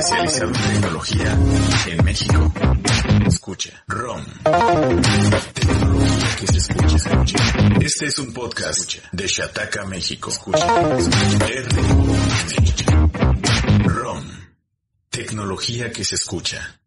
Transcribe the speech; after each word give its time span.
especializado 0.00 0.46
en 0.46 0.52
tecnología 0.52 1.38
en 1.86 2.04
México. 2.04 2.52
Escucha, 3.26 3.84
ROM. 3.86 4.24
Tecnología 5.52 6.36
que 6.38 6.46
se 6.46 6.58
escucha, 6.58 6.96
escucha. 6.96 7.38
Este 7.80 8.06
es 8.06 8.18
un 8.18 8.32
podcast 8.32 8.94
de 9.12 9.26
Shataka, 9.26 9.84
México. 9.84 10.30
Escucha, 10.30 10.66
R. 11.48 11.68
ROM. 13.84 14.24
Tecnología 15.10 15.92
que 15.92 16.02
se 16.02 16.14
escucha. 16.14 16.79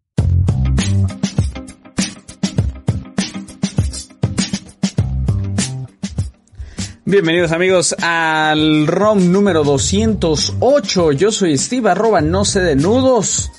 Bienvenidos 7.06 7.52
amigos 7.52 7.94
al 8.02 8.88
ROM 8.88 9.30
número 9.30 9.66
208. 9.66 11.12
Yo 11.12 11.34
soy 11.34 11.58
Steve, 11.58 11.90
arroba 11.92 12.22
no 12.22 12.46
sé 12.46 12.62
de 12.62 12.78
nudos. 12.78 13.52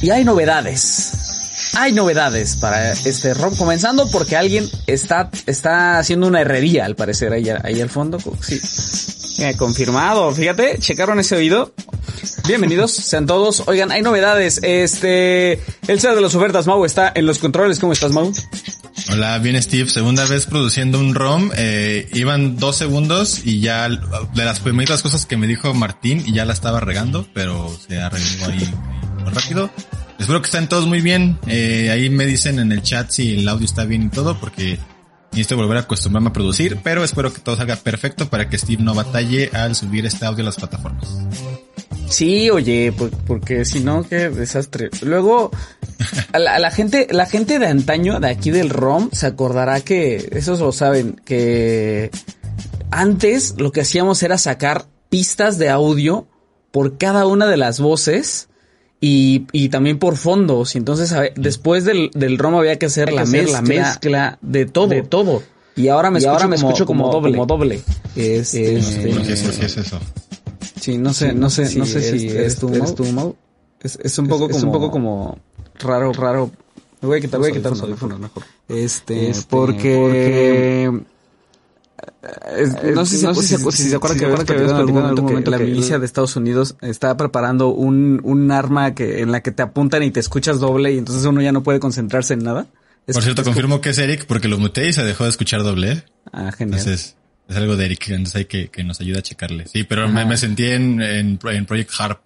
Y 0.00 0.10
hay 0.10 0.24
novedades. 0.24 1.72
Hay 1.74 1.92
novedades 1.92 2.54
para 2.54 2.92
este 2.92 3.34
ROM. 3.34 3.56
Comenzando 3.56 4.08
porque 4.12 4.36
alguien 4.36 4.68
está, 4.86 5.30
está 5.46 5.98
haciendo 5.98 6.28
una 6.28 6.40
herrería 6.40 6.84
al 6.84 6.94
parecer 6.94 7.32
ahí, 7.32 7.48
ahí 7.50 7.80
al 7.80 7.90
fondo. 7.90 8.20
Sí. 8.40 8.60
Eh, 9.42 9.56
confirmado. 9.56 10.32
Fíjate, 10.32 10.78
checaron 10.78 11.18
ese 11.18 11.34
oído. 11.34 11.72
Bienvenidos, 12.46 12.92
sean 12.92 13.26
todos. 13.26 13.64
Oigan, 13.66 13.90
hay 13.90 14.02
novedades. 14.02 14.60
Este, 14.62 15.60
el 15.88 16.00
ser 16.00 16.14
de 16.14 16.20
las 16.20 16.36
ofertas, 16.36 16.68
Mau, 16.68 16.84
está 16.84 17.10
en 17.12 17.26
los 17.26 17.40
controles. 17.40 17.80
¿Cómo 17.80 17.92
estás, 17.92 18.12
Mau? 18.12 18.32
Hola, 19.10 19.38
bien 19.38 19.60
Steve, 19.62 19.88
segunda 19.88 20.26
vez 20.26 20.44
produciendo 20.44 20.98
un 21.00 21.14
ROM, 21.14 21.50
eh, 21.56 22.10
iban 22.12 22.58
dos 22.58 22.76
segundos 22.76 23.40
y 23.46 23.60
ya 23.60 23.88
de 23.88 24.44
las 24.44 24.60
primeras 24.60 25.02
cosas 25.02 25.24
que 25.24 25.38
me 25.38 25.46
dijo 25.46 25.72
Martín 25.72 26.22
y 26.26 26.34
ya 26.34 26.44
la 26.44 26.52
estaba 26.52 26.78
regando, 26.80 27.26
pero 27.32 27.74
se 27.88 27.98
arregló 27.98 28.46
ahí 28.46 28.74
rápido. 29.24 29.70
Espero 30.18 30.42
que 30.42 30.46
estén 30.46 30.68
todos 30.68 30.86
muy 30.86 31.00
bien, 31.00 31.38
eh, 31.46 31.90
ahí 31.90 32.10
me 32.10 32.26
dicen 32.26 32.58
en 32.58 32.70
el 32.70 32.82
chat 32.82 33.10
si 33.10 33.38
el 33.38 33.48
audio 33.48 33.64
está 33.64 33.86
bien 33.86 34.02
y 34.02 34.08
todo 34.10 34.38
porque 34.38 34.78
necesito 35.32 35.56
volver 35.56 35.78
a 35.78 35.80
acostumbrarme 35.80 36.28
a 36.28 36.32
producir, 36.34 36.78
pero 36.84 37.02
espero 37.02 37.32
que 37.32 37.40
todo 37.40 37.56
salga 37.56 37.76
perfecto 37.76 38.28
para 38.28 38.50
que 38.50 38.58
Steve 38.58 38.82
no 38.82 38.94
batalle 38.94 39.50
al 39.54 39.74
subir 39.74 40.04
este 40.04 40.26
audio 40.26 40.42
a 40.42 40.46
las 40.46 40.56
plataformas. 40.56 41.08
Sí, 42.08 42.48
oye, 42.50 42.92
porque 43.26 43.64
si 43.64 43.80
no, 43.80 44.02
qué 44.08 44.30
desastre. 44.30 44.90
Luego, 45.02 45.50
a 46.32 46.38
la, 46.38 46.70
gente, 46.70 47.06
la 47.10 47.26
gente 47.26 47.58
de 47.58 47.66
antaño, 47.66 48.18
de 48.18 48.28
aquí 48.28 48.50
del 48.50 48.70
ROM, 48.70 49.10
se 49.12 49.26
acordará 49.26 49.80
que, 49.80 50.28
esos 50.32 50.60
lo 50.60 50.72
saben, 50.72 51.20
que 51.24 52.10
antes 52.90 53.54
lo 53.58 53.72
que 53.72 53.82
hacíamos 53.82 54.22
era 54.22 54.38
sacar 54.38 54.86
pistas 55.10 55.58
de 55.58 55.68
audio 55.68 56.26
por 56.70 56.96
cada 56.96 57.26
una 57.26 57.46
de 57.46 57.56
las 57.56 57.78
voces 57.80 58.48
y, 59.00 59.46
y 59.52 59.68
también 59.68 59.98
por 59.98 60.16
fondos. 60.16 60.74
Y 60.74 60.78
entonces, 60.78 61.14
después 61.36 61.84
del, 61.84 62.10
del 62.14 62.38
ROM 62.38 62.54
había 62.56 62.78
que 62.78 62.86
hacer, 62.86 63.12
la, 63.12 63.26
mezcla, 63.26 63.62
mezcla 63.62 64.38
de 64.40 64.66
todo. 64.66 64.88
De 64.88 65.02
todo. 65.02 65.42
Y 65.76 65.88
ahora 65.88 66.10
me, 66.10 66.18
escucho, 66.18 66.32
ahora 66.32 66.48
me 66.48 66.56
como, 66.56 66.68
escucho 66.68 66.86
como, 66.86 67.12
doble. 67.12 67.32
Como 67.32 67.46
doble. 67.46 67.80
Este, 68.16 68.78
este, 68.78 69.10
es 69.10 69.76
eso. 69.76 70.00
Sí, 70.80 70.98
no 70.98 71.12
sé, 71.12 71.32
no 71.32 71.50
sé, 71.50 71.74
no 71.76 71.86
sé 71.86 72.02
si 72.02 72.28
es, 72.28 72.58
tu, 72.58 72.68
mouse. 72.68 73.34
Es, 73.80 73.98
es, 74.02 74.18
un 74.18 74.28
poco 74.28 74.48
como, 74.48 74.66
un 74.66 74.72
poco 74.72 74.90
como 74.90 75.38
raro, 75.78 76.12
raro. 76.12 76.50
Me 77.00 77.08
voy 77.08 77.18
a 77.18 77.20
quitar, 77.20 77.40
voy 77.40 77.50
a 77.50 77.52
quitar 77.52 77.72
los 77.72 77.82
audífonos 77.82 78.18
mejor. 78.18 78.42
Este, 78.68 79.30
este 79.30 79.46
porque, 79.48 80.90
no 82.94 83.06
sé 83.06 83.18
si, 83.18 83.24
no 83.24 83.34
sé 83.34 83.58
si, 83.58 83.70
si, 83.72 83.88
se 83.90 83.96
acuerdan 83.96 84.18
que 84.18 84.24
habíamos 84.24 84.44
platicado 84.44 84.74
en 84.74 84.76
algún 84.76 84.94
momento 84.94 85.26
que 85.26 85.50
la 85.50 85.58
milicia 85.58 85.98
de 85.98 86.06
Estados 86.06 86.34
Unidos 86.36 86.76
está 86.80 87.16
preparando 87.16 87.68
un, 87.68 88.20
un 88.24 88.50
arma 88.50 88.94
que, 88.94 89.20
en 89.20 89.32
la 89.32 89.42
que 89.42 89.52
te 89.52 89.62
apuntan 89.62 90.02
y 90.02 90.10
te 90.10 90.20
escuchas 90.20 90.58
doble 90.58 90.92
y 90.92 90.98
entonces 90.98 91.24
uno 91.24 91.40
ya 91.40 91.52
no 91.52 91.62
puede 91.62 91.80
concentrarse 91.80 92.34
en 92.34 92.44
nada. 92.44 92.66
Por 93.06 93.22
cierto, 93.22 93.42
confirmo 93.42 93.80
que 93.80 93.90
es 93.90 93.98
Eric 93.98 94.26
porque 94.26 94.48
lo 94.48 94.58
muteé 94.58 94.88
y 94.88 94.92
se 94.92 95.02
dejó 95.02 95.24
de 95.24 95.30
escuchar 95.30 95.62
doble. 95.62 96.04
Ah, 96.32 96.52
genial. 96.52 96.78
Entonces, 96.78 97.16
es 97.48 97.56
algo 97.56 97.76
de 97.76 97.86
Eric, 97.86 98.10
entonces 98.10 98.36
hay 98.36 98.44
que, 98.44 98.68
que 98.68 98.84
nos 98.84 99.00
ayude 99.00 99.18
a 99.18 99.22
checarle. 99.22 99.66
Sí, 99.66 99.84
pero 99.84 100.06
me, 100.08 100.26
me, 100.26 100.36
sentí 100.36 100.66
en, 100.66 101.00
en, 101.00 101.38
en, 101.42 101.66
Project 101.66 101.90
Harp. 101.98 102.20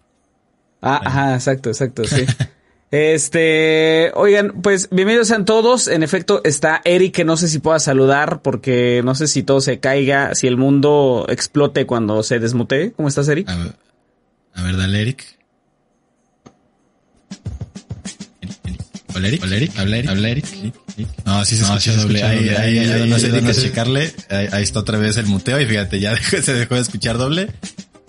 Ah, 0.81 1.01
ajá, 1.05 1.35
exacto, 1.35 1.71
exacto, 1.71 2.03
sí. 2.05 2.27
este, 2.91 4.11
oigan, 4.17 4.61
pues 4.63 4.89
bienvenidos 4.91 5.29
sean 5.29 5.45
todos. 5.45 5.87
En 5.87 6.03
efecto, 6.03 6.41
está 6.43 6.81
Eric, 6.85 7.15
que 7.15 7.25
no 7.25 7.37
sé 7.37 7.47
si 7.47 7.61
pueda 7.61 7.79
saludar, 7.79 8.43
porque 8.43 9.01
no 9.05 9.15
sé 9.15 9.29
si 9.29 9.45
todo 9.45 9.61
se 9.61 9.79
caiga, 9.79 10.35
si 10.35 10.49
el 10.49 10.57
mundo 10.57 11.25
explote 11.29 11.87
cuando 11.87 12.25
se 12.25 12.41
desmute. 12.41 12.91
¿Cómo 12.93 13.07
estás, 13.07 13.29
Eric? 13.29 13.49
A 13.49 13.57
ver, 13.57 13.73
a 14.55 14.63
ver 14.65 14.77
dale, 14.77 15.03
Eric. 15.03 15.39
Hola 19.15 19.29
Eric, 19.29 19.43
hola 19.45 19.57
Eric, 19.57 19.79
habla 19.79 19.97
Eric, 19.99 20.11
habla 20.11 20.29
Eric. 20.31 20.47
No, 21.25 21.45
sí 21.45 21.57
se 21.57 21.63
no, 21.63 21.77
escucha 21.77 21.97
doble. 21.97 22.23
Ahí, 22.23 22.49
ahí, 22.49 22.79
ahí, 22.79 23.09
no 23.09 23.19
sé 23.19 23.31
ni 23.31 23.41
qué 23.41 23.55
checarle. 23.55 24.15
Ahí, 24.31 24.63
está 24.63 24.81
otra 24.81 24.99
vez 24.99 25.17
el 25.17 25.27
muteo 25.27 25.61
y 25.61 25.67
fíjate, 25.67 26.01
ya 26.01 26.17
se 26.43 26.55
dejó 26.55 26.75
de 26.75 26.81
escuchar 26.81 27.19
doble. 27.19 27.51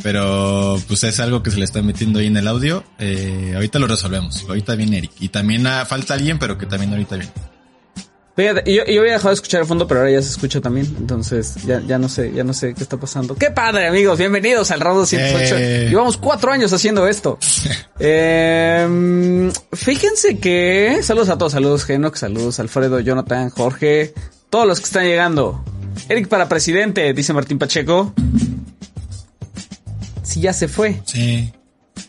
Pero 0.01 0.81
pues 0.87 1.03
es 1.05 1.19
algo 1.21 1.41
que 1.43 1.51
se 1.51 1.57
le 1.57 1.65
está 1.65 1.81
metiendo 1.81 2.19
ahí 2.19 2.27
en 2.27 2.35
el 2.35 2.47
audio. 2.47 2.83
Eh, 2.99 3.53
ahorita 3.55 3.79
lo 3.79 3.87
resolvemos. 3.87 4.43
Ahorita 4.47 4.75
viene 4.75 4.97
Eric. 4.97 5.11
Y 5.19 5.29
también 5.29 5.65
ah, 5.65 5.85
falta 5.85 6.13
alguien, 6.13 6.39
pero 6.39 6.57
que 6.57 6.65
también 6.65 6.91
ahorita 6.91 7.15
viene. 7.15 7.31
Fíjate, 8.35 8.73
yo, 8.73 8.83
yo 8.85 9.01
había 9.01 9.13
dejado 9.13 9.29
de 9.29 9.35
escuchar 9.35 9.61
el 9.61 9.67
fondo, 9.67 9.87
pero 9.87 9.99
ahora 9.99 10.11
ya 10.11 10.21
se 10.21 10.29
escucha 10.29 10.59
también. 10.59 10.87
Entonces, 10.97 11.53
ya, 11.65 11.81
ya 11.81 11.99
no 11.99 12.09
sé, 12.09 12.31
ya 12.33 12.43
no 12.43 12.53
sé 12.53 12.73
qué 12.73 12.81
está 12.81 12.97
pasando. 12.97 13.35
¡Qué 13.35 13.51
padre, 13.51 13.87
amigos! 13.87 14.17
Bienvenidos 14.17 14.71
al 14.71 14.79
Round 14.79 15.01
208. 15.01 15.55
Eh. 15.55 15.87
Llevamos 15.89 16.17
cuatro 16.17 16.51
años 16.51 16.73
haciendo 16.73 17.07
esto. 17.07 17.37
eh, 17.99 19.51
fíjense 19.73 20.39
que... 20.39 20.99
Saludos 21.03 21.29
a 21.29 21.37
todos, 21.37 21.51
saludos 21.51 21.85
Genox, 21.85 22.21
saludos 22.21 22.59
Alfredo, 22.59 22.99
Jonathan, 23.01 23.51
Jorge, 23.51 24.15
todos 24.49 24.65
los 24.65 24.79
que 24.79 24.85
están 24.85 25.05
llegando. 25.05 25.63
Eric 26.09 26.27
para 26.27 26.49
presidente, 26.49 27.13
dice 27.13 27.33
Martín 27.33 27.59
Pacheco. 27.59 28.15
Sí, 30.23 30.41
ya 30.41 30.53
se 30.53 30.67
fue. 30.67 31.03
Sí. 31.05 31.53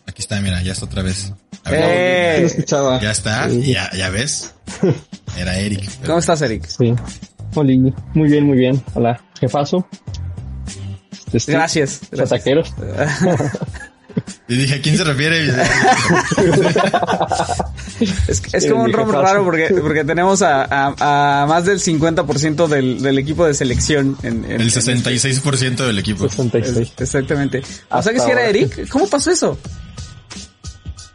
Aquí 0.07 0.23
está, 0.23 0.41
mira, 0.41 0.63
ya 0.63 0.73
está 0.73 0.87
otra 0.87 1.03
vez. 1.03 1.35
Eh, 1.67 2.49
ya 3.03 3.11
está, 3.11 3.49
ya, 3.49 3.91
ya 3.93 4.09
ves. 4.09 4.54
Era 5.37 5.59
Eric. 5.59 5.89
¿Cómo 6.07 6.19
estás, 6.19 6.43
Eric? 6.43 6.67
Sí. 6.67 6.95
Hola, 7.55 7.93
muy 8.15 8.29
bien, 8.29 8.45
muy 8.45 8.59
bien. 8.59 8.83
Hola, 8.95 9.21
jefazo. 9.39 9.87
Este, 11.33 11.53
gracias. 11.53 12.01
Ataqueros. 12.19 12.73
Y 14.47 14.57
dije, 14.57 14.75
¿a 14.77 14.81
quién 14.81 14.97
se 14.97 15.05
refiere? 15.05 15.49
es, 18.29 18.43
es 18.53 18.67
como 18.67 18.85
un 18.85 18.93
rom 18.93 19.11
raro 19.11 19.43
porque, 19.45 19.75
porque 19.81 20.05
tenemos 20.05 20.43
a, 20.43 20.65
a, 20.65 21.43
a 21.43 21.47
más 21.47 21.65
del 21.65 21.81
50% 21.81 22.69
del, 22.69 23.03
del 23.03 23.19
equipo 23.19 23.47
de 23.47 23.55
selección. 23.55 24.17
En, 24.23 24.45
en 24.45 24.61
el 24.61 24.71
66% 24.71 25.65
en 25.65 25.77
del 25.77 25.99
equipo. 25.99 26.29
66. 26.29 26.93
Exactamente. 26.99 27.63
O 27.91 28.03
sea 28.03 28.13
que 28.13 28.21
si 28.21 28.31
era 28.31 28.47
Eric, 28.47 28.89
¿cómo 28.89 29.09
pasó 29.09 29.31
eso? 29.31 29.59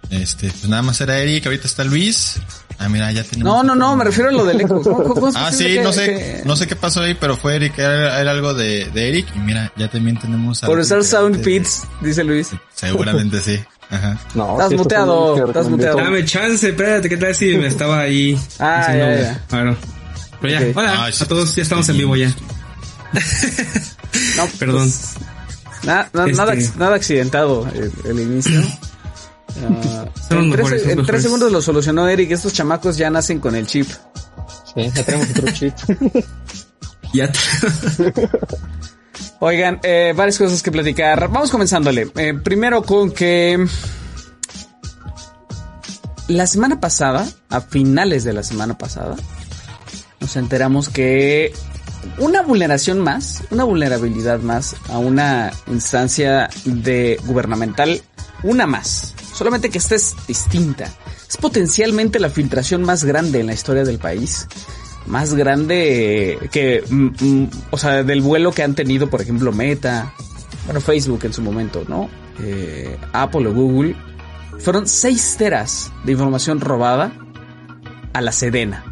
Este, 0.10 0.50
pues 0.50 0.68
nada 0.68 0.82
más 0.82 1.00
era 1.02 1.20
Eric, 1.20 1.46
ahorita 1.46 1.68
está 1.68 1.84
Luis. 1.84 2.40
Ah, 2.80 2.88
mira, 2.88 3.12
ya 3.12 3.26
tenemos. 3.26 3.54
No, 3.54 3.62
no, 3.62 3.76
no, 3.76 3.98
me 3.98 4.06
refiero 4.06 4.30
a 4.30 4.32
lo 4.32 4.46
del 4.46 4.62
eco. 4.62 4.82
¿Cómo, 4.82 5.04
cómo 5.04 5.32
ah, 5.36 5.52
sí, 5.52 5.80
no 5.84 5.92
sé, 5.92 6.06
que... 6.06 6.42
no 6.46 6.56
sé 6.56 6.66
qué 6.66 6.78
pasó 6.78 7.02
ahí, 7.02 7.14
pero 7.14 7.36
fue 7.36 7.58
Eric, 7.58 7.78
era, 7.78 8.22
era 8.22 8.32
algo 8.32 8.54
de, 8.54 8.86
de, 8.86 9.10
Eric. 9.10 9.28
Y 9.36 9.40
mira, 9.40 9.72
ya 9.76 9.90
también 9.90 10.18
tenemos. 10.18 10.62
Por 10.62 10.80
usar 10.80 11.04
Sound 11.04 11.44
Pits, 11.44 11.84
dice 12.02 12.24
Luis. 12.24 12.52
Seguramente 12.74 13.42
sí. 13.42 13.60
Ajá. 13.90 14.18
No, 14.34 14.54
estás 14.54 14.74
muteado, 14.74 15.48
estás 15.48 15.68
muteado. 15.68 15.98
Dame 15.98 16.24
chance, 16.24 16.70
espérate, 16.70 17.10
¿qué 17.10 17.18
tal 17.18 17.36
si 17.36 17.58
me 17.58 17.68
estaba 17.68 18.00
ahí? 18.00 18.40
ah, 18.60 18.86
ya, 18.88 19.20
ya. 19.20 19.46
Bueno, 19.50 19.76
pero 20.40 20.54
ya, 20.54 20.60
okay. 20.60 20.74
hola, 20.76 21.06
ah, 21.06 21.08
a 21.08 21.26
todos, 21.26 21.56
ya 21.56 21.64
estamos 21.64 21.90
en 21.90 21.98
vivo 21.98 22.16
ya. 22.16 22.30
no, 24.38 24.46
Perdón. 24.58 24.84
Pues, 24.84 25.16
nada, 25.84 26.10
nada, 26.14 26.28
este... 26.28 26.38
nada, 26.38 26.56
nada 26.78 26.96
accidentado 26.96 27.68
el, 27.74 27.92
el 28.06 28.20
inicio. 28.20 28.62
Uh, 29.56 30.36
en, 30.36 30.52
tres, 30.52 30.86
en 30.86 31.06
tres, 31.06 31.24
segundos 31.24 31.52
lo 31.52 31.62
solucionó 31.62 32.08
Eric. 32.08 32.32
Estos 32.32 32.54
chamacos 32.54 32.98
ya 32.98 33.10
nacen 33.10 33.40
con 33.40 33.56
el 33.56 33.66
chip. 33.66 33.88
Sí, 34.74 34.90
ya 34.94 35.04
tenemos 35.04 35.30
otro 35.32 35.52
chip. 35.52 35.74
ya. 37.14 37.32
Oigan, 39.40 39.80
eh, 39.84 40.14
varias 40.16 40.38
cosas 40.38 40.62
que 40.62 40.72
platicar. 40.72 41.30
Vamos 41.30 41.50
comenzándole. 41.50 42.12
Eh, 42.16 42.34
primero 42.34 42.84
con 42.84 43.12
que 43.12 43.66
la 46.28 46.46
semana 46.46 46.80
pasada, 46.80 47.28
a 47.50 47.62
finales 47.62 48.24
de 48.24 48.34
la 48.34 48.44
semana 48.44 48.78
pasada, 48.78 49.16
nos 50.20 50.36
enteramos 50.36 50.90
que 50.90 51.54
una 52.18 52.42
vulneración 52.42 53.00
más, 53.00 53.44
una 53.50 53.64
vulnerabilidad 53.64 54.40
más 54.40 54.76
a 54.90 54.98
una 54.98 55.52
instancia 55.68 56.50
de 56.66 57.20
gubernamental, 57.26 58.02
una 58.44 58.68
más, 58.68 59.16
solamente 59.40 59.70
que 59.70 59.78
esta 59.78 59.96
es 59.96 60.18
distinta. 60.28 60.94
Es 61.30 61.38
potencialmente 61.38 62.20
la 62.20 62.30
filtración 62.30 62.84
más 62.84 63.06
grande 63.06 63.40
en 63.40 63.48
la 63.48 63.54
historia 63.54 63.86
del 63.86 63.98
país. 63.98 64.50
Más 65.06 65.34
grande 65.34 66.50
que, 66.52 66.84
mm, 66.90 67.06
mm, 67.18 67.50
o 67.72 67.78
sea, 67.78 68.04
del 68.04 68.20
vuelo 68.20 68.52
que 68.52 68.64
han 68.64 68.76
tenido, 68.76 69.10
por 69.10 69.22
ejemplo, 69.22 69.54
Meta, 69.54 70.14
bueno, 70.66 70.82
Facebook 70.82 71.22
en 71.24 71.32
su 71.32 71.42
momento, 71.42 71.86
¿no? 71.88 72.10
Eh, 72.44 72.98
Apple 73.14 73.48
o 73.48 73.54
Google. 73.54 73.96
Fueron 74.60 74.86
6 74.86 75.36
teras 75.38 75.90
de 76.04 76.12
información 76.12 76.60
robada 76.60 77.14
a 78.12 78.20
la 78.20 78.34
Sedena. 78.34 78.84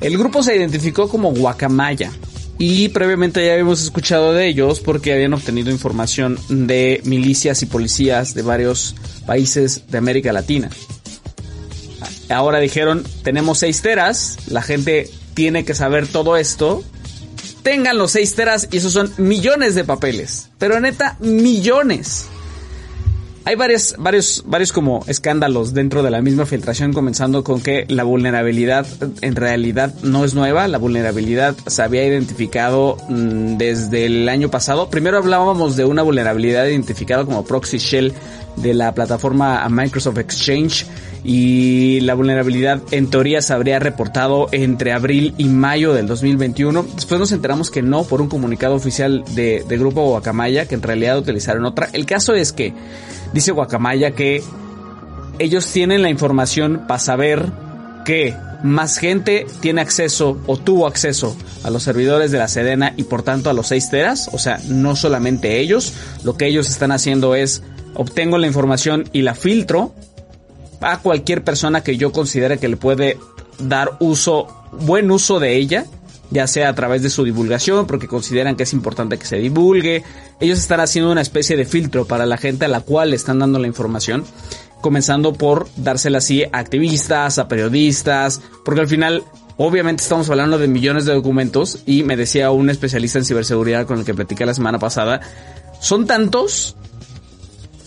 El 0.00 0.16
grupo 0.16 0.42
se 0.42 0.56
identificó 0.56 1.10
como 1.10 1.32
Guacamaya 1.32 2.10
y 2.58 2.88
previamente 2.88 3.44
ya 3.46 3.52
habíamos 3.52 3.82
escuchado 3.82 4.34
de 4.34 4.48
ellos 4.48 4.80
porque 4.80 5.12
habían 5.12 5.32
obtenido 5.32 5.70
información 5.70 6.38
de 6.48 7.00
milicias 7.04 7.62
y 7.62 7.66
policías 7.66 8.34
de 8.34 8.42
varios 8.42 8.96
países 9.26 9.82
de 9.88 9.98
América 9.98 10.32
Latina. 10.32 10.68
Ahora 12.28 12.58
dijeron, 12.58 13.04
tenemos 13.22 13.58
6 13.60 13.82
teras, 13.82 14.38
la 14.48 14.60
gente 14.60 15.08
tiene 15.34 15.64
que 15.64 15.74
saber 15.74 16.06
todo 16.08 16.36
esto. 16.36 16.82
Tengan 17.62 17.96
los 17.96 18.12
6 18.12 18.34
teras 18.34 18.68
y 18.70 18.78
esos 18.78 18.92
son 18.92 19.12
millones 19.18 19.74
de 19.74 19.84
papeles. 19.84 20.48
Pero 20.58 20.80
neta, 20.80 21.16
millones 21.20 22.26
hay 23.48 23.56
varios, 23.56 23.94
varios, 23.96 24.42
varios 24.44 24.74
como 24.74 25.02
escándalos 25.06 25.72
dentro 25.72 26.02
de 26.02 26.10
la 26.10 26.20
misma 26.20 26.44
filtración, 26.44 26.92
comenzando 26.92 27.42
con 27.42 27.62
que 27.62 27.86
la 27.88 28.04
vulnerabilidad 28.04 28.86
en 29.22 29.36
realidad 29.36 29.94
no 30.02 30.26
es 30.26 30.34
nueva, 30.34 30.68
la 30.68 30.76
vulnerabilidad 30.76 31.56
se 31.66 31.80
había 31.80 32.06
identificado 32.06 32.98
mm, 33.08 33.56
desde 33.56 34.04
el 34.04 34.28
año 34.28 34.50
pasado. 34.50 34.90
Primero 34.90 35.16
hablábamos 35.16 35.76
de 35.76 35.86
una 35.86 36.02
vulnerabilidad 36.02 36.66
identificada 36.66 37.24
como 37.24 37.42
Proxy 37.46 37.78
Shell 37.78 38.12
de 38.62 38.74
la 38.74 38.94
plataforma 38.94 39.66
Microsoft 39.68 40.18
Exchange 40.18 40.86
y 41.24 42.00
la 42.00 42.14
vulnerabilidad 42.14 42.80
en 42.90 43.10
teoría 43.10 43.42
se 43.42 43.52
habría 43.52 43.78
reportado 43.78 44.48
entre 44.52 44.92
abril 44.92 45.34
y 45.38 45.44
mayo 45.44 45.92
del 45.92 46.06
2021. 46.06 46.86
Después 46.94 47.20
nos 47.20 47.32
enteramos 47.32 47.70
que 47.70 47.82
no 47.82 48.04
por 48.04 48.20
un 48.20 48.28
comunicado 48.28 48.74
oficial 48.74 49.24
de, 49.34 49.64
de 49.68 49.78
Grupo 49.78 50.06
Guacamaya, 50.06 50.66
que 50.66 50.74
en 50.74 50.82
realidad 50.82 51.18
utilizaron 51.18 51.64
otra. 51.64 51.88
El 51.92 52.06
caso 52.06 52.34
es 52.34 52.52
que 52.52 52.72
dice 53.32 53.52
Guacamaya 53.52 54.12
que 54.12 54.42
ellos 55.38 55.66
tienen 55.72 56.02
la 56.02 56.10
información 56.10 56.84
para 56.86 56.98
saber 56.98 57.52
que 58.04 58.34
más 58.62 58.98
gente 58.98 59.46
tiene 59.60 59.80
acceso 59.80 60.40
o 60.46 60.56
tuvo 60.56 60.86
acceso 60.86 61.36
a 61.62 61.70
los 61.70 61.82
servidores 61.82 62.30
de 62.30 62.38
la 62.38 62.48
Sedena 62.48 62.92
y 62.96 63.04
por 63.04 63.22
tanto 63.22 63.50
a 63.50 63.52
los 63.52 63.68
6 63.68 63.90
teras, 63.90 64.30
o 64.32 64.38
sea, 64.38 64.60
no 64.68 64.96
solamente 64.96 65.60
ellos, 65.60 65.92
lo 66.24 66.36
que 66.36 66.46
ellos 66.46 66.68
están 66.68 66.92
haciendo 66.92 67.34
es 67.34 67.62
obtengo 67.94 68.38
la 68.38 68.46
información 68.46 69.08
y 69.12 69.22
la 69.22 69.34
filtro 69.34 69.94
a 70.80 70.98
cualquier 70.98 71.42
persona 71.44 71.82
que 71.82 71.96
yo 71.96 72.12
considere 72.12 72.58
que 72.58 72.68
le 72.68 72.76
puede 72.76 73.18
dar 73.58 73.96
uso, 74.00 74.48
buen 74.72 75.10
uso 75.10 75.40
de 75.40 75.56
ella, 75.56 75.86
ya 76.30 76.46
sea 76.46 76.68
a 76.68 76.74
través 76.74 77.02
de 77.02 77.10
su 77.10 77.24
divulgación, 77.24 77.86
porque 77.86 78.06
consideran 78.06 78.54
que 78.54 78.62
es 78.62 78.72
importante 78.72 79.18
que 79.18 79.26
se 79.26 79.36
divulgue. 79.36 80.04
Ellos 80.40 80.58
están 80.58 80.80
haciendo 80.80 81.10
una 81.10 81.22
especie 81.22 81.56
de 81.56 81.64
filtro 81.64 82.06
para 82.06 82.26
la 82.26 82.36
gente 82.36 82.66
a 82.66 82.68
la 82.68 82.80
cual 82.80 83.10
le 83.10 83.16
están 83.16 83.38
dando 83.38 83.58
la 83.58 83.66
información, 83.66 84.24
comenzando 84.80 85.32
por 85.32 85.68
dársela 85.76 86.18
así 86.18 86.44
a 86.44 86.58
activistas, 86.58 87.38
a 87.38 87.48
periodistas, 87.48 88.40
porque 88.64 88.82
al 88.82 88.88
final 88.88 89.24
Obviamente 89.60 90.04
estamos 90.04 90.30
hablando 90.30 90.56
de 90.56 90.68
millones 90.68 91.04
de 91.04 91.12
documentos 91.12 91.80
y 91.84 92.04
me 92.04 92.16
decía 92.16 92.52
un 92.52 92.70
especialista 92.70 93.18
en 93.18 93.24
ciberseguridad 93.24 93.86
con 93.86 93.98
el 93.98 94.04
que 94.04 94.14
platicé 94.14 94.46
la 94.46 94.54
semana 94.54 94.78
pasada, 94.78 95.20
son 95.80 96.06
tantos 96.06 96.76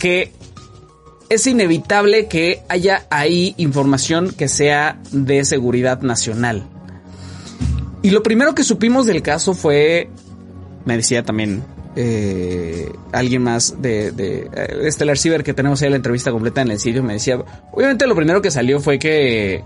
que 0.01 0.31
es 1.29 1.45
inevitable 1.45 2.25
que 2.25 2.63
haya 2.69 3.05
ahí 3.11 3.53
información 3.57 4.31
que 4.31 4.47
sea 4.47 4.99
de 5.11 5.45
seguridad 5.45 6.01
nacional. 6.01 6.67
Y 8.01 8.09
lo 8.09 8.23
primero 8.23 8.55
que 8.55 8.63
supimos 8.63 9.05
del 9.05 9.21
caso 9.21 9.53
fue, 9.53 10.09
me 10.85 10.97
decía 10.97 11.21
también 11.21 11.63
eh, 11.95 12.91
alguien 13.11 13.43
más 13.43 13.79
de, 13.79 14.11
de 14.11 14.49
eh, 14.51 14.91
Stellar 14.91 15.19
Cyber 15.19 15.43
que 15.43 15.53
tenemos 15.53 15.79
ahí 15.83 15.91
la 15.91 15.97
entrevista 15.97 16.31
completa 16.31 16.63
en 16.63 16.71
el 16.71 16.79
sitio, 16.79 17.03
me 17.03 17.13
decía, 17.13 17.39
obviamente 17.71 18.07
lo 18.07 18.15
primero 18.15 18.41
que 18.41 18.49
salió 18.49 18.79
fue 18.79 18.97
que, 18.97 19.63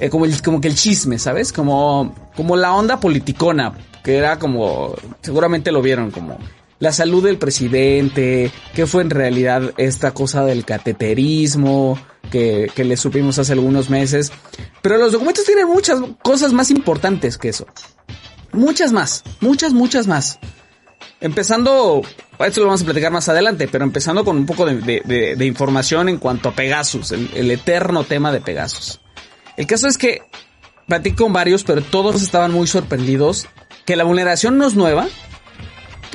eh, 0.00 0.10
como, 0.10 0.26
como 0.44 0.60
que 0.60 0.66
el 0.66 0.74
chisme, 0.74 1.20
¿sabes? 1.20 1.52
Como, 1.52 2.12
como 2.34 2.56
la 2.56 2.74
onda 2.74 2.98
politicona, 2.98 3.72
que 4.02 4.16
era 4.16 4.40
como, 4.40 4.96
seguramente 5.22 5.70
lo 5.70 5.80
vieron 5.80 6.10
como, 6.10 6.38
la 6.78 6.92
salud 6.92 7.24
del 7.24 7.38
presidente, 7.38 8.50
qué 8.74 8.86
fue 8.86 9.02
en 9.02 9.10
realidad 9.10 9.72
esta 9.76 10.12
cosa 10.12 10.44
del 10.44 10.64
cateterismo 10.64 11.98
que, 12.30 12.70
que 12.74 12.84
le 12.84 12.96
supimos 12.96 13.38
hace 13.38 13.52
algunos 13.52 13.90
meses. 13.90 14.32
Pero 14.82 14.98
los 14.98 15.12
documentos 15.12 15.44
tienen 15.44 15.66
muchas 15.66 16.00
cosas 16.22 16.52
más 16.52 16.70
importantes 16.70 17.38
que 17.38 17.48
eso. 17.48 17.66
Muchas 18.52 18.92
más, 18.92 19.22
muchas, 19.40 19.72
muchas 19.72 20.06
más. 20.06 20.38
Empezando, 21.20 22.02
esto 22.38 22.60
lo 22.60 22.66
vamos 22.66 22.82
a 22.82 22.84
platicar 22.84 23.10
más 23.10 23.28
adelante, 23.28 23.68
pero 23.68 23.84
empezando 23.84 24.24
con 24.24 24.36
un 24.36 24.46
poco 24.46 24.66
de, 24.66 25.36
información 25.40 26.08
en 26.08 26.18
cuanto 26.18 26.50
a 26.50 26.52
Pegasus, 26.52 27.12
el, 27.12 27.50
eterno 27.50 28.04
tema 28.04 28.32
de 28.32 28.40
Pegasus. 28.40 29.00
El 29.56 29.66
caso 29.66 29.88
es 29.88 29.96
que 29.96 30.22
platico 30.86 31.24
con 31.24 31.32
varios, 31.32 31.64
pero 31.64 31.82
todos 31.82 32.22
estaban 32.22 32.52
muy 32.52 32.66
sorprendidos 32.66 33.46
que 33.86 33.96
la 33.96 34.04
vulneración 34.04 34.58
no 34.58 34.66
es 34.66 34.74
nueva, 34.74 35.08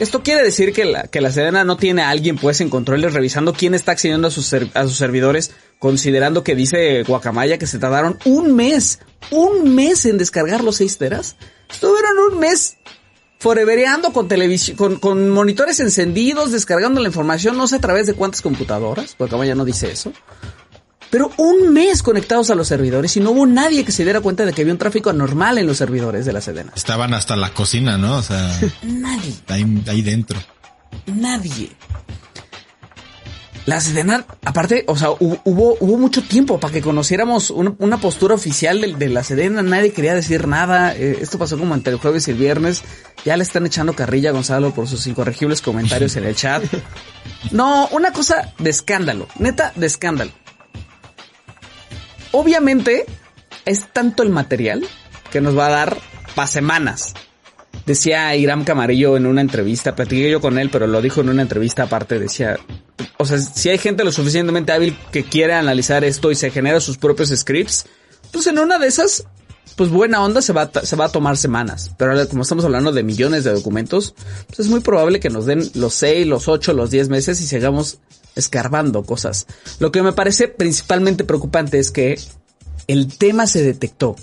esto 0.01 0.24
quiere 0.24 0.44
decir 0.44 0.74
que 0.74 0.83
la, 0.83 1.03
que 1.03 1.21
la 1.21 1.31
Sedena 1.31 1.63
no 1.63 1.77
tiene 1.77 2.01
a 2.01 2.09
alguien 2.09 2.36
pues 2.36 2.59
en 2.59 2.69
controles 2.69 3.13
revisando 3.13 3.53
quién 3.53 3.75
está 3.75 3.92
accediendo 3.92 4.30
a 4.30 4.31
sus, 4.31 4.51
a 4.51 4.83
sus 4.83 4.98
servidores, 4.98 5.51
considerando 5.77 6.44
que 6.44 6.56
dice 6.56 7.03
Guacamaya 7.03 7.59
que 7.59 7.68
se 7.68 7.77
tardaron 7.77 8.18
un 8.25 8.56
mes, 8.56 9.00
un 9.30 9.75
mes 9.75 10.07
en 10.07 10.18
descargar 10.18 10.63
los 10.63 10.77
6 10.77 10.98
teras. 10.98 11.36
Estuvieron 11.69 12.18
un 12.31 12.39
mes 12.39 12.77
forevereando 13.38 14.12
con 14.12 14.27
televisión, 14.27 14.75
con, 14.75 14.95
con 14.95 15.30
monitores 15.30 15.80
encendidos, 15.80 16.51
descargando 16.51 17.00
la 17.00 17.07
información, 17.07 17.56
no 17.56 17.68
sé 17.68 17.75
a 17.75 17.80
través 17.80 18.07
de 18.07 18.15
cuántas 18.15 18.42
computadoras, 18.42 19.15
Guacamaya 19.19 19.53
no 19.53 19.65
dice 19.65 19.92
eso. 19.92 20.12
Pero 21.12 21.30
un 21.38 21.74
mes 21.74 22.02
conectados 22.02 22.50
a 22.50 22.56
los 22.56 22.69
servidores 22.69 23.16
y 23.18 23.19
no 23.19 23.31
hubo 23.31 23.46
nadie 23.46 23.84
que 23.84 23.92
se 23.92 24.04
diera 24.04 24.22
cuenta 24.22 24.46
de 24.46 24.54
que 24.54 24.62
había 24.62 24.74
un 24.74 24.80
tráfico 24.80 25.10
anormal 25.10 25.58
en 25.58 25.68
los 25.68 25.78
servidores 25.78 26.25
de 26.25 26.34
la 26.34 26.42
Sedena. 26.42 26.72
Estaban 26.75 27.13
hasta 27.13 27.36
la 27.36 27.54
cocina, 27.54 27.98
¿no? 27.98 28.18
O 28.18 28.24
sea, 28.24 28.60
nadie. 28.81 29.34
Ahí, 29.48 29.84
ahí 29.88 30.02
dentro. 30.02 30.40
Nadie. 31.06 31.69
La 33.66 33.80
Sedena, 33.80 34.25
aparte, 34.44 34.86
o 34.88 34.98
sea, 34.98 35.12
hubo, 35.12 35.78
hubo 35.80 35.98
mucho 35.98 36.24
tiempo 36.24 36.60
para 36.60 36.74
que 36.74 36.81
conociéramos 36.81 37.52
una, 37.52 37.98
postura 37.98 38.34
oficial 38.34 38.81
de, 38.98 39.10
la 39.10 39.24
Sedena. 39.24 39.62
Nadie 39.62 39.92
quería 39.92 40.16
decir 40.16 40.48
nada. 40.48 40.96
Eh, 40.96 41.19
esto 41.22 41.38
pasó 41.38 41.60
como 41.60 41.75
entre 41.75 41.94
el 41.94 42.00
jueves 42.00 42.28
y 42.28 42.31
el 42.31 42.38
viernes. 42.38 42.84
Ya 43.24 43.38
le 43.38 43.44
están 43.44 43.66
echando 43.66 43.94
carrilla 43.94 44.30
a 44.30 44.34
Gonzalo 44.34 44.74
por 44.74 44.88
sus 44.88 45.06
incorregibles 45.06 45.62
comentarios 45.62 46.16
en 46.16 46.25
el 46.25 46.36
chat. 46.36 46.63
No, 47.52 47.88
una 47.91 48.12
cosa 48.12 48.53
de 48.60 48.70
escándalo. 48.70 49.27
Neta, 49.39 49.74
de 49.75 49.88
escándalo. 49.88 50.32
Obviamente 52.32 53.06
es 53.66 53.88
tanto 53.92 54.24
el 54.24 54.30
material 54.30 54.86
que 55.32 55.42
nos 55.42 55.58
va 55.58 55.68
a 55.68 55.72
dar 55.72 55.98
para 56.36 56.48
semanas. 56.48 57.14
Decía 57.86 58.36
Iram 58.36 58.64
Camarillo 58.64 59.18
en 59.18 59.26
una 59.26 59.42
entrevista, 59.42 59.96
platiqué 59.96 60.30
yo 60.30 60.42
con 60.42 60.60
él, 60.60 60.70
pero 60.70 60.88
lo 60.88 61.02
dijo 61.02 61.22
en 61.22 61.30
una 61.30 61.42
entrevista 61.42 61.84
aparte, 61.84 62.20
decía, 62.20 62.60
o 63.18 63.26
sea, 63.26 63.38
si 63.40 63.70
hay 63.70 63.78
gente 63.78 64.04
lo 64.04 64.12
suficientemente 64.12 64.72
hábil 64.72 64.96
que 65.12 65.24
quiere 65.24 65.54
analizar 65.54 66.04
esto 66.04 66.32
y 66.32 66.36
se 66.36 66.52
genera 66.52 66.80
sus 66.80 66.98
propios 66.98 67.30
scripts, 67.30 67.86
pues 68.32 68.48
en 68.48 68.60
una 68.60 68.78
de 68.78 68.88
esas, 68.88 69.26
pues 69.75 69.89
buena 69.89 70.24
onda 70.24 70.41
se 70.41 70.53
va, 70.53 70.63
a, 70.74 70.86
se 70.86 70.96
va 70.96 71.06
a 71.06 71.12
tomar 71.12 71.38
semanas. 71.38 71.91
Pero 71.98 72.27
como 72.30 72.44
estamos 72.44 72.65
hablando 72.65 72.91
de 72.91 73.03
millones 73.03 73.44
de 73.44 73.53
documentos, 73.53 74.13
pues 74.48 74.60
es 74.60 74.68
muy 74.68 74.82
probable 74.82 75.20
que 75.20 75.30
nos 75.30 75.46
den 75.46 75.70
los 75.75 75.94
6, 75.96 76.27
los 76.27 76.48
8, 76.48 76.74
los 76.74 76.91
10 76.91 77.10
meses 77.10 77.41
y 77.41 77.48
sigamos 77.48 78.00
escarbando 78.36 79.03
cosas. 79.03 79.48
Lo 79.80 79.91
que 79.91 80.03
me 80.03 80.13
parece 80.13 80.48
principalmente 80.48 81.24
preocupante 81.24 81.80
es 81.80 81.91
que 81.91 82.20
el 82.88 83.18
tema 83.18 83.48
se 83.48 83.63
detectó. 83.63 84.15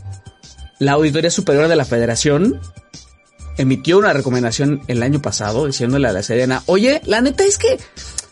La 0.79 0.93
Auditoría 0.93 1.31
Superior 1.31 1.69
de 1.69 1.77
la 1.77 1.85
Federación 1.85 2.61
emitió 3.57 3.99
una 3.99 4.13
recomendación 4.13 4.83
el 4.87 5.03
año 5.03 5.21
pasado 5.21 5.67
diciéndole 5.67 6.09
a 6.09 6.13
la 6.13 6.23
Serena, 6.23 6.63
oye, 6.67 7.03
la 7.05 7.21
neta 7.21 7.45
es 7.45 7.59
que 7.59 7.79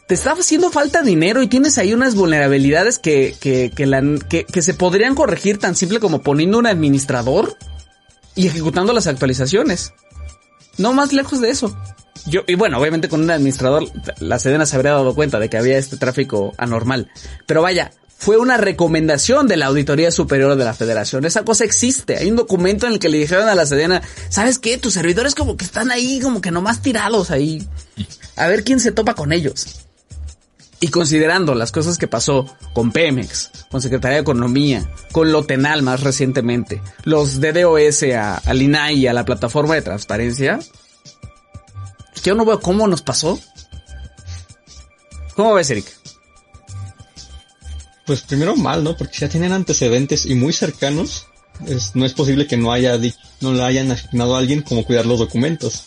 te 0.06 0.14
está 0.14 0.32
haciendo 0.32 0.70
falta 0.70 1.02
dinero 1.02 1.42
y 1.42 1.48
tienes 1.48 1.78
ahí 1.78 1.92
unas 1.92 2.14
vulnerabilidades 2.14 2.98
que, 2.98 3.34
que, 3.40 3.72
que, 3.74 4.44
que 4.44 4.62
se 4.62 4.74
podrían 4.74 5.14
corregir 5.14 5.58
tan 5.58 5.74
simple 5.74 5.98
como 5.98 6.22
poniendo 6.22 6.58
un 6.58 6.66
administrador 6.66 7.56
y 8.36 8.46
ejecutando 8.46 8.92
las 8.92 9.08
actualizaciones. 9.08 9.92
No 10.78 10.92
más 10.92 11.12
lejos 11.12 11.40
de 11.40 11.50
eso. 11.50 11.76
Yo, 12.26 12.42
y 12.46 12.54
bueno, 12.54 12.78
obviamente 12.78 13.08
con 13.08 13.22
un 13.22 13.30
administrador, 13.30 13.84
la 14.20 14.38
Sedena 14.38 14.66
se 14.66 14.76
habría 14.76 14.92
dado 14.92 15.14
cuenta 15.14 15.38
de 15.38 15.48
que 15.48 15.56
había 15.56 15.78
este 15.78 15.96
tráfico 15.96 16.52
anormal. 16.58 17.10
Pero 17.46 17.62
vaya, 17.62 17.92
fue 18.18 18.36
una 18.36 18.56
recomendación 18.56 19.48
de 19.48 19.56
la 19.56 19.66
Auditoría 19.66 20.10
Superior 20.10 20.56
de 20.56 20.64
la 20.64 20.74
Federación. 20.74 21.24
Esa 21.24 21.44
cosa 21.44 21.64
existe. 21.64 22.16
Hay 22.16 22.30
un 22.30 22.36
documento 22.36 22.86
en 22.86 22.94
el 22.94 22.98
que 22.98 23.08
le 23.08 23.18
dijeron 23.18 23.48
a 23.48 23.54
la 23.54 23.66
Sedena, 23.66 24.02
¿sabes 24.28 24.58
qué? 24.58 24.78
Tus 24.78 24.94
servidores 24.94 25.34
como 25.34 25.56
que 25.56 25.64
están 25.64 25.90
ahí, 25.90 26.20
como 26.20 26.40
que 26.40 26.50
nomás 26.50 26.82
tirados 26.82 27.30
ahí. 27.30 27.66
A 28.36 28.48
ver 28.48 28.64
quién 28.64 28.80
se 28.80 28.92
topa 28.92 29.14
con 29.14 29.32
ellos. 29.32 29.85
Y 30.78 30.88
considerando 30.88 31.54
las 31.54 31.72
cosas 31.72 31.96
que 31.96 32.06
pasó 32.06 32.46
con 32.74 32.92
Pemex, 32.92 33.50
con 33.70 33.80
Secretaría 33.80 34.16
de 34.16 34.22
Economía, 34.22 34.86
con 35.10 35.32
Lotenal 35.32 35.82
más 35.82 36.02
recientemente, 36.02 36.82
los 37.04 37.40
DDoS 37.40 38.02
a, 38.14 38.36
al 38.36 38.60
INAI 38.60 38.96
y 38.96 39.06
a 39.06 39.14
la 39.14 39.24
plataforma 39.24 39.74
de 39.74 39.82
transparencia, 39.82 40.58
yo 42.22 42.34
no 42.34 42.44
veo 42.44 42.60
cómo 42.60 42.86
nos 42.88 43.02
pasó. 43.02 43.38
¿Cómo 45.34 45.54
ves, 45.54 45.70
Eric? 45.70 45.86
Pues 48.04 48.22
primero 48.22 48.54
mal, 48.56 48.84
¿no? 48.84 48.96
Porque 48.96 49.18
ya 49.18 49.28
tienen 49.28 49.52
antecedentes 49.52 50.26
y 50.26 50.34
muy 50.34 50.52
cercanos. 50.52 51.26
no 51.94 52.04
es 52.04 52.12
posible 52.12 52.46
que 52.46 52.56
no 52.56 52.72
haya 52.72 52.98
no 53.40 53.52
le 53.52 53.62
hayan 53.62 53.90
asignado 53.92 54.36
a 54.36 54.38
alguien 54.38 54.62
como 54.62 54.84
cuidar 54.84 55.06
los 55.06 55.18
documentos. 55.18 55.84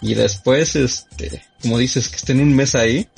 Y 0.00 0.14
después, 0.14 0.76
este, 0.76 1.44
como 1.62 1.78
dices, 1.78 2.08
que 2.08 2.16
estén 2.16 2.40
un 2.40 2.54
mes 2.54 2.74
ahí, 2.74 3.08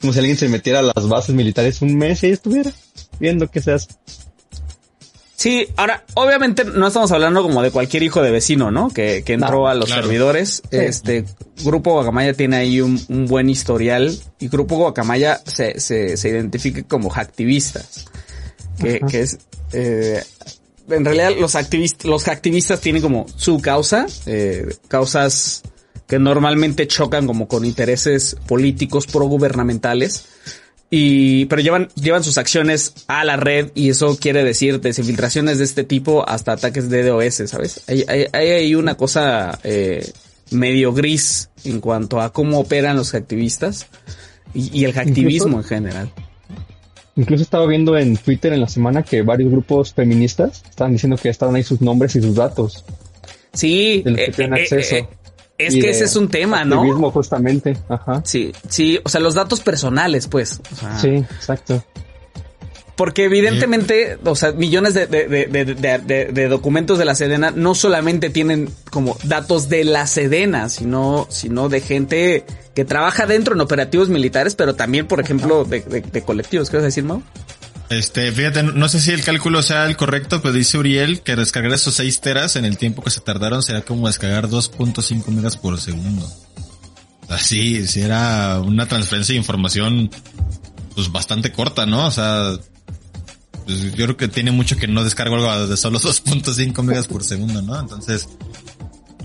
como 0.00 0.12
si 0.12 0.18
alguien 0.18 0.36
se 0.36 0.48
metiera 0.48 0.80
a 0.80 0.82
las 0.82 1.08
bases 1.08 1.34
militares 1.34 1.82
un 1.82 1.96
mes 1.96 2.22
y 2.22 2.30
estuviera 2.30 2.72
viendo 3.18 3.48
qué 3.48 3.60
se 3.60 3.72
hace. 3.72 3.88
Sí, 5.36 5.68
ahora, 5.76 6.02
obviamente 6.14 6.64
no 6.64 6.86
estamos 6.86 7.12
hablando 7.12 7.42
como 7.42 7.62
de 7.62 7.70
cualquier 7.70 8.02
hijo 8.02 8.22
de 8.22 8.30
vecino, 8.30 8.70
¿no? 8.70 8.88
Que, 8.88 9.22
que 9.24 9.34
entró 9.34 9.68
a 9.68 9.74
los 9.74 9.90
servidores. 9.90 10.62
Este 10.70 11.26
Grupo 11.62 11.92
Guacamaya 11.92 12.32
tiene 12.32 12.56
ahí 12.56 12.80
un, 12.80 13.26
buen 13.28 13.50
historial 13.50 14.18
y 14.40 14.48
Grupo 14.48 14.76
Guacamaya 14.76 15.40
se, 15.44 15.78
se, 15.78 16.16
se 16.16 16.28
identifica 16.30 16.82
como 16.84 17.10
hacktivistas. 17.10 18.06
Que, 18.78 19.00
que 19.00 19.20
es, 19.20 19.38
eh, 19.72 20.22
en 20.88 21.04
realidad 21.04 21.32
los 21.38 21.54
activistas, 21.54 22.06
los 22.06 22.28
activistas 22.28 22.80
tienen 22.80 23.02
como 23.02 23.26
su 23.36 23.60
causa, 23.60 24.06
eh, 24.26 24.74
causas 24.88 25.62
que 26.06 26.18
normalmente 26.18 26.86
chocan 26.86 27.26
como 27.26 27.48
con 27.48 27.64
intereses 27.64 28.36
políticos 28.46 29.06
progubernamentales 29.06 30.26
y, 30.88 31.46
pero 31.46 31.62
llevan, 31.62 31.88
llevan 32.00 32.22
sus 32.22 32.38
acciones 32.38 32.94
a 33.08 33.24
la 33.24 33.36
red 33.36 33.72
y 33.74 33.90
eso 33.90 34.16
quiere 34.20 34.44
decir 34.44 34.80
desinfiltraciones 34.80 35.58
de 35.58 35.64
este 35.64 35.82
tipo 35.82 36.28
hasta 36.28 36.52
ataques 36.52 36.88
de 36.88 37.02
DOS, 37.02 37.42
¿sabes? 37.46 37.82
Hay, 37.88 38.04
hay, 38.08 38.28
hay 38.32 38.74
una 38.76 38.94
cosa 38.94 39.58
eh, 39.64 40.08
medio 40.52 40.92
gris 40.92 41.50
en 41.64 41.80
cuanto 41.80 42.20
a 42.20 42.32
cómo 42.32 42.60
operan 42.60 42.96
los 42.96 43.14
activistas 43.14 43.86
y, 44.54 44.84
el 44.84 44.96
activismo 44.96 45.58
en 45.58 45.64
general. 45.64 46.12
Incluso 47.16 47.42
estaba 47.42 47.66
viendo 47.66 47.96
en 47.98 48.16
Twitter 48.16 48.52
en 48.52 48.60
la 48.60 48.68
semana 48.68 49.02
que 49.02 49.22
varios 49.22 49.50
grupos 49.50 49.92
feministas 49.92 50.62
estaban 50.68 50.92
diciendo 50.92 51.16
que 51.16 51.30
estaban 51.30 51.56
ahí 51.56 51.62
sus 51.62 51.80
nombres 51.80 52.14
y 52.14 52.22
sus 52.22 52.34
datos. 52.34 52.84
Sí, 53.52 54.02
de 54.02 54.10
los 54.10 54.20
que 54.20 54.32
tienen 54.32 54.54
eh, 54.54 54.60
eh, 54.60 54.62
acceso. 54.62 55.08
Es 55.58 55.74
que 55.74 55.90
ese 55.90 56.04
es 56.04 56.16
un 56.16 56.28
tema, 56.28 56.64
¿no? 56.64 56.84
mismo 56.84 57.10
justamente, 57.10 57.76
ajá. 57.88 58.22
Sí, 58.24 58.52
sí, 58.68 59.00
o 59.04 59.08
sea, 59.08 59.20
los 59.20 59.34
datos 59.34 59.60
personales, 59.60 60.26
pues. 60.26 60.60
sí, 61.00 61.08
exacto. 61.08 61.82
Porque 62.96 63.24
evidentemente, 63.24 64.18
o 64.24 64.34
sea, 64.34 64.52
millones 64.52 64.94
de, 64.94 65.06
de, 65.06 66.48
documentos 66.48 66.98
de 66.98 67.04
la 67.04 67.14
Sedena 67.14 67.50
no 67.50 67.74
solamente 67.74 68.30
tienen 68.30 68.70
como 68.90 69.18
datos 69.24 69.68
de 69.68 69.84
la 69.84 70.06
Sedena, 70.06 70.70
sino, 70.70 71.26
sino 71.28 71.68
de 71.68 71.82
gente 71.82 72.46
que 72.74 72.86
trabaja 72.86 73.26
dentro 73.26 73.54
en 73.54 73.60
operativos 73.60 74.08
militares, 74.08 74.54
pero 74.54 74.74
también, 74.74 75.06
por 75.06 75.20
ejemplo, 75.20 75.64
de, 75.64 75.82
colectivos. 76.24 76.70
¿Qué 76.70 76.78
vas 76.78 76.84
a 76.84 76.86
decir, 76.86 77.04
Mau? 77.04 77.22
Este, 77.88 78.32
fíjate, 78.32 78.64
no 78.64 78.88
sé 78.88 79.00
si 79.00 79.12
el 79.12 79.22
cálculo 79.22 79.62
sea 79.62 79.86
el 79.86 79.96
correcto, 79.96 80.42
pero 80.42 80.52
dice 80.52 80.76
Uriel 80.76 81.20
que 81.20 81.36
descargar 81.36 81.72
esos 81.72 81.94
6 81.94 82.20
teras 82.20 82.56
en 82.56 82.64
el 82.64 82.78
tiempo 82.78 83.02
que 83.02 83.10
se 83.10 83.20
tardaron 83.20 83.62
será 83.62 83.82
como 83.82 84.08
descargar 84.08 84.48
2.5 84.48 85.26
megas 85.28 85.56
por 85.56 85.80
segundo. 85.80 86.28
Así, 87.28 87.86
si 87.86 88.00
era 88.00 88.60
una 88.60 88.86
transferencia 88.86 89.32
de 89.32 89.38
información, 89.38 90.10
pues 90.94 91.12
bastante 91.12 91.52
corta, 91.52 91.86
¿no? 91.86 92.06
O 92.06 92.10
sea, 92.10 92.58
pues 93.66 93.82
yo 93.82 94.04
creo 94.04 94.16
que 94.16 94.28
tiene 94.28 94.50
mucho 94.50 94.76
que 94.76 94.88
no 94.88 95.04
descargo 95.04 95.36
algo 95.36 95.66
de 95.68 95.76
solo 95.76 95.98
2.5 96.00 96.82
megas 96.82 97.06
por 97.06 97.22
segundo, 97.22 97.62
¿no? 97.62 97.78
Entonces, 97.78 98.28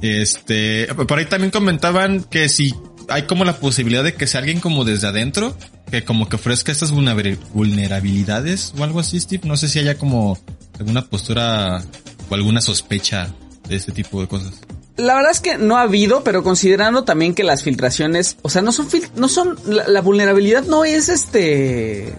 este, 0.01 0.87
por 0.93 1.17
ahí 1.17 1.25
también 1.25 1.51
comentaban 1.51 2.23
que 2.23 2.49
si 2.49 2.75
hay 3.07 3.23
como 3.23 3.45
la 3.45 3.57
posibilidad 3.57 4.03
de 4.03 4.13
que 4.13 4.27
sea 4.27 4.39
alguien 4.39 4.59
como 4.59 4.85
desde 4.85 5.07
adentro, 5.07 5.55
que 5.89 6.03
como 6.03 6.29
que 6.29 6.35
ofrezca 6.37 6.71
estas 6.71 6.91
vulnerabilidades 6.91 8.73
o 8.77 8.83
algo 8.83 8.99
así, 8.99 9.19
Steve. 9.19 9.47
No 9.47 9.57
sé 9.57 9.67
si 9.67 9.79
haya 9.79 9.97
como 9.97 10.37
alguna 10.79 11.05
postura 11.05 11.83
o 12.29 12.35
alguna 12.35 12.61
sospecha 12.61 13.33
de 13.67 13.75
este 13.75 13.91
tipo 13.91 14.21
de 14.21 14.27
cosas. 14.27 14.53
La 14.97 15.15
verdad 15.15 15.31
es 15.31 15.39
que 15.39 15.57
no 15.57 15.77
ha 15.77 15.83
habido, 15.83 16.23
pero 16.23 16.43
considerando 16.43 17.03
también 17.03 17.33
que 17.33 17.43
las 17.43 17.63
filtraciones, 17.63 18.37
o 18.41 18.49
sea, 18.49 18.61
no 18.61 18.71
son, 18.71 18.87
no 19.15 19.29
son, 19.29 19.57
la, 19.65 20.01
vulnerabilidad 20.01 20.63
no 20.63 20.85
es 20.85 21.09
este, 21.09 22.13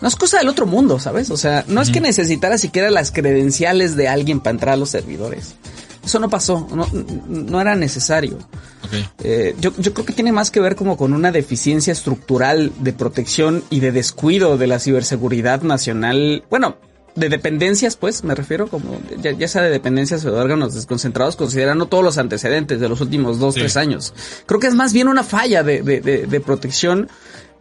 no 0.00 0.08
es 0.08 0.16
cosa 0.16 0.38
del 0.38 0.48
otro 0.48 0.66
mundo, 0.66 0.98
¿sabes? 0.98 1.30
O 1.30 1.36
sea, 1.36 1.64
no 1.68 1.82
es 1.82 1.90
que 1.90 2.00
necesitara 2.00 2.58
siquiera 2.58 2.90
las 2.90 3.10
credenciales 3.10 3.96
de 3.96 4.08
alguien 4.08 4.40
para 4.40 4.52
entrar 4.52 4.74
a 4.74 4.76
los 4.76 4.90
servidores. 4.90 5.56
Eso 6.10 6.18
no 6.18 6.28
pasó, 6.28 6.66
no, 6.74 6.88
no 7.28 7.60
era 7.60 7.76
necesario. 7.76 8.36
Eh, 9.22 9.54
yo, 9.60 9.70
yo 9.78 9.94
creo 9.94 10.04
que 10.04 10.12
tiene 10.12 10.32
más 10.32 10.50
que 10.50 10.58
ver 10.58 10.74
como 10.74 10.96
con 10.96 11.12
una 11.12 11.30
deficiencia 11.30 11.92
estructural 11.92 12.72
de 12.80 12.92
protección 12.92 13.62
y 13.70 13.78
de 13.78 13.92
descuido 13.92 14.58
de 14.58 14.66
la 14.66 14.80
ciberseguridad 14.80 15.62
nacional. 15.62 16.42
Bueno, 16.50 16.78
de 17.14 17.28
dependencias, 17.28 17.94
pues, 17.94 18.24
me 18.24 18.34
refiero 18.34 18.66
como, 18.66 19.00
ya, 19.22 19.46
sea 19.46 19.62
de 19.62 19.70
dependencias 19.70 20.24
o 20.24 20.32
de 20.32 20.40
órganos 20.40 20.74
desconcentrados, 20.74 21.36
considerando 21.36 21.86
todos 21.86 22.02
los 22.02 22.18
antecedentes 22.18 22.80
de 22.80 22.88
los 22.88 23.00
últimos 23.00 23.38
dos, 23.38 23.54
tres 23.54 23.76
años. 23.76 24.12
Creo 24.46 24.58
que 24.58 24.66
es 24.66 24.74
más 24.74 24.92
bien 24.92 25.06
una 25.06 25.22
falla 25.22 25.62
de, 25.62 25.80
de, 25.80 26.00
de 26.00 26.40
protección 26.40 27.08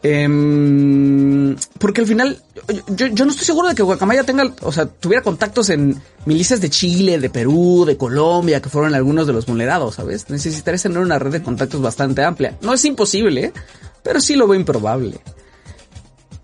Em, 0.02 1.58
porque 1.78 2.02
al 2.02 2.08
final, 2.08 2.42
yo, 2.88 3.26
no 3.26 3.32
estoy 3.32 3.46
seguro 3.46 3.68
de 3.68 3.76
que 3.76 3.84
Guacamaya 3.84 4.24
tenga, 4.24 4.50
o 4.62 4.72
sea, 4.72 4.86
tuviera 4.86 5.22
contactos 5.22 5.70
en 5.70 6.02
milicias 6.26 6.62
de 6.62 6.70
Chile, 6.70 7.20
de 7.20 7.30
Perú, 7.30 7.84
de 7.86 7.98
Colombia, 7.98 8.62
que 8.62 8.70
fueron 8.70 8.96
algunos 8.96 9.28
de 9.28 9.34
los 9.34 9.46
vulnerados, 9.46 9.96
¿sabes? 9.96 10.30
Necesitaría 10.30 10.80
tener 10.80 11.00
una 11.00 11.20
red 11.20 11.32
de 11.32 11.44
contactos 11.44 11.82
bastante 11.82 12.24
amplia. 12.24 12.58
No 12.62 12.74
es 12.74 12.86
imposible, 12.86 13.52
pero 14.02 14.22
sí 14.22 14.36
lo 14.36 14.48
veo 14.48 14.60
improbable. 14.60 15.20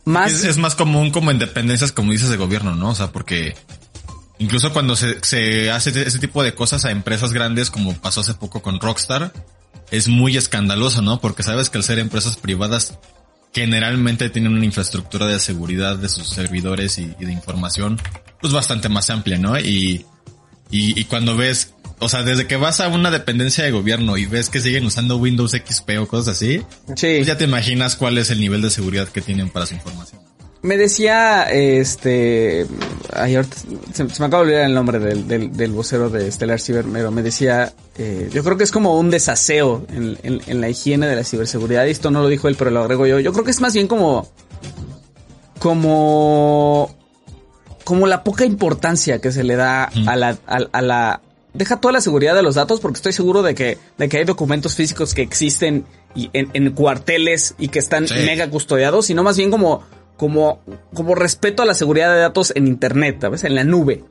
Más... 0.03 0.43
Es, 0.43 0.57
más 0.57 0.75
común 0.75 1.12
como 1.12 1.31
en 1.31 1.39
dependencias, 1.39 1.93
como 1.93 2.12
dices, 2.12 2.29
de 2.29 2.38
gobierno, 2.38 2.75
¿no? 2.75 2.89
O 2.89 2.95
sea, 2.95 3.12
porque 3.13 3.55
incluso 4.38 4.74
cuando 4.74 4.97
se, 4.97 5.24
se 5.24 5.71
hace 5.71 5.89
ese 6.05 6.19
tipo 6.19 6.43
de 6.43 6.53
cosas 6.53 6.83
a 6.83 6.91
empresas 6.91 7.31
grandes, 7.31 7.71
como 7.71 7.95
pasó 7.95 8.19
hace 8.19 8.33
poco 8.33 8.62
con 8.62 8.81
Rockstar, 8.81 9.31
es 9.91 10.09
muy 10.09 10.35
escandaloso, 10.35 11.01
¿no? 11.01 11.21
Porque 11.21 11.41
sabes 11.41 11.69
que 11.69 11.77
al 11.77 11.85
ser 11.85 12.00
empresas 12.00 12.35
privadas 12.35 13.00
generalmente 13.55 14.29
tienen 14.29 14.51
una 14.51 14.65
infraestructura 14.65 15.27
de 15.27 15.39
seguridad 15.39 15.97
de 15.97 16.09
sus 16.09 16.27
servidores 16.27 16.97
y, 16.97 17.05
de 17.05 17.31
información 17.31 17.97
pues 18.41 18.51
bastante 18.51 18.89
más 18.89 19.09
amplia, 19.09 19.39
¿no? 19.39 19.57
Y, 19.57 20.05
y, 20.69 21.05
cuando 21.05 21.38
ves, 21.38 21.74
o 22.00 22.09
sea, 22.09 22.24
desde 22.24 22.47
que 22.47 22.57
vas 22.57 22.81
a 22.81 22.89
una 22.89 23.12
dependencia 23.12 23.63
de 23.63 23.71
gobierno 23.71 24.17
y 24.17 24.25
ves 24.25 24.50
que 24.50 24.59
siguen 24.59 24.85
usando 24.85 25.15
Windows 25.15 25.51
XP 25.53 25.89
o 26.01 26.07
cosas 26.07 26.35
así, 26.35 26.62
pues 26.85 27.25
ya 27.25 27.38
te 27.38 27.45
imaginas 27.45 27.95
cuál 27.95 28.17
es 28.17 28.29
el 28.29 28.41
nivel 28.41 28.62
de 28.62 28.69
seguridad 28.69 29.07
que 29.07 29.21
tienen 29.21 29.50
para 29.50 29.65
su 29.65 29.74
información. 29.74 30.21
Me 30.65 30.77
decía, 30.77 31.43
este, 31.43 32.65
se, 33.93 34.03
me 34.03 34.25
acaba 34.25 34.38
de 34.38 34.50
olvidar 34.50 34.65
el 34.65 34.74
nombre 34.74 34.98
del, 34.98 35.27
del, 35.55 35.72
vocero 35.72 36.10
de 36.10 36.31
Stellar 36.31 36.60
Cyber, 36.60 36.86
pero 36.91 37.12
me 37.12 37.22
decía, 37.22 37.72
eh, 38.00 38.31
yo 38.34 38.43
creo 38.43 38.57
que 38.57 38.63
es 38.63 38.72
como 38.72 39.00
un 39.00 39.12
desaseo 39.12 39.86
en, 39.93 40.17
en, 40.24 40.62
la 40.62 40.67
higiene 40.67 41.05
de 41.05 41.15
la 41.15 41.24
ciberseguridad, 41.24 41.86
y 41.86 41.91
esto 41.91 42.10
no 42.10 42.24
lo 42.24 42.29
dijo 42.29 42.48
él, 42.48 42.55
pero 42.57 42.72
lo 42.72 42.81
agrego 42.81 43.05
yo. 43.05 43.19
Yo 43.19 43.31
creo 43.31 43.45
que 43.45 43.51
es 43.51 43.62
más 43.62 43.75
bien 43.75 43.88
como, 43.88 44.27
como, 45.60 46.95
como 47.84 48.07
la 48.07 48.24
poca 48.24 48.43
importancia 48.43 49.22
que 49.22 49.31
se 49.31 49.43
le 49.43 49.57
da 49.57 49.84
a 49.84 50.15
la, 50.15 50.36
a, 50.48 50.81
la, 50.81 51.22
deja 51.53 51.79
toda 51.79 51.91
la 51.91 52.01
seguridad 52.01 52.34
de 52.34 52.41
los 52.41 52.55
datos, 52.55 52.79
porque 52.79 52.95
estoy 52.95 53.13
seguro 53.13 53.43
de 53.43 53.53
que, 53.53 53.77
de 54.00 54.10
que 54.10 54.17
hay 54.17 54.25
documentos 54.25 54.74
físicos 54.74 55.13
que 55.13 55.22
existen 55.22 55.86
y 56.15 56.31
en, 56.34 56.50
en 56.53 56.72
cuarteles 56.72 57.53
y 57.60 57.67
que 57.67 57.77
están 57.77 58.07
mega 58.25 58.50
custodiados, 58.50 59.05
sino 59.05 59.22
más 59.22 59.38
bien 59.38 59.51
como 59.51 59.84
como, 60.17 60.62
como 60.93 61.15
respeto 61.15 61.63
a 61.63 61.65
la 61.65 61.74
seguridad 61.74 62.13
de 62.13 62.19
datos 62.19 62.53
en 62.55 62.67
Internet, 62.67 63.17
¿sabes? 63.22 63.43
En 63.43 63.55
la 63.55 63.63
nube. 63.63 64.03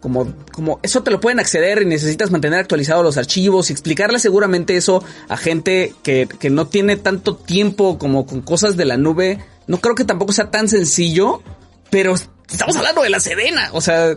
Como, 0.00 0.32
como 0.52 0.78
eso 0.82 1.02
te 1.02 1.10
lo 1.10 1.20
pueden 1.20 1.40
acceder 1.40 1.82
y 1.82 1.84
necesitas 1.84 2.30
mantener 2.30 2.60
actualizados 2.60 3.02
los 3.02 3.16
archivos 3.16 3.68
y 3.68 3.72
explicarle 3.72 4.20
seguramente 4.20 4.76
eso 4.76 5.02
a 5.28 5.36
gente 5.36 5.92
que, 6.04 6.28
que 6.38 6.50
no 6.50 6.68
tiene 6.68 6.96
tanto 6.96 7.34
tiempo 7.34 7.98
como 7.98 8.24
con 8.24 8.42
cosas 8.42 8.76
de 8.76 8.84
la 8.84 8.96
nube. 8.96 9.38
No 9.66 9.78
creo 9.80 9.94
que 9.94 10.04
tampoco 10.04 10.32
sea 10.32 10.50
tan 10.50 10.68
sencillo, 10.68 11.42
pero 11.90 12.14
estamos 12.14 12.76
hablando 12.76 13.02
de 13.02 13.10
la 13.10 13.18
Sedena, 13.18 13.70
o 13.72 13.80
sea, 13.80 14.16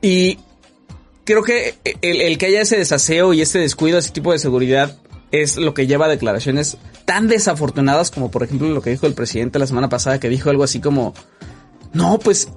y 0.00 0.38
creo 1.24 1.42
que 1.42 1.74
el, 2.02 2.20
el 2.20 2.38
que 2.38 2.46
haya 2.46 2.60
ese 2.60 2.76
desaseo 2.76 3.32
y 3.32 3.40
ese 3.40 3.58
descuido, 3.58 3.98
ese 3.98 4.10
tipo 4.10 4.32
de 4.32 4.38
seguridad, 4.38 4.96
es 5.30 5.56
lo 5.56 5.74
que 5.74 5.86
lleva 5.86 6.06
a 6.06 6.08
declaraciones 6.08 6.76
tan 7.04 7.28
desafortunadas 7.28 8.10
como 8.10 8.30
por 8.30 8.42
ejemplo 8.42 8.68
lo 8.68 8.82
que 8.82 8.90
dijo 8.90 9.06
el 9.06 9.14
presidente 9.14 9.58
la 9.58 9.66
semana 9.66 9.88
pasada 9.88 10.20
que 10.20 10.28
dijo 10.28 10.50
algo 10.50 10.64
así 10.64 10.80
como, 10.80 11.14
no, 11.92 12.18
pues 12.18 12.48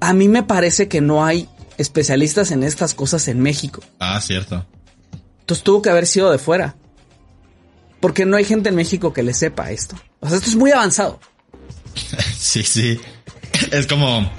a 0.00 0.12
mí 0.12 0.28
me 0.28 0.42
parece 0.42 0.88
que 0.88 1.00
no 1.00 1.24
hay 1.24 1.48
especialistas 1.76 2.50
en 2.50 2.62
estas 2.62 2.94
cosas 2.94 3.28
en 3.28 3.40
México. 3.40 3.82
Ah, 3.98 4.20
cierto. 4.20 4.66
Entonces 5.40 5.64
tuvo 5.64 5.80
que 5.82 5.90
haber 5.90 6.06
sido 6.06 6.30
de 6.30 6.38
fuera. 6.38 6.76
Porque 8.00 8.26
no 8.26 8.36
hay 8.36 8.44
gente 8.44 8.68
en 8.68 8.76
México 8.76 9.12
que 9.12 9.22
le 9.22 9.34
sepa 9.34 9.70
esto. 9.70 9.96
O 10.20 10.28
sea, 10.28 10.36
esto 10.36 10.50
es 10.50 10.56
muy 10.56 10.70
avanzado. 10.70 11.18
sí, 12.38 12.62
sí. 12.62 13.00
Es 13.72 13.86
como, 13.86 14.30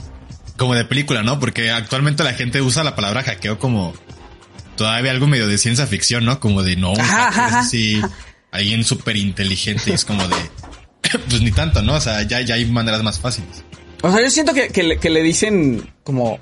como 0.55 0.75
de 0.75 0.85
película, 0.85 1.23
¿no? 1.23 1.39
Porque 1.39 1.71
actualmente 1.71 2.23
la 2.23 2.33
gente 2.33 2.61
usa 2.61 2.83
la 2.83 2.95
palabra 2.95 3.23
hackeo 3.23 3.59
como 3.59 3.93
todavía 4.79 5.11
algo 5.11 5.27
medio 5.27 5.45
de 5.45 5.57
ciencia 5.57 5.85
ficción, 5.87 6.23
¿no? 6.23 6.39
Como 6.39 6.63
de 6.63 6.77
no, 6.77 6.93
sí, 7.69 8.01
alguien 8.49 8.85
súper 8.85 9.17
inteligente. 9.17 9.93
Es 9.93 10.05
como 10.05 10.25
de 10.25 10.35
pues 11.29 11.41
ni 11.41 11.51
tanto, 11.51 11.81
¿no? 11.81 11.95
O 11.95 11.99
sea, 11.99 12.23
ya, 12.23 12.39
ya 12.39 12.55
hay 12.55 12.65
maneras 12.65 13.03
más 13.03 13.19
fáciles. 13.19 13.65
O 14.01 14.09
sea, 14.09 14.21
yo 14.21 14.29
siento 14.31 14.53
que, 14.53 14.69
que, 14.69 14.83
le, 14.83 14.97
que 14.97 15.09
le 15.09 15.21
dicen 15.21 15.85
como 16.05 16.39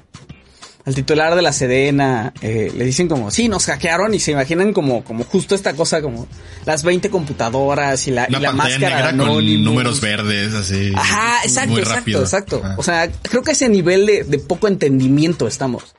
al 0.85 0.93
titular 0.93 1.35
de 1.35 1.41
la 1.41 1.51
Sedena, 1.51 2.31
eh, 2.41 2.71
le 2.77 2.85
dicen 2.85 3.07
como, 3.07 3.31
sí, 3.31 3.49
nos 3.49 3.65
hackearon 3.65 4.13
y 4.13 4.19
se 4.19 4.33
imaginan 4.33 4.71
como, 4.71 5.03
como 5.03 5.23
justo 5.23 5.55
esta 5.55 5.73
cosa, 5.73 6.03
como 6.03 6.27
las 6.63 6.83
20 6.83 7.09
computadoras 7.09 8.07
y 8.07 8.11
la, 8.11 8.27
Una 8.29 8.37
y 8.37 8.41
la 8.41 8.51
máscara 8.51 9.11
negra 9.11 9.25
con 9.25 9.63
números 9.63 9.99
verdes, 9.99 10.53
así. 10.53 10.93
Ajá, 10.95 11.39
exacto, 11.43 11.71
muy 11.71 11.79
exacto, 11.79 11.99
rápido. 11.99 12.21
exacto. 12.21 12.61
Ajá. 12.63 12.75
O 12.77 12.83
sea, 12.83 13.11
creo 13.23 13.41
que 13.41 13.53
ese 13.53 13.67
nivel 13.67 14.05
de, 14.05 14.23
de 14.25 14.37
poco 14.37 14.67
entendimiento 14.67 15.47
estamos. 15.47 15.96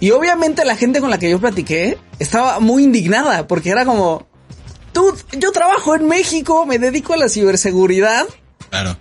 Y 0.00 0.10
obviamente 0.10 0.64
la 0.64 0.76
gente 0.76 1.00
con 1.00 1.10
la 1.10 1.18
que 1.18 1.30
yo 1.30 1.40
platiqué 1.40 1.98
estaba 2.18 2.60
muy 2.60 2.84
indignada 2.84 3.46
porque 3.46 3.70
era 3.70 3.84
como, 3.84 4.26
tú, 4.92 5.14
yo 5.38 5.52
trabajo 5.52 5.94
en 5.94 6.06
México, 6.06 6.66
me 6.66 6.78
dedico 6.78 7.14
a 7.14 7.16
la 7.16 7.28
ciberseguridad, 7.28 8.26
Claro. 8.70 8.96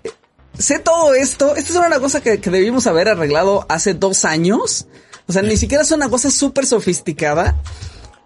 sé 0.58 0.80
todo 0.80 1.14
esto. 1.14 1.56
Esto 1.56 1.74
es 1.74 1.80
una 1.88 2.00
cosa 2.00 2.22
que, 2.22 2.40
que 2.40 2.50
debimos 2.50 2.88
haber 2.88 3.10
arreglado 3.10 3.66
hace 3.68 3.94
dos 3.94 4.24
años. 4.26 4.88
O 5.28 5.34
sea, 5.34 5.42
ni 5.42 5.58
siquiera 5.58 5.84
es 5.84 5.92
una 5.92 6.08
cosa 6.10 6.30
súper 6.32 6.66
sofisticada. 6.66 7.56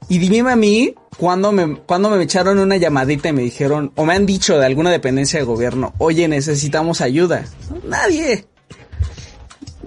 Y 0.10 0.18
dime 0.18 0.52
a 0.52 0.56
mí 0.56 0.96
cuando 1.18 1.52
me, 1.52 1.78
cuando 1.78 2.10
me 2.10 2.24
echaron 2.24 2.60
una 2.60 2.78
llamadita 2.78 3.30
y 3.30 3.34
me 3.34 3.42
dijeron, 3.44 3.92
o 3.96 4.06
me 4.06 4.14
han 4.16 4.26
dicho 4.26 4.58
de 4.58 4.66
alguna 4.66 4.90
dependencia 4.92 5.40
de 5.40 5.46
gobierno, 5.46 5.94
oye, 5.98 6.28
necesitamos 6.28 7.02
ayuda. 7.02 7.46
Nadie. 7.84 8.46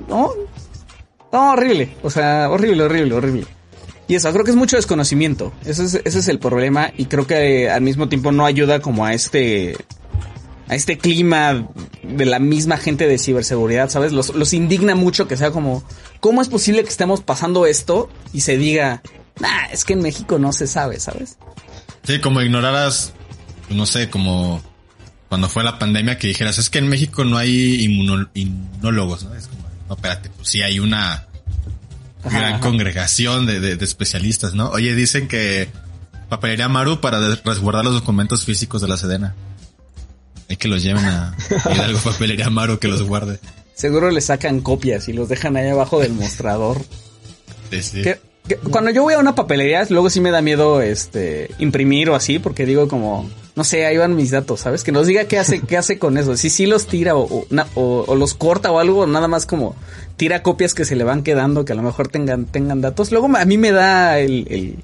No. 0.09 0.31
No, 1.33 1.53
horrible. 1.53 1.97
O 2.03 2.11
sea, 2.11 2.51
horrible, 2.51 2.85
horrible, 2.85 3.15
horrible. 3.15 3.47
Y 4.07 4.15
eso, 4.15 4.31
creo 4.33 4.45
que 4.45 4.51
es 4.51 4.57
mucho 4.57 4.77
desconocimiento. 4.77 5.53
Ese 5.65 5.85
es, 5.85 5.95
ese 6.05 6.19
es 6.19 6.29
el 6.29 6.39
problema. 6.39 6.93
Y 6.97 7.07
creo 7.07 7.27
que 7.27 7.65
eh, 7.65 7.71
al 7.71 7.81
mismo 7.81 8.09
tiempo 8.09 8.31
no 8.31 8.45
ayuda 8.45 8.81
como 8.81 9.07
a 9.07 9.15
este 9.15 9.77
a 10.69 10.75
este 10.75 10.97
clima 10.97 11.69
de 12.03 12.25
la 12.25 12.39
misma 12.39 12.79
gente 12.79 13.07
de 13.07 13.19
ciberseguridad, 13.19 13.91
¿sabes? 13.91 14.13
Los, 14.13 14.35
los 14.35 14.55
indigna 14.55 14.95
mucho 14.95 15.29
que 15.29 15.37
sea 15.37 15.51
como, 15.51 15.85
¿cómo 16.21 16.41
es 16.41 16.49
posible 16.49 16.83
que 16.83 16.89
estemos 16.89 17.21
pasando 17.21 17.67
esto 17.67 18.09
y 18.33 18.41
se 18.41 18.57
diga, 18.57 19.03
nah, 19.39 19.67
es 19.71 19.85
que 19.85 19.93
en 19.93 20.01
México 20.01 20.39
no 20.39 20.53
se 20.53 20.67
sabe, 20.67 20.99
¿sabes? 20.99 21.37
Sí, 22.05 22.21
como 22.21 22.41
ignoraras, 22.41 23.13
no 23.69 23.85
sé, 23.85 24.09
como 24.09 24.63
cuando 25.29 25.49
fue 25.49 25.63
la 25.63 25.79
pandemia 25.79 26.19
que 26.19 26.29
dijeras, 26.29 26.57
es 26.59 26.71
que 26.71 26.79
en 26.79 26.89
México 26.89 27.25
no 27.25 27.37
hay 27.37 27.85
inmunólogos, 28.35 29.25
¿no? 29.25 29.31
No, 29.93 29.97
espérate, 29.97 30.31
pues 30.31 30.49
sí 30.49 30.63
hay 30.63 30.79
una 30.79 31.27
Ajá, 32.25 32.39
gran 32.39 32.53
ajá. 32.55 32.61
congregación 32.61 33.45
de, 33.47 33.61
de- 33.61 33.77
de 33.77 33.85
especialistas, 33.85 34.55
¿no? 34.55 34.71
Oye, 34.71 34.95
dicen 34.95 35.29
que 35.29 35.69
papelería 36.29 36.69
Maru 36.69 37.01
para 37.01 37.19
resguardar 37.45 37.85
los 37.85 37.95
documentos 37.95 38.45
físicos 38.45 38.81
de 38.81 38.89
la 38.89 38.97
Sedena. 38.97 39.35
Hay 40.49 40.57
que 40.57 40.69
los 40.69 40.83
lleven 40.83 41.05
a 41.05 41.37
Hidalgo 41.75 41.99
Papelería 41.99 42.49
Maru 42.51 42.79
que 42.79 42.89
los 42.89 43.03
guarde. 43.03 43.39
Seguro 43.75 44.11
le 44.11 44.21
sacan 44.21 44.61
copias 44.61 45.09
y 45.09 45.13
los 45.13 45.29
dejan 45.29 45.57
ahí 45.57 45.69
abajo 45.69 46.01
del 46.01 46.13
mostrador. 46.13 46.83
Sí, 47.71 47.83
sí. 47.83 48.03
Que- 48.03 48.21
que 48.49 48.57
cuando 48.57 48.91
yo 48.91 49.03
voy 49.03 49.15
a 49.15 49.19
una 49.19 49.35
papelería, 49.37 49.87
luego 49.91 50.11
sí 50.11 50.21
me 50.21 50.31
da 50.33 50.43
miedo 50.43 50.83
este 50.83 51.49
imprimir 51.59 52.11
o 52.11 52.17
así, 52.17 52.39
porque 52.41 52.67
digo 52.67 52.89
como, 52.89 53.31
no 53.55 53.65
sé, 53.65 53.85
ahí 53.87 53.97
van 53.99 54.17
mis 54.17 54.31
datos, 54.31 54.61
¿sabes? 54.61 54.83
Que 54.85 54.93
nos 54.93 55.07
diga 55.07 55.25
qué 55.27 55.39
hace, 55.39 55.61
qué 55.61 55.77
hace 55.77 55.99
con 55.99 56.17
eso. 56.17 56.37
Si 56.37 56.49
sí 56.51 56.67
los 56.67 56.87
tira 56.87 57.15
o, 57.17 57.23
o, 57.25 57.47
na- 57.51 57.67
o- 57.75 58.05
o 58.07 58.15
los 58.17 58.35
corta 58.35 58.71
o 58.71 58.79
algo, 58.79 59.07
nada 59.07 59.29
más 59.29 59.45
como 59.47 59.77
tira 60.17 60.43
copias 60.43 60.73
que 60.75 60.85
se 60.85 60.97
le 60.97 61.05
van 61.05 61.23
quedando, 61.23 61.65
que 61.65 61.73
a 61.73 61.77
lo 61.77 61.83
mejor 61.83 62.09
tengan, 62.09 62.47
tengan 62.47 62.81
datos. 62.81 63.11
Luego 63.13 63.29
a 63.37 63.45
mí 63.45 63.59
me 63.59 63.73
da 63.73 64.19
el, 64.19 64.47
el 64.51 64.79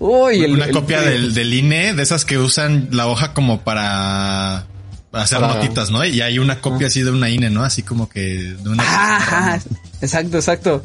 uy, 0.00 0.42
el- 0.44 0.54
Una 0.54 0.64
el- 0.66 0.72
copia 0.72 1.00
del, 1.02 1.34
del 1.34 1.54
INE, 1.54 1.94
de 1.94 2.02
esas 2.02 2.24
que 2.24 2.38
usan 2.38 2.88
la 2.90 3.06
hoja 3.06 3.32
como 3.34 3.60
para 3.62 4.66
hacer 5.12 5.38
Para- 5.40 5.54
notitas, 5.54 5.90
¿no? 5.90 6.04
Y 6.04 6.20
hay 6.20 6.38
una 6.38 6.60
copia 6.60 6.88
así 6.88 7.02
de 7.02 7.10
una 7.10 7.30
INE, 7.30 7.50
¿no? 7.50 7.62
Así 7.62 7.82
como 7.82 8.08
que 8.08 8.54
de 8.60 8.68
una... 8.68 8.82
Ajá, 8.82 9.16
ajá. 9.54 9.62
exacto, 10.00 10.36
exacto. 10.36 10.84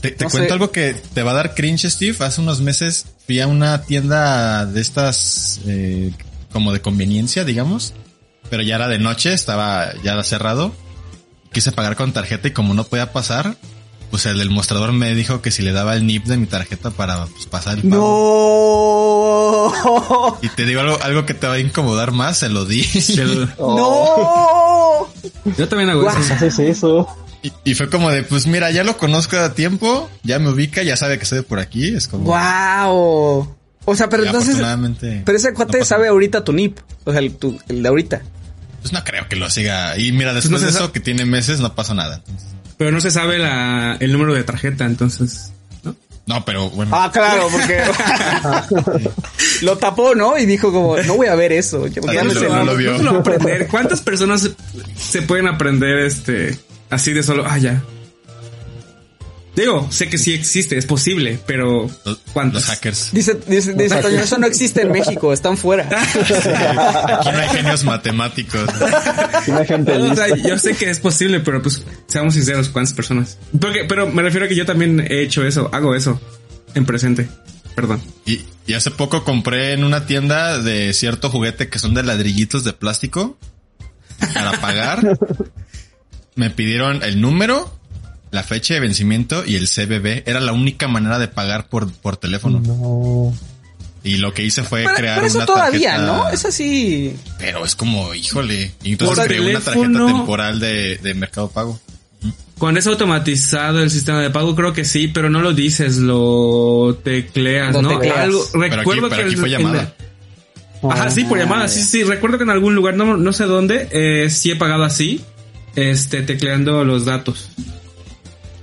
Te, 0.00 0.10
te 0.12 0.24
No 0.24 0.30
cuento 0.30 0.48
sé. 0.48 0.52
algo 0.54 0.70
que 0.72 0.94
te 1.14 1.22
va 1.22 1.32
a 1.32 1.34
dar 1.34 1.54
cringe, 1.54 1.88
Steve. 1.90 2.16
Hace 2.20 2.40
unos 2.40 2.60
meses 2.62 3.04
fui 3.26 3.38
a 3.40 3.46
una 3.46 3.82
tienda 3.82 4.64
de 4.64 4.80
estas 4.80 5.60
eh, 5.66 6.10
como 6.52 6.72
de 6.72 6.80
conveniencia, 6.80 7.44
digamos, 7.44 7.94
pero 8.48 8.62
ya 8.62 8.76
era 8.76 8.88
de 8.88 8.98
noche, 8.98 9.32
estaba 9.32 9.92
ya 10.02 10.12
era 10.14 10.24
cerrado. 10.24 10.72
Quise 11.52 11.72
pagar 11.72 11.96
con 11.96 12.12
tarjeta 12.12 12.48
y 12.48 12.52
como 12.52 12.74
no 12.74 12.84
podía 12.84 13.12
pasar, 13.12 13.56
pues 14.10 14.24
el 14.26 14.38
del 14.38 14.50
mostrador 14.50 14.92
me 14.92 15.14
dijo 15.14 15.42
que 15.42 15.50
si 15.50 15.62
le 15.62 15.72
daba 15.72 15.94
el 15.94 16.06
NIP 16.06 16.26
de 16.26 16.36
mi 16.36 16.46
tarjeta 16.46 16.90
para 16.90 17.26
pues, 17.26 17.46
pasar 17.46 17.78
el 17.78 17.88
pago. 17.88 19.72
No. 19.84 20.38
Y 20.42 20.48
te 20.48 20.64
digo 20.66 20.80
algo, 20.80 20.98
algo 21.02 21.26
que 21.26 21.34
te 21.34 21.46
va 21.46 21.54
a 21.54 21.58
incomodar 21.58 22.12
más, 22.12 22.38
se 22.38 22.48
lo 22.48 22.64
di. 22.64 22.84
Lo- 23.16 23.46
No. 23.58 25.08
Yo 25.56 25.68
también 25.68 25.90
hago 25.90 26.08
eso. 26.08 26.34
haces 26.34 26.58
eso? 26.58 27.08
Y, 27.42 27.52
y 27.64 27.74
fue 27.74 27.88
como 27.88 28.10
de, 28.10 28.22
pues 28.22 28.46
mira, 28.46 28.70
ya 28.70 28.84
lo 28.84 28.96
conozco 28.98 29.36
a 29.38 29.54
tiempo, 29.54 30.08
ya 30.22 30.38
me 30.38 30.50
ubica, 30.50 30.82
ya 30.82 30.96
sabe 30.96 31.16
que 31.18 31.24
estoy 31.24 31.40
por 31.42 31.58
aquí. 31.58 31.88
Es 31.88 32.06
como... 32.06 32.24
Wow. 32.24 33.56
O 33.90 33.96
sea, 33.96 34.08
pero 34.08 34.22
y 34.24 34.26
entonces, 34.26 34.50
afortunadamente, 34.50 35.22
pero 35.24 35.36
ese 35.38 35.50
no 35.50 35.54
cuate 35.56 35.78
pasa 35.80 35.96
sabe 35.96 36.08
ahorita 36.08 36.44
tu 36.44 36.52
NIP, 36.52 36.78
o 37.04 37.10
sea, 37.10 37.20
el, 37.20 37.34
tu- 37.36 37.58
el 37.68 37.82
de 37.82 37.88
ahorita. 37.88 38.22
Pues 38.80 38.92
no 38.92 39.04
creo 39.04 39.28
que 39.28 39.36
lo 39.36 39.50
siga. 39.50 39.98
Y 39.98 40.12
mira, 40.12 40.32
después 40.32 40.52
no 40.52 40.58
se 40.58 40.64
de 40.66 40.70
eso 40.70 40.92
que 40.92 41.00
tiene 41.00 41.24
meses 41.26 41.60
no 41.60 41.74
pasó 41.74 41.94
nada. 41.94 42.16
Entonces, 42.16 42.48
Pero 42.78 42.92
no 42.92 43.00
se 43.00 43.10
sabe 43.10 43.38
la, 43.38 43.96
el 44.00 44.12
número 44.12 44.32
de 44.34 44.42
tarjeta, 44.44 44.86
entonces. 44.86 45.52
¿no? 45.82 45.94
no, 46.26 46.44
pero 46.46 46.70
bueno. 46.70 46.90
Ah, 46.94 47.10
claro, 47.12 47.48
porque 47.52 47.78
lo 49.62 49.76
tapó, 49.78 50.14
¿no? 50.14 50.38
Y 50.38 50.46
dijo 50.46 50.72
como, 50.72 50.96
no 50.98 51.16
voy 51.16 51.26
a 51.28 51.34
ver 51.34 51.52
eso. 51.52 51.86
Yo- 51.88 52.00
no, 52.02 52.10
el- 52.60 52.66
lo 52.66 52.76
vio. 52.76 52.92
¿Cómo 52.92 52.98
se 52.98 53.04
lo 53.04 53.16
a 53.16 53.20
aprender? 53.20 53.68
¿Cuántas 53.68 54.00
personas 54.00 54.40
se, 54.42 54.52
se 54.96 55.22
pueden 55.22 55.46
aprender 55.46 55.98
este 55.98 56.58
así 56.88 57.12
de 57.12 57.22
solo? 57.22 57.44
Ah, 57.46 57.58
ya. 57.58 57.82
Digo, 59.56 59.88
sé 59.90 60.08
que 60.08 60.16
sí 60.16 60.32
existe, 60.32 60.78
es 60.78 60.86
posible, 60.86 61.38
pero 61.46 61.90
¿cuántos? 62.32 62.62
los 62.62 62.70
hackers. 62.70 63.10
Dice, 63.12 63.38
dice, 63.46 63.74
dice 63.74 63.96
Toño, 63.96 64.20
eso 64.20 64.38
no 64.38 64.46
existe 64.46 64.82
en 64.82 64.92
México, 64.92 65.32
están 65.32 65.56
fuera. 65.56 65.88
Aquí 65.90 67.30
no 67.30 67.38
hay 67.38 67.48
genios 67.48 67.84
matemáticos. 67.84 68.68
Una 69.48 69.64
gente 69.64 69.92
O 69.92 70.14
sea, 70.14 70.28
lista. 70.28 70.48
yo 70.48 70.58
sé 70.58 70.74
que 70.76 70.88
es 70.88 71.00
posible, 71.00 71.40
pero 71.40 71.60
pues 71.62 71.82
seamos 72.06 72.34
sinceros, 72.34 72.68
¿cuántas 72.68 72.94
personas? 72.94 73.38
Porque, 73.60 73.84
pero 73.88 74.06
me 74.06 74.22
refiero 74.22 74.46
a 74.46 74.48
que 74.48 74.54
yo 74.54 74.64
también 74.64 75.00
he 75.00 75.22
hecho 75.22 75.44
eso, 75.44 75.68
hago 75.72 75.94
eso 75.94 76.20
en 76.74 76.86
presente. 76.86 77.28
Perdón. 77.74 78.00
Y, 78.26 78.40
y 78.66 78.74
hace 78.74 78.90
poco 78.90 79.24
compré 79.24 79.72
en 79.72 79.84
una 79.84 80.06
tienda 80.06 80.58
de 80.58 80.92
cierto 80.92 81.28
juguete 81.30 81.68
que 81.68 81.78
son 81.78 81.94
de 81.94 82.02
ladrillitos 82.02 82.62
de 82.62 82.72
plástico 82.72 83.36
para 84.34 84.52
pagar. 84.60 85.18
Me 86.36 86.50
pidieron 86.50 87.02
el 87.02 87.20
número, 87.20 87.76
la 88.30 88.42
fecha 88.42 88.74
de 88.74 88.80
vencimiento 88.80 89.42
y 89.46 89.56
el 89.56 89.68
CBB. 89.68 90.22
Era 90.26 90.40
la 90.40 90.52
única 90.52 90.88
manera 90.88 91.18
de 91.18 91.28
pagar 91.28 91.68
por, 91.68 91.90
por 91.92 92.16
teléfono. 92.16 92.60
No. 92.60 93.34
Y 94.02 94.16
lo 94.16 94.32
que 94.32 94.42
hice 94.44 94.62
fue 94.62 94.82
Pero, 94.84 94.94
crear 94.96 95.14
pero 95.16 95.26
eso 95.26 95.36
una 95.38 95.46
todavía, 95.46 95.96
tarjeta- 95.96 96.06
¿no? 96.06 96.28
Es 96.30 96.44
así. 96.46 97.14
Pero 97.38 97.64
es 97.66 97.74
como, 97.74 98.14
híjole. 98.14 98.72
Y 98.82 98.92
entonces 98.92 99.18
Por 99.18 99.26
creé 99.26 99.40
una 99.40 99.60
tarjeta 99.60 100.06
temporal 100.06 100.58
de, 100.60 100.96
de 101.02 101.14
Mercado 101.14 101.50
Pago. 101.50 101.78
Cuando 102.58 102.78
es 102.80 102.86
automatizado 102.86 103.82
el 103.82 103.90
sistema 103.90 104.20
de 104.20 104.28
pago, 104.30 104.54
creo 104.54 104.72
que 104.74 104.84
sí, 104.84 105.08
pero 105.08 105.30
no 105.30 105.40
lo 105.40 105.52
dices, 105.54 105.96
lo 105.96 106.98
tecleas, 107.02 107.72
¿no? 107.80 107.88
tecleas. 107.88 108.18
Algo, 108.18 108.44
Pero 108.52 108.64
aquí, 108.66 108.76
recuerdo 108.76 109.02
pero 109.08 109.16
que 109.16 109.22
aquí 109.22 109.32
el- 109.34 109.38
fue 109.38 109.48
el- 109.48 109.52
llamada. 109.58 109.94
Ajá, 110.90 111.10
sí, 111.10 111.24
por 111.24 111.38
Ah, 111.38 111.42
llamada, 111.42 111.68
sí, 111.68 111.82
sí. 111.82 112.04
Recuerdo 112.04 112.38
que 112.38 112.44
en 112.44 112.50
algún 112.50 112.74
lugar, 112.74 112.94
no, 112.96 113.16
no 113.16 113.32
sé 113.34 113.44
dónde, 113.44 113.88
eh, 113.92 114.30
sí 114.30 114.50
he 114.50 114.56
pagado 114.56 114.84
así, 114.84 115.22
este, 115.76 116.22
tecleando 116.22 116.84
los 116.84 117.04
datos. 117.04 117.50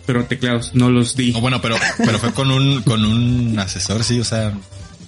Pero 0.08 0.26
tecleados, 0.26 0.74
no 0.74 0.90
los 0.90 1.16
di. 1.16 1.32
No, 1.34 1.42
bueno, 1.42 1.62
pero, 1.62 1.76
pero 1.98 2.18
fue 2.18 2.34
con 2.34 2.50
un, 2.50 2.82
con 2.82 3.06
un 3.06 3.60
asesor, 3.60 4.04
sí, 4.04 4.20
o 4.20 4.24
sea, 4.24 4.54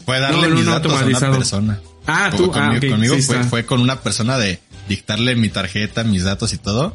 fue 0.06 0.20
darle 0.20 0.42
No, 0.42 0.48
no, 0.50 0.56
mis 0.56 0.66
no 0.66 0.72
datos 0.74 0.94
a 0.94 1.06
una 1.06 1.32
persona. 1.32 1.80
Ah, 2.06 2.30
tú, 2.36 2.52
ah, 2.54 2.54
conmigo, 2.54 2.86
ok, 2.86 2.92
conmigo 2.92 3.16
sí 3.16 3.22
fue, 3.24 3.44
fue 3.46 3.66
con 3.66 3.80
una 3.80 4.02
persona 4.02 4.38
de 4.38 4.60
dictarle 4.88 5.36
mi 5.36 5.50
tarjeta, 5.50 6.04
mis 6.04 6.24
datos 6.24 6.54
y 6.54 6.58
todo. 6.58 6.94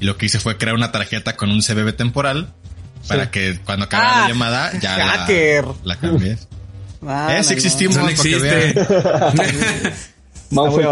Y 0.00 0.04
lo 0.04 0.16
que 0.18 0.26
hice 0.26 0.40
fue 0.40 0.58
crear 0.58 0.74
una 0.74 0.90
tarjeta 0.92 1.36
con 1.36 1.50
un 1.50 1.62
CBB 1.62 1.94
temporal 1.94 2.52
para 3.06 3.30
que 3.30 3.58
cuando 3.64 3.84
acabara 3.84 4.16
Ah, 4.16 4.20
la 4.22 4.28
llamada 4.28 4.78
ya 4.80 4.98
la, 4.98 5.06
hacker. 5.18 5.64
la 5.84 5.96
cambié. 5.96 6.38
Ah, 7.06 7.34
eh, 7.34 7.36
no, 7.36 7.42
sí 7.44 7.50
no. 7.50 7.56
existimos, 7.56 7.96
no 7.98 8.08
existe. 8.08 8.38
vean. 8.38 8.74
Mau 10.50 10.72
fue 10.72 10.86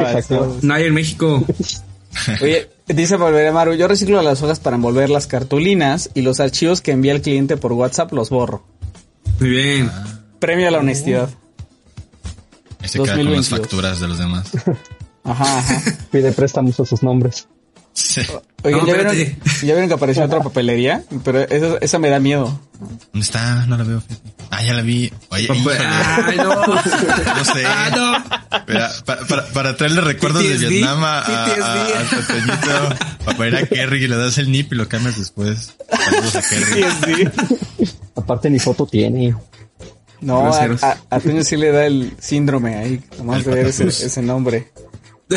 no 0.60 0.74
hay 0.74 0.84
en 0.84 0.92
México. 0.92 1.46
Oye, 2.42 2.68
dice 2.86 3.16
Volveré 3.16 3.52
Maru, 3.52 3.74
yo 3.74 3.88
reciclo 3.88 4.20
las 4.22 4.42
hojas 4.42 4.60
para 4.60 4.76
envolver 4.76 5.10
las 5.10 5.26
cartulinas 5.26 6.10
y 6.14 6.22
los 6.22 6.40
archivos 6.40 6.80
que 6.80 6.92
envía 6.92 7.12
el 7.12 7.22
cliente 7.22 7.56
por 7.56 7.72
WhatsApp 7.72 8.12
los 8.12 8.30
borro. 8.30 8.64
Muy 9.40 9.50
bien. 9.50 9.90
Premio 10.38 10.68
a 10.68 10.70
la 10.70 10.78
honestidad. 10.78 11.28
Y 12.82 12.88
se 12.88 12.98
queda 12.98 13.16
con 13.16 13.24
las 13.26 13.48
2022. 13.48 13.48
facturas 13.48 14.00
de 14.00 14.08
los 14.08 14.18
demás. 14.18 14.50
Ajá, 15.24 15.58
ajá. 15.58 15.82
Pide 16.10 16.32
préstamos 16.32 16.80
a 16.80 16.84
sus 16.84 17.04
nombres. 17.04 17.46
Sí. 17.94 18.22
Oigan, 18.62 18.80
No, 18.80 18.86
¿ya, 18.86 18.94
vieron, 18.94 19.16
ya 19.16 19.34
vieron 19.60 19.88
que 19.88 19.94
apareció 19.94 20.24
otra 20.24 20.40
papelería, 20.40 21.02
pero 21.24 21.40
esa, 21.40 21.78
esa 21.80 21.98
me 21.98 22.08
da 22.08 22.20
miedo. 22.20 22.58
¿Dónde 23.12 23.20
está? 23.24 23.66
No 23.66 23.76
la 23.76 23.84
veo. 23.84 24.02
Ah, 24.50 24.62
ya 24.62 24.74
la 24.74 24.82
vi. 24.82 25.12
Oye, 25.30 25.44
híjole. 25.44 25.78
Ay, 25.78 26.36
no. 26.36 26.54
no 26.66 27.44
sé. 27.44 27.64
Ah, 27.66 27.90
no. 27.94 28.60
Mira, 28.68 28.90
para, 29.04 29.26
para, 29.26 29.46
para 29.46 29.76
traerle 29.76 30.00
recuerdos 30.02 30.42
de 30.42 30.56
Vietnam 30.56 31.02
a, 31.04 31.20
a, 31.20 31.44
a, 31.46 31.84
a 31.84 32.04
Totoñito, 32.10 32.96
para 33.36 33.48
ir 33.48 33.56
a 33.56 33.66
Kerry 33.66 34.04
y 34.04 34.08
le 34.08 34.16
das 34.16 34.38
el 34.38 34.50
nip 34.50 34.72
y 34.72 34.76
lo 34.76 34.88
cambias 34.88 35.18
después. 35.18 35.74
A. 35.90 35.98
Aparte 38.20 38.50
ni 38.50 38.58
foto 38.58 38.86
tiene. 38.86 39.34
No, 40.20 40.52
a, 40.54 40.64
a, 40.64 40.96
a 41.10 41.20
Toño 41.20 41.42
sí 41.42 41.56
le 41.56 41.72
da 41.72 41.84
el 41.86 42.14
síndrome 42.20 42.76
ahí, 42.76 43.02
nomás 43.18 43.44
de 43.44 43.54
ver 43.54 43.66
ese, 43.66 43.88
ese 43.88 44.22
nombre. 44.22 44.70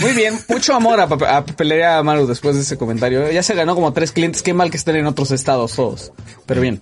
Muy 0.02 0.14
bien, 0.14 0.40
mucho 0.48 0.74
amor 0.74 1.00
a, 1.00 1.04
a 1.04 1.46
Papelería 1.46 2.02
Maru 2.04 2.28
después 2.28 2.56
de 2.56 2.62
ese 2.62 2.78
comentario. 2.78 3.32
Ya 3.32 3.44
se 3.44 3.56
ganó 3.56 3.76
como 3.76 3.94
tres 3.94 4.12
clientes, 4.12 4.42
qué 4.42 4.54
mal 4.54 4.72
que 4.72 4.78
estén 4.78 4.96
en 4.96 5.06
otros 5.06 5.32
estados 5.32 5.74
todos. 5.74 6.12
Pero 6.46 6.62
bien. 6.62 6.80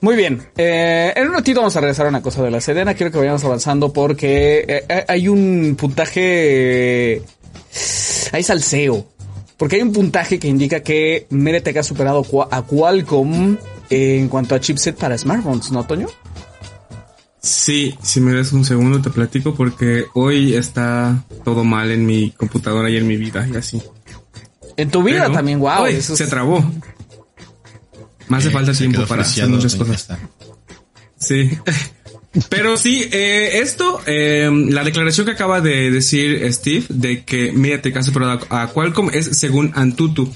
Muy 0.00 0.16
bien, 0.16 0.46
eh, 0.58 1.14
en 1.16 1.28
un 1.28 1.32
ratito 1.32 1.60
vamos 1.60 1.74
a 1.76 1.80
regresar 1.80 2.04
a 2.04 2.10
una 2.10 2.20
cosa 2.20 2.42
de 2.42 2.50
la 2.50 2.60
Sedena. 2.60 2.92
Quiero 2.92 3.10
que 3.10 3.16
vayamos 3.16 3.42
avanzando 3.44 3.92
porque 3.92 4.64
eh, 4.68 5.04
hay 5.08 5.28
un 5.28 5.76
puntaje... 5.78 7.22
Hay 8.32 8.42
salseo. 8.42 9.06
Porque 9.56 9.76
hay 9.76 9.82
un 9.82 9.92
puntaje 9.92 10.38
que 10.38 10.48
indica 10.48 10.80
que 10.80 11.26
Mediatek 11.30 11.78
ha 11.78 11.82
superado 11.82 12.22
a 12.50 12.62
Qualcomm 12.62 13.56
en 13.88 14.28
cuanto 14.28 14.54
a 14.54 14.60
chipset 14.60 14.96
para 14.96 15.16
smartphones, 15.16 15.70
¿no, 15.70 15.84
Toño? 15.84 16.08
Sí, 17.44 17.94
si 18.02 18.20
me 18.22 18.32
das 18.32 18.52
un 18.52 18.64
segundo 18.64 19.02
te 19.02 19.10
platico 19.10 19.54
porque 19.54 20.06
hoy 20.14 20.54
está 20.54 21.22
todo 21.44 21.62
mal 21.62 21.90
en 21.90 22.06
mi 22.06 22.30
computadora 22.30 22.88
y 22.88 22.96
en 22.96 23.06
mi 23.06 23.18
vida 23.18 23.46
y 23.52 23.54
así. 23.56 23.82
En 24.78 24.90
tu 24.90 25.02
vida 25.02 25.24
Pero 25.24 25.34
también, 25.34 25.58
wow. 25.60 25.82
hoy 25.82 25.92
eso 25.96 26.14
es- 26.14 26.18
se 26.20 26.26
trabó. 26.26 26.64
Me 28.28 28.38
hace 28.38 28.48
Eh, 28.48 28.50
falta 28.50 28.72
tiempo 28.72 29.04
para 29.04 29.22
hacer 29.22 29.46
muchas 29.48 29.74
cosas. 29.76 30.08
Sí. 31.18 31.50
Pero 32.48 32.76
sí, 32.78 33.06
eh, 33.12 33.58
esto, 33.62 34.00
eh, 34.06 34.50
la 34.70 34.82
declaración 34.82 35.26
que 35.26 35.32
acaba 35.32 35.60
de 35.60 35.90
decir 35.90 36.50
Steve 36.52 36.86
de 36.88 37.24
que 37.24 37.52
MediaTek 37.52 37.96
ha 37.98 38.02
superado 38.02 38.40
a 38.48 38.62
a 38.62 38.66
Qualcomm 38.68 39.10
es 39.12 39.38
según 39.38 39.70
Antutu. 39.74 40.32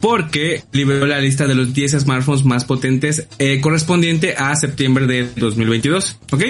Porque 0.00 0.62
liberó 0.72 1.06
la 1.06 1.18
lista 1.20 1.46
de 1.46 1.54
los 1.56 1.74
10 1.74 1.92
smartphones 2.00 2.44
más 2.44 2.64
potentes 2.64 3.26
eh, 3.38 3.60
correspondiente 3.60 4.34
a 4.36 4.54
septiembre 4.54 5.06
de 5.06 5.28
2022. 5.36 6.18
¿Ok? 6.32 6.42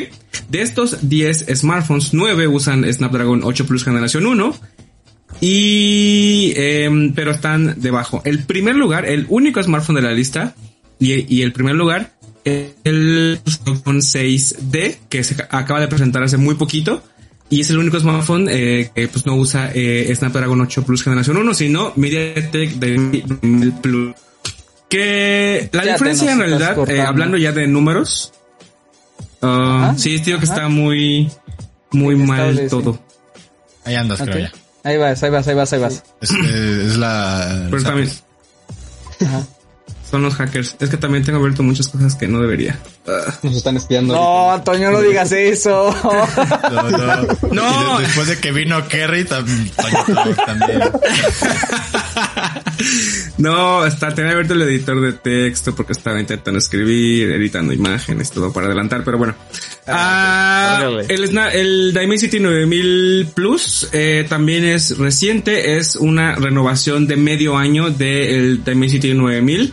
De 0.50 0.60
estos 0.62 1.08
10 1.08 1.46
smartphones, 1.54 2.12
9 2.12 2.46
usan 2.46 2.84
Snapdragon 2.92 3.40
8 3.44 3.66
Plus 3.66 3.84
generación 3.84 4.26
1. 4.26 4.54
Y, 5.40 6.52
em, 6.56 7.12
pero 7.14 7.30
están 7.30 7.80
debajo. 7.80 8.22
El 8.24 8.44
primer 8.44 8.74
lugar, 8.76 9.06
el 9.06 9.26
único 9.28 9.62
smartphone 9.62 9.96
de 9.96 10.02
la 10.02 10.12
lista 10.12 10.54
y, 10.98 11.42
el 11.42 11.52
primer 11.52 11.74
lugar, 11.76 12.12
el 12.44 13.38
iPhone 13.66 14.00
6D 14.02 14.96
que 15.08 15.22
se 15.22 15.36
ca- 15.36 15.48
acaba 15.50 15.80
de 15.80 15.88
presentar 15.88 16.22
hace 16.22 16.36
muy 16.38 16.56
poquito. 16.56 17.02
Y 17.50 17.62
es 17.62 17.70
el 17.70 17.78
único 17.78 17.98
smartphone 17.98 18.46
eh, 18.50 18.90
que 18.94 19.08
pues 19.08 19.24
no 19.24 19.34
usa 19.36 19.70
eh, 19.74 20.12
Snapdragon 20.14 20.60
8 20.60 20.82
Plus 20.84 21.02
generación 21.02 21.38
1, 21.38 21.54
sino 21.54 21.92
MediaTek 21.96 22.72
de 22.74 23.24
Plus. 23.80 24.14
Que 24.88 25.68
la 25.72 25.84
Ya 25.84 25.92
diferencia 25.92 26.32
en 26.32 26.38
realidad, 26.38 26.90
eh, 26.90 27.00
hablando 27.02 27.36
ya 27.36 27.52
de 27.52 27.66
números, 27.66 28.32
ah, 29.42 29.88
Ajá, 29.90 29.98
sí, 29.98 30.18
tío 30.20 30.38
que 30.38 30.44
ajá. 30.44 30.54
está 30.54 30.68
muy, 30.68 31.30
muy 31.90 32.16
Sí, 32.16 32.22
mal 32.22 32.40
estable, 32.40 32.62
sí. 32.64 32.68
todo. 32.68 32.98
Ahí 33.84 33.94
andas, 33.94 34.20
creo 34.20 34.38
ya. 34.38 34.52
Ahí 34.84 34.96
vas, 34.96 35.22
ahí 35.22 35.30
vas, 35.30 35.46
ahí 35.48 35.54
vas, 35.54 35.72
ahí 35.72 35.80
vas. 35.80 36.02
Es, 36.20 36.30
eh, 36.30 36.84
es 36.86 36.96
la... 36.96 37.66
Pero 37.70 37.82
también 37.82 38.10
Ajá. 39.20 39.46
Son 40.10 40.22
los 40.22 40.34
hackers. 40.34 40.76
Es 40.80 40.88
que 40.90 40.96
también 40.96 41.24
tengo 41.24 41.38
abierto 41.38 41.62
muchas 41.62 41.88
cosas 41.88 42.14
que 42.14 42.26
no 42.28 42.40
debería. 42.40 42.78
Ah. 43.06 43.34
Nos 43.42 43.56
están 43.56 43.76
espiando. 43.76 44.14
No, 44.14 44.20
ahorita. 44.20 44.54
Antonio, 44.72 44.90
no 44.90 45.00
digas 45.02 45.32
eso. 45.32 45.94
No, 46.70 46.90
no. 47.52 47.98
De- 47.98 48.04
después 48.04 48.26
de 48.28 48.38
que 48.38 48.52
vino 48.52 48.86
Kerry, 48.88 49.24
Toño 49.24 49.54
también. 50.46 50.80
No, 53.38 53.84
está, 53.86 54.14
tenía 54.14 54.32
abierto 54.32 54.54
el 54.54 54.62
editor 54.62 55.00
de 55.00 55.12
texto 55.12 55.74
porque 55.74 55.92
estaba 55.92 56.20
intentando 56.20 56.58
escribir, 56.58 57.30
editando 57.30 57.72
imágenes, 57.72 58.30
todo 58.30 58.52
para 58.52 58.66
adelantar, 58.66 59.02
pero 59.04 59.18
bueno. 59.18 59.34
Ah, 59.86 60.88
el, 61.08 61.38
el 61.52 61.94
Dimensity 61.94 62.40
9000 62.40 63.28
Plus 63.34 63.88
eh, 63.92 64.26
también 64.28 64.64
es 64.64 64.96
reciente, 64.98 65.76
es 65.78 65.96
una 65.96 66.34
renovación 66.36 67.06
de 67.06 67.16
medio 67.16 67.56
año 67.56 67.90
del 67.90 68.62
Dimensity 68.64 69.14
9000. 69.14 69.72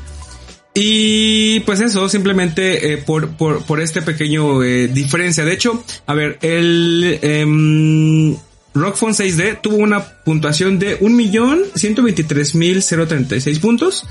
Y 0.78 1.62
pues 1.62 1.80
eso, 1.80 2.10
simplemente 2.10 2.92
eh, 2.94 2.98
por, 2.98 3.30
por, 3.38 3.64
por 3.64 3.80
este 3.80 4.02
pequeño 4.02 4.62
eh, 4.62 4.90
diferencia. 4.90 5.46
De 5.46 5.54
hecho, 5.54 5.82
a 6.06 6.14
ver, 6.14 6.38
el 6.42 7.18
em, 7.22 8.36
Rock 8.74 8.98
Phone 8.98 9.14
6D 9.14 9.62
tuvo 9.62 9.78
una 9.78 10.04
puntuación 10.04 10.78
de 10.78 11.00
1.123.036 11.00 13.62
puntos 13.62 14.06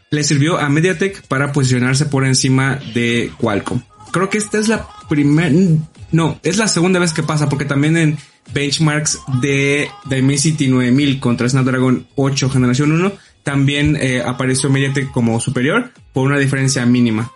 le 0.09 0.23
sirvió 0.23 0.57
a 0.57 0.69
MediaTek 0.69 1.23
para 1.27 1.51
posicionarse 1.51 2.05
por 2.05 2.25
encima 2.25 2.79
de 2.93 3.31
Qualcomm. 3.37 3.81
Creo 4.11 4.29
que 4.29 4.37
esta 4.37 4.59
es 4.59 4.67
la 4.67 4.87
primera, 5.09 5.51
no, 6.11 6.39
es 6.43 6.57
la 6.57 6.67
segunda 6.67 6.99
vez 6.99 7.13
que 7.13 7.23
pasa, 7.23 7.49
porque 7.49 7.65
también 7.65 7.97
en 7.97 8.17
benchmarks 8.53 9.19
de 9.41 9.89
Dimensity 10.05 10.67
9000 10.67 11.19
contra 11.19 11.49
Snapdragon 11.49 12.07
8 12.15 12.49
generación 12.49 12.91
1, 12.91 13.11
también 13.41 13.97
eh, 13.99 14.21
apareció 14.25 14.69
MediaTek 14.69 15.11
como 15.11 15.39
superior 15.39 15.91
por 16.13 16.27
una 16.27 16.37
diferencia 16.37 16.85
mínima. 16.85 17.31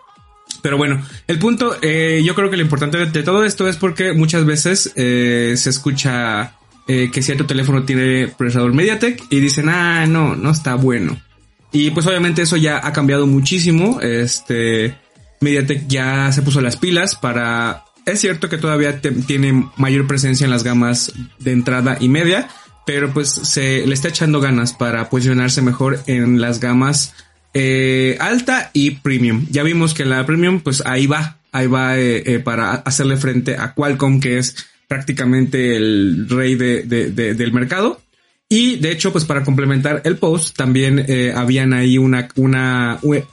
Pero 0.61 0.77
bueno, 0.77 1.05
el 1.27 1.39
punto, 1.39 1.75
eh, 1.81 2.21
yo 2.25 2.35
creo 2.35 2.49
que 2.49 2.57
lo 2.57 2.63
importante 2.63 2.97
de, 2.97 3.23
todo 3.23 3.43
esto 3.43 3.67
es 3.67 3.77
porque 3.77 4.13
muchas 4.13 4.45
veces 4.45 4.91
eh, 4.95 5.53
se 5.55 5.69
escucha 5.69 6.53
eh, 6.87 7.09
que 7.11 7.21
cierto 7.21 7.45
teléfono 7.45 7.83
tiene 7.83 8.27
procesador 8.27 8.73
MediaTek 8.73 9.25
y 9.29 9.39
dicen, 9.39 9.69
ah, 9.69 10.05
no, 10.07 10.35
no 10.35 10.51
está 10.51 10.75
bueno. 10.75 11.19
Y 11.71 11.91
pues 11.91 12.07
obviamente 12.07 12.41
eso 12.41 12.55
ya 12.57 12.79
ha 12.81 12.93
cambiado 12.93 13.27
muchísimo. 13.27 13.99
Este, 14.01 14.95
MediaTek 15.41 15.87
ya 15.87 16.31
se 16.31 16.41
puso 16.41 16.61
las 16.61 16.77
pilas 16.77 17.15
para... 17.15 17.83
Es 18.05 18.21
cierto 18.21 18.47
que 18.47 18.57
todavía 18.57 19.01
tiene 19.01 19.69
mayor 19.75 20.07
presencia 20.07 20.45
en 20.45 20.51
las 20.51 20.63
gamas 20.63 21.11
de 21.39 21.51
entrada 21.51 21.97
y 21.99 22.07
media, 22.07 22.47
pero 22.85 23.11
pues 23.11 23.29
se 23.29 23.85
le 23.85 23.93
está 23.93 24.07
echando 24.07 24.39
ganas 24.39 24.71
para 24.71 25.09
posicionarse 25.09 25.61
mejor 25.61 25.99
en 26.07 26.39
las 26.39 26.61
gamas 26.61 27.13
eh, 27.59 28.15
alta 28.19 28.69
y 28.73 28.91
premium. 28.91 29.47
Ya 29.49 29.63
vimos 29.63 29.95
que 29.95 30.05
la 30.05 30.23
premium, 30.27 30.59
pues 30.59 30.83
ahí 30.85 31.07
va, 31.07 31.39
ahí 31.51 31.65
va 31.65 31.97
eh, 31.97 32.21
eh, 32.25 32.39
para 32.39 32.73
hacerle 32.75 33.17
frente 33.17 33.55
a 33.57 33.73
Qualcomm, 33.73 34.19
que 34.19 34.37
es 34.37 34.55
prácticamente 34.87 35.75
el 35.75 36.27
rey 36.29 36.53
de- 36.55 36.83
de- 36.83 37.09
de- 37.11 37.33
del 37.33 37.51
mercado. 37.51 37.99
Y 38.47 38.75
de 38.77 38.91
hecho, 38.91 39.11
pues 39.11 39.25
para 39.25 39.43
complementar 39.43 40.01
el 40.05 40.17
post, 40.17 40.55
también 40.55 41.05
habían 41.35 41.73
ahí 41.73 41.97
una, 41.97 42.29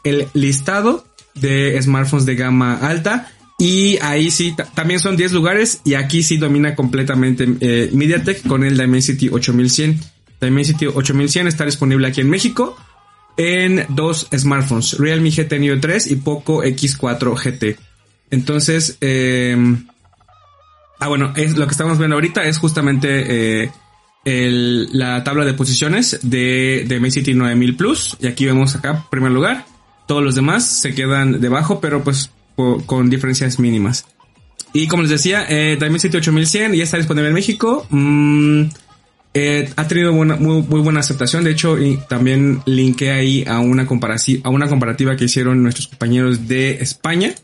el 0.02 0.26
listado 0.32 1.06
de 1.34 1.80
smartphones 1.80 2.24
de 2.26 2.34
gama 2.34 2.78
alta. 2.78 3.30
Y 3.58 3.98
ahí 4.02 4.30
sí, 4.32 4.54
ta- 4.56 4.64
también 4.64 4.98
son 5.00 5.16
10 5.16 5.32
lugares 5.32 5.80
y 5.84 5.94
aquí 5.94 6.22
sí 6.24 6.38
domina 6.38 6.74
completamente 6.74 7.46
MediaTek 7.46 8.42
con 8.48 8.64
el 8.64 8.76
Dimensity 8.76 9.28
8100. 9.28 10.00
Dimensity 10.40 10.86
8100 10.86 11.46
está 11.46 11.64
disponible 11.64 12.08
aquí 12.08 12.20
en 12.20 12.30
México 12.30 12.76
en 13.36 13.86
dos 13.88 14.28
smartphones, 14.36 14.98
Realme 14.98 15.30
GT 15.30 15.58
Neo 15.58 15.80
3 15.80 16.10
y 16.10 16.16
Poco 16.16 16.62
X4 16.62 17.34
GT. 17.36 17.76
Entonces, 18.30 18.96
eh, 19.00 19.56
ah 21.00 21.08
bueno, 21.08 21.32
es 21.36 21.56
lo 21.56 21.66
que 21.66 21.72
estamos 21.72 21.98
viendo 21.98 22.16
ahorita 22.16 22.44
es 22.44 22.58
justamente 22.58 23.62
eh, 23.64 23.70
el- 24.24 24.88
la 24.96 25.22
tabla 25.24 25.44
de 25.44 25.54
posiciones 25.54 26.18
de, 26.22 26.84
de 26.86 26.94
Dimensity 26.94 27.34
9000 27.34 27.76
Plus 27.76 28.16
y 28.20 28.26
aquí 28.26 28.46
vemos 28.46 28.74
acá 28.76 29.04
primer 29.10 29.32
lugar. 29.32 29.66
Todos 30.06 30.22
los 30.22 30.34
demás 30.34 30.66
se 30.80 30.94
quedan 30.94 31.40
debajo, 31.40 31.80
pero 31.80 32.02
pues 32.04 32.30
con 32.86 33.10
diferencias 33.10 33.58
mínimas. 33.58 34.06
Y 34.72 34.86
como 34.88 35.02
les 35.02 35.10
decía, 35.10 35.46
eh, 35.48 35.76
Dimensity 35.80 36.16
8100 36.16 36.72
ya 36.74 36.82
está 36.84 36.96
disponible 36.96 37.28
en 37.28 37.34
México. 37.34 37.86
Mm, 37.90 38.64
eh, 39.34 39.68
ha 39.76 39.88
tenido 39.88 40.12
muy, 40.12 40.62
buena 40.62 41.00
aceptación. 41.00 41.44
De 41.44 41.50
hecho, 41.50 41.78
y 41.78 41.98
también 42.08 42.62
linké 42.66 43.10
ahí 43.10 43.44
a 43.46 43.58
una, 43.58 43.86
a 44.42 44.48
una 44.48 44.68
comparativa 44.68 45.16
que 45.16 45.24
hicieron 45.24 45.62
nuestros 45.62 45.88
compañeros 45.88 46.46
de 46.46 46.78
España. 46.80 47.34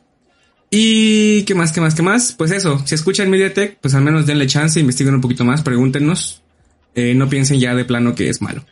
Y 0.70 1.42
qué 1.42 1.55
más, 1.57 1.72
qué 1.72 1.81
más, 1.81 1.96
qué 1.96 2.03
más. 2.03 2.33
Pues 2.33 2.53
eso, 2.53 2.81
si 2.87 2.94
escuchan 2.94 3.29
MediaTek, 3.29 3.79
pues 3.81 3.94
al 3.94 4.03
menos 4.03 4.24
denle 4.26 4.46
chance, 4.46 4.79
investiguen 4.79 5.16
un 5.16 5.20
poquito 5.20 5.44
más, 5.44 5.62
pregúntenos. 5.62 6.42
Eh, 6.94 7.14
no 7.14 7.29
piensen 7.29 7.59
ya 7.59 7.74
de 7.74 7.85
plano 7.85 8.14
que 8.14 8.29
es 8.29 8.40
malo. 8.40 8.64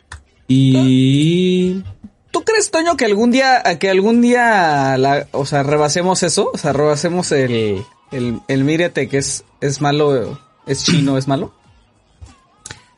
Y 0.47 1.83
¿Tú 2.31 2.43
crees, 2.43 2.71
Toño, 2.71 2.95
que 2.95 3.05
algún 3.05 3.31
día, 3.31 3.63
que 3.79 3.89
algún 3.89 4.21
día, 4.21 4.97
la, 4.97 5.27
o 5.31 5.45
sea, 5.45 5.63
rebasemos 5.63 6.23
eso? 6.23 6.51
O 6.53 6.57
sea, 6.57 6.73
rebasemos 6.73 7.31
el, 7.33 7.83
el, 8.11 8.39
el 8.47 8.63
MediaTek 8.63 9.13
es, 9.13 9.43
es 9.61 9.81
malo, 9.81 10.39
es 10.65 10.85
chino, 10.85 11.17
es 11.17 11.27
malo? 11.27 11.53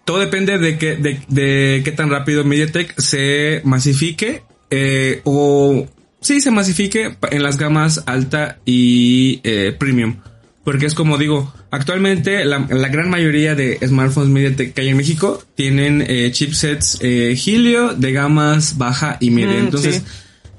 Todo 0.05 0.19
depende 0.19 0.57
de 0.57 0.77
que, 0.77 0.95
de, 0.95 1.21
de 1.27 1.81
qué 1.83 1.91
tan 1.91 2.09
rápido 2.09 2.43
MediaTek 2.43 2.99
se 2.99 3.61
masifique, 3.63 4.43
eh, 4.69 5.21
o 5.23 5.87
sí 6.21 6.41
se 6.41 6.51
masifique 6.51 7.17
en 7.31 7.43
las 7.43 7.57
gamas 7.57 8.03
alta 8.05 8.59
y 8.65 9.39
eh, 9.43 9.75
premium. 9.77 10.15
Porque 10.63 10.85
es 10.85 10.93
como 10.93 11.17
digo, 11.17 11.51
actualmente 11.71 12.45
la, 12.45 12.59
la, 12.69 12.87
gran 12.89 13.09
mayoría 13.09 13.55
de 13.55 13.79
smartphones 13.85 14.29
MediaTek 14.29 14.73
que 14.75 14.81
hay 14.81 14.89
en 14.89 14.97
México 14.97 15.43
tienen 15.55 16.03
eh, 16.07 16.29
chipsets 16.31 16.99
eh, 17.01 17.35
Helio 17.45 17.95
de 17.95 18.11
gamas 18.11 18.77
baja 18.77 19.17
y 19.19 19.31
media. 19.31 19.55
Mm, 19.57 19.65
Entonces, 19.65 19.95
sí. 19.95 20.03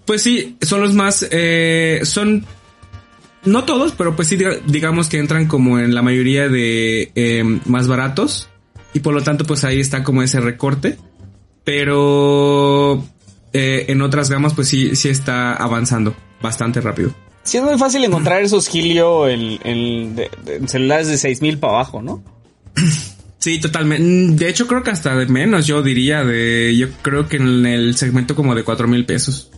pues 0.05 0.22
sí, 0.22 0.57
son 0.61 0.81
los 0.81 0.92
más, 0.92 1.24
eh, 1.31 2.00
son, 2.02 2.44
no 3.44 3.62
todos, 3.64 3.92
pero 3.92 4.16
pues 4.16 4.26
sí, 4.26 4.37
diga- 4.37 4.61
digamos 4.66 5.09
que 5.09 5.18
entran 5.18 5.46
como 5.46 5.78
en 5.78 5.94
la 5.94 6.02
mayoría 6.02 6.48
de 6.48 7.12
eh, 7.14 7.44
más 7.66 7.87
baratos. 7.87 8.48
Y 8.94 9.00
por 9.00 9.14
lo 9.14 9.22
tanto, 9.22 9.44
pues 9.44 9.64
ahí 9.64 9.81
está 9.81 10.02
como 10.05 10.22
ese 10.22 10.40
recorte. 10.40 10.98
Pero 11.64 13.02
eh, 13.52 13.87
en 13.88 14.02
otras 14.02 14.31
gamas, 14.31 14.55
pues 14.55 14.68
sí, 14.68 14.94
sí 14.96 15.09
está 15.09 15.55
avanzando 15.55 16.14
bastante 16.40 16.81
rápido. 16.81 17.14
Sí 17.44 17.57
es 17.59 17.62
muy 17.64 17.78
fácil 17.78 18.05
encontrar 18.05 18.42
esos 18.42 18.72
Helio 18.74 19.28
en, 19.28 19.59
en- 19.64 20.14
de- 20.16 20.31
de- 20.44 20.57
en 20.57 20.68
celulares 20.68 21.09
de 21.09 21.16
6000 21.18 21.59
para 21.59 21.74
abajo, 21.74 22.02
¿no? 22.02 22.22
Sí, 23.38 23.61
totalmente. 23.61 24.44
De 24.44 24.50
hecho, 24.50 24.66
creo 24.66 24.83
que 24.83 24.90
hasta 24.90 25.14
de 25.16 25.26
menos, 25.26 25.66
yo 25.66 25.83
diría, 25.83 26.24
de, 26.24 26.76
yo 26.76 26.88
creo 27.02 27.28
que 27.28 27.37
en 27.38 27.66
el 27.66 27.96
segmento 27.96 28.35
como 28.37 28.55
de 28.55 28.62
cuatro 28.62 28.87
mil 28.87 29.05
pesos. 29.05 29.50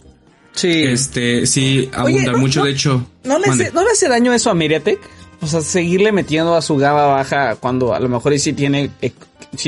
Sí. 0.53 0.85
Este, 0.85 1.47
sí, 1.47 1.89
Oye, 1.89 1.91
abunda 1.93 2.33
no- 2.33 2.39
mucho, 2.39 2.61
no- 2.61 2.67
de 2.67 2.73
hecho. 2.73 3.07
¿No 3.25 3.39
le, 3.39 3.47
hace, 3.49 3.73
¿No 3.73 3.83
le 3.85 3.91
hace 3.91 4.09
daño 4.09 4.33
eso 4.33 4.51
a 4.51 4.55
MediaTek? 4.55 5.01
O 5.45 5.47
sea, 5.47 5.61
seguirle 5.61 6.13
metiendo 6.13 6.55
a 6.57 6.63
su 6.63 6.77
gama 6.77 7.07
baja 7.07 7.57
cuando 7.57 7.95
a 7.95 8.01
lo 8.01 8.09
mejor 8.09 8.39
sí 8.39 8.53
tiene, 8.53 8.91
eh, 9.03 9.13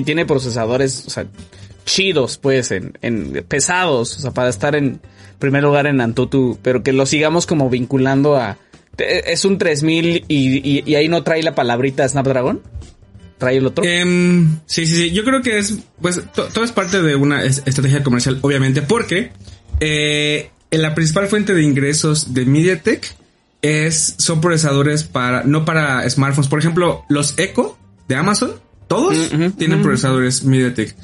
tiene 0.04 0.26
procesadores, 0.26 1.06
chidos, 1.84 2.38
pues, 2.38 2.70
en, 2.72 3.44
pesados, 3.48 4.16
o 4.16 4.20
sea, 4.20 4.30
para 4.32 4.48
estar 4.50 4.74
en 4.74 5.00
primer 5.38 5.62
lugar 5.62 5.86
en 5.86 6.00
Antutu, 6.00 6.58
pero 6.62 6.82
que 6.82 6.92
lo 6.92 7.06
sigamos 7.06 7.46
como 7.46 7.68
vinculando 7.70 8.36
a, 8.36 8.58
es 8.98 9.44
un 9.44 9.58
3000 9.58 10.24
y, 10.28 10.82
y, 10.90 10.94
ahí 10.94 11.08
no 11.08 11.22
trae 11.22 11.42
la 11.42 11.54
palabrita 11.54 12.08
Snapdragon, 12.08 12.60
trae 13.38 13.58
el 13.58 13.66
otro. 13.66 13.84
Em, 13.84 14.58
sí, 14.66 14.86
sí, 14.86 14.96
sí. 14.96 15.10
Yo 15.12 15.22
creo 15.24 15.42
que 15.42 15.58
es, 15.58 15.78
pues, 16.00 16.22
to- 16.34 16.46
todo 16.48 16.64
es 16.64 16.72
parte 16.72 17.02
de 17.02 17.14
una 17.14 17.44
es- 17.44 17.62
estrategia 17.66 18.02
comercial, 18.02 18.38
obviamente, 18.40 18.80
porque 18.82 19.30
eh, 19.80 20.50
en 20.70 20.82
la 20.82 20.94
principal 20.94 21.26
fuente 21.28 21.54
de 21.54 21.62
ingresos 21.62 22.32
de 22.34 22.46
MediaTek 22.46 23.14
es, 23.66 24.14
son 24.18 24.40
procesadores 24.40 25.04
para, 25.04 25.42
no 25.44 25.64
para 25.64 26.08
smartphones. 26.08 26.48
Por 26.48 26.58
ejemplo, 26.58 27.04
los 27.08 27.34
Echo 27.38 27.76
de 28.08 28.14
Amazon, 28.16 28.52
todos 28.88 29.32
Mm, 29.32 29.50
tienen 29.58 29.82
procesadores 29.82 30.44
MediaTek. 30.44 30.94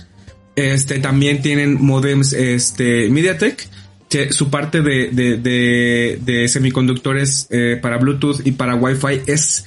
Este, 0.57 0.98
también 0.98 1.42
tienen 1.42 1.83
modems, 1.83 2.33
este, 2.33 3.09
MediaTek. 3.11 3.68
Que 4.09 4.31
su 4.31 4.51
parte 4.51 4.83
de, 4.83 5.09
de, 5.11 5.38
de, 5.38 6.18
de 6.22 6.46
semiconductores 6.46 7.46
eh, 7.48 7.79
para 7.81 7.96
Bluetooth 7.96 8.42
y 8.44 8.53
para 8.53 8.75
Wi-Fi 8.75 9.22
es 9.27 9.64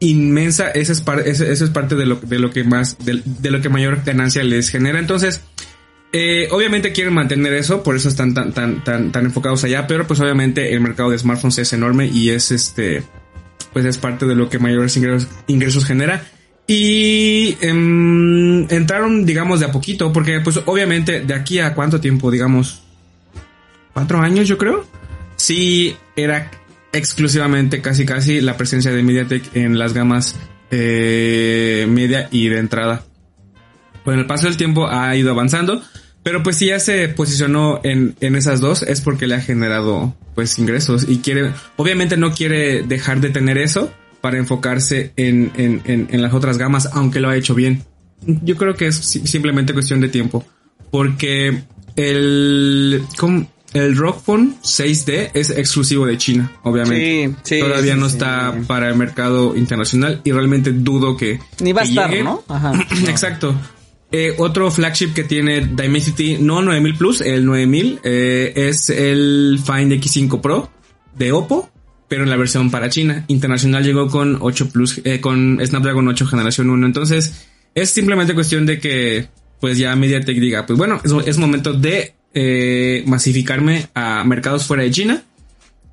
inmensa. 0.00 0.70
Esa 0.70 0.90
es, 0.92 1.00
par- 1.00 1.20
eso 1.20 1.44
es 1.44 1.70
parte 1.70 1.94
de 1.94 2.04
lo, 2.04 2.16
de 2.16 2.40
lo 2.40 2.50
que 2.50 2.64
más, 2.64 2.96
de, 3.04 3.22
de 3.24 3.50
lo 3.52 3.60
que 3.62 3.68
mayor 3.68 4.02
ganancia 4.04 4.42
les 4.42 4.70
genera. 4.70 4.98
Entonces, 4.98 5.40
eh, 6.12 6.48
obviamente 6.50 6.92
quieren 6.92 7.14
mantener 7.14 7.52
eso, 7.54 7.82
por 7.82 7.96
eso 7.96 8.08
están 8.08 8.32
tan, 8.34 8.52
tan, 8.52 8.82
tan, 8.84 9.12
tan 9.12 9.24
enfocados 9.24 9.64
allá, 9.64 9.86
pero 9.86 10.06
pues 10.06 10.20
obviamente 10.20 10.72
el 10.72 10.80
mercado 10.80 11.10
de 11.10 11.18
smartphones 11.18 11.58
es 11.58 11.72
enorme 11.72 12.06
y 12.06 12.30
es 12.30 12.50
este, 12.50 13.02
pues 13.72 13.84
es 13.84 13.98
parte 13.98 14.26
de 14.26 14.34
lo 14.34 14.48
que 14.48 14.58
mayores 14.58 14.96
ingresos, 15.46 15.84
genera. 15.84 16.24
Y 16.66 17.56
em, 17.60 18.62
entraron, 18.72 19.24
digamos, 19.24 19.60
de 19.60 19.66
a 19.66 19.72
poquito, 19.72 20.12
porque 20.12 20.40
pues 20.40 20.60
obviamente 20.64 21.20
de 21.20 21.34
aquí 21.34 21.58
a 21.58 21.74
cuánto 21.74 22.00
tiempo, 22.00 22.30
digamos, 22.30 22.82
cuatro 23.92 24.20
años 24.20 24.48
yo 24.48 24.58
creo, 24.58 24.86
sí 25.36 25.96
era 26.16 26.50
exclusivamente 26.92 27.82
casi 27.82 28.06
casi 28.06 28.40
la 28.40 28.56
presencia 28.56 28.90
de 28.90 29.02
MediaTek 29.02 29.54
en 29.54 29.78
las 29.78 29.92
gamas 29.92 30.36
eh, 30.70 31.86
media 31.88 32.28
y 32.30 32.48
de 32.48 32.58
entrada. 32.58 33.04
Con 34.06 34.18
el 34.18 34.24
paso 34.26 34.46
del 34.46 34.56
tiempo 34.56 34.88
ha 34.88 35.14
ido 35.14 35.30
avanzando, 35.32 35.82
pero 36.22 36.42
pues 36.42 36.56
si 36.56 36.66
ya 36.68 36.80
se 36.80 37.08
posicionó 37.10 37.80
en, 37.84 38.14
en 38.20 38.34
esas 38.36 38.60
dos 38.60 38.82
es 38.82 39.02
porque 39.02 39.26
le 39.26 39.34
ha 39.34 39.40
generado 39.42 40.14
pues 40.34 40.58
ingresos 40.58 41.04
y 41.08 41.18
quiere, 41.18 41.52
obviamente 41.76 42.16
no 42.16 42.32
quiere 42.32 42.82
dejar 42.82 43.20
de 43.20 43.28
tener 43.28 43.58
eso 43.58 43.92
para 44.22 44.38
enfocarse 44.38 45.12
en, 45.16 45.52
en, 45.56 45.82
en, 45.84 46.08
en 46.10 46.22
las 46.22 46.32
otras 46.32 46.56
gamas, 46.58 46.88
aunque 46.94 47.20
lo 47.20 47.28
ha 47.28 47.36
hecho 47.36 47.54
bien. 47.54 47.82
Yo 48.42 48.56
creo 48.56 48.74
que 48.74 48.86
es 48.86 48.96
si- 48.96 49.26
simplemente 49.26 49.72
cuestión 49.74 50.00
de 50.00 50.08
tiempo, 50.08 50.44
porque 50.90 51.62
el, 51.96 53.02
el 53.74 53.96
Rock 53.96 54.22
Phone 54.24 54.56
6D 54.62 55.30
es 55.34 55.50
exclusivo 55.50 56.06
de 56.06 56.16
China, 56.18 56.50
obviamente. 56.62 57.28
Sí, 57.44 57.56
sí, 57.56 57.60
Todavía 57.60 57.94
sí, 57.94 58.00
no 58.00 58.06
está 58.06 58.54
para 58.66 58.88
el 58.88 58.96
mercado 58.96 59.56
internacional 59.56 60.20
y 60.24 60.32
realmente 60.32 60.72
dudo 60.72 61.16
que 61.16 61.38
Ni 61.60 61.72
va 61.72 61.82
a 61.82 61.84
estar, 61.84 62.10
llegue. 62.10 62.22
¿no? 62.24 62.42
Ajá. 62.48 62.72
Exacto. 63.08 63.54
Eh, 64.12 64.34
otro 64.38 64.70
flagship 64.70 65.12
que 65.14 65.24
tiene 65.24 65.60
Dimensity, 65.60 66.38
no 66.38 66.62
9000 66.62 66.94
Plus, 66.96 67.20
el 67.20 67.44
9000, 67.44 68.00
eh, 68.04 68.52
es 68.54 68.88
el 68.90 69.58
Find 69.64 69.92
X5 69.92 70.40
Pro 70.40 70.70
de 71.16 71.32
Oppo, 71.32 71.70
pero 72.08 72.22
en 72.22 72.30
la 72.30 72.36
versión 72.36 72.70
para 72.70 72.88
China. 72.88 73.24
Internacional 73.28 73.84
llegó 73.84 74.08
con 74.08 74.38
8 74.40 74.68
Plus, 74.70 75.00
eh, 75.04 75.20
con 75.20 75.58
Snapdragon 75.64 76.06
8 76.06 76.26
generación 76.26 76.70
1. 76.70 76.86
Entonces, 76.86 77.46
es 77.74 77.90
simplemente 77.90 78.34
cuestión 78.34 78.64
de 78.64 78.78
que, 78.78 79.28
pues 79.60 79.76
ya 79.78 79.94
MediaTek 79.96 80.38
diga, 80.38 80.66
pues 80.66 80.78
bueno, 80.78 81.00
es, 81.04 81.12
es 81.26 81.38
momento 81.38 81.72
de 81.72 82.14
eh, 82.38 83.02
masificarme 83.06 83.88
a 83.94 84.22
mercados 84.24 84.66
fuera 84.66 84.82
de 84.82 84.90
China 84.90 85.22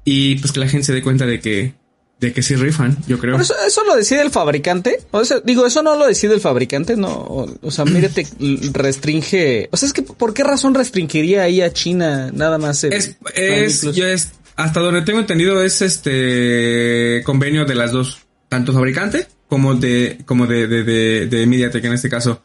y 0.03 0.35
pues 0.35 0.51
que 0.51 0.59
la 0.59 0.67
gente 0.67 0.85
se 0.85 0.93
dé 0.93 1.01
cuenta 1.01 1.25
de 1.25 1.39
que, 1.39 1.73
de 2.27 2.33
que 2.33 2.41
sí 2.41 2.55
rifan, 2.55 2.97
yo 3.07 3.19
creo. 3.19 3.33
Pero 3.33 3.43
eso, 3.43 3.53
eso 3.67 3.83
lo 3.83 3.95
decide 3.95 4.21
el 4.21 4.31
fabricante. 4.31 4.99
O 5.11 5.23
sea, 5.25 5.39
digo, 5.43 5.65
eso 5.65 5.83
no 5.83 5.95
lo 5.95 6.07
decide 6.07 6.33
el 6.33 6.41
fabricante, 6.41 6.95
no. 6.97 7.09
O, 7.09 7.49
o 7.61 7.71
sea, 7.71 7.85
mírate, 7.85 8.25
restringe. 8.71 9.67
O 9.71 9.77
sea, 9.77 9.87
es 9.87 9.93
que 9.93 10.01
¿por 10.01 10.33
qué 10.33 10.43
razón 10.43 10.73
restringiría 10.73 11.43
ahí 11.43 11.61
a 11.61 11.71
China 11.73 12.31
nada 12.33 12.57
más? 12.57 12.83
el- 12.83 12.93
Es, 12.93 13.15
es, 13.35 14.31
hasta 14.55 14.79
donde 14.79 15.01
tengo 15.01 15.19
entendido 15.19 15.63
es 15.63 15.81
este 15.81 17.21
convenio 17.25 17.65
de 17.65 17.75
las 17.75 17.91
dos, 17.91 18.19
tanto 18.49 18.73
fabricante 18.73 19.27
como 19.47 19.75
de, 19.75 20.19
como 20.25 20.47
de, 20.47 20.67
de, 20.67 20.83
de, 20.83 21.27
de 21.27 21.45
MediaTek 21.47 21.83
en 21.85 21.93
este 21.93 22.09
caso. 22.09 22.41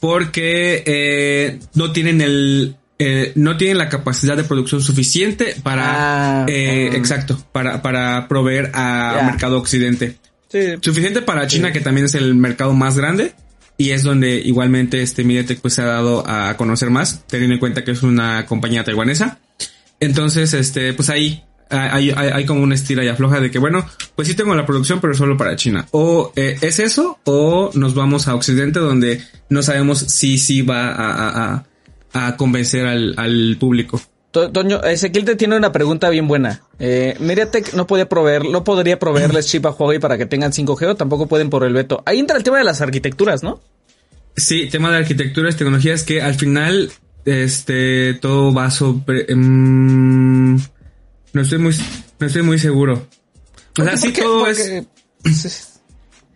Porque 0.00 0.82
eh, 0.86 1.58
no 1.74 1.92
tienen 1.92 2.20
el, 2.20 2.76
eh, 2.98 3.32
no 3.34 3.56
tienen 3.56 3.78
la 3.78 3.88
capacidad 3.88 4.36
de 4.36 4.44
producción 4.44 4.80
suficiente 4.80 5.56
para, 5.62 6.42
Ah, 6.42 6.46
eh, 6.48 6.90
ah. 6.92 6.96
exacto, 6.96 7.38
para, 7.52 7.82
para 7.82 8.28
proveer 8.28 8.70
a 8.74 9.22
mercado 9.26 9.58
occidente. 9.58 10.18
Sí. 10.48 10.74
Suficiente 10.80 11.22
para 11.22 11.46
China, 11.46 11.72
que 11.72 11.80
también 11.80 12.06
es 12.06 12.14
el 12.14 12.34
mercado 12.34 12.72
más 12.72 12.96
grande. 12.96 13.34
Y 13.76 13.90
es 13.90 14.04
donde 14.04 14.36
igualmente 14.36 15.02
este 15.02 15.24
MediaTek 15.24 15.60
pues 15.60 15.74
se 15.74 15.82
ha 15.82 15.86
dado 15.86 16.24
a 16.28 16.56
conocer 16.56 16.90
más, 16.90 17.24
teniendo 17.26 17.54
en 17.54 17.60
cuenta 17.60 17.82
que 17.82 17.90
es 17.90 18.04
una 18.04 18.46
compañía 18.46 18.84
taiwanesa. 18.84 19.40
Entonces, 19.98 20.54
este, 20.54 20.92
pues 20.92 21.10
ahí 21.10 21.42
hay, 21.70 22.10
hay, 22.10 22.28
hay 22.28 22.44
como 22.44 22.62
una 22.62 22.76
estira 22.76 23.04
y 23.04 23.08
afloja 23.08 23.40
de 23.40 23.50
que, 23.50 23.58
bueno, 23.58 23.84
pues 24.14 24.28
sí 24.28 24.34
tengo 24.34 24.54
la 24.54 24.64
producción, 24.66 25.00
pero 25.00 25.14
solo 25.14 25.36
para 25.36 25.56
China. 25.56 25.86
O 25.90 26.32
eh, 26.36 26.56
es 26.60 26.78
eso, 26.78 27.18
o 27.24 27.70
nos 27.74 27.94
vamos 27.94 28.28
a 28.28 28.36
Occidente, 28.36 28.78
donde 28.78 29.22
no 29.48 29.62
sabemos 29.62 29.98
si 29.98 30.38
sí 30.38 30.62
va 30.62 30.90
a, 30.90 31.12
a, 31.12 31.54
a, 31.54 31.64
a 32.14 32.36
convencer 32.36 32.86
al, 32.86 33.14
al 33.18 33.56
público. 33.60 34.00
To- 34.30 34.50
Toño, 34.50 34.82
Ezequiel 34.82 35.24
te 35.24 35.36
tiene 35.36 35.56
una 35.56 35.70
pregunta 35.70 36.08
bien 36.08 36.26
buena. 36.26 36.62
Eh, 36.78 37.16
MediaTek 37.20 37.74
no 37.74 37.86
podía 37.86 38.08
proveer, 38.08 38.44
no 38.46 38.64
podría 38.64 38.98
proveerles 38.98 39.46
chip 39.46 39.66
a 39.66 39.70
Huawei 39.70 39.98
para 40.00 40.16
que 40.18 40.26
tengan 40.26 40.50
5G 40.52 40.86
o 40.88 40.94
tampoco 40.96 41.26
pueden 41.28 41.50
por 41.50 41.62
el 41.64 41.72
veto. 41.72 42.02
Ahí 42.06 42.18
entra 42.18 42.36
el 42.36 42.42
tema 42.42 42.58
de 42.58 42.64
las 42.64 42.80
arquitecturas, 42.80 43.42
¿no? 43.42 43.60
Sí, 44.36 44.68
tema 44.70 44.90
de 44.90 44.96
arquitecturas, 44.96 45.56
tecnologías 45.56 46.02
que 46.02 46.20
al 46.20 46.34
final, 46.34 46.90
este, 47.24 48.14
todo 48.14 48.52
va 48.52 48.70
sobre, 48.72 49.26
mm, 49.34 50.56
no 51.34 51.40
estoy 51.42 51.58
muy, 51.58 51.74
no 52.18 52.26
estoy 52.26 52.42
muy 52.42 52.58
seguro. 52.58 53.06
O 53.78 53.84
sea, 53.84 53.96
sí, 53.96 54.12
todo 54.12 54.46
es, 54.48 54.82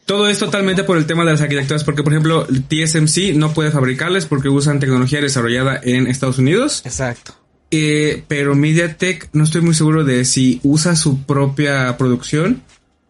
todo 0.09 0.27
es 0.29 0.39
totalmente 0.39 0.85
por 0.85 0.97
el 0.97 1.05
tema 1.05 1.23
de 1.25 1.33
las 1.33 1.43
arquitecturas, 1.43 1.85
porque 1.85 2.03
por 2.03 2.15
ejemplo, 2.15 2.47
TSMC 2.47 3.35
no 3.37 3.53
puede 3.53 3.71
fabricarles 3.71 4.25
porque 4.25 4.49
usan 4.49 4.81
tecnología 4.81 5.21
desarrollada 5.21 5.79
en 5.85 6.07
Estados 6.07 6.39
Unidos, 6.39 6.81
Exacto. 6.87 7.35
eh, 7.71 8.25
pero 8.27 8.55
MediaTek 8.55 9.29
no 9.35 9.45
estoy 9.45 9.61
muy 9.61 9.75
seguro 9.75 10.05
de 10.05 10.25
si 10.25 10.61
usa 10.63 10.97
su 10.97 11.23
propia 11.25 11.95
producción 11.99 12.63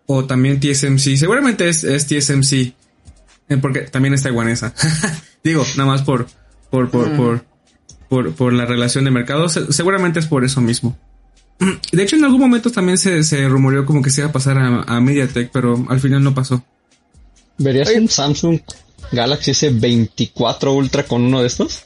o 0.07 0.25
también 0.25 0.59
TSMC. 0.59 1.17
Seguramente 1.17 1.69
es, 1.69 1.85
es 1.85 2.07
TSMC, 2.09 2.53
eh, 2.53 2.75
porque 3.63 3.83
también 3.83 4.13
es 4.15 4.23
taiwanesa. 4.25 4.75
Digo, 5.45 5.65
nada 5.77 5.91
más 5.91 6.03
por, 6.03 6.27
por, 6.69 6.91
por, 6.91 7.17
por, 7.17 7.45
por, 8.09 8.33
por 8.33 8.53
la 8.53 8.65
relación 8.67 9.05
de 9.05 9.13
mercado. 9.13 9.49
Se- 9.49 9.73
seguramente 9.73 10.19
es 10.19 10.27
por 10.27 10.45
eso 10.45 10.61
mismo. 10.61 10.99
De 11.93 12.03
hecho, 12.03 12.17
en 12.17 12.25
algún 12.25 12.41
momento 12.41 12.71
también 12.73 12.99
se, 12.99 13.23
se 13.23 13.49
rumoreó 13.49 13.87
como 13.87 14.03
que 14.03 14.11
se 14.11 14.23
iba 14.23 14.31
a 14.31 14.33
pasar 14.33 14.59
a, 14.59 14.83
a 14.83 15.01
MediaTek, 15.01 15.51
pero 15.53 15.87
al 15.89 16.01
final 16.01 16.25
no 16.25 16.35
pasó. 16.35 16.65
¿Verías 17.59 17.89
Oye. 17.89 18.01
un 18.01 18.09
Samsung 18.09 18.61
Galaxy 19.13 19.53
S24 19.53 20.75
Ultra 20.75 21.03
con 21.05 21.23
uno 21.25 21.41
de 21.41 21.47
estos? 21.49 21.85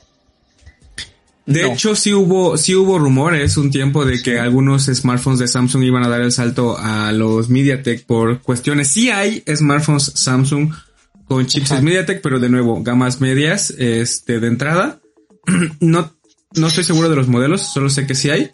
De 1.45 1.63
No. 1.63 1.73
hecho, 1.73 1.97
sí 1.97 2.13
hubo, 2.15 2.57
sí 2.57 2.75
hubo 2.77 2.99
rumores 2.99 3.57
un 3.57 3.71
tiempo 3.73 4.05
de 4.05 4.23
que 4.23 4.39
algunos 4.39 4.85
smartphones 4.87 5.41
de 5.41 5.49
Samsung 5.49 5.83
iban 5.83 6.05
a 6.05 6.09
dar 6.09 6.21
el 6.21 6.31
salto 6.31 6.77
a 6.79 7.11
los 7.11 7.49
MediaTek 7.49 8.05
por 8.07 8.41
cuestiones. 8.43 8.89
Sí 8.89 9.11
hay 9.11 9.43
smartphones 9.53 10.13
Samsung 10.15 10.73
con 11.27 11.47
Ajá. 11.63 11.81
MediaTek, 11.81 12.21
pero 12.23 12.39
de 12.39 12.49
nuevo, 12.49 12.81
gamas 12.83 13.21
medias, 13.21 13.71
este, 13.77 14.39
de 14.39 14.47
entrada. 14.47 15.01
no, 15.81 16.13
no 16.55 16.67
estoy 16.69 16.85
seguro 16.85 17.09
de 17.09 17.17
los 17.17 17.27
modelos, 17.27 17.63
solo 17.73 17.91
sé 17.91 18.07
que 18.07 18.15
sí 18.15 18.31
hay. 18.31 18.51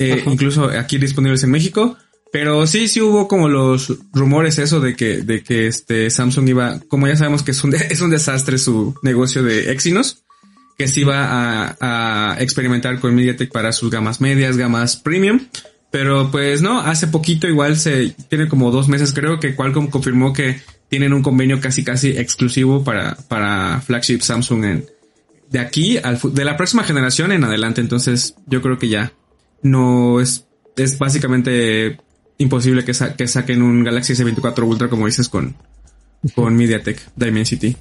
eh, 0.00 0.24
incluso 0.26 0.64
aquí 0.64 0.98
disponibles 0.98 1.44
en 1.44 1.50
México. 1.52 1.96
Pero 2.34 2.66
sí, 2.66 2.88
sí 2.88 3.00
hubo 3.00 3.28
como 3.28 3.48
los 3.48 3.96
rumores 4.12 4.58
eso 4.58 4.80
de 4.80 4.96
que, 4.96 5.18
de 5.18 5.44
que 5.44 5.68
este 5.68 6.10
Samsung 6.10 6.48
iba, 6.48 6.80
como 6.88 7.06
ya 7.06 7.14
sabemos 7.14 7.44
que 7.44 7.52
es 7.52 7.62
un, 7.62 7.72
es 7.90 8.00
un 8.00 8.10
desastre 8.10 8.58
su 8.58 8.92
negocio 9.02 9.44
de 9.44 9.70
Exynos 9.70 10.24
que 10.76 10.88
se 10.88 11.02
iba 11.02 11.26
a, 11.28 11.76
a 12.32 12.42
experimentar 12.42 12.98
con 12.98 13.14
MediaTek 13.14 13.52
para 13.52 13.70
sus 13.70 13.88
gamas 13.88 14.20
medias, 14.20 14.56
gamas 14.56 14.96
premium. 14.96 15.46
Pero 15.92 16.32
pues 16.32 16.60
no, 16.60 16.80
hace 16.80 17.06
poquito 17.06 17.46
igual 17.46 17.76
se 17.76 18.16
tiene 18.28 18.48
como 18.48 18.72
dos 18.72 18.88
meses 18.88 19.12
creo 19.12 19.38
que 19.38 19.54
Qualcomm 19.54 19.86
confirmó 19.86 20.32
que 20.32 20.60
tienen 20.88 21.12
un 21.12 21.22
convenio 21.22 21.60
casi 21.60 21.84
casi 21.84 22.18
exclusivo 22.18 22.82
para, 22.82 23.14
para 23.28 23.80
flagship 23.80 24.22
Samsung 24.22 24.64
en, 24.64 24.86
de 25.50 25.60
aquí 25.60 25.98
al 25.98 26.18
de 26.20 26.44
la 26.44 26.56
próxima 26.56 26.82
generación 26.82 27.30
en 27.30 27.44
adelante. 27.44 27.80
Entonces 27.80 28.34
yo 28.48 28.60
creo 28.60 28.76
que 28.76 28.88
ya 28.88 29.12
no 29.62 30.20
es, 30.20 30.48
es 30.74 30.98
básicamente 30.98 31.98
imposible 32.38 32.84
que, 32.84 32.94
sa- 32.94 33.14
que 33.14 33.26
saquen 33.28 33.62
un 33.62 33.84
Galaxy 33.84 34.12
S24 34.14 34.62
Ultra 34.66 34.88
como 34.88 35.06
dices 35.06 35.28
con, 35.28 35.56
con 36.34 36.56
MediaTek 36.56 37.10
Dimensity. 37.16 37.76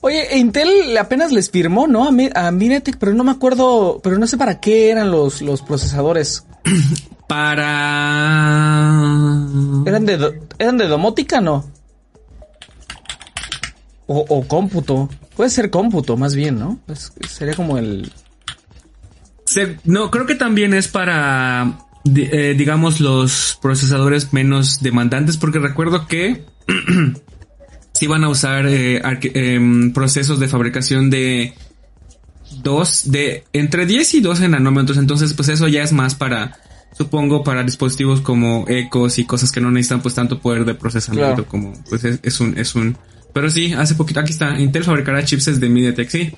Oye, 0.00 0.36
Intel 0.36 0.96
apenas 0.98 1.30
les 1.30 1.48
firmó, 1.50 1.86
¿no? 1.86 2.08
A, 2.08 2.10
Mi- 2.10 2.30
a 2.34 2.50
MediaTek, 2.50 2.96
pero 2.98 3.14
no 3.14 3.22
me 3.22 3.30
acuerdo, 3.30 4.00
pero 4.02 4.18
no 4.18 4.26
sé 4.26 4.36
para 4.36 4.58
qué 4.60 4.90
eran 4.90 5.10
los, 5.12 5.40
los 5.42 5.62
procesadores. 5.62 6.44
Para... 8.12 9.38
¿Eran 9.86 10.04
de, 10.06 10.40
eran 10.58 10.76
de 10.78 10.86
domótica, 10.86 11.40
no? 11.40 11.64
O, 14.06 14.24
o 14.28 14.46
cómputo. 14.46 15.08
Puede 15.36 15.48
ser 15.48 15.70
cómputo, 15.70 16.16
más 16.18 16.34
bien, 16.34 16.58
¿no? 16.58 16.78
Sería 17.28 17.54
como 17.54 17.78
el... 17.78 18.12
Se- 19.46 19.78
no, 19.84 20.10
creo 20.10 20.26
que 20.26 20.34
también 20.34 20.74
es 20.74 20.88
para, 20.88 21.78
di- 22.04 22.28
eh, 22.30 22.54
digamos, 22.56 23.00
los 23.00 23.58
procesadores 23.62 24.32
menos 24.32 24.80
demandantes, 24.80 25.36
porque 25.36 25.58
recuerdo 25.58 26.06
que 26.06 26.44
si 27.94 28.06
van 28.06 28.24
a 28.24 28.28
usar 28.28 28.66
eh, 28.68 29.00
em, 29.34 29.92
procesos 29.92 30.38
de 30.40 30.48
fabricación 30.48 31.10
de 31.10 31.52
dos, 32.62 33.10
de 33.10 33.44
entre 33.52 33.86
10 33.86 34.14
y 34.14 34.20
12 34.20 34.48
nanómetros, 34.48 34.98
entonces 34.98 35.32
pues 35.34 35.48
eso 35.48 35.68
ya 35.68 35.82
es 35.82 35.92
más 35.92 36.14
para, 36.14 36.56
supongo, 36.96 37.42
para 37.44 37.62
dispositivos 37.62 38.20
como 38.20 38.64
ecos 38.68 39.18
y 39.18 39.24
cosas 39.24 39.50
que 39.52 39.60
no 39.60 39.70
necesitan 39.70 40.02
pues 40.02 40.14
tanto 40.14 40.38
poder 40.40 40.64
de 40.64 40.74
procesamiento 40.74 41.34
Claro. 41.34 41.48
como, 41.48 41.72
pues 41.88 42.04
es, 42.04 42.20
es 42.22 42.40
un, 42.40 42.58
es 42.58 42.74
un, 42.74 42.96
pero 43.32 43.48
sí, 43.50 43.72
hace 43.72 43.94
poquito, 43.94 44.20
aquí 44.20 44.32
está, 44.32 44.58
Intel 44.60 44.84
fabricará 44.84 45.24
chipsets 45.24 45.60
de 45.60 45.68
MediaTek, 45.68 46.08
sí. 46.10 46.32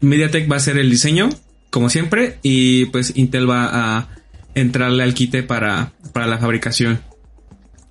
MediaTek 0.00 0.50
va 0.50 0.54
a 0.56 0.58
hacer 0.58 0.78
el 0.78 0.90
diseño, 0.90 1.28
como 1.70 1.88
siempre, 1.90 2.38
y 2.42 2.86
pues 2.86 3.12
Intel 3.16 3.48
va 3.48 3.68
a 3.98 4.08
entrarle 4.54 5.02
al 5.02 5.14
quite 5.14 5.42
para, 5.42 5.92
para 6.12 6.26
la 6.26 6.38
fabricación. 6.38 7.00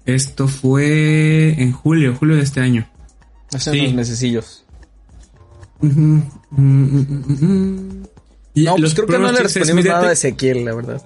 Esto 0.06 0.48
fue 0.48 1.62
en 1.62 1.72
julio, 1.72 2.16
julio 2.16 2.36
de 2.36 2.42
este 2.44 2.62
año. 2.62 2.90
Hace 3.54 3.72
Sí. 3.72 3.80
unos 3.82 3.94
mesecillos. 3.94 4.66
Mm, 5.82 5.90
mm, 5.90 6.22
mm, 6.52 7.46
mm. 7.46 8.04
Y 8.56 8.64
No, 8.64 8.72
pues 8.72 8.82
los 8.82 8.94
creo 8.96 9.08
que 9.08 9.18
no 9.20 9.32
le 9.32 9.40
respondimos 9.44 9.86
nada 9.86 10.08
de 10.08 10.14
Ezequiel, 10.14 10.66
la 10.66 10.74
verdad. 10.76 11.02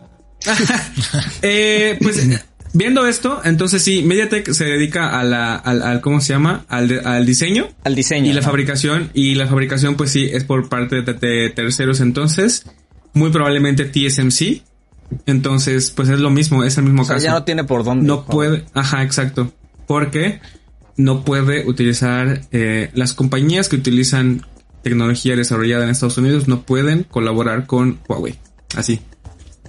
Eh, 1.41 1.97
pues 2.01 2.27
viendo 2.73 3.05
esto, 3.05 3.41
entonces 3.43 3.81
sí, 3.83 4.01
MediaTek 4.03 4.51
se 4.51 4.65
dedica 4.65 5.19
a 5.19 5.23
la, 5.23 5.55
al, 5.55 5.81
al- 5.83 6.01
¿cómo 6.01 6.21
se 6.21 6.33
llama? 6.33 6.65
Al, 6.69 6.87
de- 6.87 6.99
al 7.01 7.25
diseño 7.25 7.67
Al 7.83 7.95
diseño. 7.95 8.29
y 8.31 8.33
la 8.33 8.41
¿no? 8.41 8.45
fabricación. 8.47 9.09
Y 9.13 9.35
la 9.35 9.47
fabricación, 9.47 9.95
pues 9.95 10.11
sí, 10.11 10.29
es 10.31 10.43
por 10.43 10.69
parte 10.69 11.01
de, 11.01 11.13
de 11.13 11.49
terceros. 11.49 11.99
Entonces, 12.01 12.65
muy 13.13 13.31
probablemente 13.31 13.85
TSMC. 13.85 14.63
Entonces, 15.25 15.91
pues 15.91 16.09
es 16.09 16.19
lo 16.19 16.29
mismo, 16.29 16.63
es 16.63 16.77
el 16.77 16.83
mismo 16.85 17.03
O 17.03 17.05
sea, 17.05 17.15
caso. 17.15 17.25
ya 17.25 17.31
no 17.31 17.43
tiene 17.43 17.63
por 17.63 17.83
dónde. 17.83 18.05
no 18.07 18.25
puede, 18.25 18.65
ajá, 18.73 19.03
exacto. 19.03 19.51
Porque 19.87 20.39
no 20.97 21.23
puede 21.23 21.65
utilizar 21.67 22.41
eh, 22.51 22.91
las 22.93 23.13
compañías 23.13 23.69
que 23.69 23.75
utilizan 23.77 24.45
tecnología 24.83 25.35
desarrollada 25.35 25.85
en 25.85 25.89
Estados 25.91 26.17
Unidos 26.17 26.47
no 26.47 26.63
pueden 26.63 27.03
colaborar 27.03 27.65
con 27.65 27.99
Huawei. 28.07 28.37
Así, 28.75 28.99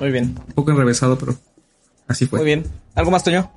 Muy 0.01 0.11
bien, 0.11 0.35
un 0.49 0.55
poco 0.55 0.71
enrevesado, 0.71 1.19
pero 1.19 1.37
así 2.09 2.27
fue. 2.27 2.41
muy 2.41 2.47
bien. 2.47 2.65
¿Algo 2.95 3.11
más, 3.11 3.25
Toño? 3.25 3.51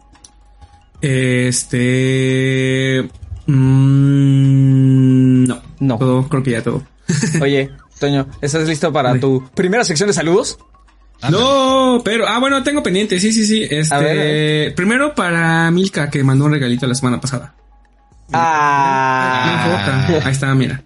Este. 1.02 3.08
mm, 3.48 5.44
no. 5.46 5.62
No. 5.80 5.98
Todo, 5.98 6.28
creo 6.28 6.44
que 6.44 6.52
ya 6.52 6.64
todo. 6.64 6.84
Oye, 7.42 7.72
Toño, 8.00 8.28
¿estás 8.42 8.68
listo 8.68 8.92
para 8.92 9.20
tu 9.20 9.44
primera 9.54 9.84
sección 9.84 10.08
de 10.08 10.14
saludos? 10.14 10.58
No, 11.30 12.02
pero, 12.06 12.28
ah, 12.28 12.40
bueno, 12.40 12.62
tengo 12.64 12.84
pendiente, 12.84 13.20
sí, 13.20 13.32
sí, 13.32 13.46
sí. 13.46 13.64
Este, 13.70 13.94
A 13.96 14.00
ver, 14.00 14.10
a 14.20 14.24
ver. 14.24 14.76
primero 14.76 15.16
para 15.16 15.70
Milka, 15.72 16.10
que 16.10 16.24
mandó 16.24 16.46
un 16.46 16.52
regalito 16.52 16.86
la 16.88 16.96
semana 16.96 17.20
pasada. 17.20 17.56
Ah, 18.34 20.06
No. 20.10 20.16
Ahí 20.26 20.32
está, 20.32 20.54
mira. 20.56 20.84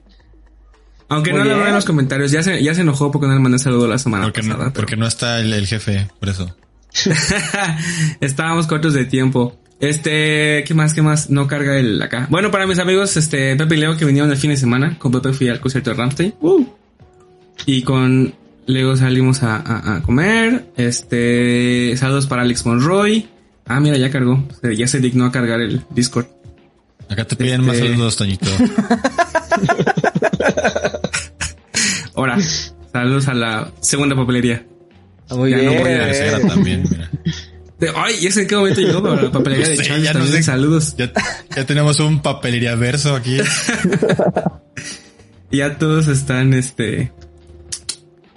Aunque 1.09 1.31
Muy 1.31 1.39
no 1.39 1.45
lo 1.45 1.57
veo 1.57 1.67
en 1.67 1.73
los 1.75 1.83
comentarios, 1.85 2.31
ya 2.31 2.41
se, 2.41 2.63
ya 2.63 2.73
se 2.73 2.81
enojó 2.81 3.11
porque 3.11 3.27
no 3.27 3.33
le 3.33 3.39
mandé 3.41 3.59
saludo 3.59 3.85
la 3.87 3.97
semana 3.97 4.23
Porque 4.25 4.41
pasada. 4.41 4.53
no, 4.65 4.71
pero- 4.71 4.73
porque 4.73 4.95
no 4.95 5.05
está 5.05 5.39
el, 5.39 5.51
el 5.51 5.67
jefe, 5.67 6.07
por 6.19 6.29
eso. 6.29 6.55
Estábamos 8.21 8.67
cortos 8.67 8.93
de 8.93 9.05
tiempo. 9.05 9.57
Este, 9.79 10.63
¿qué 10.65 10.73
más? 10.73 10.93
¿Qué 10.93 11.01
más? 11.01 11.29
No 11.29 11.47
carga 11.47 11.77
el 11.77 12.01
acá. 12.01 12.27
Bueno, 12.29 12.51
para 12.51 12.67
mis 12.67 12.79
amigos, 12.79 13.17
este, 13.17 13.55
Pepe 13.55 13.75
y 13.75 13.79
Leo 13.79 13.97
que 13.97 14.05
vinieron 14.05 14.31
el 14.31 14.37
fin 14.37 14.51
de 14.51 14.57
semana. 14.57 14.97
Con 14.99 15.11
Pepe 15.11 15.33
fui 15.33 15.49
al 15.49 15.59
concierto 15.59 15.89
de 15.89 15.95
Ramstein. 15.97 16.35
Uh. 16.39 16.65
Y 17.65 17.81
con 17.83 18.33
Leo 18.73 18.95
salimos 18.95 19.43
a, 19.43 19.57
a- 19.57 19.97
a 19.97 20.01
comer. 20.03 20.71
Este, 20.77 21.93
saludos 21.97 22.27
para 22.27 22.41
Alex 22.43 22.65
Monroy. 22.65 23.27
Ah, 23.65 23.79
mira, 23.79 23.97
ya 23.97 24.09
cargó. 24.09 24.43
Ya 24.75 24.87
se 24.87 24.99
dignó 24.99 25.25
a 25.25 25.31
cargar 25.31 25.61
el 25.61 25.83
Discord. 25.91 26.25
Acá 27.09 27.25
te 27.25 27.35
piden 27.35 27.65
más 27.65 27.75
Este- 27.75 27.89
saludos, 27.89 28.15
Toñito. 28.17 28.49
Ahora, 32.15 32.37
saludos 32.91 33.27
a 33.27 33.33
la 33.33 33.71
segunda 33.81 34.15
papelería. 34.15 34.65
muy 35.29 35.51
Ya 35.51 35.57
no 35.57 35.73
voy 35.73 35.91
a 35.91 35.97
La 35.97 36.05
tercera 36.05 36.39
también, 36.47 36.83
mira. 36.89 37.09
Ay, 37.95 38.15
¿y 38.21 38.27
ese 38.27 38.41
en 38.43 38.47
qué 38.47 38.55
momento 38.55 38.79
llegó 38.81 39.01
para 39.01 39.21
la 39.23 39.31
papelería 39.31 39.69
de 39.69 39.75
No 39.77 39.81
sé, 39.81 39.87
Charles? 39.87 40.03
ya 40.05 40.13
no 40.13 40.19
También 40.19 40.43
sé. 40.43 40.51
saludos. 40.51 40.95
Ya, 40.97 41.11
ya 41.55 41.65
tenemos 41.65 41.99
un 41.99 42.21
papelería 42.21 42.75
verso 42.75 43.15
aquí. 43.15 43.37
Ya 45.53 45.77
todos 45.77 46.07
están, 46.07 46.53
este... 46.53 47.11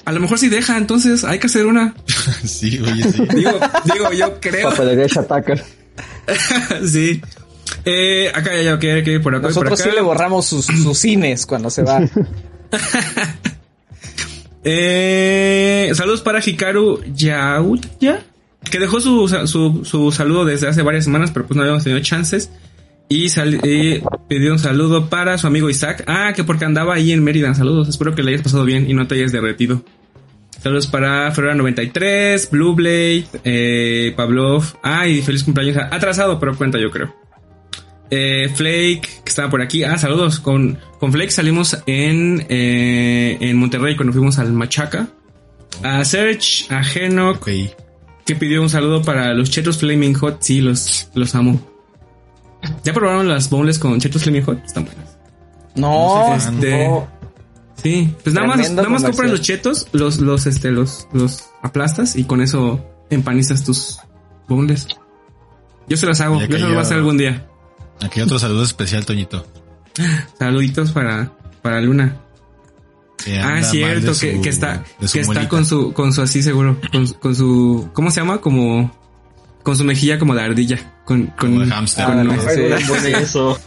A 0.04 0.12
lo 0.12 0.20
mejor 0.20 0.38
sí 0.38 0.48
deja, 0.48 0.76
entonces 0.76 1.24
hay 1.24 1.38
que 1.38 1.46
hacer 1.46 1.66
una. 1.66 1.94
Sí, 2.44 2.78
oye, 2.80 3.04
sí. 3.10 3.22
Digo, 3.34 3.58
digo, 3.92 4.12
yo 4.12 4.38
creo. 4.40 4.70
Papelería 4.70 5.06
Shataka. 5.08 5.54
sí. 6.86 7.20
Eh, 7.86 8.30
acá 8.34 8.54
ya, 8.54 8.62
ya, 8.62 8.74
ok, 8.74 8.84
ok, 9.00 9.22
por 9.22 9.34
acá, 9.34 9.42
por 9.42 9.50
Nosotros 9.50 9.80
acá. 9.80 9.90
sí 9.90 9.94
le 9.96 10.02
borramos 10.02 10.46
sus, 10.46 10.66
sus 10.66 10.98
cines 10.98 11.46
cuando 11.46 11.70
se 11.70 11.82
va. 11.82 12.00
Eh, 14.66 15.90
saludos 15.94 16.22
para 16.22 16.40
Hikaru 16.44 17.02
Yautya, 17.14 18.22
que 18.70 18.78
dejó 18.78 18.98
su, 19.00 19.28
su, 19.46 19.84
su 19.84 20.10
saludo 20.10 20.46
desde 20.46 20.68
hace 20.68 20.80
varias 20.80 21.04
semanas, 21.04 21.30
pero 21.34 21.46
pues 21.46 21.54
no 21.56 21.62
habíamos 21.62 21.84
tenido 21.84 22.00
chances. 22.02 22.48
Y, 23.08 23.26
y 23.26 24.02
pidió 24.28 24.52
un 24.52 24.58
saludo 24.58 25.08
para 25.08 25.36
su 25.38 25.46
amigo 25.46 25.68
Isaac. 25.70 26.04
Ah, 26.06 26.32
que 26.34 26.44
porque 26.44 26.64
andaba 26.64 26.94
ahí 26.94 27.12
en 27.12 27.22
Mérida. 27.22 27.54
Saludos, 27.54 27.88
espero 27.88 28.14
que 28.14 28.22
le 28.22 28.30
hayas 28.32 28.42
pasado 28.42 28.64
bien 28.64 28.90
y 28.90 28.94
no 28.94 29.06
te 29.06 29.16
hayas 29.16 29.32
derretido. 29.32 29.84
Saludos 30.62 30.86
para 30.86 31.30
Ferrera93, 31.34 32.48
Blue 32.50 32.74
Blade, 32.74 33.26
eh, 33.44 34.14
Pavlov. 34.16 34.64
Ah, 34.82 35.06
y 35.06 35.20
feliz 35.20 35.44
cumpleaños. 35.44 35.76
Atrasado, 35.90 36.40
pero 36.40 36.56
cuenta 36.56 36.78
yo 36.80 36.90
creo. 36.90 37.14
Eh, 38.10 38.48
Flake, 38.54 39.00
que 39.24 39.28
estaba 39.28 39.50
por 39.50 39.60
aquí. 39.60 39.84
Ah, 39.84 39.98
saludos. 39.98 40.40
Con, 40.40 40.78
con 40.98 41.12
Flake 41.12 41.30
salimos 41.32 41.76
en, 41.86 42.46
eh, 42.48 43.36
en 43.40 43.56
Monterrey 43.56 43.96
cuando 43.96 44.12
fuimos 44.12 44.38
al 44.38 44.52
Machaca. 44.52 45.08
A 45.82 46.04
Serge, 46.04 46.66
a 46.72 46.82
Ok. 47.30 47.48
que 48.24 48.34
pidió 48.36 48.62
un 48.62 48.70
saludo 48.70 49.02
para 49.02 49.34
los 49.34 49.50
chetos 49.50 49.78
Flaming 49.78 50.14
Hot. 50.14 50.38
Sí, 50.40 50.60
los, 50.60 51.10
los 51.14 51.34
amo. 51.34 51.73
¿Ya 52.84 52.92
probaron 52.92 53.28
las 53.28 53.50
boneless 53.50 53.78
con 53.78 53.98
chetos 54.00 54.22
Flaming 54.22 54.44
Hot? 54.44 54.64
Están 54.64 54.84
buenas. 54.84 55.16
No, 55.76 56.34
Este- 56.34 56.88
no. 56.88 57.08
Sí, 57.82 58.14
pues 58.22 58.34
nada 58.34 58.46
más, 58.46 58.70
nada 58.70 58.88
más 58.88 59.02
compras 59.02 59.30
los 59.30 59.40
chetos, 59.42 59.88
los, 59.92 60.18
los, 60.18 60.46
este, 60.46 60.70
los, 60.70 61.06
los 61.12 61.44
aplastas 61.62 62.16
y 62.16 62.24
con 62.24 62.40
eso 62.40 62.80
empanizas 63.10 63.64
tus 63.64 63.98
boneless. 64.48 64.86
Yo 65.88 65.96
se 65.96 66.06
las 66.06 66.20
hago, 66.20 66.40
yo 66.40 66.46
se 66.46 66.58
los 66.60 66.68
voy 66.68 66.78
a 66.78 66.80
hacer 66.80 66.96
algún 66.98 67.18
día. 67.18 67.46
Aquí 68.00 68.20
otro 68.20 68.38
saludo 68.38 68.62
especial, 68.62 69.04
Toñito. 69.04 69.44
Saluditos 70.38 70.92
para, 70.92 71.32
para 71.62 71.80
Luna. 71.80 72.16
que 73.22 73.38
Ah, 73.38 73.62
cierto, 73.62 74.12
que, 74.18 74.48
está, 74.48 74.82
que 75.12 75.20
está 75.20 75.48
con 75.48 75.66
su, 75.66 75.92
con 75.92 76.12
su 76.12 76.22
así 76.22 76.42
seguro, 76.42 76.78
con 77.20 77.34
su, 77.34 77.90
¿cómo 77.92 78.10
se 78.10 78.20
llama? 78.20 78.40
Como, 78.40 78.90
con 79.64 79.76
su 79.76 79.82
mejilla 79.84 80.18
como 80.20 80.34
de 80.36 80.42
ardilla, 80.42 80.78
con, 81.04 81.26
con, 81.26 81.50
Como 81.50 81.60
de 81.64 81.66
hámster. 81.72 82.04
con- 82.04 82.30
Ah, 82.30 82.78
embone 82.78 83.10
eso. 83.20 83.58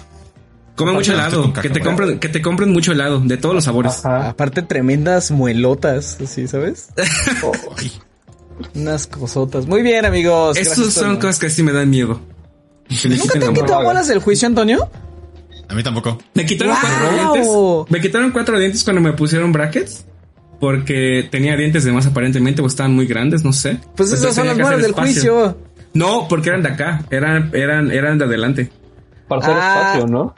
come 0.76 0.94
mucho 0.94 1.12
helado, 1.14 1.52
que 1.54 1.70
te 1.70 1.80
compren, 1.82 2.20
que 2.20 2.30
te 2.30 2.42
compren 2.42 2.72
mucho 2.72 2.94
helado, 2.94 3.20
de 3.20 3.36
todos 3.38 3.54
los 3.56 3.64
sabores. 3.66 4.06
Ajá. 4.06 4.30
Aparte, 4.30 4.62
tremendas 4.62 5.32
muelotas, 5.32 6.18
así, 6.24 6.48
¿sabes? 6.48 6.90
Ay, 7.78 7.92
Unas 8.76 9.06
cosotas. 9.08 9.68
Muy 9.68 9.82
bien, 9.82 10.06
amigos. 10.06 10.58
Esas 10.58 10.94
son 10.94 11.18
cosas 11.18 11.40
que 11.40 11.50
sí 11.50 11.62
me 11.64 11.74
dan 11.74 11.90
miedo. 11.90 12.22
Me 12.90 13.18
¿Nunca 13.18 13.38
te 13.40 13.46
han 13.46 13.54
quitado 13.54 13.84
bolas 13.84 14.08
del 14.08 14.20
juicio, 14.20 14.48
Antonio? 14.48 14.90
A 15.70 15.74
mí 15.76 15.84
tampoco. 15.84 16.18
Me 16.34 16.46
quitaron 16.46 16.74
¡Wow! 16.74 16.82
cuatro 16.82 17.34
dientes. 17.34 17.92
Me 17.92 18.02
quitaron 18.02 18.32
cuatro 18.32 18.58
dientes 18.60 18.84
cuando 18.84 19.02
me 19.02 19.12
pusieron 19.14 19.52
brackets. 19.52 20.06
Porque 20.60 21.28
tenía 21.30 21.56
dientes 21.56 21.84
de 21.84 21.92
más 21.92 22.08
aparentemente 22.08 22.62
o 22.64 22.68
estaban 22.68 22.96
muy 22.96 23.06
grandes, 23.06 23.44
no 23.44 23.52
sé. 23.54 23.78
Pues 23.96 24.10
esas 24.10 24.20
Entonces 24.22 24.36
son 24.36 24.48
las 24.48 24.58
bolas 24.58 24.82
del 24.82 24.90
espacio. 24.92 25.14
juicio. 25.14 25.58
No, 25.98 26.28
porque 26.28 26.50
eran 26.50 26.64
de 26.64 26.70
acá. 26.70 27.04
Eran, 27.10 27.52
eran, 27.54 27.92
eran 27.92 28.18
de 28.18 28.26
adelante. 28.26 28.72
Para 29.28 29.42
hacer 29.42 29.56
Ah. 29.60 29.82
espacio, 29.88 30.08
¿no? 30.08 30.36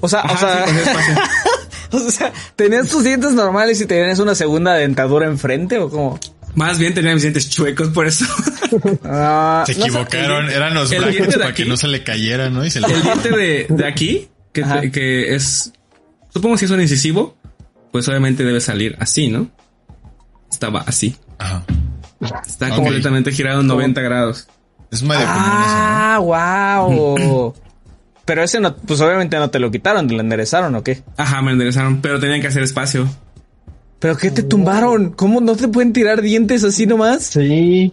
O 0.00 0.08
sea, 0.08 0.20
Ajá, 0.20 0.34
o 0.34 0.38
sea, 0.38 0.66
sí, 0.66 1.96
o 1.96 2.10
sea, 2.10 2.32
¿tenías 2.56 2.88
tus 2.88 3.04
dientes 3.04 3.32
normales 3.34 3.80
y 3.80 3.86
tenías 3.86 4.18
una 4.18 4.34
segunda 4.34 4.74
dentadura 4.74 5.26
enfrente 5.26 5.78
o 5.78 5.88
cómo? 5.90 6.18
Más 6.54 6.78
bien 6.78 6.92
tenía 6.92 7.12
mis 7.14 7.22
dientes 7.22 7.48
chuecos 7.50 7.88
por 7.88 8.06
eso. 8.06 8.24
Ah, 9.04 9.64
Se 9.66 9.74
no 9.74 9.80
sé. 9.82 9.88
equivocaron, 9.90 10.48
eran 10.48 10.72
los 10.72 10.88
de 10.88 10.96
para 10.96 11.48
aquí. 11.48 11.62
que 11.62 11.68
no 11.68 11.76
se 11.76 11.88
le 11.88 12.02
cayera, 12.02 12.48
¿no? 12.48 12.64
Y 12.64 12.70
se 12.70 12.80
le... 12.80 12.86
El 12.86 13.02
diente 13.02 13.28
de, 13.28 13.66
de 13.68 13.86
aquí, 13.86 14.28
que, 14.50 14.62
Ajá. 14.62 14.80
que 14.90 15.34
es, 15.34 15.74
supongo 16.32 16.56
si 16.56 16.64
es 16.64 16.70
un 16.70 16.80
incisivo, 16.80 17.36
pues 17.90 18.08
obviamente 18.08 18.44
debe 18.44 18.62
salir 18.62 18.96
así, 18.98 19.28
¿no? 19.28 19.50
Estaba 20.50 20.80
así. 20.86 21.14
Ajá. 21.38 21.64
Está 22.46 22.70
completamente 22.70 23.30
girado 23.30 23.60
en 23.60 23.66
90 23.66 24.00
grados. 24.00 24.48
Es 24.92 25.02
medio 25.02 25.26
común 25.26 25.40
Ah, 25.42 26.18
wow. 26.22 27.54
Pero 28.24 28.42
ese 28.44 28.60
no, 28.60 28.76
pues 28.76 29.00
obviamente 29.00 29.36
no 29.36 29.50
te 29.50 29.58
lo 29.58 29.70
quitaron, 29.70 30.06
te 30.06 30.14
lo 30.14 30.20
enderezaron 30.20 30.74
o 30.76 30.84
qué. 30.84 31.02
Ajá, 31.16 31.42
me 31.42 31.50
enderezaron, 31.52 32.00
pero 32.00 32.20
tenían 32.20 32.40
que 32.40 32.46
hacer 32.46 32.62
espacio. 32.62 33.08
¿Pero 33.98 34.16
qué 34.16 34.30
te 34.30 34.44
tumbaron? 34.44 35.10
¿Cómo 35.10 35.40
no 35.40 35.56
te 35.56 35.66
pueden 35.66 35.92
tirar 35.92 36.22
dientes 36.22 36.62
así 36.62 36.86
nomás? 36.86 37.24
Sí. 37.24 37.92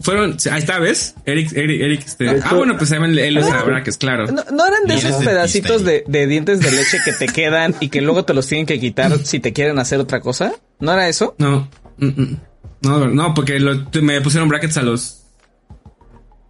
Fueron, 0.00 0.36
ahí 0.50 0.58
está, 0.58 0.78
¿ves? 0.78 1.14
Eric, 1.26 1.52
Eric, 1.54 1.80
Eric, 1.80 2.02
este. 2.06 2.40
Ah, 2.44 2.54
bueno, 2.54 2.76
pues 2.78 2.92
él, 2.92 3.38
usa 3.38 3.62
brackets, 3.64 3.96
claro. 3.96 4.26
¿No, 4.26 4.44
no 4.52 4.66
eran 4.66 4.84
de 4.86 4.94
esos 4.94 5.24
pedacitos 5.24 5.84
de, 5.84 6.04
de 6.06 6.26
dientes 6.26 6.60
de 6.60 6.70
leche 6.70 6.98
que 7.04 7.12
te 7.12 7.26
quedan 7.26 7.74
y 7.80 7.88
que 7.88 8.00
luego 8.00 8.24
te 8.24 8.32
los 8.32 8.46
tienen 8.46 8.66
que 8.66 8.78
quitar 8.78 9.18
si 9.24 9.40
te 9.40 9.52
quieren 9.52 9.78
hacer 9.78 9.98
otra 10.00 10.20
cosa? 10.20 10.52
¿No 10.78 10.92
era 10.92 11.08
eso? 11.08 11.34
No, 11.38 11.68
mm, 11.98 12.06
mm. 12.06 12.36
no, 12.82 13.06
no, 13.08 13.34
porque 13.34 13.58
lo- 13.58 13.84
me 14.02 14.20
pusieron 14.20 14.48
brackets 14.48 14.76
a 14.76 14.82
los 14.82 15.23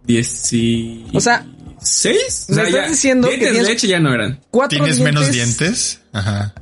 10 0.05 0.53
y... 0.53 1.05
O 1.13 1.19
sea, 1.19 1.45
¿Seis? 1.81 2.45
me 2.49 2.63
estás 2.63 2.89
diciendo 2.89 3.27
que 3.29 3.35
dientes 3.37 3.53
de 3.53 3.59
tienes- 3.59 3.69
leche 3.69 3.87
ya 3.87 3.99
no 3.99 4.13
eran. 4.13 4.39
Cuatro 4.51 4.77
¿Tienes 4.79 4.99
menos 4.99 5.31
dientes? 5.31 5.99
Ajá. 6.13 6.53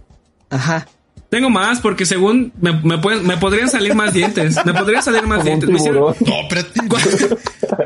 Ajá. 0.49 0.87
Tengo 1.29 1.49
más 1.49 1.79
porque 1.79 2.05
según 2.05 2.53
me, 2.61 2.73
me, 2.83 2.99
pueden, 2.99 3.25
me 3.25 3.37
podrían 3.37 3.67
salir 3.69 3.95
más 3.95 4.13
dientes. 4.13 4.55
Me 4.65 4.73
podrían 4.73 5.01
salir 5.01 5.23
más 5.25 5.43
dientes. 5.43 5.67
Me 5.67 5.77
hicieron-. 5.79 6.15
No. 6.19 6.35
Cuando, 6.89 7.37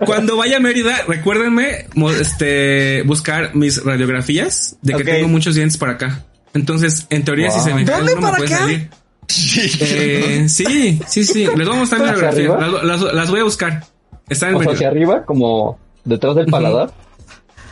cuando 0.06 0.36
vaya 0.38 0.58
a 0.58 0.60
Mérida, 0.60 0.98
recuérdenme 1.08 1.86
este, 2.20 3.04
buscar 3.04 3.56
mis 3.56 3.82
radiografías 3.84 4.76
de 4.82 4.96
que 4.96 5.04
tengo 5.06 5.28
muchos 5.30 5.56
dientes 5.56 5.78
para 5.78 5.94
acá. 5.94 6.26
Entonces, 6.54 7.06
en 7.10 7.24
teoría, 7.24 7.52
si 7.52 7.60
se 7.62 7.74
me 7.74 7.86
cae 7.86 7.98
¿Dónde 7.98 8.14
uno, 8.14 8.22
me 8.22 8.28
para 8.28 8.38
puede 8.38 8.50
salir. 8.50 8.90
Sí, 9.30 9.70
Eh, 9.82 10.46
sí, 10.50 11.00
sí, 11.08 11.24
sí. 11.26 11.48
Les 11.56 11.68
voy 11.68 11.76
a 11.76 11.80
mostrar 11.80 12.02
mi 12.02 12.08
¿Hacia 12.10 12.22
radiografía. 12.32 12.68
Las, 12.84 13.02
las- 13.02 13.14
las 13.14 13.30
voy 13.30 13.40
a 13.42 13.44
buscar. 13.44 13.86
Están 14.30 14.50
en 14.50 14.56
O 14.56 14.60
sea, 14.60 14.68
Mérida. 14.68 14.74
hacia 14.74 14.88
arriba, 14.90 15.26
como 15.26 15.78
detrás 16.04 16.36
del 16.36 16.48
paladar. 16.48 16.92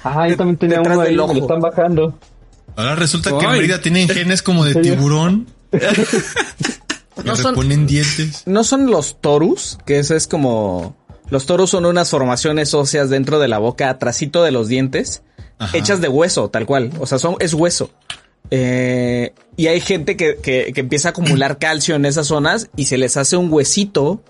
Ah, 0.04 0.28
yo 0.30 0.38
también 0.38 0.58
tenía 0.58 0.78
Detrás 0.78 0.96
uno 0.98 1.04
ahí, 1.06 1.12
me 1.12 1.34
lo 1.36 1.42
están 1.42 1.60
bajando. 1.62 2.18
Ahora 2.76 2.96
resulta 2.96 3.38
que 3.38 3.46
Ay. 3.46 3.60
Mérida 3.60 3.82
tiene 3.82 4.08
genes 4.08 4.42
como 4.44 4.64
de 4.66 4.72
¿En 4.74 4.82
tiburón. 4.82 5.48
No 7.24 7.36
son- 7.36 7.56
reponen 7.56 7.88
dientes. 7.88 8.44
¿No 8.46 8.64
son 8.64 8.88
los 8.92 9.22
torus? 9.22 9.78
Que 9.86 10.00
eso 10.00 10.16
es 10.16 10.28
como... 10.28 10.96
Los 11.30 11.46
torus 11.46 11.72
son 11.72 11.86
unas 11.86 12.10
formaciones 12.10 12.74
óseas 12.74 13.10
dentro 13.10 13.40
de 13.40 13.48
la 13.48 13.58
boca, 13.58 13.90
atrasito 13.90 14.44
de 14.44 14.52
los 14.52 14.68
dientes, 14.68 15.24
Ajá. 15.58 15.76
hechas 15.76 16.02
de 16.02 16.08
hueso, 16.10 16.50
tal 16.50 16.66
cual. 16.68 16.92
O 17.00 17.08
sea, 17.08 17.18
son, 17.18 17.36
es 17.40 17.54
hueso. 17.56 17.90
Eh, 18.52 19.34
y 19.58 19.68
hay 19.68 19.80
gente 19.82 20.18
que, 20.18 20.36
que, 20.36 20.72
que 20.74 20.82
empieza 20.82 21.10
a 21.10 21.12
acumular 21.12 21.58
calcio 21.58 21.96
en 21.96 22.06
esas 22.06 22.28
zonas 22.28 22.70
y 22.76 22.86
se 22.86 22.98
les 23.00 23.18
hace 23.18 23.38
un 23.38 23.52
huesito. 23.52 24.22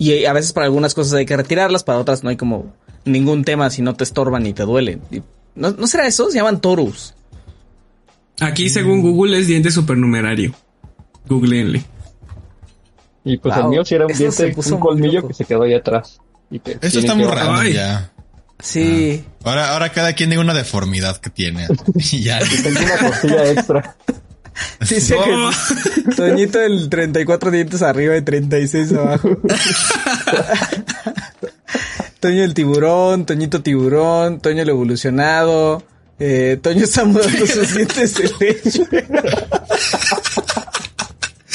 Y 0.00 0.24
a 0.24 0.32
veces 0.32 0.54
para 0.54 0.64
algunas 0.64 0.94
cosas 0.94 1.12
hay 1.12 1.26
que 1.26 1.36
retirarlas, 1.36 1.84
para 1.84 1.98
otras 1.98 2.24
no 2.24 2.30
hay 2.30 2.36
como 2.38 2.72
ningún 3.04 3.44
tema 3.44 3.68
si 3.68 3.82
no 3.82 3.94
te 3.94 4.02
estorban 4.04 4.42
ni 4.44 4.54
te 4.54 4.62
duelen. 4.62 5.02
Y- 5.10 5.20
¿No, 5.54 5.72
¿No 5.72 5.86
será 5.86 6.06
eso? 6.06 6.30
Se 6.30 6.38
llaman 6.38 6.60
torus. 6.62 7.14
Aquí, 8.40 8.70
según 8.70 9.02
Google, 9.02 9.38
es 9.38 9.46
diente 9.46 9.70
supernumerario. 9.70 10.54
Googleenle. 11.28 11.84
Y 13.24 13.36
pues 13.36 13.54
Wow, 13.54 13.64
el 13.64 13.70
mío 13.70 13.84
sí 13.84 13.94
era 13.94 14.06
un 14.06 14.12
diente, 14.16 14.48
puso 14.54 14.76
un 14.76 14.80
colmillo 14.80 15.16
loco. 15.16 15.28
que 15.28 15.34
se 15.34 15.44
quedó 15.44 15.64
ahí 15.64 15.74
atrás. 15.74 16.18
Y 16.50 16.60
que 16.60 16.78
Esto 16.80 17.00
está 17.00 17.14
muy 17.14 17.26
raro 17.26 17.62
ya. 17.68 18.10
Sí. 18.58 19.22
Ahora, 19.44 19.72
ahora 19.74 19.92
cada 19.92 20.14
quien 20.14 20.30
diga 20.30 20.40
una 20.40 20.54
deformidad 20.54 21.18
que 21.18 21.28
tiene. 21.28 21.66
Y 22.12 22.22
ya. 22.22 22.38
Tengo 22.62 22.80
una 22.80 23.08
costilla 23.10 23.50
extra. 23.50 23.96
Dice 24.88 25.14
Oh. 25.16 25.50
que 26.06 26.14
Toñito 26.14 26.60
el 26.60 26.88
34 26.88 27.50
dientes 27.50 27.82
arriba 27.82 28.16
y 28.16 28.22
36 28.22 28.92
abajo. 28.92 29.38
Toño 32.20 32.44
el 32.44 32.54
tiburón, 32.54 33.26
Toñito 33.26 33.62
tiburón, 33.62 34.40
Toño 34.40 34.62
el 34.62 34.68
evolucionado. 34.68 35.82
Eh, 36.18 36.58
Toño 36.62 36.84
está 36.84 37.04
mudando 37.04 37.46
sus 37.46 37.74
dientes 37.74 38.14
de 38.14 38.34
leche. 38.38 38.86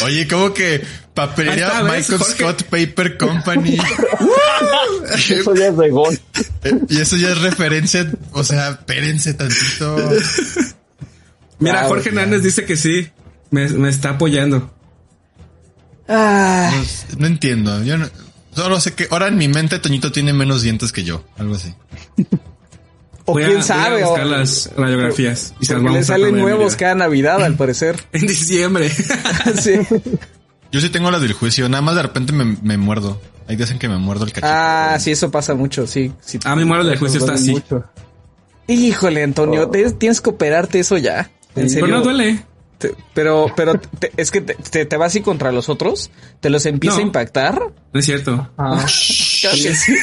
Oye, 0.03 0.27
¿cómo 0.27 0.53
que 0.53 0.83
papelería 1.13 1.67
Ahí 1.67 1.71
está, 1.71 1.83
¿ves, 1.83 2.09
Michael 2.09 2.19
Jorge? 2.19 2.33
Scott 2.35 2.63
Paper 2.63 3.17
Company? 3.17 3.77
Eso 5.29 5.55
ya 5.55 5.67
es 5.67 5.77
de 5.77 5.89
gol. 5.89 6.19
Eh, 6.63 6.79
y 6.89 6.99
eso 6.99 7.15
ya 7.15 7.29
es 7.29 7.41
referencia. 7.41 8.11
O 8.31 8.43
sea, 8.43 8.71
espérense 8.71 9.33
tantito. 9.35 9.97
Mira, 11.59 11.81
Wow, 11.81 11.89
Jorge 11.89 12.09
Hernández 12.09 12.43
dice 12.43 12.65
que 12.65 12.75
sí. 12.77 13.09
Me, 13.51 13.67
me 13.69 13.89
está 13.89 14.11
apoyando. 14.11 14.71
No 17.17 17.27
entiendo. 17.27 17.83
Yo 17.83 17.97
no, 17.97 18.07
solo 18.53 18.79
sé 18.79 18.93
que 18.93 19.07
ahora 19.11 19.27
en 19.27 19.37
mi 19.37 19.47
mente 19.47 19.79
Toñito 19.79 20.11
tiene 20.11 20.33
menos 20.33 20.61
dientes 20.61 20.91
que 20.91 21.03
yo. 21.03 21.23
Algo 21.37 21.55
así. 21.55 21.73
o 23.25 23.33
Voy 23.33 23.43
a- 23.43 23.47
quién 23.47 23.57
voy 23.59 23.63
a 23.63 23.67
sabe. 23.67 24.03
o- 24.03 24.09
buscar 24.09 24.25
las 24.27 24.71
radiografías. 24.77 25.53
Y 25.59 25.65
se 25.65 25.73
las 25.73 25.81
porque 25.81 25.97
le 25.99 26.03
salen 26.03 26.37
nuevos 26.37 26.75
cada 26.75 26.95
Navidad, 26.95 27.43
al 27.43 27.55
parecer. 27.55 27.95
En 28.13 28.27
diciembre. 28.27 28.89
sí. 29.61 29.79
Yo 30.71 30.81
sí 30.81 30.89
tengo 30.89 31.09
las 31.11 31.21
del 31.21 31.33
juicio. 31.33 31.67
Nada 31.69 31.81
más 31.81 31.95
de 31.95 32.01
repente 32.03 32.33
me, 32.33 32.57
me 32.61 32.77
muerdo. 32.77 33.21
Hay 33.47 33.55
días 33.55 33.69
en 33.71 33.79
que 33.79 33.87
me 33.87 33.97
muerdo 33.97 34.25
el 34.25 34.31
cachete. 34.31 34.47
Ah, 34.51 34.97
sí, 34.99 35.11
eso 35.11 35.29
pasa 35.31 35.53
mucho, 35.53 35.85
sí. 35.87 36.11
sí. 36.19 36.39
A 36.43 36.55
mi 36.55 36.65
muero 36.65 36.83
del 36.83 36.97
juicio 36.97 37.19
está 37.19 37.33
así. 37.33 37.51
mucho. 37.51 37.83
Híjole, 38.67 39.23
Antonio, 39.23 39.69
te- 39.69 39.91
tienes 39.91 40.19
que 40.21 40.31
operarte 40.31 40.79
eso 40.79 40.97
ya. 40.97 41.29
En 41.55 41.73
Pero 41.73 41.87
no 41.87 42.01
duele. 42.01 42.43
Te- 42.77 42.93
pero, 43.13 43.47
pero 43.55 43.79
te- 43.79 44.11
es 44.17 44.31
que 44.31 44.41
te, 44.41 44.55
te, 44.55 44.85
te 44.85 44.97
vas 44.97 45.07
así 45.07 45.21
contra 45.21 45.51
los 45.53 45.69
otros, 45.69 46.11
te 46.41 46.49
los 46.49 46.65
empieza 46.65 46.97
No. 46.97 47.03
a 47.03 47.05
impactar. 47.05 47.59
No 47.93 47.99
es 47.99 48.05
cierto. 48.05 48.49
Ah, 48.57 48.85
Claro 49.41 49.57
sí. 49.73 49.93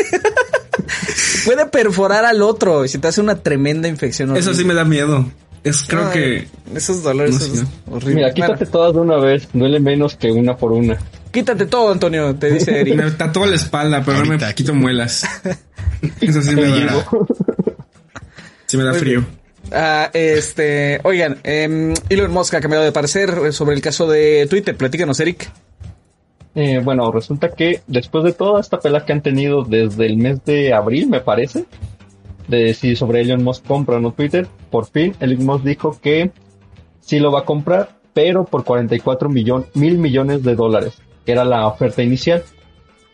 Puede 1.45 1.67
perforar 1.67 2.25
al 2.25 2.41
otro 2.43 2.85
y 2.85 2.89
se 2.89 2.99
te 2.99 3.09
hace 3.09 3.21
una 3.21 3.37
tremenda 3.43 3.89
infección. 3.89 4.35
Eso 4.37 4.55
sí 4.55 4.65
me 4.65 4.75
da 4.75 4.85
miedo. 4.85 5.31
Es 5.65 5.83
creo 5.83 6.09
Ay, 6.09 6.13
que 6.13 6.49
Esos 6.75 7.03
dolores 7.05 7.35
No, 7.35 7.41
son 7.57 7.69
horribles. 7.91 8.15
mira, 8.17 8.33
quítate 8.35 8.53
Bueno, 8.65 8.71
todas 8.73 8.95
de 8.95 9.01
una 9.01 9.17
vez. 9.19 9.49
Duele 9.53 9.79
menos 9.79 10.17
que 10.17 10.31
una 10.33 10.57
por 10.57 10.73
una. 10.73 10.99
quítate 11.31 11.67
todo, 11.67 11.93
Antonio, 11.93 12.35
te 12.35 12.51
dice 12.53 12.81
Eric. 12.81 12.97
me 12.97 13.11
tatúa 13.13 13.47
la 13.47 13.57
espalda, 13.57 14.03
pero 14.05 14.19
no 14.21 14.25
Ahorita. 14.25 14.47
me 14.49 14.55
quito 14.55 14.75
muelas. 14.75 15.25
Eso 16.21 16.43
sí 16.43 16.57
me 16.57 16.63
da, 16.69 17.07
sí 18.67 18.77
me 18.77 18.85
da 18.85 18.91
Muy 18.91 18.99
frío. 19.01 19.25
Ah, 19.71 20.11
este, 20.13 21.01
oigan, 21.05 21.39
eh, 21.45 21.95
Elon 22.09 22.33
Musk 22.33 22.55
ha 22.55 22.61
cambiado 22.61 22.85
de 22.85 22.93
parecer 22.93 23.53
sobre 23.53 23.77
el 23.77 23.81
caso 23.81 24.07
de 24.07 24.47
Twitter. 24.49 24.77
Platícanos, 24.77 25.21
Eric. 25.21 25.51
Eh, 26.55 26.81
bueno, 26.85 27.11
resulta 27.11 27.51
que 27.51 27.81
después 27.87 28.25
de 28.25 28.33
toda 28.33 28.61
esta 28.61 28.81
pelea 28.81 29.05
que 29.05 29.13
han 29.13 29.23
tenido 29.23 29.63
desde 29.63 30.07
el 30.07 30.19
mes 30.19 30.45
de 30.45 30.75
abril, 30.75 31.09
me 31.09 31.21
parece, 31.21 31.65
de 32.49 32.75
si 32.75 32.97
sobre 32.97 33.23
Elon 33.23 33.43
Musk 33.43 33.67
compra 33.67 33.97
o 33.97 34.01
no 34.01 34.13
Twitter, 34.13 34.47
por 34.71 34.87
fin 34.87 35.15
Elon 35.21 35.47
Musk 35.47 35.65
dijo 35.65 35.99
que 36.01 36.31
sí 37.01 37.21
lo 37.21 37.33
va 37.33 37.41
a 37.41 37.45
comprar 37.45 38.03
pero 38.15 38.45
por 38.45 38.65
44 38.65 39.29
millón, 39.29 39.67
mil 39.75 39.99
millones 39.99 40.43
de 40.43 40.55
dólares, 40.55 40.99
que 41.25 41.33
era 41.33 41.45
la 41.45 41.67
oferta 41.67 42.03
inicial. 42.03 42.45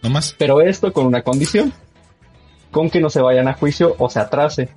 No 0.02 0.10
más. 0.10 0.34
Pero 0.38 0.60
esto 0.60 0.92
con 0.92 1.06
una 1.06 1.22
condición, 1.22 1.72
con 2.70 2.90
que 2.90 3.00
no 3.00 3.10
se 3.10 3.20
vayan 3.20 3.48
a 3.48 3.54
juicio 3.54 3.94
o 3.98 4.10
se 4.10 4.20
atrase. 4.20 4.68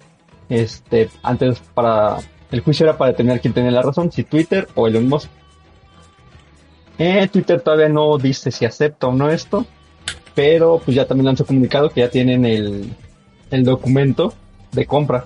Este, 0.51 1.09
antes 1.23 1.59
para, 1.73 2.17
el 2.51 2.59
juicio 2.59 2.85
era 2.85 2.97
para 2.97 3.11
determinar 3.11 3.39
quién 3.39 3.53
tenía 3.53 3.71
la 3.71 3.81
razón, 3.81 4.11
si 4.11 4.25
Twitter 4.25 4.67
o 4.75 4.85
Elon 4.85 5.07
Musk. 5.07 5.29
Eh, 6.97 7.25
Twitter 7.31 7.61
todavía 7.61 7.87
no 7.87 8.17
dice 8.17 8.51
si 8.51 8.65
acepta 8.65 9.07
o 9.07 9.13
no 9.13 9.29
esto, 9.29 9.65
pero 10.35 10.81
pues 10.83 10.93
ya 10.93 11.07
también 11.07 11.29
han 11.29 11.37
comunicado 11.37 11.89
que 11.89 12.01
ya 12.01 12.09
tienen 12.09 12.43
el, 12.43 12.93
el 13.49 13.63
documento 13.63 14.33
de 14.73 14.85
compra. 14.85 15.25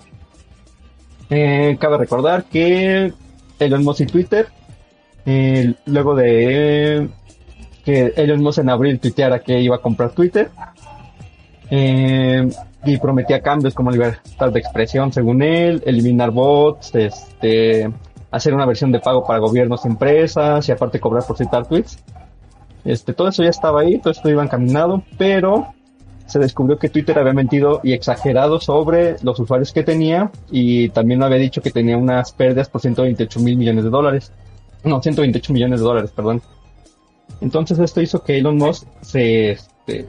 Eh, 1.31 1.75
cabe 1.79 1.97
recordar 1.97 2.43
que 2.43 3.11
Elon 3.57 3.83
Musk 3.83 4.01
y 4.01 4.05
Twitter, 4.05 4.49
eh, 5.25 5.73
luego 5.87 6.13
de 6.13 7.09
que 7.83 8.13
Elon 8.15 8.43
Musk 8.43 8.59
en 8.59 8.69
abril 8.69 8.99
tuiteara 8.99 9.39
que 9.39 9.59
iba 9.59 9.77
a 9.77 9.81
comprar 9.81 10.11
Twitter, 10.11 10.51
eh, 11.71 12.47
y 12.85 12.97
prometía 12.97 13.41
cambios 13.41 13.73
como 13.73 13.91
libertad 13.91 14.51
de 14.51 14.59
expresión 14.59 15.11
según 15.11 15.41
él, 15.41 15.81
eliminar 15.85 16.31
bots, 16.31 16.93
este, 16.95 17.91
hacer 18.31 18.53
una 18.53 18.65
versión 18.65 18.91
de 18.91 18.99
pago 18.99 19.25
para 19.25 19.39
gobiernos 19.39 19.85
y 19.85 19.87
empresas 19.87 20.67
y 20.67 20.71
aparte 20.71 20.99
cobrar 20.99 21.25
por 21.25 21.37
citar 21.37 21.67
tweets. 21.67 21.97
Este, 22.83 23.13
todo 23.13 23.29
eso 23.29 23.43
ya 23.43 23.49
estaba 23.49 23.81
ahí, 23.81 23.97
todo 23.97 24.11
esto 24.11 24.29
iba 24.29 24.43
encaminado, 24.43 25.03
pero 25.17 25.73
se 26.25 26.39
descubrió 26.39 26.77
que 26.77 26.89
Twitter 26.89 27.17
había 27.17 27.33
mentido 27.33 27.81
y 27.83 27.93
exagerado 27.93 28.59
sobre 28.59 29.15
los 29.21 29.39
usuarios 29.39 29.71
que 29.71 29.83
tenía 29.83 30.31
y 30.49 30.89
también 30.89 31.21
había 31.23 31.37
dicho 31.37 31.61
que 31.61 31.71
tenía 31.71 31.97
unas 31.97 32.31
pérdidas 32.31 32.69
por 32.69 32.81
128 32.81 33.39
mil 33.39 33.57
millones 33.57 33.83
de 33.83 33.89
dólares. 33.89 34.31
No, 34.83 35.01
128 35.01 35.53
millones 35.53 35.79
de 35.79 35.85
dólares, 35.85 36.11
perdón. 36.15 36.41
Entonces 37.41 37.79
esto 37.79 38.01
hizo 38.01 38.23
que 38.23 38.37
Elon 38.37 38.57
Musk 38.57 38.87
se, 39.01 39.51
este, 39.51 40.07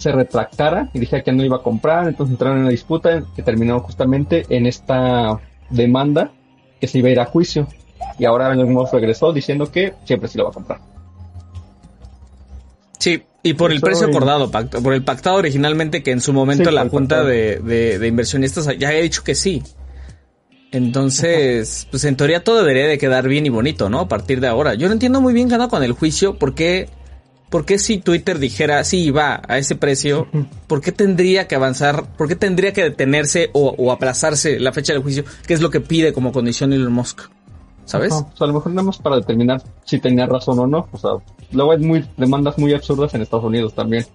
se 0.00 0.10
retractara 0.12 0.88
y 0.94 0.98
dijera 0.98 1.22
que 1.22 1.30
no 1.32 1.44
iba 1.44 1.56
a 1.58 1.62
comprar, 1.62 2.08
entonces 2.08 2.32
entraron 2.32 2.56
en 2.58 2.62
una 2.64 2.70
disputa 2.70 3.22
que 3.36 3.42
terminó 3.42 3.80
justamente 3.80 4.46
en 4.48 4.66
esta 4.66 5.38
demanda 5.68 6.32
que 6.80 6.86
se 6.86 6.98
iba 6.98 7.08
a 7.08 7.12
ir 7.12 7.20
a 7.20 7.26
juicio. 7.26 7.68
Y 8.18 8.24
ahora 8.24 8.54
Musk 8.54 8.94
regresó 8.94 9.32
diciendo 9.32 9.70
que 9.70 9.92
siempre 10.04 10.28
sí 10.28 10.38
lo 10.38 10.44
va 10.44 10.50
a 10.50 10.54
comprar. 10.54 10.80
Sí, 12.98 13.22
y 13.42 13.54
por 13.54 13.72
el 13.72 13.80
precio 13.80 14.06
acordado, 14.08 14.50
pacto- 14.50 14.82
por 14.82 14.92
el 14.94 15.02
pactado 15.04 15.36
originalmente 15.36 16.02
que 16.02 16.10
en 16.12 16.20
su 16.20 16.32
momento 16.32 16.68
Sí, 16.70 16.74
la 16.74 16.88
junta 16.88 17.22
de, 17.24 17.58
de- 17.60 17.98
de 17.98 18.06
inversionistas 18.08 18.66
ya 18.78 18.88
había 18.88 19.00
dicho 19.02 19.22
que 19.22 19.34
sí. 19.34 19.62
Entonces, 20.72 21.88
pues 21.90 22.04
en 22.04 22.16
teoría 22.16 22.44
todo 22.44 22.58
debería 22.58 22.86
de 22.86 22.96
quedar 22.98 23.26
bien 23.26 23.44
y 23.44 23.48
bonito, 23.48 23.88
¿no? 23.90 24.00
A 24.00 24.08
partir 24.08 24.40
de 24.40 24.46
ahora. 24.48 24.74
Yo 24.74 24.86
no 24.86 24.92
entiendo 24.92 25.20
muy 25.20 25.32
bien 25.34 25.52
onda 25.52 25.68
con 25.68 25.82
el 25.82 25.92
juicio, 25.92 26.38
¿por 26.38 26.54
qué, 26.54 26.88
por 27.50 27.64
qué 27.66 27.78
si 27.78 27.98
Twitter 27.98 28.38
dijera, 28.38 28.82
sí, 28.84 29.10
va 29.10 29.42
a 29.46 29.58
ese 29.58 29.74
precio, 29.74 30.28
¿por 30.66 30.80
qué 30.80 30.92
tendría 30.92 31.46
que 31.48 31.56
avanzar, 31.56 32.04
por 32.16 32.28
qué 32.28 32.36
tendría 32.36 32.72
que 32.72 32.82
detenerse 32.84 33.50
o, 33.52 33.74
o 33.76 33.92
aplazarse 33.92 34.58
la 34.58 34.72
fecha 34.72 34.92
del 34.94 35.02
juicio, 35.02 35.24
que 35.46 35.52
es 35.54 35.60
lo 35.60 35.68
que 35.70 35.80
pide 35.80 36.12
como 36.12 36.32
condición 36.32 36.72
Elon 36.72 36.92
Musk? 36.92 37.22
¿Sabes? 37.84 38.10
No, 38.10 38.28
pues 38.28 38.40
a 38.40 38.46
lo 38.46 38.52
mejor 38.54 38.70
nada 38.72 38.84
más 38.86 38.98
para 38.98 39.16
determinar 39.16 39.60
si 39.84 39.98
tenía 39.98 40.24
razón 40.26 40.60
o 40.60 40.66
no. 40.68 40.88
O 40.92 40.96
sea, 40.98 41.10
luego 41.50 41.72
hay 41.72 41.78
muy, 41.78 42.06
demandas 42.16 42.56
muy 42.56 42.72
absurdas 42.72 43.12
en 43.14 43.22
Estados 43.22 43.44
Unidos 43.44 43.74
también. 43.74 44.06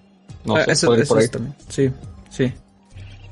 No 0.46 0.56
Ah, 0.56 0.64
sé, 0.64 0.72
eso, 0.72 0.94
eso 0.94 1.08
por 1.08 1.18
ahí. 1.18 1.24
es 1.26 1.30
también. 1.30 1.54
Sí, 1.68 1.90
sí. 2.30 2.52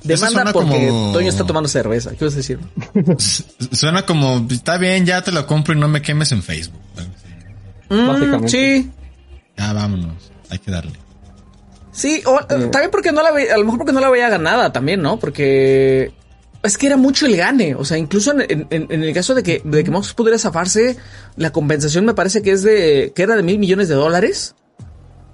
Demanda 0.02 0.52
porque 0.52 0.88
como- 0.90 1.12
Toño 1.14 1.28
está 1.30 1.46
tomando 1.46 1.66
cerveza. 1.68 2.10
¿Qué 2.10 2.26
vas 2.26 2.34
a 2.34 2.36
decir? 2.36 2.58
Suena 3.72 4.04
como, 4.04 4.46
está 4.50 4.76
bien, 4.76 5.06
ya 5.06 5.22
te 5.22 5.32
lo 5.32 5.46
compro 5.46 5.72
y 5.74 5.78
no 5.78 5.88
me 5.88 6.02
quemes 6.02 6.30
en 6.32 6.42
Facebook. 6.42 6.78
Mm, 7.88 8.06
Básicamente. 8.06 8.48
sí, 8.48 8.90
Ya 9.56 9.72
vámonos, 9.72 10.30
hay 10.50 10.58
que 10.58 10.70
darle. 10.70 10.92
sí. 11.92 12.22
O, 12.26 12.40
eh, 12.40 12.44
también 12.48 12.90
porque 12.90 13.12
no 13.12 13.22
la 13.22 13.30
ve, 13.32 13.50
a 13.52 13.56
lo 13.58 13.64
mejor 13.64 13.78
porque 13.78 13.92
no 13.92 14.00
la 14.00 14.10
veía 14.10 14.28
ganada 14.28 14.72
también, 14.72 15.00
¿no? 15.02 15.18
Porque 15.18 16.12
es 16.62 16.78
que 16.78 16.86
era 16.86 16.96
mucho 16.96 17.26
el 17.26 17.36
gane. 17.36 17.74
O 17.74 17.84
sea, 17.84 17.98
incluso 17.98 18.32
en, 18.38 18.66
en- 18.70 19.02
el 19.02 19.14
caso 19.14 19.34
de 19.34 19.42
que, 19.42 19.60
de 19.64 19.84
que 19.84 19.90
Musk 19.90 20.14
pudiera 20.16 20.38
zafarse, 20.38 20.96
la 21.36 21.50
compensación 21.52 22.04
me 22.04 22.14
parece 22.14 22.42
que 22.42 22.52
es 22.52 22.62
de, 22.62 23.12
que 23.14 23.22
era 23.22 23.36
de 23.36 23.42
mil 23.42 23.58
millones 23.58 23.88
de 23.88 23.94
dólares. 23.94 24.54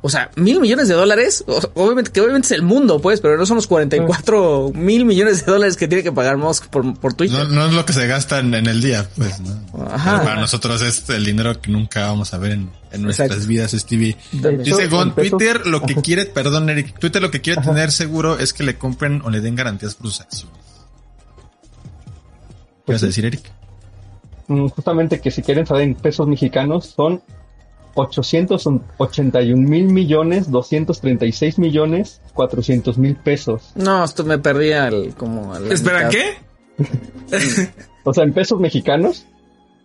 O 0.03 0.09
sea, 0.09 0.30
mil 0.36 0.61
millones 0.61 0.88
de 0.88 0.94
dólares, 0.94 1.44
obviamente, 1.74 2.11
que 2.11 2.22
obviamente 2.22 2.46
es 2.46 2.53
el 2.53 2.62
mundo, 2.62 3.01
pues, 3.01 3.20
pero 3.20 3.36
no 3.36 3.44
son 3.44 3.57
los 3.57 3.66
44 3.66 4.72
mil 4.74 5.05
millones 5.05 5.44
de 5.44 5.53
dólares 5.53 5.76
que 5.76 5.88
tiene 5.88 6.03
que 6.03 6.11
pagar 6.11 6.38
Musk 6.38 6.68
por, 6.68 6.98
por 6.98 7.12
Twitter. 7.12 7.46
No, 7.48 7.55
no 7.55 7.66
es 7.66 7.74
lo 7.74 7.84
que 7.84 7.92
se 7.92 8.07
gasta 8.07 8.38
en, 8.38 8.55
en 8.55 8.66
el 8.66 8.80
día, 8.80 9.07
pues, 9.16 9.40
¿no? 9.40 9.84
Ajá. 9.90 10.12
Pero 10.12 10.24
para 10.24 10.40
nosotros 10.40 10.80
es 10.80 11.07
el 11.11 11.24
dinero 11.26 11.61
que 11.61 11.70
nunca 11.70 12.07
vamos 12.07 12.32
a 12.32 12.38
ver 12.38 12.53
en, 12.53 12.70
en 12.92 13.03
nuestras 13.03 13.28
Exacto. 13.28 13.46
vidas, 13.48 13.72
Stevie. 13.72 14.16
Dice 14.64 14.88
Gon, 14.88 15.14
Twitter 15.14 15.66
lo 15.66 15.82
que 15.82 15.94
quiere, 15.96 16.24
perdón 16.24 16.70
Eric, 16.70 16.98
Twitter 16.98 17.20
lo 17.20 17.30
que 17.30 17.42
quiere 17.42 17.61
tener 17.61 17.92
seguro 17.92 18.38
es 18.38 18.55
que 18.55 18.62
le 18.62 18.78
compren 18.78 19.20
o 19.22 19.28
le 19.28 19.42
den 19.42 19.55
garantías 19.55 19.94
por 19.96 20.07
sus 20.07 20.22
acciones. 20.22 20.57
¿Qué 22.86 22.92
vas 22.92 23.03
a 23.03 23.07
decir, 23.07 23.24
Eric? 23.26 23.53
Mm, 24.48 24.68
Justamente 24.68 25.20
que 25.20 25.30
si 25.30 25.42
quieren 25.42 25.66
saber 25.66 25.82
en 25.82 25.94
pesos 25.94 26.26
mexicanos 26.26 26.86
son 26.96 27.22
881 27.95 29.57
mil 29.57 29.84
millones, 29.86 30.51
236 30.51 31.59
millones, 31.59 32.20
400 32.34 32.99
mil 32.99 33.16
pesos. 33.16 33.72
No, 33.74 34.05
esto 34.05 34.24
me 34.24 34.38
perdía 34.38 34.88
el, 34.88 35.14
como... 35.14 35.53
a 35.55 35.61
la 35.61 35.72
Espera, 35.72 36.09
mitad. 36.09 36.11
¿qué? 36.11 36.34
O 38.05 38.14
sea, 38.14 38.24
en 38.24 38.32
pesos 38.32 38.59
mexicanos, 38.61 39.26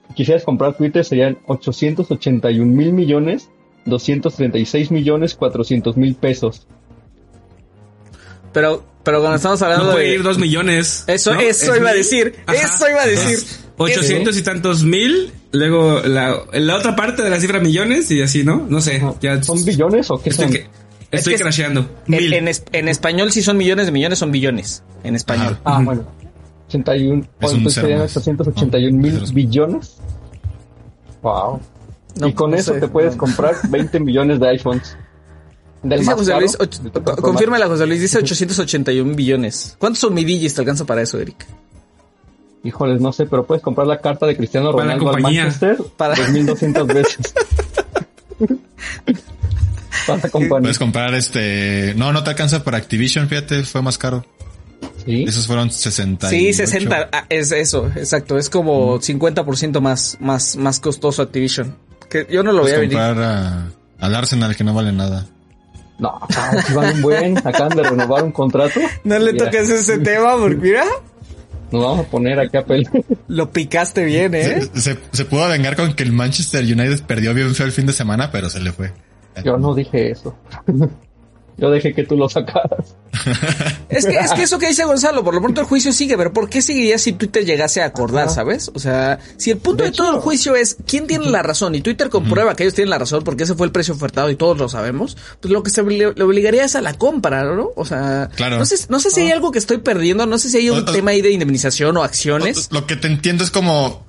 si 0.07 0.13
quisieras 0.13 0.43
comprar 0.43 0.77
Twitter 0.77 1.03
serían 1.03 1.37
881 1.47 2.65
mil 2.71 2.93
millones, 2.93 3.49
236 3.85 4.91
millones, 4.91 5.35
400 5.35 5.97
mil 5.97 6.15
pesos. 6.15 6.67
Pero, 8.55 8.83
pero 9.03 9.19
cuando 9.19 9.35
estamos 9.35 9.61
hablando 9.61 9.85
No 9.85 9.91
puede 9.91 10.05
de... 10.05 10.13
ir 10.15 10.23
dos 10.23 10.39
millones. 10.39 11.03
Eso, 11.05 11.33
¿no? 11.35 11.39
eso 11.41 11.73
Es 11.73 11.79
iba 11.79 11.89
a 11.89 11.93
decir, 11.93 12.35
Ajá. 12.47 12.57
eso 12.57 12.89
iba 12.89 13.01
a 13.03 13.05
decir. 13.05 13.33
Es 13.37 13.59
800 13.77 14.37
y 14.37 14.41
tantos 14.41 14.83
mil, 14.83 15.31
luego 15.51 15.99
la, 16.05 16.37
la 16.53 16.75
otra 16.77 16.95
parte 16.95 17.21
de 17.21 17.29
la 17.29 17.39
cifra 17.41 17.59
millones 17.59 18.09
y 18.09 18.21
así, 18.21 18.43
¿no? 18.45 18.65
No 18.69 18.79
sé, 18.81 19.03
ya 19.21 19.43
¿Son 19.43 19.63
billones 19.65 20.09
o 20.09 20.19
qué 20.23 20.29
estoy, 20.29 20.45
son? 20.45 20.53
que- 20.53 20.67
estoy 21.11 21.33
Es 21.33 21.37
que- 21.39 21.43
crasheando. 21.43 21.81
En, 22.07 22.11
Mil. 22.15 22.33
en 22.33 22.47
es- 22.47 22.63
en 22.71 22.87
español, 22.87 23.31
si 23.33 23.43
son 23.43 23.57
millones 23.57 23.85
de 23.87 23.91
millones, 23.91 24.17
son 24.17 24.31
billones. 24.31 24.81
En 25.03 25.15
español. 25.15 25.59
Ah, 25.65 25.81
bueno. 25.83 26.03
81, 26.69 27.19
Es 27.19 27.19
un 27.19 27.27
¿cuántos 27.39 27.73
cero 27.73 27.85
serían 27.87 27.99
más. 27.99 28.17
881 28.17 28.97
mil 28.97 29.19
billones? 29.33 29.97
Wow. 31.21 31.59
No, 32.19 32.27
y 32.27 32.33
con 32.33 32.51
no 32.51 32.57
eso 32.57 32.73
sé. 32.73 32.79
te 32.79 32.87
puedes 32.87 33.15
comprar 33.17 33.55
20 33.69 33.99
millones 33.99 34.39
de 34.39 34.47
iPhones. 34.49 34.97
Del 35.83 35.99
Dice 35.99 36.11
más 36.11 36.19
José 36.19 36.33
Luis, 36.39 36.57
confírmela 37.21 37.67
José 37.67 37.85
Luis, 37.85 38.01
dice 38.01 38.17
881 38.17 39.13
billones. 39.15 39.75
¿Cuántos 39.77 39.99
son 39.99 40.13
midillis 40.15 40.53
te 40.55 40.61
alcanza 40.61 40.85
para 40.85 41.01
eso, 41.03 41.19
Eric? 41.19 41.45
Híjoles, 42.63 42.99
no 42.99 43.13
sé, 43.13 43.27
pero 43.27 43.45
puedes 43.45 43.61
comprar 43.63 43.85
la 43.85 43.99
carta 44.01 44.25
de 44.25 44.35
Cristiano 44.35 44.71
Ronaldo 44.71 45.09
al. 45.13 45.21
Manchester 45.21 45.77
Para- 45.95 46.15
2200 46.15 46.87
veces. 46.87 47.33
Para 50.07 50.29
compañía. 50.29 50.61
Puedes 50.61 50.79
comprar 50.79 51.13
este, 51.15 51.93
no, 51.95 52.11
no 52.13 52.23
te 52.23 52.29
alcanza 52.31 52.63
para 52.63 52.77
Activision, 52.77 53.27
fíjate, 53.27 53.63
fue 53.63 53.81
más 53.81 53.97
caro. 53.97 54.25
Sí. 55.05 55.23
Esos 55.23 55.47
fueron 55.47 55.71
60. 55.71 56.29
Sí, 56.29 56.53
60, 56.53 57.09
ah, 57.11 57.25
es 57.29 57.51
eso, 57.51 57.87
exacto. 57.95 58.37
Es 58.37 58.49
como 58.49 58.99
50% 58.99 59.79
más, 59.81 60.17
más, 60.19 60.57
más 60.57 60.79
costoso 60.79 61.21
Activision. 61.21 61.75
Que 62.09 62.27
yo 62.29 62.43
no 62.43 62.51
lo 62.51 62.61
voy 62.61 62.71
a 62.71 62.75
Puedes 62.75 62.89
venir. 62.89 62.97
comprar 62.97 63.19
a- 63.23 63.69
al 63.99 64.15
Arsenal 64.15 64.55
que 64.55 64.63
no 64.63 64.73
vale 64.73 64.91
nada. 64.91 65.25
No, 65.97 66.19
si 66.67 66.73
van 66.73 66.95
un 66.95 67.01
buen, 67.01 67.37
acaban 67.37 67.69
de 67.77 67.83
renovar 67.83 68.23
un 68.23 68.31
contrato. 68.31 68.79
No 69.03 69.17
le 69.17 69.33
toques 69.33 69.69
ese 69.69 69.99
tema 69.99 70.35
porque 70.37 70.57
mira, 70.57 70.83
Nos 71.71 71.83
vamos 71.83 72.05
a 72.05 72.09
poner 72.09 72.39
aquí 72.39 72.57
a 72.57 72.65
pelear. 72.65 72.91
lo 73.27 73.51
picaste 73.51 74.03
bien, 74.03 74.35
¿eh? 74.35 74.61
Se, 74.73 74.81
se, 74.81 74.99
se 75.11 75.25
pudo 75.25 75.47
vengar 75.47 75.75
con 75.75 75.93
que 75.93 76.03
el 76.03 76.11
Manchester 76.11 76.63
United 76.63 77.03
perdió 77.05 77.33
bien 77.33 77.53
feo 77.55 77.65
el 77.65 77.71
fin 77.71 77.85
de 77.85 77.93
semana, 77.93 78.29
pero 78.31 78.49
se 78.49 78.59
le 78.59 78.71
fue. 78.71 78.91
Yo 79.43 79.57
no 79.57 79.73
dije 79.73 80.11
eso. 80.11 80.35
Yo 81.57 81.69
dejé 81.71 81.93
que 81.93 82.03
tú 82.03 82.17
lo 82.17 82.27
sacaras. 82.27 82.95
Es 83.89 84.05
que, 84.05 84.15
es 84.17 84.31
que 84.33 84.43
eso 84.43 84.59
que 84.59 84.67
dice 84.67 84.83
Gonzalo, 84.83 85.23
por 85.23 85.33
lo 85.33 85.41
pronto 85.41 85.61
el 85.61 85.67
juicio 85.67 85.93
sigue, 85.93 86.17
pero 86.17 86.33
¿por 86.33 86.49
qué 86.49 86.61
seguiría 86.61 86.97
si 86.97 87.13
Twitter 87.13 87.45
llegase 87.45 87.81
a 87.81 87.85
acordar, 87.85 88.25
Ajá. 88.25 88.35
sabes? 88.35 88.69
O 88.75 88.79
sea, 88.79 89.19
si 89.37 89.51
el 89.51 89.57
punto 89.57 89.83
de, 89.83 89.91
De 89.91 89.95
todo 89.95 90.13
el 90.15 90.19
juicio 90.21 90.55
es 90.55 90.75
quién 90.85 91.07
tiene 91.07 91.25
la 91.29 91.41
razón 91.41 91.73
y 91.75 91.81
Twitter 91.81 92.09
comprueba 92.09 92.55
que 92.55 92.63
ellos 92.63 92.73
tienen 92.75 92.89
la 92.89 92.97
razón 92.99 93.23
porque 93.23 93.43
ese 93.43 93.55
fue 93.55 93.67
el 93.67 93.71
precio 93.71 93.93
ofertado 93.93 94.29
y 94.29 94.35
todos 94.35 94.57
lo 94.57 94.67
sabemos, 94.67 95.15
pues 95.39 95.51
lo 95.51 95.63
que 95.63 95.69
se 95.69 95.81
le, 95.83 96.07
obligaría 96.07 96.65
es 96.65 96.75
a 96.75 96.81
la 96.81 96.93
compra, 96.93 97.43
¿no? 97.43 97.69
O 97.75 97.85
sea, 97.85 98.29
Claro. 98.35 98.57
no 98.57 98.65
sé, 98.65 98.75
no 98.89 98.99
sé 98.99 99.09
si 99.11 99.21
hay 99.21 99.31
algo 99.31 99.51
que 99.51 99.59
estoy 99.59 99.77
perdiendo, 99.77 100.25
no 100.25 100.37
sé 100.37 100.49
si 100.49 100.57
hay 100.57 100.69
un 100.69 100.79
O- 100.79 100.91
tema 100.91 101.11
ahí 101.11 101.21
de 101.21 101.31
indemnización 101.31 101.95
o 101.97 102.03
acciones. 102.03 102.67
Lo 102.71 102.85
que 102.85 102.95
te 102.97 103.07
entiendo 103.07 103.43
es 103.43 103.49
como 103.51 104.04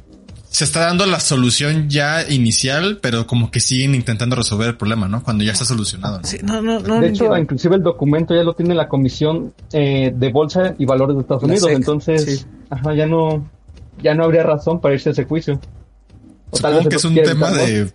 se 0.57 0.65
está 0.65 0.81
dando 0.87 1.05
la 1.05 1.21
solución 1.21 1.91
ya 1.91 2.27
inicial, 2.27 2.99
pero 3.03 3.27
como 3.27 3.51
que 3.51 3.61
siguen 3.61 3.95
intentando 3.95 4.37
resolver 4.37 4.69
el 4.69 4.77
problema, 4.79 5.07
¿no? 5.07 5.23
Cuando 5.23 5.45
ya 5.45 5.53
está 5.53 5.67
solucionado. 5.67 6.21
¿no? 6.21 6.27
Sí, 6.27 6.39
no, 6.43 6.63
no, 6.63 6.81
no. 6.81 6.99
De 6.99 7.09
hecho, 7.09 7.37
inclusive 7.37 7.77
el 7.77 7.83
documento 7.83 8.35
ya 8.35 8.43
lo 8.43 8.55
tiene 8.55 8.75
la 8.75 8.89
Comisión 8.89 9.53
eh, 9.75 10.15
de 10.17 10.33
Bolsa 10.33 10.75
y 10.79 10.87
Valores 10.87 11.15
de 11.17 11.21
Estados 11.21 11.43
La 11.43 11.49
Unidos. 11.49 11.69
SEC, 11.69 11.77
entonces, 11.77 12.25
sí. 12.25 12.47
ajá, 12.71 12.95
ya 12.95 13.05
no, 13.07 13.47
ya 14.03 14.15
no 14.15 14.25
habría 14.25 14.45
razón 14.45 14.81
para 14.81 14.95
irse 14.95 15.11
a 15.11 15.13
ese 15.13 15.27
juicio. 15.27 15.61
O 16.49 16.57
tal 16.57 16.73
Supongo 16.73 16.89
que 16.89 16.97
es 16.97 17.05
un 17.05 17.15
tema 17.17 17.51
de 17.51 17.93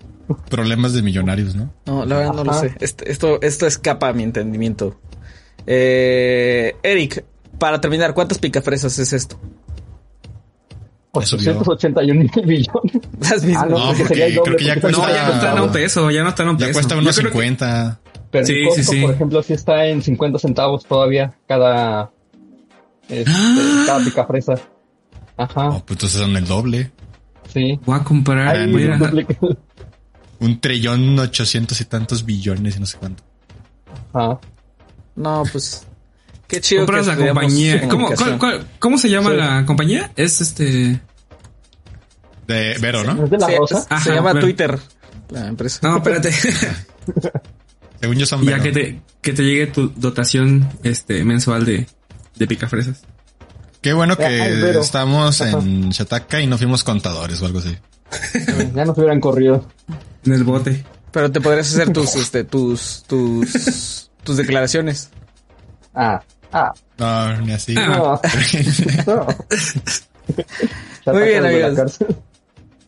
problemas 0.48 0.94
de 0.94 1.02
millonarios, 1.02 1.56
¿no? 1.56 1.74
No, 1.88 2.06
la 2.06 2.18
verdad 2.18 2.34
no 2.36 2.44
lo 2.44 2.54
sé. 2.54 2.76
Este- 2.80 3.12
Esto, 3.12 3.42
esto 3.42 3.66
escapa 3.66 4.08
a 4.10 4.14
mi 4.14 4.22
entendimiento. 4.22 5.00
Eh, 5.66 6.76
Eric, 6.84 7.26
para 7.58 7.82
terminar, 7.82 8.14
¿cuántas 8.14 8.38
picafresas 8.38 9.00
es 9.00 9.14
esto? 9.14 9.40
Eso 11.14 11.38
vio. 11.38 11.52
881 11.60 12.20
millones. 12.46 12.72
Las 13.30 13.44
mismas. 13.44 13.64
Ah, 13.64 13.66
no, 13.70 13.78
No, 13.80 13.86
porque 13.88 13.98
porque 14.04 14.08
sería 14.08 14.26
el 14.28 14.36
doble, 14.36 14.44
creo 14.44 14.58
que 14.58 14.66
ya 14.66 14.76
No, 14.76 14.82
cuesta- 14.82 15.14
ya 15.14 15.28
no 15.28 15.34
están 15.34 15.58
a 15.58 15.62
un 15.64 15.72
peso, 15.72 16.12
ya 16.12 16.24
no 16.24 16.30
están 16.30 16.48
a 16.48 16.52
un 16.52 16.58
peso. 16.58 16.68
Ya 16.68 16.74
cuesta 16.74 16.96
unos 16.98 17.16
creo 17.20 17.32
que- 17.32 17.38
50. 17.38 18.00
Pero 18.32 18.46
Sí, 18.46 18.54
el 18.54 18.66
costo, 18.68 18.84
sí, 18.84 18.90
sí. 18.96 19.02
por 19.02 19.12
ejemplo, 19.14 19.44
sí 19.44 19.54
está 19.54 19.86
en 19.88 20.02
50 20.02 20.40
centavos 20.40 20.86
todavía 20.86 21.34
cada, 21.50 22.12
este, 23.10 23.30
Ah. 23.30 23.84
cada 23.88 24.06
picafresa. 24.06 24.54
Ajá, 25.36 25.70
Oh, 25.70 25.84
pues 25.86 25.98
entonces 25.98 26.20
son 26.22 26.38
el 26.38 26.46
doble. 26.48 26.92
sí. 27.54 27.78
Voy 27.86 28.00
a 28.00 28.04
comprar, 28.06 28.56
Ahí 28.56 28.72
voy 28.72 28.84
a- 28.88 28.96
duplica- 28.98 29.36
Un 30.40 30.60
trillón 30.62 31.20
ochocientos 31.20 31.82
y 31.82 31.86
tantos 31.86 32.26
billones 32.26 32.78
y 32.78 32.80
no 32.80 32.86
sé 32.86 32.98
cuánto. 32.98 33.22
Ajá. 34.14 34.40
No, 35.16 35.44
pues. 35.52 35.86
Qué 36.52 36.62
chido. 36.62 36.86
compras 36.86 37.08
que 37.08 37.16
la 37.16 37.28
compañía. 37.28 37.80
¿Cómo, 37.82 37.90
comunicación. 38.08 38.38
cuál- 38.38 38.58
cuál- 38.60 38.70
cómo 38.80 38.98
se 38.98 39.10
llama 39.10 39.32
Sí. 39.32 39.38
la 39.38 39.66
compañía? 39.66 40.12
Es 40.16 40.42
este. 40.42 41.02
De 42.48 42.78
Vero, 42.82 43.04
¿no? 43.04 43.24
¿Es 43.24 43.30
de 43.32 43.38
la 43.38 43.48
Sí, 43.48 43.54
rosa? 43.58 44.00
se 44.02 44.14
llama. 44.14 44.40
Twitter. 44.40 44.78
La 45.30 45.48
empresa. 45.48 45.80
No, 45.84 45.98
espérate. 45.98 46.32
Según 48.02 48.18
yo 48.18 48.26
son 48.26 48.42
ya 48.44 48.52
Vero. 48.58 48.64
que 48.64 48.72
te, 48.72 49.02
que 49.22 49.34
te 49.34 49.44
llegue 49.44 49.68
tu 49.68 49.90
dotación 49.96 50.68
este 50.84 51.24
mensual 51.24 51.66
de, 51.66 51.88
de 52.36 52.48
picafresas. 52.48 53.04
Qué 53.82 53.94
bueno 53.94 54.18
que 54.18 54.26
Ay, 54.26 54.76
estamos 54.80 55.40
en 55.42 55.90
Shataka 55.92 56.42
y 56.42 56.48
no 56.48 56.58
fuimos 56.58 56.84
contadores 56.84 57.42
o 57.42 57.46
algo 57.46 57.60
así. 57.60 57.78
Ya 58.76 58.86
nos 58.86 58.98
hubieran 58.98 59.20
corrido. 59.22 59.66
En 60.26 60.34
el 60.34 60.44
bote. 60.44 60.84
Pero 61.12 61.32
te 61.32 61.40
podrías 61.42 61.72
hacer 61.74 61.92
tus, 61.94 62.16
este, 62.16 62.44
tus, 62.44 63.04
tus, 63.08 64.10
tus 64.24 64.38
declaraciones. 64.38 65.10
Ah, 65.94 66.22
ah, 66.52 66.74
No, 66.98 67.42
ni 67.42 67.52
así. 67.54 67.74
No. 67.74 68.20
no. 69.08 69.28
Muy 71.14 71.24
bien, 71.24 71.46
amigos. 71.46 71.98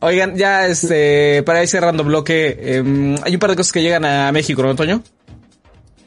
Oigan, 0.00 0.36
ya 0.36 0.66
este, 0.66 1.42
para 1.44 1.62
ir 1.62 1.68
cerrando 1.68 2.04
bloque, 2.04 2.58
em, 2.60 3.16
hay 3.24 3.34
un 3.34 3.40
par 3.40 3.50
de 3.50 3.56
cosas 3.56 3.72
que 3.72 3.82
llegan 3.82 4.04
a 4.04 4.30
México, 4.32 4.62
¿no, 4.62 4.74
Toño? 4.74 5.02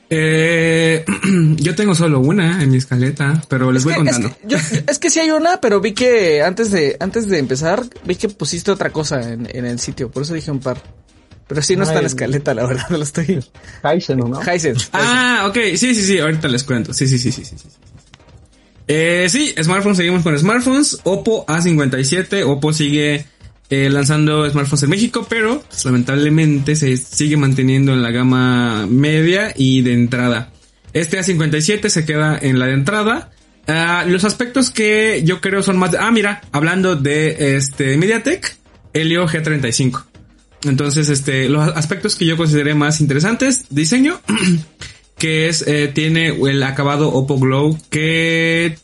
Eh, 0.09 1.03
yo 1.57 1.75
tengo 1.75 1.93
solo 1.95 2.19
una 2.19 2.61
en 2.63 2.71
mi 2.71 2.77
escaleta, 2.77 3.41
pero 3.49 3.71
les 3.71 3.83
voy 3.83 3.93
Que- 3.95 3.99
es, 4.01 4.05
contando. 4.05 4.29
que, 4.37 4.47
yo- 4.47 4.57
es 4.87 4.99
que 4.99 5.09
sí 5.09 5.19
hay 5.19 5.31
una, 5.31 5.59
pero 5.59 5.81
vi 5.81 5.93
que 5.93 6.41
antes 6.43 6.71
de, 6.71 6.95
antes 6.99 7.27
de 7.27 7.39
empezar, 7.39 7.83
vi 8.05 8.15
que 8.15 8.29
pusiste 8.29 8.71
otra 8.71 8.91
cosa 8.91 9.19
en, 9.21 9.49
en 9.51 9.65
el 9.65 9.79
sitio, 9.79 10.09
por 10.09 10.23
eso 10.23 10.33
dije 10.33 10.51
un 10.51 10.59
par. 10.59 10.77
Pero 11.47 11.61
sí 11.61 11.75
no 11.75 11.83
está 11.83 11.95
en 11.95 12.01
la 12.01 12.07
escaleta, 12.07 12.53
la 12.53 12.65
verdad, 12.65 12.85
no 12.89 12.97
lo 12.97 13.03
estoy. 13.03 13.43
Kaizen, 13.81 14.19
¿no? 14.19 14.41
Hisense. 14.41 14.89
Ah, 14.93 15.45
ok, 15.47 15.57
sí, 15.75 15.95
sí, 15.95 16.03
sí, 16.03 16.19
ahorita 16.19 16.47
les 16.47 16.63
cuento. 16.63 16.93
Sí, 16.93 17.07
sí, 17.07 17.17
sí, 17.17 17.31
sí, 17.31 17.45
sí, 17.45 17.55
sí. 17.57 17.69
sí. 17.69 17.77
Eh, 18.87 19.27
sí, 19.29 19.53
smartphones, 19.61 19.97
seguimos 19.97 20.23
con 20.23 20.37
smartphones. 20.37 20.99
Oppo 21.03 21.45
A57, 21.45 22.43
Oppo 22.45 22.71
sigue 22.71 23.25
eh, 23.69 23.89
lanzando 23.89 24.49
smartphones 24.49 24.83
en 24.83 24.89
México, 24.89 25.25
pero 25.29 25.61
pues, 25.67 25.83
lamentablemente 25.83 26.75
se 26.75 26.95
sigue 26.95 27.35
manteniendo 27.35 27.93
en 27.93 28.01
la 28.01 28.11
gama 28.11 28.87
media 28.87 29.53
y 29.55 29.81
de 29.81 29.93
entrada. 29.93 30.51
Este 30.93 31.19
A57 31.19 31.89
se 31.89 32.05
queda 32.05 32.37
en 32.41 32.59
la 32.59 32.67
de 32.67 32.73
entrada. 32.73 33.31
Ah, 33.67 34.05
los 34.07 34.23
aspectos 34.23 34.71
que 34.71 35.21
yo 35.25 35.41
creo 35.41 35.61
son 35.61 35.77
más... 35.77 35.93
Ah, 35.99 36.11
mira, 36.11 36.41
hablando 36.53 36.95
de 36.95 37.57
este 37.57 37.97
MediaTek, 37.97 38.55
Helio 38.93 39.27
G35. 39.27 40.05
Entonces, 40.63 41.09
este, 41.09 41.49
los 41.49 41.67
aspectos 41.75 42.15
que 42.15 42.25
yo 42.25 42.37
consideré 42.37 42.73
más 42.73 42.99
interesantes, 43.01 43.65
diseño, 43.69 44.19
que 45.17 45.47
es, 45.47 45.65
eh, 45.67 45.91
tiene 45.93 46.27
el 46.27 46.63
acabado 46.63 47.09
Oppo 47.09 47.37
Glow, 47.37 47.77
que, 47.89 48.77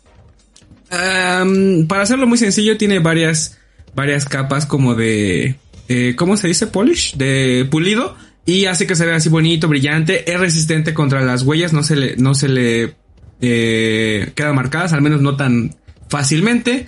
para 0.89 2.03
hacerlo 2.03 2.27
muy 2.27 2.37
sencillo, 2.37 2.77
tiene 2.77 2.99
varias, 2.99 3.57
varias 3.95 4.25
capas 4.25 4.65
como 4.65 4.95
de, 4.95 5.55
eh, 5.89 6.13
¿cómo 6.15 6.37
se 6.37 6.47
dice? 6.47 6.67
Polish, 6.67 7.15
de 7.15 7.67
pulido, 7.69 8.15
y 8.45 8.65
hace 8.65 8.85
que 8.85 8.95
se 8.95 9.05
vea 9.05 9.15
así 9.15 9.29
bonito, 9.29 9.67
brillante, 9.67 10.31
es 10.31 10.39
resistente 10.39 10.93
contra 10.93 11.21
las 11.21 11.43
huellas, 11.43 11.73
no 11.73 11.83
se 11.83 11.95
le, 11.95 12.15
no 12.17 12.35
se 12.35 12.49
le, 12.49 12.95
eh, 13.41 14.31
quedan 14.35 14.55
marcadas, 14.55 14.93
al 14.93 15.01
menos 15.01 15.21
no 15.21 15.35
tan 15.35 15.75
fácilmente. 16.09 16.85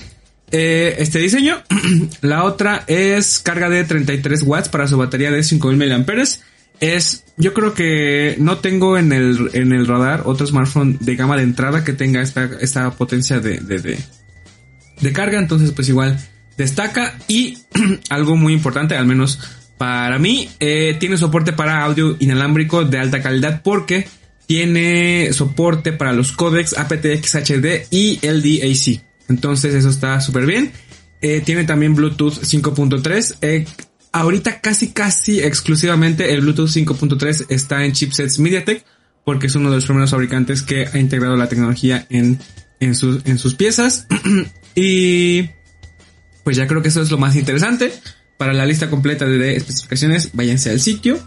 Eh, 0.52 0.96
este 1.00 1.20
diseño. 1.20 1.62
La 2.22 2.44
otra 2.44 2.84
es 2.88 3.40
carga 3.40 3.70
de 3.70 3.84
33 3.84 4.44
watts 4.44 4.70
para 4.70 4.88
su 4.88 4.98
batería 4.98 5.32
de 5.32 5.44
5000 5.44 5.90
mAh. 5.90 6.24
Es, 6.82 7.24
yo 7.38 7.54
creo 7.54 7.74
que 7.74 8.36
no 8.38 8.58
tengo 8.58 8.98
en 8.98 9.14
el, 9.14 9.50
en 9.54 9.72
el 9.72 9.88
radar 9.88 10.24
otro 10.26 10.46
smartphone 10.46 10.98
de 11.00 11.16
gama 11.16 11.38
de 11.38 11.44
entrada 11.44 11.84
que 11.84 11.94
tenga 11.94 12.22
esta, 12.22 12.50
esta 12.60 12.92
potencia 12.92 13.40
de, 13.40 13.60
de, 13.60 13.98
de, 15.02 15.14
carga. 15.14 15.40
Entonces, 15.40 15.72
pues 15.72 15.90
igual 15.90 16.20
destaca. 16.58 17.18
Y 17.28 17.58
algo 18.10 18.36
muy 18.36 18.54
importante, 18.54 18.96
al 18.96 19.06
menos 19.06 19.40
para 19.78 20.20
mí, 20.20 20.50
eh, 20.60 20.96
tiene 21.00 21.18
soporte 21.18 21.54
para 21.54 21.84
audio 21.84 22.18
inalámbrico 22.20 22.84
de 22.84 23.00
alta 23.00 23.22
calidad 23.22 23.62
porque 23.64 24.08
tiene 24.46 25.34
soporte 25.34 25.92
para 25.92 26.14
los 26.14 26.32
codecs 26.34 26.78
aptX 26.78 27.36
HD 27.36 27.88
y 27.90 28.20
LDAC. 28.22 29.05
Entonces 29.30 29.74
eso 29.74 29.90
está 29.90 30.22
súper 30.22 30.46
bien. 30.46 30.72
Eh, 31.22 31.42
tiene 31.44 31.64
también 31.64 31.96
Bluetooth 31.96 32.34
5.3. 32.34 33.38
Eh, 33.42 33.66
ahorita 34.12 34.62
casi 34.62 34.90
casi 34.90 35.42
exclusivamente 35.42 36.34
el 36.34 36.42
Bluetooth 36.42 36.70
5.3 36.70 37.48
está 37.50 37.84
en 37.84 37.94
chipsets 37.94 38.40
MediaTek 38.40 38.86
porque 39.26 39.48
es 39.48 39.56
uno 39.56 39.70
de 39.70 39.78
los 39.78 39.86
primeros 39.86 40.12
fabricantes 40.12 40.62
que 40.62 40.86
ha 40.86 40.98
integrado 41.00 41.36
la 41.36 41.50
tecnología 41.50 42.06
en, 42.10 42.40
en, 42.80 42.94
en 43.26 43.38
sus 43.40 43.56
piezas. 43.56 44.08
y 44.76 45.50
pues 46.44 46.56
ya 46.56 46.68
creo 46.68 46.84
que 46.84 46.90
eso 46.90 47.02
es 47.02 47.10
lo 47.10 47.18
más 47.18 47.36
interesante. 47.36 47.92
Para 48.38 48.54
la 48.54 48.66
lista 48.66 48.90
completa 48.90 49.26
de 49.26 49.56
especificaciones, 49.56 50.30
váyanse 50.34 50.70
al 50.70 50.80
sitio. 50.80 51.18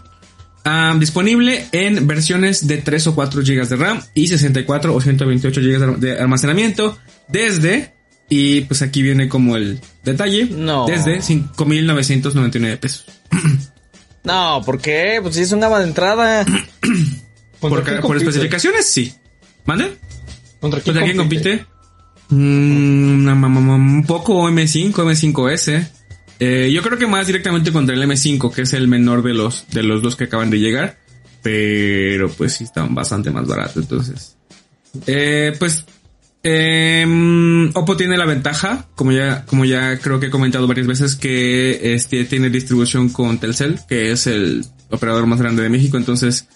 Ah, 0.65 0.95
disponible 0.99 1.65
en 1.71 2.05
versiones 2.07 2.67
de 2.67 2.77
3 2.77 3.07
o 3.07 3.15
4 3.15 3.41
GB 3.41 3.67
de 3.67 3.75
RAM 3.75 4.01
y 4.13 4.27
64 4.27 4.93
o 4.93 5.01
128 5.01 5.61
GB 5.61 5.97
de, 5.99 6.07
de 6.13 6.19
almacenamiento 6.21 6.97
desde, 7.27 7.93
y 8.27 8.61
pues 8.61 8.81
aquí 8.81 9.01
viene 9.01 9.29
como 9.29 9.55
el 9.55 9.79
detalle, 10.03 10.45
No. 10.51 10.85
desde 10.85 11.19
5.999 11.19 12.77
pesos. 12.79 13.05
No, 14.21 14.61
¿por 14.65 14.81
qué? 14.81 15.19
Pues 15.21 15.35
si 15.35 15.41
es 15.43 15.51
un 15.53 15.61
gama 15.61 15.79
de 15.79 15.85
entrada. 15.87 16.45
Por, 17.61 17.71
¿Contra 17.71 17.83
ca- 17.85 17.91
quién 17.93 18.01
por 18.07 18.17
especificaciones, 18.17 18.85
sí. 18.85 19.13
¿Mande? 19.65 19.97
¿Contra 20.59 20.81
quién 20.81 20.93
¿Contra 20.93 21.03
quién 21.05 21.17
compite? 21.17 21.65
compite? 22.29 22.35
Mm, 22.35 23.27
un 23.27 24.03
poco 24.05 24.49
M5, 24.49 24.91
M5S. 24.93 25.87
Eh, 26.39 26.71
yo 26.73 26.81
creo 26.81 26.97
que 26.97 27.07
más 27.07 27.27
directamente 27.27 27.71
contra 27.71 27.93
el 27.93 28.01
M5, 28.01 28.53
que 28.53 28.61
es 28.61 28.73
el 28.73 28.87
menor 28.87 29.21
de 29.23 29.33
los, 29.33 29.65
de 29.71 29.83
los 29.83 30.01
dos 30.01 30.15
que 30.15 30.25
acaban 30.25 30.49
de 30.49 30.59
llegar. 30.59 30.97
Pero 31.41 32.29
pues 32.29 32.53
sí 32.53 32.63
están 32.65 32.93
bastante 32.95 33.31
más 33.31 33.47
baratos, 33.47 33.77
entonces. 33.77 34.35
Eh, 35.05 35.53
pues, 35.57 35.85
em, 36.43 37.69
Oppo 37.75 37.95
tiene 37.95 38.17
la 38.17 38.25
ventaja, 38.25 38.87
como 38.95 39.11
ya, 39.11 39.45
como 39.45 39.65
ya 39.65 39.99
creo 39.99 40.19
que 40.19 40.27
he 40.27 40.29
comentado 40.29 40.67
varias 40.67 40.87
veces, 40.87 41.15
que 41.15 41.93
este 41.93 42.25
tiene 42.25 42.49
distribución 42.49 43.09
con 43.09 43.39
Telcel, 43.39 43.79
que 43.87 44.11
es 44.11 44.27
el 44.27 44.65
operador 44.89 45.27
más 45.27 45.39
grande 45.39 45.63
de 45.63 45.69
México, 45.69 45.97
entonces 45.97 46.47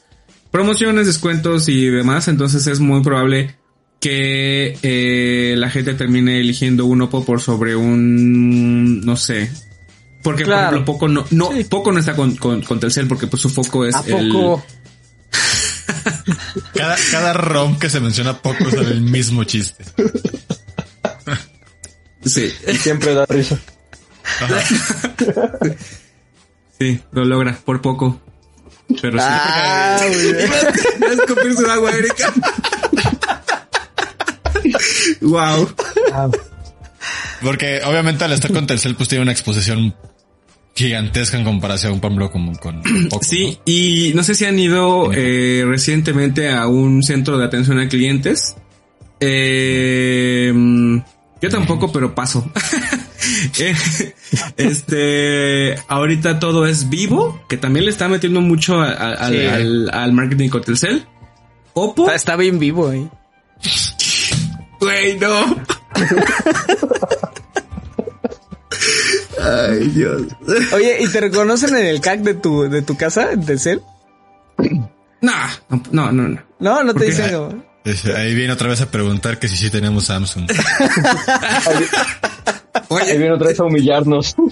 promociones, 0.52 1.08
descuentos 1.08 1.70
y 1.70 1.88
demás, 1.88 2.28
entonces 2.28 2.68
es 2.68 2.80
muy 2.80 3.02
probable 3.02 3.56
que 4.00 4.78
eh, 4.84 5.56
la 5.58 5.70
gente 5.70 5.94
termine 5.94 6.40
eligiendo 6.40 6.86
un 6.86 7.02
Oppo 7.02 7.24
por 7.24 7.40
sobre 7.40 7.76
un, 7.76 9.02
no 9.02 9.16
sé, 9.16 9.50
porque 10.24 10.44
Claro. 10.44 10.68
por 10.68 10.74
ejemplo 10.76 10.94
Poco 10.94 11.08
no, 11.08 11.26
no, 11.32 11.52
Sí. 11.52 11.64
Poco 11.66 11.92
no 11.92 12.00
está 12.00 12.16
con, 12.16 12.36
con, 12.38 12.62
con 12.64 12.80
Telcel 12.80 13.08
porque 13.08 13.28
pues 13.28 13.42
su 13.42 13.50
foco 13.50 13.86
es 13.86 13.94
¿A 13.96 14.02
el, 14.08 14.32
poco? 14.32 14.64
Cada, 16.74 16.96
cada 17.12 17.34
ROM 17.34 17.78
que 17.80 17.90
se 17.90 18.00
menciona 18.00 18.40
poco 18.42 18.68
es 18.68 18.74
el 18.74 19.02
mismo 19.02 19.44
chiste. 19.44 19.84
sí, 22.26 22.52
Y 22.68 22.76
siempre 22.78 23.14
da 23.14 23.26
risa. 23.28 23.60
sí, 26.80 27.00
lo 27.12 27.26
logra 27.26 27.58
por 27.66 27.82
poco, 27.82 28.20
pero 29.02 29.18
sí. 29.20 29.26
Ah, 29.28 30.00
muy 30.08 30.34
bien. 30.34 30.50
Va 30.52 31.08
a 31.08 31.14
escupir 31.14 31.56
su 31.56 31.66
agua, 31.66 31.92
Erika. 31.92 32.34
wow. 35.22 35.74
Porque 37.42 37.82
obviamente 37.86 38.24
al 38.24 38.34
estar 38.34 38.54
con 38.54 38.68
Telcel 38.68 38.96
pues 38.96 39.10
tiene 39.10 39.24
una 39.24 39.32
exposición 39.32 39.96
gigantesca 40.76 41.38
en 41.38 41.44
comparación, 41.44 42.00
por 42.00 42.12
ejemplo, 42.12 42.32
con, 42.32 42.56
con 42.56 42.82
poco. 43.10 43.24
Sí, 43.24 43.60
y 43.66 44.12
no 44.16 44.24
sé 44.24 44.36
si 44.36 44.46
han 44.46 44.58
ido 44.60 45.12
eh, 45.14 45.64
recientemente 45.68 46.50
a 46.52 46.68
un 46.68 47.04
centro 47.04 47.38
de 47.38 47.46
atención 47.46 47.80
a 47.80 47.88
clientes. 47.88 48.56
Eh, 49.20 50.52
yo 51.42 51.50
tampoco, 51.50 51.92
pero 51.92 52.14
paso. 52.16 52.50
Eh, 53.58 53.74
este, 54.58 55.76
ahorita 55.88 56.40
todo 56.40 56.66
es 56.68 56.90
vivo, 56.90 57.42
que 57.48 57.56
también 57.56 57.86
le 57.86 57.92
está 57.92 58.10
metiendo 58.10 58.42
mucho 58.42 58.82
a- 58.82 58.92
a- 58.92 59.14
al, 59.14 59.34
Sí. 59.34 59.46
al- 59.46 59.90
al 59.94 60.12
marketing 60.14 60.50
con 60.50 60.62
Telcel. 60.62 61.06
Oppo, 61.74 62.04
Está, 62.04 62.16
está 62.16 62.36
bien 62.36 62.60
vivo 62.60 62.90
ahí. 62.90 63.08
güey, 64.82 65.18
no. 65.20 65.56
Ay, 69.44 69.88
Dios. 69.90 70.24
Oye, 70.74 70.98
¿y 71.02 71.08
te 71.08 71.20
reconocen 71.22 71.76
en 71.76 71.86
el 71.86 72.00
CAC 72.02 72.22
de 72.22 72.34
tu, 72.36 72.70
de 72.70 72.82
tu 72.82 72.96
casa, 72.96 73.32
en 73.32 73.46
Telcel? 73.46 73.82
Nah, 75.22 75.50
no, 75.92 76.12
no, 76.12 76.28
no. 76.28 76.42
No, 76.60 76.84
no 76.84 76.94
te 76.94 77.06
dicen 77.06 77.64
Ahí 78.16 78.34
viene 78.34 78.54
otra 78.54 78.70
vez 78.70 78.80
a 78.82 78.90
preguntar 78.90 79.40
que 79.40 79.50
si 79.50 79.58
sí 79.58 79.70
tenemos 79.70 80.06
Samsung. 80.06 80.50
Ahí 82.90 83.18
viene 83.18 83.34
otra 83.34 83.48
vez 83.50 83.60
a 83.60 83.64
humillarnos. 83.64 84.36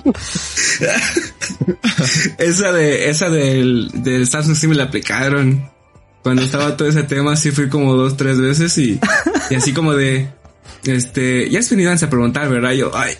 Esa 2.37 2.71
de, 2.71 3.09
esa 3.09 3.29
del, 3.29 3.89
del 3.93 4.27
Samsung 4.27 4.55
sí 4.55 4.67
me 4.67 4.75
la 4.75 4.83
aplicaron. 4.85 5.69
Cuando 6.23 6.41
estaba 6.41 6.75
todo 6.75 6.87
ese 6.87 7.03
tema, 7.03 7.35
sí 7.35 7.51
fui 7.51 7.69
como 7.69 7.95
dos, 7.95 8.17
tres 8.17 8.39
veces 8.39 8.77
y, 8.77 8.99
y 9.49 9.55
así 9.55 9.73
como 9.73 9.93
de, 9.93 10.29
este, 10.83 11.49
ya 11.49 11.59
has 11.59 11.69
venido 11.69 11.91
a 11.91 11.95
preguntar, 11.95 12.49
¿verdad? 12.49 12.71
Yo, 12.71 12.91
ay. 12.95 13.13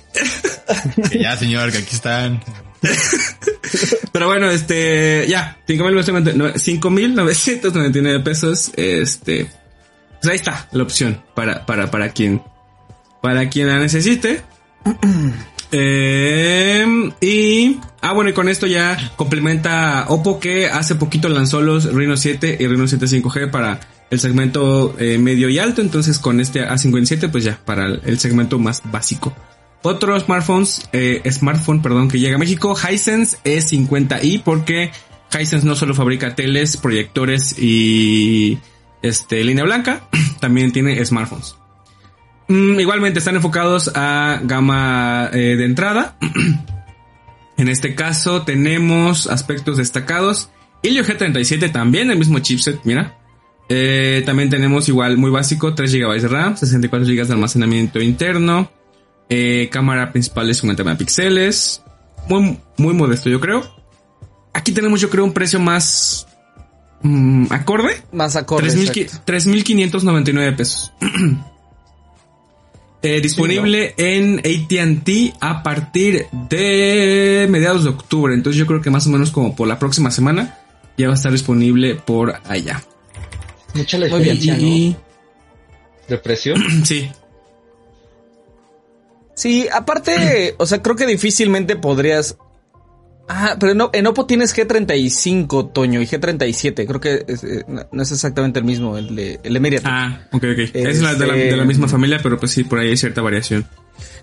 Ya, 1.20 1.36
señor, 1.38 1.72
que 1.72 1.80
aquí 1.80 1.96
están. 1.96 2.40
Pero 4.12 4.28
bueno, 4.28 4.50
este, 4.50 5.26
ya, 5.28 5.58
5.999 5.68 8.24
pesos, 8.24 8.72
este, 8.76 9.48
pues 10.22 10.32
ahí 10.32 10.36
está 10.36 10.68
la 10.72 10.84
opción 10.84 11.22
para, 11.36 11.66
para, 11.66 11.92
para 11.92 12.10
quien, 12.10 12.42
para 13.22 13.50
quien 13.50 13.68
la 13.68 13.80
necesite. 13.80 14.42
Eh, 15.72 17.12
y, 17.22 17.80
ah, 18.02 18.14
bueno, 18.14 18.32
y 18.32 18.34
con 18.34 18.50
esto 18.50 18.68
ya 18.68 19.14
complementa 19.16 20.06
Oppo 20.10 20.40
que 20.40 20.68
hace 20.68 20.96
poquito 20.96 21.30
lanzó 21.30 21.62
los 21.62 21.94
Reno 21.94 22.18
7 22.18 22.58
y 22.60 22.68
Reno 22.68 22.88
7 22.88 23.06
5G 23.06 23.52
para 23.52 23.80
el 24.10 24.20
segmento 24.20 24.96
eh, 25.00 25.18
medio 25.18 25.48
y 25.50 25.60
alto. 25.60 25.82
Entonces 25.82 26.20
con 26.20 26.40
este 26.40 26.68
A57, 26.68 27.32
pues 27.32 27.44
ya, 27.44 27.60
para 27.64 27.86
el 27.86 28.20
segmento 28.20 28.60
más 28.60 28.82
básico. 28.86 29.36
Otros 29.84 30.24
smartphones, 30.24 30.88
eh, 30.94 31.22
smartphone, 31.32 31.82
perdón, 31.82 32.08
que 32.08 32.20
llega 32.20 32.36
a 32.36 32.40
México, 32.40 32.76
Hisense 32.76 33.38
E50i, 33.44 34.44
porque 34.44 34.92
Hisense 35.34 35.66
no 35.66 35.76
solo 35.76 35.96
fabrica 35.96 36.36
teles, 36.36 36.78
proyectores 36.78 37.58
y 37.58 38.60
este 39.02 39.44
línea 39.44 39.64
blanca, 39.64 40.02
también 40.40 40.72
tiene 40.72 41.04
smartphones. 41.04 41.56
Mm, 42.48 42.80
igualmente 42.80 43.20
están 43.20 43.36
enfocados 43.36 43.92
a 43.96 44.40
gama 44.44 45.30
eh, 45.34 45.56
de 45.56 45.66
entrada. 45.66 46.16
en 47.58 47.68
este 47.68 47.96
caso 47.96 48.44
tenemos 48.44 49.28
aspectos 49.28 49.78
destacados. 49.78 50.50
Helio 50.84 51.04
G37 51.04 51.72
también, 51.72 52.12
el 52.12 52.20
mismo 52.20 52.40
chipset, 52.40 52.82
mira. 52.84 53.18
Eh, 53.70 54.22
también 54.26 54.50
tenemos 54.50 54.90
igual 54.90 55.18
muy 55.18 55.32
básico, 55.32 55.74
3 55.74 55.94
GB 55.94 56.22
de 56.22 56.28
RAM, 56.28 56.58
64 56.58 57.08
GB 57.08 57.26
de 57.26 57.34
almacenamiento 57.34 58.02
interno. 58.02 58.70
Eh, 59.34 59.70
cámara 59.72 60.12
principal 60.12 60.46
de 60.46 60.54
50 60.54 60.84
megapíxeles. 60.84 61.82
Muy, 62.28 62.60
muy 62.76 62.94
modesto, 62.94 63.30
yo 63.30 63.40
creo. 63.40 63.64
Aquí 64.54 64.74
tenemos, 64.74 65.00
yo 65.00 65.10
creo, 65.10 65.24
un 65.24 65.32
precio 65.32 65.58
más 65.58 66.28
mm, 67.02 67.46
acorde. 67.50 68.04
Más 68.12 68.36
acorde. 68.36 68.64
3,000 68.68 68.90
exacto. 69.08 69.32
3.599 69.32 70.56
pesos. 70.58 70.92
Eh, 73.04 73.20
disponible 73.20 73.96
en 73.98 74.38
ATT 74.42 75.36
a 75.40 75.64
partir 75.64 76.28
de 76.32 77.48
mediados 77.50 77.84
de 77.84 77.90
octubre. 77.90 78.32
Entonces 78.36 78.60
yo 78.60 78.68
creo 78.68 78.80
que 78.80 78.92
más 78.92 79.08
o 79.08 79.10
menos 79.10 79.32
como 79.32 79.56
por 79.56 79.68
la 79.68 79.80
próxima 79.80 80.12
semana 80.12 80.60
ya 81.00 81.08
va 81.08 81.14
a 81.14 81.16
estar 81.16 81.32
disponible 81.32 81.96
por 81.96 82.36
allá. 82.48 82.84
Mucha 83.74 83.98
la 83.98 84.08
Muy 84.08 84.22
bien, 84.22 84.38
diferencia, 84.38 84.68
Y- 84.68 84.90
¿no? 84.92 84.98
De 86.10 86.18
precio. 86.20 86.54
Sí, 86.84 87.10
Sí, 89.42 89.68
aparte, 89.74 90.54
o 90.60 90.68
sea, 90.68 90.84
creo 90.84 90.96
que 90.96 91.08
difícilmente 91.08 91.76
podrías. 91.76 92.38
Ah, 93.28 93.56
pero 93.60 93.74
no, 93.74 93.90
en 93.94 94.06
Oppo 94.06 94.28
tienes 94.28 94.56
G35, 94.56 95.72
Toño, 95.74 96.00
y 96.00 96.06
G37. 96.06 96.86
Creo 96.86 97.00
que 97.00 97.26
es, 97.28 97.44
eh, 97.44 97.66
no 97.92 98.04
es 98.04 98.12
exactamente 98.12 98.60
el 98.60 98.66
mismo, 98.66 98.98
el 99.00 99.16
de, 99.16 99.40
el 99.44 99.54
de 99.54 99.60
MediaTek. 99.60 99.90
Ah, 99.92 100.28
ok, 100.32 100.44
ok. 100.44 100.60
Es 100.76 101.02
la 101.02 101.16
de, 101.16 101.26
la, 101.26 101.36
Este- 101.36 101.50
de 101.52 101.58
la 101.58 101.66
misma 101.66 101.88
familia, 101.88 102.20
pero 102.22 102.38
pues 102.40 102.52
sí, 102.52 102.64
por 102.66 102.78
ahí 102.78 102.90
hay 102.90 102.98
cierta 102.98 103.22
variación. 103.22 103.66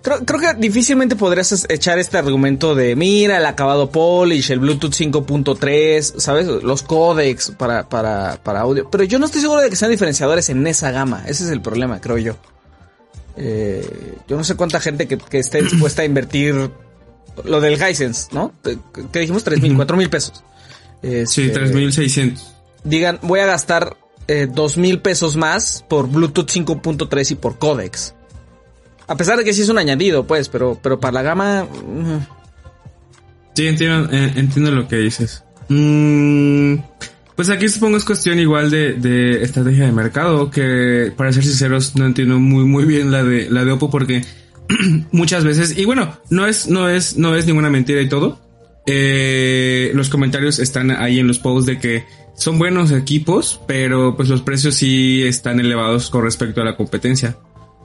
Creo, 0.02 0.24
creo 0.24 0.38
que 0.40 0.54
difícilmente 0.60 1.16
podrías 1.16 1.66
echar 1.68 1.98
este 1.98 2.16
argumento 2.18 2.76
de, 2.76 2.94
mira, 2.94 3.38
el 3.38 3.46
acabado 3.46 3.90
polish, 3.90 4.52
el 4.52 4.60
Bluetooth 4.60 4.92
5.3, 4.92 6.20
¿sabes? 6.20 6.46
Los 6.46 6.82
codecs 6.84 7.50
para, 7.52 7.88
para, 7.88 8.38
para 8.44 8.60
audio. 8.60 8.88
Pero 8.88 9.02
yo 9.02 9.18
no 9.18 9.26
estoy 9.26 9.40
seguro 9.40 9.62
de 9.62 9.70
que 9.70 9.76
sean 9.76 9.90
diferenciadores 9.90 10.48
en 10.50 10.64
esa 10.68 10.92
gama. 10.92 11.24
Ese 11.26 11.42
es 11.44 11.50
el 11.50 11.60
problema, 11.60 12.00
creo 12.00 12.18
yo. 12.18 12.36
Eh, 13.40 14.14
yo 14.26 14.36
no 14.36 14.42
sé 14.42 14.56
cuánta 14.56 14.80
gente 14.80 15.06
que, 15.06 15.16
que 15.16 15.38
esté 15.38 15.62
dispuesta 15.62 16.02
a 16.02 16.04
invertir 16.04 16.70
lo 17.44 17.60
del 17.60 17.74
Hisense, 17.80 18.28
¿no? 18.32 18.52
Que 18.62 19.20
dijimos 19.20 19.44
tres 19.44 19.60
mil, 19.62 19.70
Ujú. 19.72 19.78
cuatro 19.78 19.96
mil 19.96 20.10
pesos. 20.10 20.42
Sí, 21.02 21.08
Este, 21.42 21.48
3600. 21.50 22.54
Digan, 22.82 23.20
voy 23.22 23.38
a 23.40 23.46
gastar 23.46 23.96
eh, 24.26 24.48
mil 24.76 25.00
pesos 25.00 25.36
más 25.36 25.84
por 25.88 26.08
Bluetooth 26.08 26.50
5.3 26.50 27.30
y 27.30 27.34
por 27.36 27.58
codecs. 27.58 28.14
A 29.06 29.16
pesar 29.16 29.38
de 29.38 29.44
que 29.44 29.52
sí 29.54 29.62
es 29.62 29.68
un 29.68 29.78
añadido, 29.78 30.26
pues, 30.26 30.48
pero, 30.48 30.78
pero 30.82 30.98
para 30.98 31.12
la 31.12 31.22
gama. 31.22 31.66
Sí, 33.54 33.66
entiendo, 33.66 34.08
eh, 34.12 34.32
entiendo 34.36 34.70
lo 34.72 34.86
que 34.88 34.96
dices. 34.96 35.44
Mm, 35.68 36.74
pues 37.38 37.50
aquí 37.50 37.68
supongo 37.68 37.96
es 37.96 38.04
cuestión 38.04 38.40
igual 38.40 38.68
de, 38.68 38.94
de 38.94 39.44
estrategia 39.44 39.84
de 39.84 39.92
mercado, 39.92 40.50
que 40.50 41.12
para 41.16 41.32
ser 41.32 41.44
sinceros 41.44 41.94
no 41.94 42.04
entiendo 42.04 42.40
muy 42.40 42.64
muy 42.64 42.84
bien 42.84 43.12
la 43.12 43.22
de 43.22 43.48
la 43.48 43.64
de 43.64 43.70
Oppo 43.70 43.90
porque 43.90 44.24
muchas 45.12 45.44
veces 45.44 45.78
y 45.78 45.84
bueno 45.84 46.18
no 46.30 46.48
es 46.48 46.66
no 46.66 46.88
es 46.88 47.16
no 47.16 47.36
es 47.36 47.46
ninguna 47.46 47.70
mentira 47.70 48.02
y 48.02 48.08
todo. 48.08 48.40
Eh, 48.86 49.92
los 49.94 50.08
comentarios 50.08 50.58
están 50.58 50.90
ahí 50.90 51.20
en 51.20 51.28
los 51.28 51.38
posts 51.38 51.66
de 51.66 51.78
que 51.78 52.04
son 52.34 52.58
buenos 52.58 52.90
equipos, 52.90 53.60
pero 53.68 54.16
pues 54.16 54.28
los 54.28 54.42
precios 54.42 54.74
sí 54.74 55.22
están 55.22 55.60
elevados 55.60 56.10
con 56.10 56.24
respecto 56.24 56.60
a 56.60 56.64
la 56.64 56.76
competencia. 56.76 57.38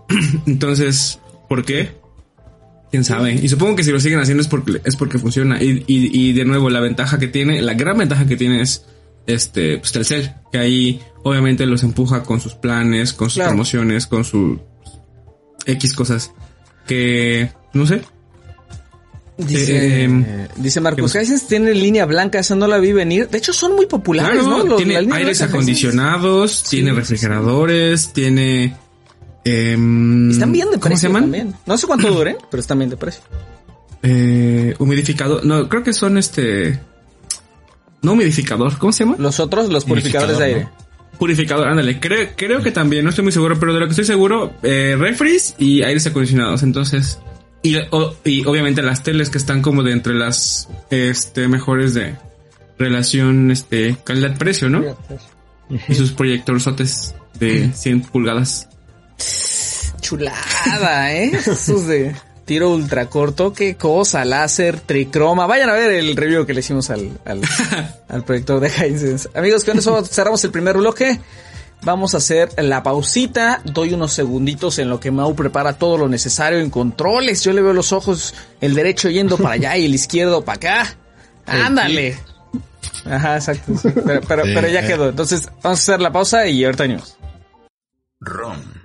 Entonces, 0.48 1.20
¿por 1.48 1.64
qué? 1.64 1.92
quién 2.90 3.04
sabe. 3.04 3.34
Y 3.34 3.50
supongo 3.50 3.76
que 3.76 3.84
si 3.84 3.92
lo 3.92 4.00
siguen 4.00 4.20
haciendo 4.20 4.42
es 4.42 4.48
porque 4.48 4.82
es 4.84 4.96
porque 4.96 5.20
funciona. 5.20 5.62
Y, 5.62 5.84
y, 5.86 6.30
y 6.30 6.34
de 6.34 6.44
nuevo, 6.44 6.72
la 6.72 6.80
ventaja 6.80 7.20
que 7.20 7.28
tiene, 7.28 7.62
la 7.62 7.76
gran 7.76 8.00
ventaja 8.00 8.26
que 8.26 8.36
tiene 8.36 8.62
es 8.62 8.86
este, 9.28 9.78
pues 9.78 9.92
Telcel, 9.92 10.34
que 10.52 10.58
ahí 10.58 11.02
obviamente 11.24 11.66
los 11.66 11.84
empuja 11.84 12.24
con 12.24 12.40
sus 12.40 12.54
planes, 12.56 13.14
con 13.14 13.30
sus 13.30 13.36
Claro. 13.38 13.52
promociones, 13.52 14.08
con 14.08 14.24
sus 14.26 14.60
X 15.66 15.94
cosas. 15.94 16.32
Que, 16.88 17.50
no 17.74 17.86
sé. 17.86 18.02
Dice, 19.38 20.04
Eh, 20.06 20.48
dice 20.58 20.80
¿qué 20.80 20.82
Marcus, 20.84 21.04
pasó? 21.14 21.22
Hisense 21.22 21.48
tiene 21.48 21.74
línea 21.74 22.06
blanca, 22.06 22.38
esa 22.40 22.56
no 22.56 22.68
la 22.68 22.78
vi 22.78 22.92
venir. 22.94 23.30
De 23.30 23.40
hecho, 23.40 23.52
son 23.52 23.76
muy 23.76 23.88
populares, 23.88 24.42
Claro, 24.44 24.58
¿no? 24.60 24.64
Los- 24.66 24.78
tiene 24.78 24.98
aires 25.12 25.42
acondicionados, 25.42 26.64
tiene 26.70 26.92
sí, 26.92 26.96
refrigeradores, 26.96 28.14
tiene... 28.14 28.76
em, 29.44 30.30
Hisense. 30.30 30.34
Están 30.34 30.52
bien 30.52 30.70
de 30.70 30.78
¿Cómo 30.78 30.84
se 30.84 30.90
precio 30.90 31.10
llaman? 31.10 31.24
también. 31.24 31.56
No 31.66 31.78
sé 31.78 31.88
cuánto 31.88 32.12
duren, 32.14 32.38
pero 32.52 32.62
están 32.62 32.78
bien 32.78 32.90
de 32.92 32.98
precio. 32.98 33.22
Eh, 34.04 34.76
humidificador. 34.78 35.44
No, 35.46 35.68
creo 35.68 35.82
que 35.84 35.94
son 35.94 36.18
este... 36.18 36.80
No 38.04 38.14
humidificador, 38.14 38.78
¿cómo 38.78 38.92
se 38.94 39.04
llama? 39.06 39.16
Los 39.18 39.40
otros, 39.40 39.70
los 39.70 39.86
purificadores 39.86 40.38
de 40.38 40.44
aire. 40.46 40.56
Purificador, 40.62 41.18
Purificador, 41.18 41.68
ándale. 41.70 42.00
Creo, 42.00 42.30
creo 42.36 42.62
que 42.62 42.72
también, 42.72 43.04
no 43.04 43.10
estoy 43.10 43.24
muy 43.24 43.32
seguro, 43.32 43.58
pero 43.60 43.74
de 43.74 43.80
lo 43.80 43.86
que 43.86 43.92
estoy 43.92 44.06
seguro, 44.06 44.54
eh, 44.64 44.96
refries 45.00 45.56
y 45.58 45.82
aires 45.84 46.06
acondicionados. 46.08 46.64
Entonces, 46.64 47.20
y, 47.62 47.78
o- 47.92 48.16
y 48.26 48.46
obviamente 48.46 48.82
las 48.82 49.04
teles 49.04 49.30
que 49.30 49.38
están 49.38 49.62
como 49.62 49.84
de 49.84 49.94
entre 49.94 50.14
las 50.16 50.68
este, 50.90 51.48
mejores 51.48 51.94
de 51.94 52.16
relación 52.78 53.52
este 53.52 53.96
calidad-precio, 54.04 54.70
¿no? 54.70 54.84
Y 55.88 55.96
sus 55.96 56.12
proyectorzotes 56.12 57.16
de 57.40 57.72
100 57.74 58.02
pulgadas. 58.02 58.68
Chulada, 60.02 61.14
¿eh? 61.14 61.32
Esos 61.34 61.88
de 61.88 62.14
tiro 62.46 62.70
ultra 62.72 63.10
corto, 63.10 63.54
qué 63.54 63.76
cosa, 63.76 64.26
láser, 64.26 64.80
tricroma. 64.80 65.48
Vayan 65.48 65.70
a 65.70 65.74
ver 65.74 65.92
el 65.92 66.16
review 66.16 66.46
que 66.46 66.54
le 66.54 66.60
hicimos 66.60 66.90
al, 66.90 67.20
al, 67.26 67.42
al 68.10 68.24
proyector 68.24 68.60
de 68.60 68.68
Hisense. 68.68 69.30
Amigos, 69.34 69.64
con 69.64 69.78
eso 69.78 70.04
cerramos 70.06 70.44
el 70.44 70.52
primer 70.52 70.78
bloque. 70.78 71.20
Vamos 71.84 72.14
a 72.14 72.18
hacer 72.18 72.50
la 72.58 72.82
pausita. 72.82 73.62
Doy 73.66 73.94
unos 73.94 74.14
segunditos 74.14 74.80
en 74.80 74.90
lo 74.90 75.00
que 75.00 75.12
Mau 75.12 75.36
prepara 75.36 75.74
todo 75.74 75.98
lo 75.98 76.08
necesario 76.08 76.60
en 76.60 76.70
controles. 76.70 77.44
Yo 77.44 77.52
le 77.52 77.62
veo 77.62 77.74
los 77.74 77.92
ojos, 77.92 78.34
el 78.62 78.74
derecho 78.74 79.10
yendo 79.10 79.38
para 79.38 79.56
allá 79.56 79.76
y 79.78 79.86
el 79.86 79.96
izquierdo 79.96 80.46
para 80.46 80.56
acá. 80.56 80.98
Ándale. 81.46 82.18
Ajá, 83.06 83.36
exacto. 83.36 83.74
sí. 83.76 83.90
Pero, 83.94 84.44
pero 84.44 84.68
ya 84.70 84.82
eh. 84.82 84.88
quedó. 84.88 85.10
Entonces, 85.10 85.50
vamos 85.62 85.80
a 85.80 85.84
hacer 85.84 86.02
la 86.02 86.12
pausa 86.12 86.48
y 86.48 86.64
ahorita 86.64 86.84
venimos. 86.84 87.18
ROM. 88.22 88.83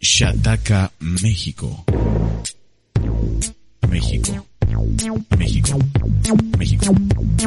Shataka 0.00 0.90
México. 1.00 1.84
México. 3.88 4.46
México. 5.38 5.78
México. 6.58 6.94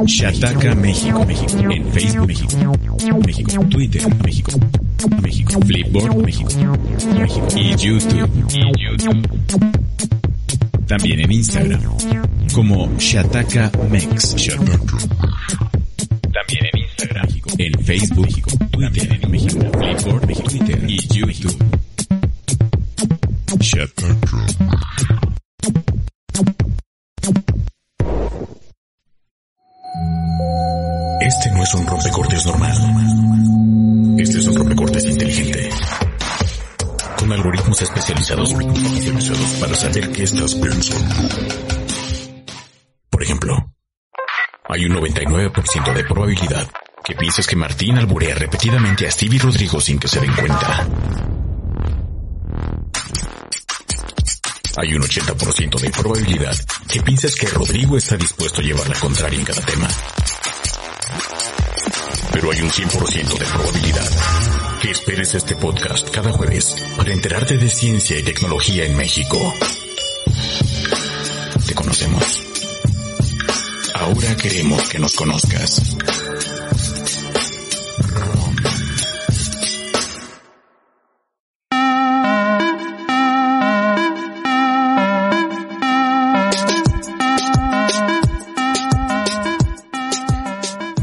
Shataka 0.08 0.76
México. 0.76 1.26
México. 1.26 1.72
En 1.72 1.92
Facebook 1.92 2.28
México. 2.28 2.78
México. 3.26 3.64
Twitter 3.70 4.02
México. 4.26 4.60
México. 5.22 5.60
Flipboard 5.62 6.26
México. 6.26 6.50
México. 7.14 7.48
Y 7.56 7.76
YouTube. 7.76 8.30
Y 8.52 8.62
YouTube. 8.84 9.28
También 10.88 11.20
en 11.20 11.32
Instagram. 11.32 11.82
Como 12.54 12.90
Shataka 12.98 13.72
Mex. 13.92 14.36
También 16.34 16.66
en 16.74 16.80
Instagram. 16.80 17.28
En 17.60 17.74
Facebook 17.86 18.26
México. 18.26 18.50
Twitter 18.72 19.20
en 19.22 19.32
México. 19.32 19.60
Flipboard 19.78 20.26
México. 20.26 20.50
Twitter 20.50 20.84
y 20.88 20.98
YouTube. 21.14 21.89
Este 31.22 31.52
no 31.52 31.64
es 31.64 31.74
un 31.76 31.86
rompecortes 31.86 32.46
normal. 32.48 32.74
Este 34.18 34.40
es 34.40 34.48
un 34.48 34.56
rompecortes 34.56 35.06
inteligente. 35.06 35.70
Con 37.20 37.32
algoritmos 37.32 37.80
especializados 37.84 38.56
para 39.60 39.76
saber 39.76 40.12
qué 40.14 40.24
estás 40.24 40.56
pensando. 40.56 41.16
Por 43.12 43.22
ejemplo, 43.22 43.76
hay 44.68 44.86
un 44.86 44.94
99% 44.94 45.94
de 45.94 46.04
probabilidad 46.06 46.68
que 47.04 47.14
pienses 47.14 47.46
que 47.46 47.56
Martín 47.56 48.00
alburea 48.00 48.34
repetidamente 48.34 49.06
a 49.06 49.12
Stevie 49.12 49.40
Rodrigo 49.40 49.80
sin 49.80 50.00
que 50.00 50.08
se 50.08 50.20
den 50.20 50.34
cuenta. 50.34 51.39
Hay 54.82 54.94
un 54.94 55.02
80% 55.02 55.78
de 55.78 55.90
probabilidad 55.90 56.56
que 56.88 57.02
pienses 57.02 57.36
que 57.36 57.48
Rodrigo 57.48 57.98
está 57.98 58.16
dispuesto 58.16 58.62
a 58.62 58.64
llevar 58.64 58.88
la 58.88 58.98
contraria 58.98 59.38
en 59.38 59.44
cada 59.44 59.62
tema. 59.62 59.90
Pero 62.32 62.50
hay 62.50 62.62
un 62.62 62.70
100% 62.70 63.38
de 63.38 63.46
probabilidad 63.46 64.10
que 64.82 64.92
esperes 64.92 65.36
este 65.36 65.58
podcast 65.58 66.10
cada 66.12 66.32
jueves 66.32 66.78
para 66.96 67.12
enterarte 67.12 67.58
de 67.58 67.70
ciencia 67.70 68.18
y 68.20 68.24
tecnología 68.24 68.86
en 68.86 68.96
México. 68.96 69.54
Te 71.68 71.74
conocemos. 71.74 72.42
Ahora 73.96 74.34
queremos 74.38 74.88
que 74.88 75.00
nos 75.00 75.14
conozcas. 75.14 75.82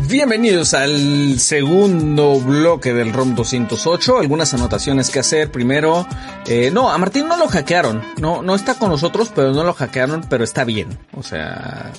Bienvenidos 0.09 0.73
al 0.73 1.41
segundo 1.41 2.39
bloque 2.39 2.95
del 2.95 3.13
ROM 3.13 3.35
208. 3.35 4.21
Algunas 4.21 4.55
anotaciones 4.55 5.11
que 5.11 5.19
hacer. 5.19 5.51
Primero, 5.51 6.07
eh, 6.47 6.71
no, 6.73 6.91
a 6.91 6.99
Martín 6.99 7.27
no 7.27 7.37
lo 7.37 7.49
hackearon. 7.49 8.05
No, 8.21 8.41
no 8.41 8.55
está 8.55 8.75
con 8.75 8.91
nosotros, 8.91 9.33
pero 9.35 9.53
no 9.53 9.65
lo 9.65 9.73
hackearon, 9.73 10.25
pero 10.31 10.45
está 10.45 10.63
bien. 10.63 10.97
O 11.13 11.25
sea, 11.25 11.91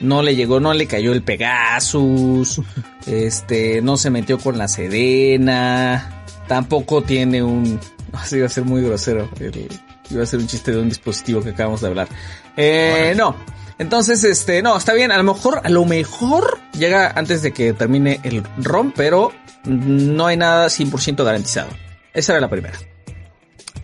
no 0.00 0.22
le 0.22 0.34
llegó, 0.34 0.58
no 0.58 0.74
le 0.74 0.86
cayó 0.86 1.12
el 1.12 1.22
Pegasus. 1.22 2.60
Este, 3.06 3.82
no 3.82 3.98
se 3.98 4.08
metió 4.10 4.38
con 4.38 4.56
la 4.56 4.66
Sedena. 4.66 6.24
Tampoco 6.48 7.02
tiene 7.02 7.42
un, 7.42 7.78
así 8.14 8.36
iba 8.36 8.46
a 8.46 8.48
ser 8.48 8.64
muy 8.64 8.82
grosero. 8.82 9.28
El, 9.38 9.68
iba 10.10 10.22
a 10.22 10.26
ser 10.26 10.40
un 10.40 10.46
chiste 10.48 10.72
de 10.72 10.78
un 10.78 10.88
dispositivo 10.88 11.42
que 11.42 11.50
acabamos 11.50 11.82
de 11.82 11.86
hablar. 11.86 12.08
Eh, 12.56 13.14
no. 13.16 13.36
Entonces, 13.78 14.22
este, 14.24 14.62
no, 14.62 14.76
está 14.76 14.92
bien, 14.94 15.10
a 15.10 15.16
lo 15.16 15.24
mejor, 15.24 15.60
a 15.64 15.68
lo 15.68 15.84
mejor 15.84 16.58
llega 16.78 17.10
antes 17.10 17.42
de 17.42 17.52
que 17.52 17.72
termine 17.72 18.20
el 18.22 18.42
ROM, 18.58 18.92
pero 18.94 19.32
no 19.64 20.26
hay 20.26 20.36
nada 20.36 20.66
100% 20.68 21.24
garantizado. 21.24 21.70
Esa 22.12 22.32
era 22.32 22.40
la 22.40 22.48
primera. 22.48 22.78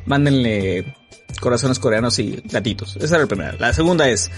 Mándenle 0.06 0.96
corazones 1.40 1.78
coreanos 1.78 2.18
y 2.18 2.42
gatitos. 2.44 2.96
Esa 2.96 3.16
era 3.16 3.24
la 3.24 3.26
primera. 3.28 3.52
La 3.58 3.72
segunda 3.72 4.08
es, 4.08 4.30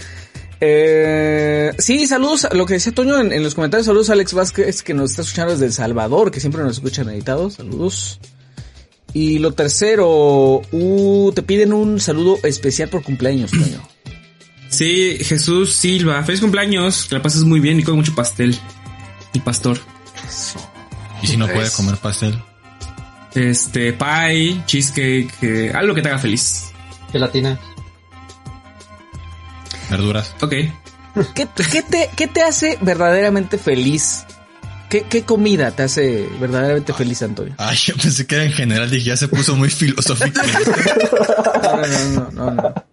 eh, 0.59 1.73
sí, 1.77 2.07
saludos, 2.07 2.47
lo 2.53 2.65
que 2.65 2.75
decía 2.75 2.93
Toño 2.93 3.19
en, 3.19 3.33
en, 3.33 3.43
los 3.43 3.53
comentarios, 3.53 3.85
saludos 3.85 4.09
a 4.09 4.13
Alex 4.13 4.33
Vázquez 4.33 4.81
que 4.81 4.93
nos 4.93 5.11
está 5.11 5.21
escuchando 5.21 5.51
desde 5.51 5.65
El 5.65 5.73
Salvador, 5.73 6.31
que 6.31 6.39
siempre 6.39 6.63
nos 6.63 6.77
escuchan 6.77 7.09
editados, 7.09 7.55
saludos. 7.55 8.19
Y 9.13 9.39
lo 9.39 9.51
tercero, 9.51 10.61
uh, 10.71 11.31
te 11.33 11.43
piden 11.43 11.73
un 11.73 11.99
saludo 11.99 12.39
especial 12.43 12.89
por 12.89 13.03
cumpleaños, 13.03 13.51
Toño. 13.51 13.92
Sí, 14.73 15.19
Jesús 15.23 15.75
Silva, 15.75 16.23
feliz 16.23 16.41
cumpleaños, 16.41 17.05
que 17.05 17.15
la 17.15 17.21
pases 17.21 17.43
muy 17.43 17.59
bien 17.59 17.79
y 17.79 17.83
con 17.83 17.95
mucho 17.95 18.15
pastel. 18.15 18.57
Y 19.33 19.39
pastor. 19.39 19.79
Eso. 20.27 20.59
¿Y 21.21 21.27
si 21.27 21.37
no 21.37 21.47
puede 21.47 21.69
comer 21.71 21.97
pastel? 21.97 22.41
Este, 23.35 23.93
pie, 23.93 24.63
cheesecake, 24.65 25.43
eh, 25.43 25.71
algo 25.73 25.93
que 25.93 26.01
te 26.01 26.09
haga 26.09 26.17
feliz. 26.17 26.71
Gelatina. 27.11 27.59
Verduras. 29.89 30.35
Ok. 30.41 30.53
¿Qué, 31.35 31.47
qué 31.71 31.81
te, 31.83 32.09
¿Qué 32.15 32.27
te 32.27 32.41
hace 32.41 32.77
verdaderamente 32.81 33.59
feliz? 33.59 34.25
¿Qué, 34.89 35.03
¿Qué 35.03 35.23
comida 35.23 35.71
te 35.71 35.83
hace 35.83 36.27
verdaderamente 36.39 36.93
feliz, 36.93 37.21
Antonio? 37.21 37.53
Ay, 37.57 37.77
yo 37.77 37.95
pensé 37.95 38.25
que 38.25 38.35
era 38.35 38.43
en 38.45 38.53
general, 38.53 38.89
dije, 38.89 39.05
ya 39.05 39.17
se 39.17 39.27
puso 39.27 39.55
muy 39.55 39.69
filosófico. 39.71 40.41
No, 41.63 41.87
no, 41.87 42.31
no, 42.31 42.31
no, 42.31 42.51
no. 42.51 42.92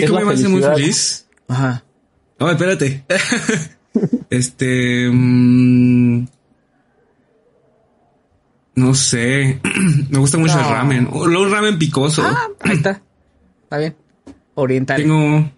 ¿Qué 0.00 0.04
es 0.06 0.10
comida 0.10 0.26
me 0.26 0.34
hace 0.34 0.48
muy 0.48 0.62
feliz? 0.62 1.26
Ajá. 1.48 1.84
Oh, 2.38 2.50
espérate. 2.50 3.04
este. 4.30 5.08
mm, 5.10 6.26
no 8.76 8.94
sé. 8.94 9.60
me 10.10 10.18
gusta 10.18 10.38
mucho 10.38 10.54
el 10.58 10.62
No. 10.64 10.70
ramen. 10.70 11.08
O 11.10 11.24
Un 11.24 11.50
ramen 11.50 11.78
picoso. 11.78 12.22
Ah, 12.24 12.48
ahí 12.60 12.76
está. 12.76 13.02
Está 13.64 13.78
bien. 13.78 13.96
Oriental. 14.54 14.96
Tengo. 14.96 15.50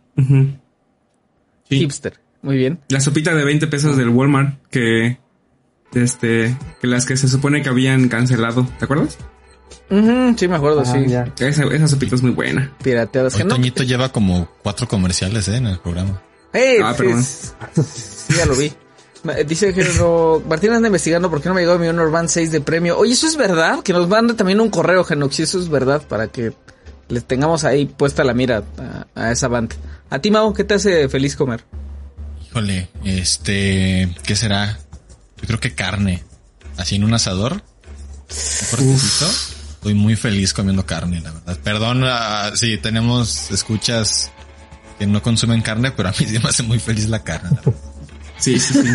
Sí. 1.68 1.78
Hipster. 1.78 2.20
Muy 2.42 2.56
bien. 2.56 2.80
La 2.88 3.00
sopita 3.00 3.34
de 3.34 3.44
20 3.44 3.66
pesos 3.66 3.96
del 3.96 4.08
Walmart 4.08 4.58
que. 4.70 5.18
Este. 5.94 6.56
Que 6.80 6.86
las 6.86 7.04
que 7.04 7.16
se 7.16 7.28
supone 7.28 7.62
que 7.62 7.68
habían 7.68 8.08
cancelado. 8.08 8.66
¿Te 8.78 8.84
acuerdas? 8.84 9.18
Sí, 10.36 10.46
me 10.48 10.56
acuerdo, 10.56 10.80
Ah, 10.80 10.92
sí. 10.92 11.06
ya. 11.08 11.32
Esa, 11.38 11.64
esa 11.64 11.88
sopita 11.88 12.14
es 12.14 12.22
muy 12.22 12.30
buena. 12.30 12.72
Pirateadas. 12.82 13.34
Que 13.34 13.44
no. 13.44 13.54
Toñito 13.56 13.82
lleva 13.82 14.10
como 14.12 14.48
cuatro 14.62 14.86
comerciales 14.88 15.48
¿eh? 15.48 15.56
en 15.56 15.66
el 15.66 15.78
programa. 15.80 16.22
Eh, 16.52 16.78
Ah, 16.82 16.94
sí, 16.96 17.02
bueno. 17.04 17.22
sí, 17.22 18.34
ya 18.36 18.46
lo 18.46 18.54
vi. 18.56 18.72
Dice 19.46 19.74
que 19.74 19.84
no, 19.98 20.42
Martín 20.48 20.72
anda 20.72 20.88
investigando 20.88 21.28
por 21.28 21.42
qué 21.42 21.48
no 21.50 21.54
me 21.54 21.60
llegó 21.60 21.78
mi 21.78 21.88
Honor 21.88 22.10
Band 22.10 22.28
6 22.28 22.52
de 22.52 22.60
premio. 22.60 22.96
Oye, 22.98 23.12
¿eso 23.12 23.26
es 23.26 23.36
verdad? 23.36 23.82
Que 23.82 23.92
nos 23.92 24.08
mande 24.08 24.32
también 24.34 24.60
un 24.60 24.70
correo, 24.70 25.04
Genox, 25.04 25.34
si 25.36 25.42
eso 25.42 25.58
es 25.58 25.68
verdad, 25.68 26.00
para 26.08 26.28
que 26.28 26.52
les 27.08 27.24
tengamos 27.26 27.64
ahí 27.64 27.84
puesta 27.86 28.24
la 28.24 28.32
mira 28.32 28.62
a, 28.78 29.06
a 29.14 29.32
esa 29.32 29.48
band. 29.48 29.74
A 30.08 30.20
ti, 30.20 30.30
Mau, 30.30 30.54
¿qué 30.54 30.64
te 30.64 30.74
hace 30.74 31.08
feliz 31.08 31.36
comer? 31.36 31.64
Híjole, 32.48 32.88
este, 33.04 34.14
¿qué 34.24 34.34
será? 34.36 34.78
Yo 35.42 35.46
creo 35.46 35.60
que 35.60 35.74
carne. 35.74 36.22
Así 36.78 36.96
en 36.96 37.04
un 37.04 37.12
asador. 37.12 37.52
Un 37.52 37.58
cortecito. 38.70 39.26
Estoy 39.80 39.94
muy 39.94 40.14
feliz 40.14 40.52
comiendo 40.52 40.84
carne, 40.84 41.20
la 41.22 41.32
verdad. 41.32 41.58
Perdón, 41.64 42.02
ah, 42.04 42.50
si 42.54 42.76
tenemos 42.76 43.50
escuchas 43.50 44.30
que 44.98 45.06
no 45.06 45.22
consumen 45.22 45.62
carne, 45.62 45.90
pero 45.90 46.10
a 46.10 46.12
mí 46.12 46.18
sí 46.26 46.38
me 46.38 46.48
hace 46.50 46.62
muy 46.62 46.78
feliz 46.78 47.08
la 47.08 47.22
carne. 47.22 47.50
la. 47.64 47.72
Sí, 48.36 48.58
sí, 48.60 48.74
sí. 48.74 48.88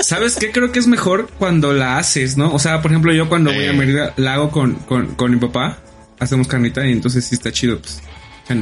¿Sabes 0.00 0.36
qué? 0.36 0.50
Creo 0.50 0.72
que 0.72 0.78
es 0.80 0.86
mejor 0.86 1.30
cuando 1.38 1.72
la 1.72 1.98
haces, 1.98 2.36
¿no? 2.36 2.52
O 2.52 2.58
sea, 2.58 2.82
por 2.82 2.90
ejemplo, 2.90 3.12
yo 3.12 3.28
cuando 3.28 3.52
voy 3.52 3.64
a 3.66 3.70
Eh. 3.70 3.72
Mérida 3.72 4.14
la 4.16 4.34
hago 4.34 4.50
con, 4.50 4.74
con, 4.74 5.14
con 5.14 5.30
mi 5.30 5.36
papá. 5.38 5.78
Hacemos 6.18 6.48
carnita 6.48 6.84
y 6.84 6.90
entonces 6.92 7.24
sí 7.24 7.36
está 7.36 7.52
chido, 7.52 7.80
pues, 7.80 8.00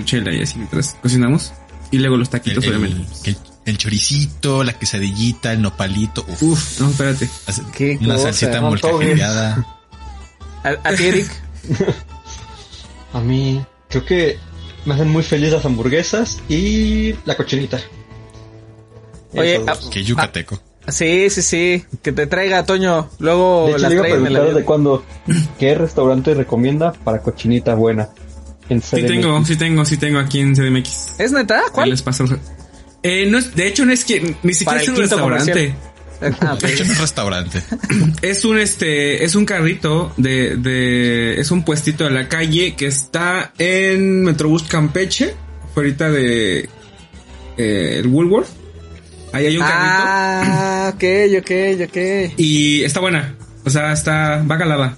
chela 0.04 0.30
y 0.34 0.42
así 0.42 0.56
mientras 0.58 0.96
cocinamos. 1.00 1.52
Y 1.90 1.98
luego 1.98 2.18
los 2.18 2.28
taquitos, 2.28 2.62
el- 2.64 2.70
obviamente. 2.76 3.06
el- 3.30 3.38
el 3.64 3.78
choricito, 3.78 4.62
la 4.64 4.74
quesadillita, 4.78 5.52
el 5.52 5.62
nopalito. 5.62 6.24
Uf, 6.28 6.42
Uf, 6.42 6.80
no, 6.80 6.90
espérate. 6.90 7.28
qué 7.74 7.98
una 8.00 8.14
cosa, 8.14 8.24
salsita 8.26 8.60
¿no? 9.56 9.75
¿A, 10.64 10.88
a 10.88 10.94
ti, 10.94 11.06
Eric? 11.06 11.30
A 13.12 13.20
mí, 13.20 13.64
creo 13.88 14.04
que 14.04 14.38
me 14.84 14.94
hacen 14.94 15.08
muy 15.08 15.22
feliz 15.22 15.50
las 15.52 15.64
hamburguesas 15.64 16.40
y 16.48 17.14
la 17.24 17.36
cochinita. 17.36 17.80
Oye, 19.32 19.60
ah. 19.66 19.76
Que 19.90 20.02
yucateco. 20.02 20.60
Sí, 20.88 21.30
sí, 21.30 21.42
sí. 21.42 21.84
Que 22.02 22.12
te 22.12 22.26
traiga, 22.26 22.64
Toño. 22.64 23.10
Luego 23.18 23.66
de 23.66 23.72
hecho, 23.72 23.78
las 23.80 23.92
a 23.92 23.98
traen 23.98 24.26
en 24.26 24.36
avión. 24.36 24.54
de 24.54 24.64
cuándo, 24.64 25.04
¿qué 25.58 25.74
restaurante 25.74 26.34
recomienda 26.34 26.92
para 26.92 27.20
cochinita 27.20 27.74
buena? 27.74 28.08
En 28.68 28.82
Sí 28.82 28.96
CDMX? 28.96 29.08
tengo, 29.08 29.44
sí 29.44 29.56
tengo, 29.56 29.84
sí 29.84 29.96
tengo 29.96 30.18
aquí 30.18 30.40
en 30.40 30.54
CDMX. 30.54 31.20
¿Es 31.20 31.32
neta? 31.32 31.62
¿Cuál? 31.72 31.90
Les 31.90 32.02
paso. 32.02 32.24
Eh, 33.02 33.26
no 33.30 33.38
es, 33.38 33.54
de 33.54 33.66
hecho, 33.68 33.84
no 33.84 33.92
es 33.92 34.04
que 34.04 34.20
ni 34.20 34.52
Para 34.52 34.54
siquiera 34.54 34.82
es 34.82 34.88
un 34.88 34.96
restaurante. 34.96 35.74
Ah, 36.40 36.56
hecho, 36.62 36.82
en 36.84 36.90
un 36.90 36.96
restaurante. 36.96 37.62
Es 38.22 38.44
un 38.44 38.58
este, 38.58 39.24
es 39.24 39.34
un 39.34 39.44
carrito 39.44 40.12
de, 40.16 40.56
de, 40.56 41.40
es 41.40 41.50
un 41.50 41.62
puestito 41.64 42.04
de 42.04 42.10
la 42.10 42.28
calle 42.28 42.74
que 42.74 42.86
está 42.86 43.52
en 43.58 44.22
Metrobús 44.22 44.62
Campeche, 44.64 45.34
fuera 45.74 46.10
de 46.10 46.68
eh, 47.56 47.98
el 47.98 48.06
Woolworth. 48.06 48.48
Ahí 49.32 49.46
hay 49.46 49.56
un 49.58 49.62
carrito 49.64 50.04
Ah, 50.06 50.92
ok, 50.94 51.04
ok, 51.40 51.88
ok. 51.88 52.32
y 52.38 52.82
está 52.84 53.00
buena. 53.00 53.34
O 53.64 53.70
sea, 53.70 53.92
está, 53.92 54.42
va 54.50 54.56
calada, 54.56 54.96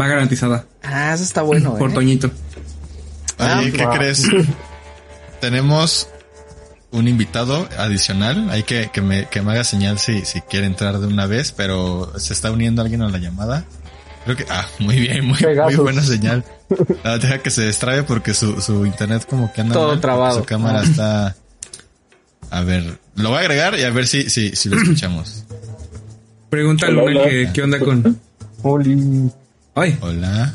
va 0.00 0.06
garantizada 0.06 0.66
Ah, 0.82 1.12
eso 1.14 1.22
está 1.22 1.42
bueno, 1.42 1.76
por 1.76 1.90
¿eh? 1.90 1.94
Toñito. 1.94 2.30
Ah, 3.38 3.60
Oye, 3.60 3.72
¿qué 3.72 3.84
wow. 3.84 3.94
crees? 3.94 4.28
Tenemos 5.40 6.08
un 6.90 7.08
invitado 7.08 7.68
adicional. 7.78 8.48
Hay 8.50 8.62
que, 8.62 8.90
que 8.92 9.00
me, 9.00 9.28
que 9.28 9.42
me 9.42 9.52
haga 9.52 9.64
señal 9.64 9.98
si, 9.98 10.24
si 10.24 10.40
quiere 10.40 10.66
entrar 10.66 10.98
de 10.98 11.06
una 11.06 11.26
vez, 11.26 11.52
pero 11.52 12.12
se 12.18 12.32
está 12.32 12.50
uniendo 12.50 12.82
alguien 12.82 13.02
a 13.02 13.08
la 13.08 13.18
llamada. 13.18 13.64
Creo 14.24 14.36
que, 14.36 14.46
ah, 14.50 14.66
muy 14.78 14.96
bien, 15.00 15.24
muy, 15.26 15.38
buena 15.76 16.02
señal. 16.02 16.44
Ah, 17.04 17.16
deja 17.18 17.38
que 17.38 17.50
se 17.50 17.66
distrae 17.66 18.02
porque 18.02 18.34
su, 18.34 18.60
su 18.60 18.84
internet 18.84 19.26
como 19.28 19.52
que 19.52 19.62
anda 19.62 19.74
Todo 19.74 19.88
mal, 19.88 20.00
trabado. 20.00 20.38
Su 20.40 20.44
cámara 20.44 20.82
está, 20.82 21.34
a 22.50 22.60
ver, 22.62 22.98
lo 23.14 23.30
voy 23.30 23.38
a 23.38 23.40
agregar 23.40 23.78
y 23.78 23.84
a 23.84 23.90
ver 23.90 24.06
si, 24.06 24.28
si, 24.28 24.54
si 24.54 24.68
lo 24.68 24.76
escuchamos. 24.82 25.44
Pregunta 26.50 26.88
Luna 26.88 27.02
hola. 27.20 27.24
que, 27.28 27.50
qué 27.52 27.62
onda 27.62 27.78
con, 27.78 28.18
Oli. 28.62 29.30
ay, 29.74 29.98
Hola. 30.00 30.54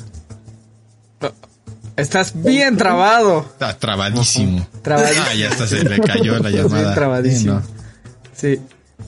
Estás 1.95 2.33
bien 2.35 2.75
trabado. 2.77 3.45
Está 3.51 3.77
trabadísimo. 3.77 4.67
Trabadísimo. 4.81 5.25
Ah, 5.29 5.33
ya 5.35 5.49
está, 5.49 5.67
se 5.67 5.83
le 5.83 5.99
cayó 5.99 6.31
la 6.39 6.49
Estás 6.49 6.53
llamada. 6.53 6.81
bien 6.83 6.93
trabadísimo. 6.95 7.61
Sí, 7.61 8.55
Sí, 8.55 8.59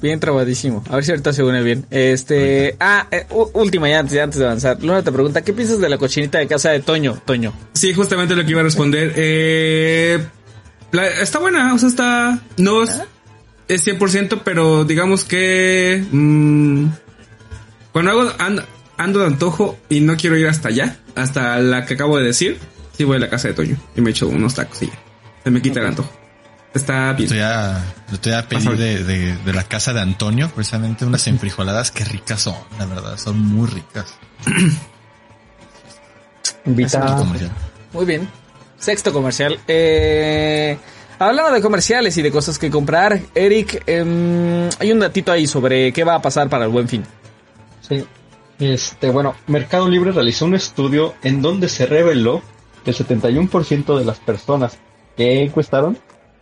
bien 0.01 0.19
trabadísimo. 0.19 0.83
A 0.89 0.95
ver 0.95 1.03
si 1.05 1.11
ahorita 1.11 1.33
se 1.33 1.43
une 1.43 1.61
bien. 1.63 1.86
Este, 1.89 2.75
ah, 2.79 3.07
eh, 3.11 3.25
última 3.53 3.89
ya 3.89 3.99
antes, 3.99 4.13
ya 4.13 4.23
antes 4.23 4.39
de 4.39 4.45
avanzar. 4.45 4.81
Luna 4.83 5.01
te 5.01 5.11
pregunta, 5.11 5.41
¿qué 5.41 5.51
piensas 5.51 5.79
de 5.79 5.89
la 5.89 5.97
cochinita 5.97 6.38
de 6.38 6.47
casa 6.47 6.69
de 6.69 6.79
Toño? 6.81 7.19
Toño. 7.25 7.53
Sí, 7.73 7.93
justamente 7.93 8.36
lo 8.36 8.43
que 8.45 8.51
iba 8.51 8.61
a 8.61 8.63
responder. 8.65 9.13
Eh, 9.15 10.23
la- 10.91 11.07
está 11.07 11.39
buena, 11.39 11.73
o 11.73 11.79
sea, 11.79 11.89
está. 11.89 12.39
No 12.57 12.83
es, 12.83 13.01
es 13.67 13.81
100%, 13.88 14.41
pero 14.43 14.86
digamos 14.86 15.23
que. 15.23 16.03
mm, 16.11 16.86
cuando 17.91 18.11
hago, 18.11 18.31
ando, 18.38 18.63
ando 18.97 19.19
de 19.21 19.25
antojo 19.27 19.77
y 19.89 20.01
no 20.01 20.15
quiero 20.17 20.38
ir 20.38 20.47
hasta 20.47 20.69
allá, 20.69 20.97
hasta 21.15 21.57
la 21.59 21.86
que 21.86 21.95
acabo 21.95 22.17
de 22.19 22.25
decir, 22.25 22.59
sí 22.97 23.03
voy 23.03 23.17
a 23.17 23.19
la 23.19 23.29
casa 23.29 23.47
de 23.47 23.53
Toño 23.53 23.77
y 23.95 24.01
me 24.01 24.11
echo 24.11 24.27
unos 24.27 24.55
tacos 24.55 24.81
y 24.83 24.87
ya. 24.87 24.93
Se 25.43 25.51
me 25.51 25.61
quita 25.61 25.79
el 25.79 25.87
antojo. 25.87 26.09
Está 26.73 27.13
bien. 27.13 27.23
Estoy 27.23 27.39
a, 27.39 27.81
estoy 28.11 28.33
a 28.33 28.47
pedir 28.47 28.77
de, 28.77 29.03
de, 29.03 29.37
de 29.37 29.53
la 29.53 29.63
casa 29.63 29.93
de 29.93 30.01
Antonio, 30.01 30.51
precisamente 30.53 31.05
unas 31.05 31.25
enfrijoladas 31.27 31.91
que 31.91 32.03
ricas 32.03 32.41
son, 32.41 32.55
la 32.77 32.85
verdad, 32.85 33.17
son 33.17 33.39
muy 33.39 33.67
ricas. 33.67 34.13
Invita. 36.65 37.15
Comercial. 37.15 37.51
Muy 37.93 38.05
bien. 38.05 38.27
Sexto 38.77 39.13
comercial. 39.13 39.59
Eh, 39.67 40.77
hablando 41.17 41.51
de 41.53 41.61
comerciales 41.61 42.17
y 42.17 42.21
de 42.21 42.31
cosas 42.31 42.59
que 42.59 42.69
comprar, 42.69 43.19
Eric, 43.33 43.83
em, 43.87 44.69
hay 44.79 44.91
un 44.91 44.99
datito 44.99 45.31
ahí 45.31 45.47
sobre 45.47 45.93
qué 45.93 46.03
va 46.03 46.15
a 46.15 46.21
pasar 46.21 46.49
para 46.49 46.65
el 46.65 46.71
buen 46.71 46.89
fin. 46.89 47.03
Sí. 47.87 48.05
Este, 48.59 49.09
bueno, 49.09 49.35
Mercado 49.47 49.87
Libre 49.89 50.11
realizó 50.11 50.45
un 50.45 50.55
estudio 50.55 51.15
en 51.23 51.41
donde 51.41 51.69
se 51.69 51.85
reveló 51.85 52.41
el 52.91 52.97
71% 52.97 53.97
de 53.97 54.05
las 54.05 54.19
personas 54.19 54.77
que 55.15 55.43
encuestaron 55.43 55.97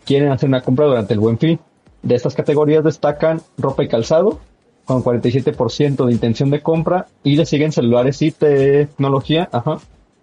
quieren 0.06 0.32
hacer 0.32 0.50
una 0.50 0.62
compra 0.62 0.86
durante 0.86 1.14
el 1.14 1.20
buen 1.20 1.38
fin. 1.38 1.60
De 2.02 2.16
estas 2.16 2.36
categorías 2.36 2.84
destacan 2.84 3.42
ropa 3.58 3.84
y 3.84 3.88
calzado, 3.88 4.40
con 4.86 5.04
47% 5.04 6.06
de 6.06 6.12
intención 6.12 6.50
de 6.50 6.62
compra, 6.62 7.08
y 7.24 7.36
le 7.36 7.46
siguen 7.46 7.72
celulares 7.72 8.22
y 8.22 8.32
tecnología, 8.32 9.48
ajá, 9.52 9.80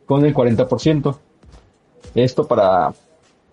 con 0.07 0.25
el 0.27 0.35
40%. 0.35 1.17
Esto 2.15 2.47
para 2.47 2.93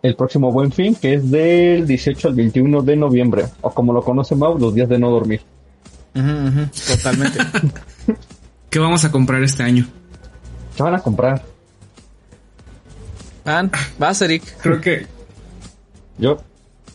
el 0.02 0.16
próximo 0.16 0.52
buen 0.52 0.72
fin, 0.72 0.96
que 0.96 1.14
es 1.14 1.32
del 1.32 1.88
18 1.88 2.28
al 2.28 2.34
21 2.36 2.82
de 2.82 2.96
noviembre, 2.98 3.46
o 3.62 3.72
como 3.72 3.94
lo 3.94 4.02
conoce 4.02 4.36
Mau, 4.36 4.58
los 4.58 4.76
días 4.76 4.90
de 4.90 5.00
no 5.00 5.10
dormir. 5.10 5.42
Ujú, 6.16 6.48
ujú, 6.48 6.70
totalmente. 6.88 7.40
¿Qué 8.70 8.80
vamos 8.80 9.06
a 9.06 9.12
comprar 9.12 9.42
este 9.44 9.64
año? 9.64 9.88
¿Qué 10.76 10.84
van 10.84 10.96
a 10.96 11.00
comprar? 11.00 11.42
Van, 13.48 13.72
vas, 13.98 14.22
Eric. 14.22 14.44
Creo 14.62 14.82
que 14.82 15.08
Yo, 16.18 16.44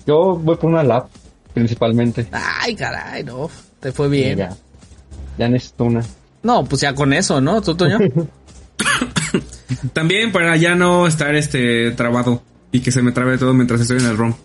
yo 0.06 0.36
voy 0.36 0.56
por 0.56 0.68
una 0.70 0.84
lap, 0.84 1.08
principalmente. 1.54 2.26
Ay, 2.30 2.76
caray, 2.76 3.24
no. 3.24 3.50
Te 3.80 3.90
fue 3.90 4.10
bien. 4.10 4.36
Ya, 4.36 4.54
ya 5.38 5.48
necesito 5.48 5.84
una. 5.84 6.04
No, 6.42 6.62
pues 6.66 6.82
ya 6.82 6.94
con 6.94 7.14
eso, 7.14 7.40
¿no? 7.40 7.62
¿Tú, 7.62 7.74
Toño? 7.74 7.98
también 9.94 10.30
para 10.30 10.54
ya 10.58 10.74
no 10.74 11.06
estar 11.06 11.34
este 11.34 11.92
trabado 11.92 12.42
y 12.70 12.80
que 12.80 12.92
se 12.92 13.00
me 13.00 13.12
trabe 13.12 13.38
todo 13.38 13.54
mientras 13.54 13.80
estoy 13.80 14.00
en 14.00 14.06
el 14.06 14.18
ROM. 14.18 14.32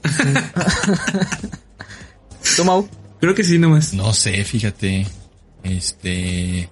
¿Tú, 2.56 2.64
Mau? 2.64 2.88
Creo 3.20 3.36
que 3.36 3.44
sí, 3.44 3.60
nomás. 3.60 3.94
No 3.94 4.14
sé, 4.14 4.46
fíjate. 4.46 5.06
Este. 5.64 6.70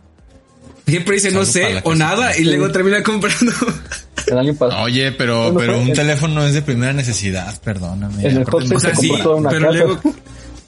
Siempre 0.88 1.16
dice 1.16 1.32
no 1.32 1.44
Salgo 1.44 1.52
sé 1.52 1.80
o 1.84 1.90
casa. 1.92 1.96
nada 1.96 2.38
y 2.38 2.46
luego 2.46 2.72
termina 2.72 3.04
comprando. 3.04 3.52
El 4.28 4.38
año 4.38 4.54
pasado. 4.56 4.84
Oye, 4.84 5.12
pero, 5.12 5.52
Bueno, 5.52 5.60
pero 5.60 5.74
fue 5.74 5.82
un 5.84 5.90
el- 5.90 5.96
teléfono 5.96 6.44
es 6.46 6.54
de 6.54 6.62
primera 6.62 6.94
necesidad, 6.94 7.60
perdóname. 7.62 8.24
En 8.28 8.38
el 8.38 8.42
Aparte, 8.44 8.68
no 8.70 8.76
O 8.78 8.80
sea, 8.80 8.96
sí, 8.96 9.12
pero 9.50 9.72
luego 9.72 10.00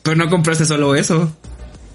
pero 0.04 0.16
no 0.16 0.30
compraste 0.30 0.66
solo 0.66 0.96
eso. 0.96 1.32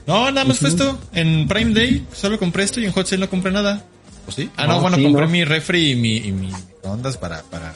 No, 0.06 0.30
nada 0.30 0.44
más 0.46 0.58
fue 0.58 0.68
esto. 0.68 0.98
En 1.12 1.46
Prime 1.48 1.72
Day 1.74 2.06
solo 2.12 2.38
compré 2.38 2.64
esto 2.64 2.80
y 2.80 2.84
en 2.84 2.92
Hot 2.92 3.06
Sale 3.06 3.20
no 3.20 3.30
compré 3.30 3.52
nada. 3.52 3.82
¿O 4.26 4.32
sí? 4.32 4.50
Ah, 4.56 4.66
no, 4.66 4.74
No, 4.74 4.80
bueno, 4.82 4.96
sí, 4.96 5.04
compré 5.04 5.22
no. 5.26 5.32
mi 5.32 5.44
refri 5.44 5.92
y 5.92 5.96
mi, 5.96 6.16
y 6.18 6.32
mi 6.32 6.48
microondas 6.48 7.16
para, 7.16 7.42
para. 7.42 7.72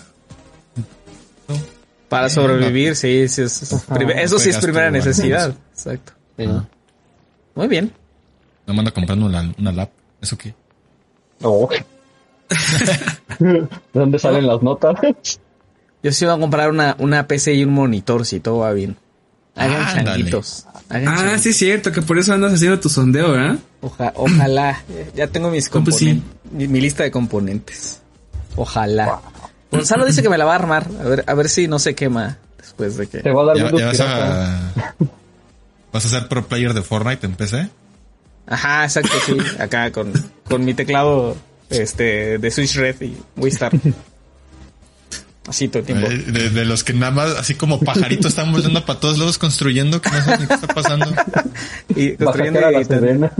Para 2.08 2.28
sobrevivir, 2.28 2.94
sí, 2.94 3.26
sí, 3.28 3.42
es- 3.42 3.62
eso 3.62 4.38
sí 4.38 4.50
es 4.50 4.56
primera 4.58 4.86
tú, 4.88 4.92
bueno. 4.92 5.04
necesidad. 5.04 5.54
Exacto. 5.72 6.12
Sí. 6.38 6.44
Muy 7.54 7.66
bien. 7.68 7.92
No 8.66 8.74
me 8.74 8.80
ando 8.80 8.92
comprando 8.94 9.26
una, 9.26 9.52
una 9.58 9.72
lap. 9.72 9.90
¿Eso 10.20 10.36
qué? 10.38 10.54
Oh. 11.42 11.68
¿De 13.38 13.66
dónde 13.92 14.18
salen 14.18 14.46
las 14.46 14.62
notas? 14.62 14.94
Yo 16.02 16.12
sí 16.12 16.24
voy 16.24 16.34
a 16.34 16.38
comprar 16.38 16.70
una, 16.70 16.96
una 16.98 17.26
PC 17.26 17.54
y 17.54 17.64
un 17.64 17.72
monitor 17.72 18.24
si 18.26 18.40
todo 18.40 18.58
va 18.58 18.72
bien. 18.72 18.96
Hagan 19.54 19.82
Ándale. 19.82 20.04
changuitos. 20.04 20.66
Hagan 20.88 21.08
Ah, 21.08 21.16
changuitos. 21.16 21.40
sí 21.42 21.48
es 21.50 21.56
cierto, 21.56 21.92
que 21.92 22.02
por 22.02 22.18
eso 22.18 22.32
andas 22.34 22.52
haciendo 22.54 22.78
tu 22.78 22.88
sondeo, 22.88 23.32
¿verdad? 23.32 23.56
Oja- 23.80 24.12
ojalá. 24.14 24.82
Ya 25.14 25.26
tengo 25.28 25.50
mis 25.50 25.72
No, 25.74 25.82
pues 25.82 25.96
sí. 25.96 26.06
componentes. 26.06 26.52
mi, 26.52 26.68
mi 26.68 26.80
lista 26.80 27.02
de 27.02 27.10
componentes. 27.10 28.00
Ojalá. 28.54 29.20
Gonzalo 29.70 30.04
dice 30.06 30.22
que 30.22 30.28
me 30.28 30.38
la 30.38 30.44
va 30.44 30.52
a 30.52 30.56
armar. 30.56 30.86
A 31.00 31.04
ver, 31.04 31.24
a 31.26 31.34
ver 31.34 31.48
si 31.48 31.66
no 31.68 31.78
se 31.78 31.94
quema 31.94 32.38
después 32.58 32.96
de 32.96 33.06
Te 33.06 33.22
que. 33.22 33.30
va 33.30 33.42
a 33.42 33.46
dar 33.46 33.56
¿Ya, 33.56 33.62
ya 33.70 33.86
vas 33.86 33.92
pirata. 33.96 34.68
a. 34.68 34.94
¿Vas 35.92 36.04
a 36.04 36.08
ser 36.08 36.28
pro 36.28 36.46
player 36.46 36.74
de 36.74 36.82
Fortnite 36.82 37.26
en 37.26 37.34
PC? 37.34 37.68
Ajá, 38.46 38.84
exacto, 38.84 39.12
sí. 39.24 39.36
Acá 39.58 39.90
con, 39.90 40.12
con 40.48 40.64
mi 40.64 40.74
teclado 40.74 41.36
este 41.70 42.38
de 42.38 42.50
Switch 42.50 42.76
Red 42.76 43.00
y 43.02 43.16
Wistar. 43.36 43.72
Así 45.48 45.68
todo 45.68 45.80
el 45.80 45.86
tiempo. 45.86 46.06
Eh, 46.08 46.18
De, 46.26 46.50
de 46.50 46.64
los 46.64 46.82
que 46.82 46.92
nada 46.92 47.12
más, 47.12 47.36
así 47.36 47.54
como 47.54 47.78
pajaritos, 47.78 48.26
estamos 48.26 48.64
yendo 48.64 48.84
para 48.84 48.98
todos 48.98 49.16
lados 49.16 49.38
construyendo, 49.38 50.02
que 50.02 50.10
no 50.10 50.20
sé 50.24 50.38
ni 50.38 50.46
qué 50.48 50.54
está 50.54 50.66
pasando. 50.66 51.06
Y 51.94 52.16
construyendo 52.16 52.58
y 52.58 52.84
la. 52.84 53.32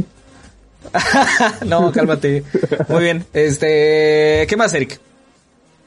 No, 1.67 1.91
cálmate. 1.91 2.45
Muy 2.89 3.03
bien. 3.03 3.27
Este, 3.33 4.47
¿qué 4.49 4.57
más, 4.57 4.73
Eric? 4.75 5.01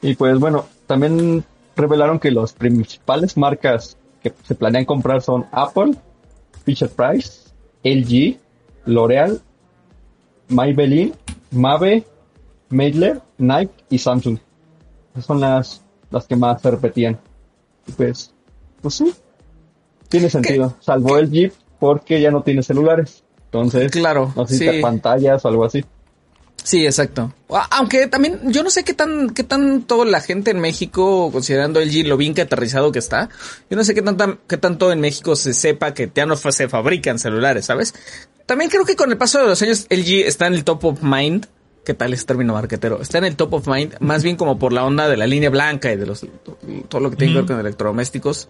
Y 0.02 0.14
pues 0.14 0.38
bueno, 0.38 0.66
también 0.86 1.42
revelaron 1.74 2.18
que 2.18 2.30
las 2.30 2.52
principales 2.52 3.36
marcas 3.38 3.96
que 4.22 4.32
se 4.46 4.54
planean 4.54 4.84
comprar 4.84 5.22
son 5.22 5.46
Apple, 5.52 5.92
Fisher 6.64 6.90
Price, 6.90 7.32
LG, 7.82 8.36
L'Oreal, 8.86 9.40
Maybelline, 10.48 11.14
Mave, 11.50 12.04
Meidler, 12.70 13.20
Nike 13.38 13.72
y 13.90 13.98
Samsung. 13.98 14.38
Esas 15.12 15.26
son 15.26 15.40
las, 15.40 15.82
las 16.10 16.26
que 16.26 16.36
más 16.36 16.62
se 16.62 16.70
repetían. 16.70 17.18
Y 17.86 17.92
pues, 17.92 18.32
pues 18.80 18.94
sí, 18.94 19.12
tiene 20.08 20.30
sentido. 20.30 20.76
Salvo 20.80 21.18
LG 21.18 21.52
porque 21.78 22.20
ya 22.20 22.30
no 22.30 22.42
tiene 22.42 22.62
celulares. 22.62 23.22
Entonces, 23.46 23.90
Claro, 23.90 24.32
no 24.36 24.42
necesita 24.42 24.72
sí. 24.72 24.80
pantallas 24.80 25.44
o 25.44 25.48
algo 25.48 25.64
así. 25.64 25.84
Sí, 26.62 26.84
exacto. 26.84 27.32
Aunque 27.70 28.06
también, 28.06 28.52
yo 28.52 28.62
no 28.62 28.70
sé 28.70 28.84
qué 28.84 28.92
tan, 28.92 29.30
qué 29.30 29.42
tanto 29.42 30.04
la 30.04 30.20
gente 30.20 30.50
en 30.50 30.60
México, 30.60 31.30
considerando 31.32 31.80
LG 31.80 32.06
lo 32.06 32.16
bien 32.18 32.34
que 32.34 32.42
aterrizado 32.42 32.92
que 32.92 32.98
está, 32.98 33.30
yo 33.70 33.76
no 33.76 33.82
sé 33.82 33.94
qué 33.94 34.02
tanta, 34.02 34.36
qué 34.46 34.58
tanto 34.58 34.92
en 34.92 35.00
México 35.00 35.36
se 35.36 35.54
sepa 35.54 35.94
que 35.94 36.10
ya 36.14 36.26
no 36.26 36.36
se 36.36 36.68
fabrican 36.68 37.18
celulares, 37.18 37.64
¿sabes? 37.64 37.94
También 38.46 38.70
creo 38.70 38.84
que 38.84 38.94
con 38.94 39.10
el 39.10 39.16
paso 39.16 39.40
de 39.40 39.46
los 39.46 39.62
años 39.62 39.86
LG 39.88 40.26
está 40.26 40.46
en 40.46 40.54
el 40.54 40.64
top 40.64 40.84
of 40.84 41.02
mind. 41.02 41.46
¿Qué 41.90 41.94
tal 41.94 42.14
ese 42.14 42.24
término 42.24 42.52
marquetero? 42.52 43.02
Está 43.02 43.18
en 43.18 43.24
el 43.24 43.34
top 43.34 43.54
of 43.54 43.66
mind, 43.66 43.96
más 43.98 44.22
bien 44.22 44.36
como 44.36 44.60
por 44.60 44.72
la 44.72 44.84
onda 44.84 45.08
de 45.08 45.16
la 45.16 45.26
línea 45.26 45.50
blanca 45.50 45.92
y 45.92 45.96
de 45.96 46.06
los, 46.06 46.24
todo 46.88 47.00
lo 47.00 47.10
que 47.10 47.16
tiene 47.16 47.32
que 47.32 47.38
ver 47.40 47.46
con 47.48 47.58
electrodomésticos. 47.58 48.48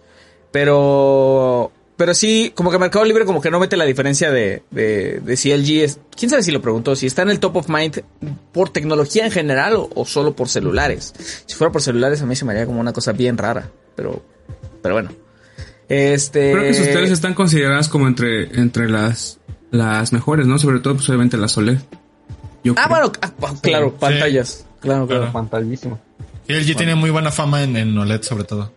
Pero, 0.51 1.71
pero 1.97 2.13
sí, 2.13 2.51
como 2.53 2.69
que 2.69 2.77
Mercado 2.77 3.03
Libre 3.03 3.25
como 3.25 3.41
que 3.41 3.49
no 3.49 3.59
mete 3.59 3.77
la 3.77 3.85
diferencia 3.85 4.29
de, 4.29 4.61
de, 4.69 5.21
de 5.21 5.37
si 5.37 5.51
LG 5.51 5.83
es, 5.83 5.99
quién 6.15 6.29
sabe 6.29 6.43
si 6.43 6.51
lo 6.51 6.61
preguntó, 6.61 6.95
si 6.95 7.07
está 7.07 7.23
en 7.23 7.31
el 7.31 7.39
top 7.39 7.55
of 7.55 7.67
mind 7.67 8.03
por 8.51 8.69
tecnología 8.69 9.25
en 9.25 9.31
general 9.31 9.73
o, 9.75 9.89
o 9.95 10.05
solo 10.05 10.35
por 10.35 10.47
celulares. 10.47 11.11
Si 11.47 11.55
fuera 11.55 11.71
por 11.71 11.81
celulares 11.81 12.21
a 12.21 12.27
mí 12.27 12.35
se 12.35 12.45
me 12.45 12.51
haría 12.51 12.67
como 12.67 12.79
una 12.79 12.93
cosa 12.93 13.11
bien 13.11 13.39
rara, 13.39 13.71
pero, 13.95 14.21
pero 14.83 14.93
bueno. 14.93 15.09
Este. 15.89 16.51
Creo 16.51 16.63
que 16.65 16.75
sus 16.75 16.85
teles 16.89 17.09
están 17.09 17.33
consideradas 17.33 17.89
como 17.89 18.07
entre, 18.07 18.55
entre 18.61 18.87
las, 18.87 19.39
las 19.71 20.13
mejores, 20.13 20.45
¿no? 20.45 20.59
Sobre 20.59 20.79
todo, 20.79 20.93
pues 20.93 21.09
obviamente 21.09 21.37
las 21.37 21.57
OLED. 21.57 21.79
Yo 22.63 22.73
Ah, 22.77 22.85
creo. 22.87 22.89
bueno, 22.89 23.11
ah, 23.21 23.53
claro, 23.61 23.93
pantallas. 23.95 24.65
Claro, 24.79 25.07
claro. 25.07 25.21
Claro. 25.21 25.33
Pantallísimo. 25.33 25.99
Y 26.47 26.53
LG 26.53 26.75
tiene 26.75 26.95
muy 26.95 27.09
buena 27.09 27.31
fama 27.31 27.63
en, 27.63 27.77
en 27.77 27.97
OLED 27.97 28.21
sobre 28.23 28.43
todo. 28.43 28.71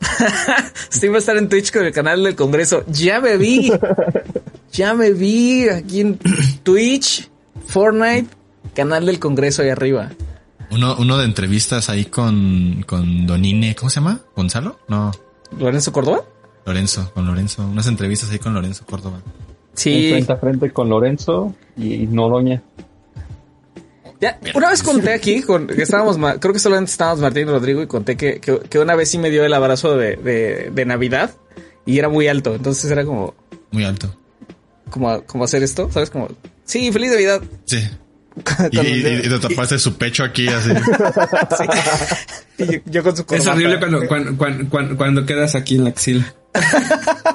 Steve 0.92 1.10
va 1.10 1.16
a 1.16 1.18
estar 1.18 1.36
en 1.36 1.48
Twitch 1.48 1.72
con 1.72 1.84
el 1.84 1.92
canal 1.92 2.22
del 2.22 2.34
Congreso. 2.36 2.84
Ya 2.88 3.20
me 3.20 3.36
vi. 3.36 3.72
ya 4.72 4.94
me 4.94 5.12
vi 5.12 5.68
aquí 5.68 6.00
en 6.00 6.18
Twitch, 6.62 7.28
Fortnite, 7.66 8.28
canal 8.74 9.06
del 9.06 9.18
Congreso 9.18 9.62
ahí 9.62 9.70
arriba. 9.70 10.10
Uno, 10.70 10.96
uno 10.98 11.18
de 11.18 11.24
entrevistas 11.24 11.88
ahí 11.88 12.06
con, 12.06 12.84
con 12.86 13.26
Donine, 13.26 13.74
¿cómo 13.74 13.88
se 13.88 13.96
llama? 14.00 14.20
¿Gonzalo? 14.34 14.80
No, 14.88 15.12
¿Lorenzo 15.58 15.92
Córdoba? 15.92 16.24
Lorenzo, 16.64 17.10
con 17.14 17.26
Lorenzo. 17.26 17.64
Unas 17.66 17.86
entrevistas 17.86 18.30
ahí 18.30 18.38
con 18.40 18.52
Lorenzo 18.52 18.84
Córdoba. 18.84 19.20
Sí. 19.76 20.10
frente 20.10 20.32
a 20.32 20.36
frente 20.36 20.70
con 20.72 20.88
Lorenzo 20.88 21.54
y 21.76 22.06
Noroña. 22.06 22.62
Ya, 24.20 24.40
una 24.54 24.70
vez 24.70 24.82
conté 24.82 25.12
aquí, 25.12 25.42
con, 25.42 25.66
que 25.66 25.82
estábamos, 25.82 26.16
creo 26.40 26.52
que 26.54 26.58
solamente 26.58 26.90
estábamos 26.90 27.20
Martín 27.20 27.42
y 27.48 27.50
Rodrigo 27.50 27.82
y 27.82 27.86
conté 27.86 28.16
que, 28.16 28.40
que, 28.40 28.60
que 28.60 28.78
una 28.78 28.94
vez 28.94 29.10
sí 29.10 29.18
me 29.18 29.28
dio 29.30 29.44
el 29.44 29.52
abrazo 29.52 29.96
de, 29.98 30.16
de, 30.16 30.70
de 30.74 30.84
Navidad 30.86 31.32
y 31.84 31.98
era 31.98 32.08
muy 32.08 32.26
alto. 32.26 32.54
Entonces 32.54 32.90
era 32.90 33.04
como, 33.04 33.34
Muy 33.72 33.84
alto. 33.84 34.16
como, 34.88 35.22
como 35.24 35.44
hacer 35.44 35.62
esto, 35.62 35.90
¿sabes? 35.92 36.08
Como, 36.08 36.28
sí, 36.64 36.90
feliz 36.92 37.10
Navidad. 37.12 37.42
Sí. 37.66 37.78
Y, 38.70 38.78
y- 38.80 39.02
te 39.22 39.38
tapaste 39.38 39.78
su 39.78 39.96
pecho 39.96 40.22
aquí 40.24 40.46
así. 40.48 40.70
Y 42.58 42.66
yo, 42.66 42.78
yo 42.86 43.02
con 43.02 43.14
su 43.16 43.20
Es 43.22 43.26
corbata. 43.26 43.52
horrible 43.52 43.78
cuando, 43.78 44.06
cuando, 44.08 44.36
cuando, 44.38 44.68
cuando, 44.70 44.96
cuando 44.96 45.26
quedas 45.26 45.54
aquí 45.54 45.76
en 45.76 45.84
la 45.84 45.90
axila. 45.90 46.34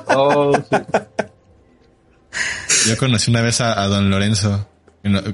Oh, 0.07 0.51
sí. 0.55 0.75
Yo 2.87 2.97
conocí 2.97 3.29
una 3.31 3.41
vez 3.41 3.61
a, 3.61 3.81
a 3.81 3.87
don 3.87 4.09
Lorenzo, 4.09 4.67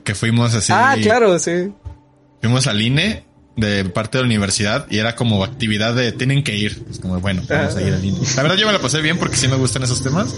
que 0.03 0.15
fuimos 0.15 0.53
así. 0.53 0.71
Ah, 0.73 0.95
claro, 1.01 1.37
sí. 1.39 1.71
Fuimos 2.41 2.67
al 2.67 2.81
INE 2.81 3.25
de 3.55 3.85
parte 3.85 4.17
de 4.19 4.23
la 4.23 4.27
universidad 4.27 4.85
y 4.89 4.99
era 4.99 5.15
como 5.15 5.43
actividad 5.43 5.95
de 5.95 6.11
tienen 6.11 6.43
que 6.43 6.55
ir. 6.55 6.83
Es 6.89 6.99
como, 6.99 7.19
bueno, 7.19 7.41
vamos 7.49 7.75
a 7.75 7.81
ir 7.81 7.93
al 7.93 8.03
INE. 8.05 8.19
La 8.35 8.43
verdad 8.43 8.57
yo 8.57 8.67
me 8.67 8.73
la 8.73 8.79
pasé 8.79 9.01
bien 9.01 9.17
porque 9.17 9.35
sí 9.35 9.47
me 9.47 9.55
gustan 9.55 9.83
esos 9.83 10.03
temas. 10.03 10.33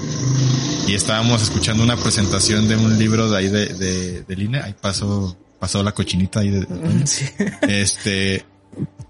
Y 0.88 0.96
estábamos 0.96 1.42
escuchando 1.44 1.84
una 1.84 1.98
presentación 1.98 2.68
de 2.68 2.76
un 2.76 2.98
libro 2.98 3.30
de 3.30 3.38
ahí 3.38 3.48
de, 3.50 3.66
de, 3.68 4.22
del 4.24 4.42
INE. 4.42 4.62
Ahí 4.62 4.74
pasó, 4.80 5.38
pasó 5.60 5.84
la 5.84 5.92
cochinita 5.92 6.40
ahí 6.40 6.50
de, 6.50 6.66
Sí. 7.06 7.26
este, 7.68 8.46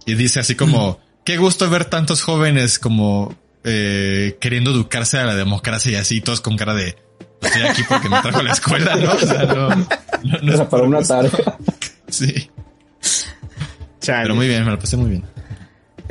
y 0.05 0.15
dice 0.15 0.39
así 0.39 0.55
como, 0.55 0.99
qué 1.23 1.37
gusto 1.37 1.69
ver 1.69 1.85
tantos 1.85 2.23
jóvenes 2.23 2.79
como 2.79 3.35
eh, 3.63 4.37
queriendo 4.41 4.71
educarse 4.71 5.19
a 5.19 5.25
la 5.25 5.35
democracia 5.35 5.91
y 5.91 5.95
así, 5.95 6.19
todos 6.19 6.41
con 6.41 6.57
cara 6.57 6.73
de, 6.73 6.97
estoy 7.41 7.61
aquí 7.63 7.81
porque 7.87 8.09
me 8.09 8.21
trajo 8.21 8.39
a 8.39 8.43
la 8.43 8.51
escuela, 8.51 8.95
¿no? 8.95 9.11
O 9.13 9.17
sea, 9.19 9.43
no, 9.45 9.69
no, 9.69 9.85
no 10.41 10.53
Era 10.53 10.69
para 10.69 10.83
una 10.83 11.01
tarea. 11.01 11.31
Sí, 12.07 12.49
Chale. 14.01 14.23
pero 14.23 14.35
muy 14.35 14.47
bien, 14.47 14.65
me 14.65 14.71
lo 14.71 14.79
pasé 14.79 14.97
muy 14.97 15.09
bien. 15.11 15.23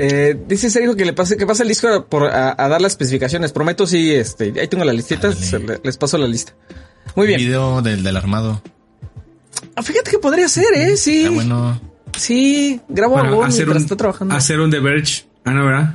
Eh, 0.01 0.39
dice 0.47 0.71
Sergio 0.71 0.95
que 0.95 1.05
le 1.05 1.13
pase, 1.13 1.37
que 1.37 1.45
pase 1.47 1.63
el 1.65 1.69
disco 1.69 2.07
por, 2.07 2.25
a, 2.33 2.55
a 2.57 2.69
dar 2.69 2.81
las 2.81 2.93
especificaciones. 2.93 3.51
Prometo 3.53 3.87
sí, 3.87 4.13
este, 4.13 4.53
ahí 4.61 4.69
tengo 4.69 4.85
la 4.85 4.93
listita, 4.93 5.31
les 5.83 5.97
paso 5.97 6.19
la 6.19 6.29
lista. 6.29 6.53
Muy 7.17 7.27
bien. 7.27 7.41
Video 7.41 7.83
del, 7.83 8.03
del 8.05 8.17
armado. 8.17 8.63
Ah, 9.75 9.83
fíjate 9.83 10.11
que 10.13 10.19
podría 10.19 10.47
ser, 10.49 10.67
eh, 10.75 10.97
sí. 10.97 11.23
Está 11.23 11.31
bueno. 11.35 11.81
Sí, 12.17 12.81
grabo 12.89 13.15
Bueno, 13.15 13.29
algo 13.31 13.45
hacer 13.45 13.67
mientras 13.67 13.79
un, 13.79 13.83
está 13.85 13.97
trabajando. 13.97 14.35
hacer 14.37 14.61
un 14.61 14.71
The 14.71 14.79
Verge. 14.81 15.25
Ah, 15.45 15.51
no, 15.53 15.65
¿verdad? 15.67 15.95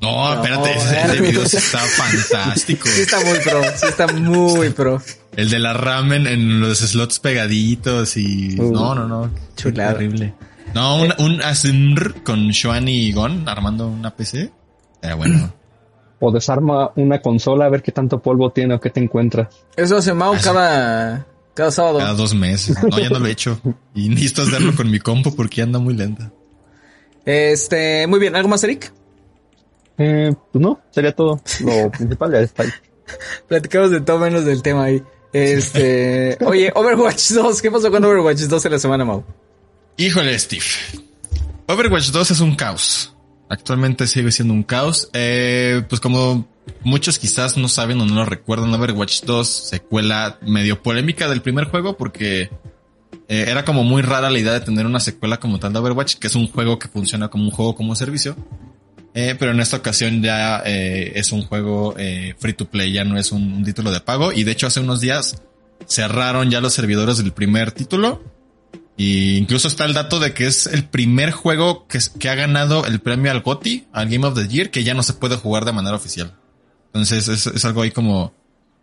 No, 0.00 0.32
espérate, 0.34 0.72
ese, 0.76 1.00
ese 1.02 1.20
video 1.20 1.42
está 1.42 1.78
fantástico. 1.78 2.88
Sí 2.88 3.02
está 3.02 3.20
muy 3.20 3.38
pro, 3.38 3.62
sí 3.76 3.86
está 3.86 4.06
muy 4.08 4.70
pro. 4.70 5.02
El 5.36 5.50
de 5.50 5.58
la 5.58 5.72
ramen 5.74 6.26
en 6.26 6.60
los 6.60 6.78
slots 6.78 7.18
pegaditos 7.20 8.16
y... 8.16 8.58
Uh, 8.58 8.72
no, 8.72 8.94
no, 8.94 9.06
no. 9.06 9.30
Qué 9.34 9.62
chulada. 9.62 9.92
Terrible. 9.92 10.34
No, 10.74 10.96
un, 10.96 11.12
un 11.18 11.42
ASMR 11.42 12.22
con 12.22 12.52
Xuan 12.52 12.88
y 12.88 13.12
Gon 13.12 13.48
armando 13.48 13.88
una 13.88 14.14
PC. 14.14 14.50
Era 15.02 15.14
bueno. 15.14 15.52
O 16.20 16.30
desarma 16.30 16.92
una 16.96 17.20
consola 17.20 17.66
a 17.66 17.68
ver 17.68 17.82
qué 17.82 17.92
tanto 17.92 18.20
polvo 18.20 18.50
tiene 18.50 18.74
o 18.74 18.80
qué 18.80 18.90
te 18.90 19.00
encuentras. 19.00 19.48
Eso 19.76 19.96
hace 19.96 20.12
Mau 20.12 20.34
cada, 20.42 21.26
cada 21.54 21.70
sábado. 21.70 21.98
Cada 21.98 22.14
dos 22.14 22.34
meses. 22.34 22.76
No, 22.82 22.98
ya 22.98 23.08
no 23.08 23.18
lo 23.18 23.26
he 23.26 23.30
hecho. 23.30 23.60
Y 23.94 24.08
necesito 24.10 24.42
hacerlo 24.42 24.74
con 24.74 24.90
mi 24.90 24.98
compu 25.00 25.34
porque 25.34 25.62
anda 25.62 25.78
muy 25.78 25.94
lenta. 25.94 26.30
Este, 27.24 28.06
muy 28.06 28.18
bien, 28.18 28.36
¿algo 28.36 28.48
más, 28.48 28.62
Eric? 28.64 28.92
Eh, 30.02 30.34
pues 30.50 30.62
no, 30.62 30.80
sería 30.90 31.14
todo. 31.14 31.42
Lo 31.60 31.90
principal 31.92 32.32
ya 32.32 32.40
está 32.40 32.62
ahí. 32.62 32.70
Platicamos 33.46 33.90
de 33.90 34.00
todo 34.00 34.18
menos 34.18 34.46
del 34.46 34.62
tema 34.62 34.84
ahí. 34.84 35.02
Este, 35.30 36.38
oye, 36.40 36.72
Overwatch 36.74 37.32
2, 37.32 37.60
¿qué 37.60 37.70
pasó 37.70 37.90
con 37.90 38.02
Overwatch 38.02 38.40
2 38.40 38.64
en 38.64 38.72
la 38.72 38.78
semana, 38.78 39.04
Mau? 39.04 39.22
Híjole, 39.98 40.38
Steve. 40.38 40.64
Overwatch 41.66 42.10
2 42.10 42.30
es 42.30 42.40
un 42.40 42.56
caos. 42.56 43.14
Actualmente 43.50 44.06
sigue 44.06 44.32
siendo 44.32 44.54
un 44.54 44.62
caos. 44.62 45.10
Eh, 45.12 45.82
pues 45.86 46.00
como 46.00 46.48
muchos 46.82 47.18
quizás 47.18 47.58
no 47.58 47.68
saben 47.68 48.00
o 48.00 48.06
no 48.06 48.14
lo 48.14 48.24
recuerdan, 48.24 48.72
Overwatch 48.72 49.24
2, 49.24 49.46
secuela 49.46 50.38
medio 50.40 50.82
polémica 50.82 51.28
del 51.28 51.42
primer 51.42 51.66
juego 51.66 51.98
porque 51.98 52.50
eh, 53.28 53.44
era 53.48 53.66
como 53.66 53.84
muy 53.84 54.00
rara 54.00 54.30
la 54.30 54.38
idea 54.38 54.52
de 54.52 54.60
tener 54.60 54.86
una 54.86 55.00
secuela 55.00 55.38
como 55.38 55.58
tal 55.58 55.74
de 55.74 55.80
Overwatch, 55.80 56.14
que 56.14 56.28
es 56.28 56.34
un 56.36 56.50
juego 56.50 56.78
que 56.78 56.88
funciona 56.88 57.28
como 57.28 57.44
un 57.44 57.50
juego 57.50 57.74
como 57.74 57.94
servicio. 57.94 58.34
Eh, 59.12 59.34
pero 59.38 59.50
en 59.50 59.60
esta 59.60 59.78
ocasión 59.78 60.22
ya 60.22 60.62
eh, 60.64 61.12
es 61.16 61.32
un 61.32 61.42
juego 61.42 61.94
eh, 61.98 62.34
free 62.38 62.52
to 62.52 62.66
play, 62.70 62.92
ya 62.92 63.04
no 63.04 63.18
es 63.18 63.32
un, 63.32 63.52
un 63.52 63.64
título 63.64 63.90
de 63.90 64.00
pago. 64.00 64.32
Y 64.32 64.44
de 64.44 64.52
hecho 64.52 64.66
hace 64.66 64.80
unos 64.80 65.00
días 65.00 65.42
cerraron 65.86 66.50
ya 66.50 66.60
los 66.60 66.74
servidores 66.74 67.18
del 67.18 67.32
primer 67.32 67.72
título. 67.72 68.22
Y 68.96 69.38
incluso 69.38 69.66
está 69.66 69.86
el 69.86 69.94
dato 69.94 70.20
de 70.20 70.34
que 70.34 70.46
es 70.46 70.66
el 70.66 70.84
primer 70.84 71.30
juego 71.30 71.86
que, 71.86 71.98
que 72.18 72.28
ha 72.28 72.34
ganado 72.34 72.84
el 72.84 73.00
premio 73.00 73.30
al 73.30 73.40
GOTY, 73.40 73.88
al 73.92 74.10
Game 74.10 74.26
of 74.26 74.34
the 74.34 74.46
Year, 74.46 74.70
que 74.70 74.84
ya 74.84 74.92
no 74.92 75.02
se 75.02 75.14
puede 75.14 75.36
jugar 75.36 75.64
de 75.64 75.72
manera 75.72 75.96
oficial. 75.96 76.36
Entonces 76.86 77.28
es, 77.28 77.46
es 77.46 77.64
algo 77.64 77.82
ahí 77.82 77.92
como, 77.92 78.34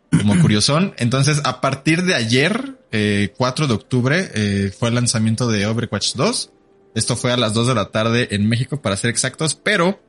como 0.10 0.38
curiosón. 0.42 0.94
Entonces 0.98 1.42
a 1.44 1.62
partir 1.62 2.04
de 2.04 2.16
ayer, 2.16 2.80
eh, 2.92 3.34
4 3.38 3.68
de 3.68 3.74
octubre, 3.74 4.32
eh, 4.34 4.74
fue 4.78 4.90
el 4.90 4.96
lanzamiento 4.96 5.48
de 5.50 5.68
Overwatch 5.68 6.16
2. 6.16 6.52
Esto 6.96 7.16
fue 7.16 7.32
a 7.32 7.38
las 7.38 7.54
2 7.54 7.68
de 7.68 7.76
la 7.76 7.92
tarde 7.92 8.30
en 8.32 8.50
México 8.50 8.82
para 8.82 8.98
ser 8.98 9.12
exactos, 9.12 9.54
pero 9.54 10.02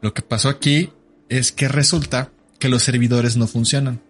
lo 0.00 0.14
que 0.14 0.22
pasó 0.22 0.48
aquí 0.48 0.90
es 1.28 1.52
que 1.52 1.68
resulta 1.68 2.30
que 2.58 2.68
los 2.68 2.82
servidores 2.82 3.36
no 3.36 3.46
funcionan. 3.46 4.00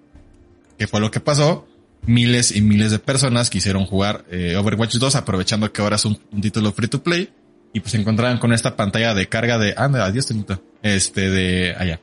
¿Qué 0.79 0.87
fue 0.87 1.01
lo 1.01 1.11
que 1.11 1.21
pasó? 1.21 1.67
Miles 2.07 2.55
y 2.55 2.63
miles 2.63 2.91
de 2.91 2.99
personas 2.99 3.51
quisieron 3.51 3.85
jugar 3.85 4.25
eh, 4.31 4.57
Overwatch 4.57 4.97
2 4.97 5.17
aprovechando 5.17 5.71
que 5.73 5.83
ahora 5.83 5.97
es 5.97 6.05
un, 6.07 6.19
título 6.41 6.73
free 6.73 6.89
to 6.89 7.03
play 7.03 7.31
y 7.75 7.81
pues 7.81 7.93
se 7.93 7.99
encontraban 7.99 8.39
con 8.39 8.53
esta 8.53 8.77
pantalla 8.77 9.15
de 9.15 9.29
carga 9.29 9.59
de, 9.59 9.75
ah, 9.77 9.89
no, 9.89 9.99
adiós, 9.99 10.27
Tenito. 10.27 10.63
Este 10.83 11.29
de 11.29 11.75
allá. 11.79 12.01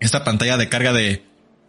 Esta 0.00 0.24
pantalla 0.24 0.56
de 0.56 0.68
carga 0.68 0.92
de 0.92 1.22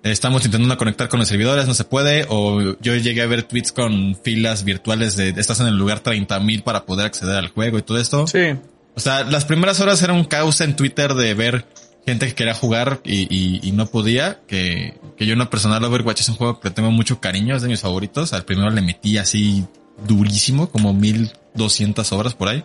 estamos 0.03 0.43
intentando 0.43 0.77
conectar 0.77 1.07
con 1.07 1.19
los 1.19 1.29
servidores, 1.29 1.67
no 1.67 1.73
se 1.73 1.85
puede, 1.85 2.25
o 2.27 2.77
yo 2.81 2.95
llegué 2.95 3.21
a 3.21 3.27
ver 3.27 3.43
tweets 3.43 3.71
con 3.71 4.15
filas 4.21 4.65
virtuales 4.65 5.15
de 5.15 5.29
estás 5.29 5.59
en 5.61 5.67
el 5.67 5.77
lugar 5.77 6.03
30.000 6.03 6.63
para 6.63 6.85
poder 6.85 7.05
acceder 7.05 7.35
al 7.35 7.49
juego 7.49 7.77
y 7.77 7.83
todo 7.83 7.99
esto. 7.99 8.27
Sí. 8.27 8.55
O 8.95 8.99
sea, 8.99 9.23
las 9.23 9.45
primeras 9.45 9.79
horas 9.79 10.01
era 10.03 10.13
un 10.13 10.25
caos 10.25 10.61
en 10.61 10.75
Twitter 10.75 11.13
de 11.13 11.33
ver 11.33 11.65
gente 12.05 12.27
que 12.27 12.35
quería 12.35 12.53
jugar 12.53 13.01
y, 13.03 13.21
y, 13.35 13.59
y 13.63 13.71
no 13.71 13.87
podía. 13.87 14.41
Que, 14.47 14.99
que 15.17 15.25
yo 15.25 15.33
en 15.33 15.39
lo 15.39 15.49
personal 15.49 15.83
Overwatch 15.83 16.21
es 16.21 16.29
un 16.29 16.35
juego 16.35 16.59
que 16.59 16.69
le 16.69 16.75
tengo 16.75 16.91
mucho 16.91 17.19
cariño, 17.19 17.55
es 17.55 17.61
de 17.61 17.69
mis 17.69 17.81
favoritos. 17.81 18.33
Al 18.33 18.45
primero 18.45 18.69
le 18.69 18.81
metí 18.81 19.17
así 19.17 19.65
durísimo, 20.07 20.69
como 20.69 20.93
1200 20.93 22.11
horas 22.11 22.35
por 22.35 22.49
ahí. 22.49 22.63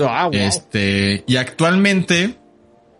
Ah, 0.00 0.24
wow. 0.24 0.34
Este, 0.34 1.24
y 1.26 1.36
actualmente, 1.36 2.38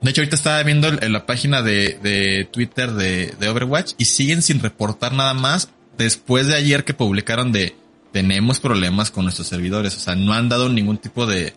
de 0.01 0.11
hecho 0.11 0.20
ahorita 0.20 0.36
estaba 0.36 0.62
viendo 0.62 0.89
en 0.89 1.12
la 1.12 1.27
página 1.27 1.62
de, 1.62 1.99
de 2.03 2.49
Twitter 2.51 2.93
de, 2.93 3.35
de 3.39 3.49
Overwatch 3.49 3.93
y 3.99 4.07
siguen 4.07 4.43
sin 4.43 4.61
reportar 4.61 5.12
nada 5.12 5.35
más 5.35 5.70
después 5.97 6.47
de 6.47 6.55
ayer 6.55 6.85
que 6.85 6.95
publicaron 6.95 7.53
de 7.53 7.77
tenemos 8.12 8.59
problemas 8.59 9.11
con 9.11 9.24
nuestros 9.24 9.47
servidores. 9.49 9.97
O 9.97 10.01
sea, 10.01 10.15
no 10.15 10.32
han 10.32 10.49
dado 10.49 10.69
ningún 10.69 10.99
tipo 10.99 11.27
de, 11.27 11.53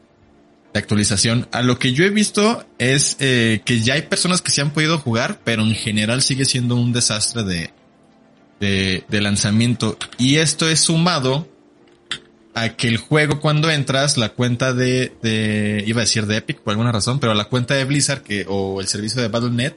de 0.74 0.80
actualización. 0.80 1.48
A 1.52 1.62
lo 1.62 1.80
que 1.80 1.94
yo 1.94 2.06
he 2.06 2.10
visto 2.10 2.66
es 2.78 3.18
eh, 3.20 3.62
que 3.66 3.82
ya 3.82 3.96
hay 3.96 4.04
personas 4.04 4.42
que 4.42 4.52
se 4.52 4.62
han 4.62 4.72
podido 4.72 4.98
jugar, 5.00 5.40
pero 5.44 5.64
en 5.64 5.76
general 5.76 6.22
sigue 6.22 6.46
siendo 6.46 6.76
un 6.76 6.94
desastre 6.94 7.44
de, 7.44 7.74
de, 8.60 9.04
de 9.08 9.22
lanzamiento. 9.22 9.98
Y 10.18 10.38
esto 10.38 10.70
es 10.70 10.80
sumado 10.82 11.48
a 12.54 12.70
que 12.76 12.88
el 12.88 12.98
juego 12.98 13.40
cuando 13.40 13.70
entras, 13.70 14.18
la 14.18 14.30
cuenta 14.30 14.74
de, 14.74 15.14
de, 15.22 15.84
iba 15.86 16.02
a 16.02 16.06
decir 16.06 16.26
de 16.26 16.38
Epic 16.38 16.60
por 16.62 16.72
alguna 16.72 16.92
razón, 16.92 17.20
pero 17.20 17.34
la 17.34 17.46
cuenta 17.46 17.76
de 17.76 17.86
Blizzard 17.86 18.22
que, 18.22 18.46
o 18.48 18.82
el 18.82 18.88
servicio 18.88 19.22
de 19.22 19.30
Battle.net, 19.30 19.74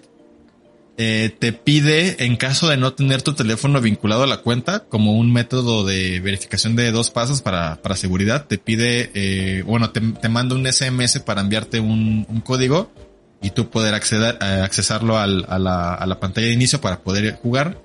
eh, 0.97 1.35
te 1.37 1.53
pide, 1.53 2.25
en 2.25 2.37
caso 2.37 2.69
de 2.69 2.77
no 2.77 2.93
tener 2.93 3.23
tu 3.23 3.35
teléfono 3.35 3.81
vinculado 3.81 4.23
a 4.23 4.29
la 4.29 4.43
cuenta, 4.43 4.85
como 4.89 5.19
un 5.19 5.33
método 5.33 5.85
de 5.85 6.21
verificación 6.21 6.77
de 6.77 6.93
dos 6.93 7.11
pasos 7.11 7.43
para, 7.43 7.83
para 7.83 7.97
seguridad, 7.97 8.47
te 8.47 8.59
pide, 8.59 9.11
eh, 9.15 9.63
bueno, 9.63 9.91
te, 9.91 10.01
te, 10.01 10.29
manda 10.29 10.55
un 10.55 10.65
SMS 10.73 11.19
para 11.21 11.41
enviarte 11.41 11.81
un, 11.81 12.27
un 12.29 12.41
código 12.41 12.93
y 13.43 13.51
tú 13.51 13.71
poder 13.71 13.95
acceder, 13.95 14.39
eh, 14.41 14.61
accesarlo 14.63 15.19
al, 15.19 15.45
a, 15.49 15.59
la, 15.59 15.95
a 15.95 16.07
la 16.07 16.21
pantalla 16.21 16.47
de 16.47 16.53
inicio 16.53 16.81
para 16.81 17.01
poder 17.01 17.35
jugar. 17.43 17.81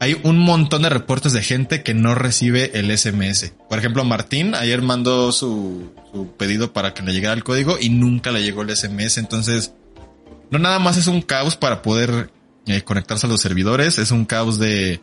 Hay 0.00 0.18
un 0.24 0.38
montón 0.38 0.82
de 0.82 0.88
reportes 0.88 1.32
de 1.32 1.42
gente 1.42 1.84
que 1.84 1.94
no 1.94 2.16
recibe 2.16 2.72
el 2.78 2.90
SMS. 2.96 3.52
Por 3.68 3.78
ejemplo, 3.78 4.02
Martín 4.02 4.56
ayer 4.56 4.82
mandó 4.82 5.30
su, 5.30 5.92
su 6.10 6.32
pedido 6.32 6.72
para 6.72 6.94
que 6.94 7.02
le 7.02 7.12
llegara 7.12 7.34
el 7.34 7.44
código 7.44 7.76
y 7.80 7.90
nunca 7.90 8.32
le 8.32 8.42
llegó 8.42 8.62
el 8.62 8.74
SMS. 8.74 9.18
Entonces, 9.18 9.74
no 10.50 10.58
nada 10.58 10.78
más 10.80 10.96
es 10.96 11.06
un 11.06 11.22
caos 11.22 11.54
para 11.54 11.82
poder 11.82 12.30
eh, 12.70 12.82
conectarse 12.82 13.26
a 13.26 13.28
los 13.28 13.40
servidores, 13.40 13.98
es 13.98 14.10
un 14.10 14.24
caos 14.24 14.58
de, 14.58 15.00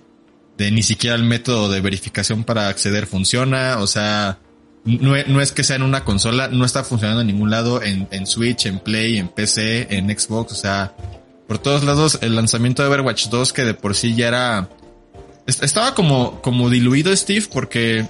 de 0.58 0.72
ni 0.72 0.84
siquiera 0.84 1.16
el 1.16 1.24
método 1.24 1.70
de 1.70 1.82
verificación 1.82 2.44
para 2.44 2.68
acceder 2.68 3.08
funciona, 3.08 3.78
o 3.80 3.88
sea, 3.88 4.40
no, 4.86 5.16
no, 5.28 5.42
es 5.42 5.52
que 5.52 5.64
sea 5.64 5.76
en 5.76 5.84
una 5.84 6.04
consola, 6.04 6.48
no 6.48 6.66
está 6.66 6.84
funcionando 6.84 7.22
en 7.22 7.28
ningún 7.28 7.50
lado, 7.50 7.82
en, 7.82 8.08
en 8.12 8.26
Switch, 8.26 8.66
en 8.66 8.80
Play, 8.80 9.18
en 9.18 9.28
PC, 9.28 9.88
en 9.90 10.08
Xbox, 10.18 10.54
o 10.54 10.56
sea, 10.56 10.96
por 11.48 11.60
todos 11.60 11.84
lados 11.84 12.20
el 12.22 12.36
lanzamiento 12.36 12.84
de 12.84 12.90
Overwatch 12.90 13.28
2 13.30 13.54
que 13.54 13.64
de 13.64 13.74
por 13.74 13.96
sí 13.96 14.16
ya 14.16 14.28
era... 14.28 14.70
Estaba 15.46 15.96
como, 15.96 16.42
como 16.42 16.70
diluido 16.70 17.16
Steve 17.16 17.46
porque 17.52 18.06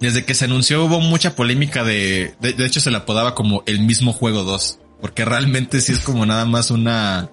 desde 0.00 0.24
que 0.26 0.34
se 0.34 0.44
anunció 0.44 0.84
hubo 0.84 1.00
mucha 1.00 1.34
polémica 1.34 1.82
de, 1.82 2.34
de, 2.40 2.52
de 2.52 2.66
hecho 2.66 2.80
se 2.80 2.90
le 2.90 2.98
apodaba 2.98 3.34
como 3.34 3.62
el 3.66 3.80
mismo 3.80 4.12
juego 4.12 4.42
2, 4.42 4.78
porque 5.00 5.24
realmente 5.24 5.80
sí 5.80 5.92
es 5.92 6.00
como 6.00 6.26
nada 6.26 6.44
más 6.44 6.70
una 6.70 7.30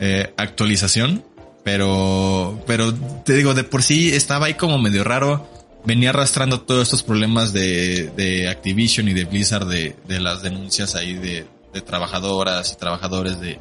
eh, 0.00 0.32
actualización, 0.36 1.24
pero, 1.62 2.62
pero 2.66 2.94
te 3.24 3.34
digo, 3.34 3.54
de 3.54 3.64
por 3.64 3.82
sí 3.82 4.12
estaba 4.12 4.46
ahí 4.46 4.54
como 4.54 4.78
medio 4.78 5.04
raro 5.04 5.48
venía 5.84 6.10
arrastrando 6.10 6.60
todos 6.60 6.82
estos 6.84 7.02
problemas 7.02 7.52
de, 7.52 8.10
de 8.16 8.48
Activision 8.48 9.08
y 9.08 9.12
de 9.12 9.24
Blizzard 9.24 9.66
de, 9.66 9.96
de 10.06 10.20
las 10.20 10.42
denuncias 10.42 10.94
ahí 10.94 11.14
de, 11.14 11.46
de 11.72 11.80
trabajadoras 11.80 12.72
y 12.72 12.76
trabajadores 12.76 13.40
de, 13.40 13.58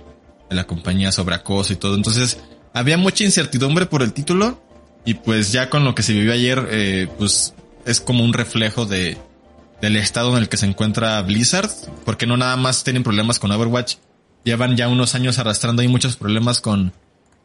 de, 0.50 0.56
la 0.56 0.66
compañía 0.66 1.12
sobre 1.12 1.36
acoso 1.36 1.74
y 1.74 1.76
todo. 1.76 1.96
Entonces, 1.96 2.38
había 2.74 2.98
mucha 2.98 3.24
incertidumbre 3.24 3.86
por 3.86 4.02
el 4.02 4.14
título 4.14 4.62
y 5.06 5.16
pues 5.16 5.52
ya 5.52 5.70
con 5.70 5.84
lo 5.84 5.96
que 5.96 6.04
se 6.04 6.14
vivió 6.14 6.34
ayer, 6.34 6.68
eh, 6.72 7.08
pues 7.18 7.54
es 7.86 8.00
como 8.00 8.24
un 8.24 8.34
reflejo 8.34 8.86
de, 8.86 9.18
del 9.82 9.98
estado 9.98 10.32
en 10.32 10.44
el 10.44 10.50
que 10.50 10.58
se 10.58 10.66
encuentra 10.66 11.22
Blizzard, 11.22 11.70
porque 12.06 12.26
no 12.26 12.38
nada 12.38 12.56
más 12.56 12.84
tienen 12.84 13.04
problemas 13.04 13.40
con 13.40 13.52
Overwatch, 13.52 13.96
llevan 14.44 14.76
ya 14.76 14.88
unos 14.88 15.16
años 15.16 15.40
arrastrando 15.40 15.82
ahí 15.82 15.88
muchos 15.88 16.16
problemas 16.16 16.62
con, 16.62 16.94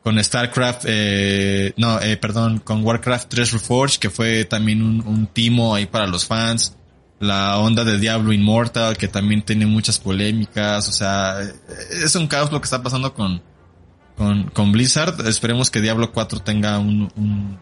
con 0.02 0.22
StarCraft, 0.22 0.84
eh, 0.86 1.72
no, 1.76 2.00
eh, 2.00 2.16
perdón, 2.16 2.60
con 2.60 2.84
Warcraft 2.84 3.28
3 3.28 3.52
Reforged, 3.52 3.98
que 3.98 4.10
fue 4.10 4.44
también 4.44 4.82
un, 4.82 5.06
un, 5.06 5.26
timo 5.26 5.74
ahí 5.74 5.86
para 5.86 6.06
los 6.06 6.26
fans. 6.26 6.74
La 7.20 7.58
onda 7.58 7.84
de 7.84 7.98
Diablo 7.98 8.32
Immortal, 8.32 8.96
que 8.96 9.08
también 9.08 9.42
tiene 9.42 9.66
muchas 9.66 9.98
polémicas. 9.98 10.88
O 10.88 10.92
sea, 10.92 11.38
es 11.90 12.14
un 12.14 12.28
caos 12.28 12.52
lo 12.52 12.60
que 12.60 12.66
está 12.66 12.80
pasando 12.80 13.12
con, 13.12 13.42
con, 14.16 14.44
con 14.50 14.70
Blizzard. 14.70 15.26
Esperemos 15.26 15.68
que 15.70 15.80
Diablo 15.80 16.12
4 16.12 16.40
tenga 16.40 16.78
un, 16.78 17.12
un, 17.16 17.58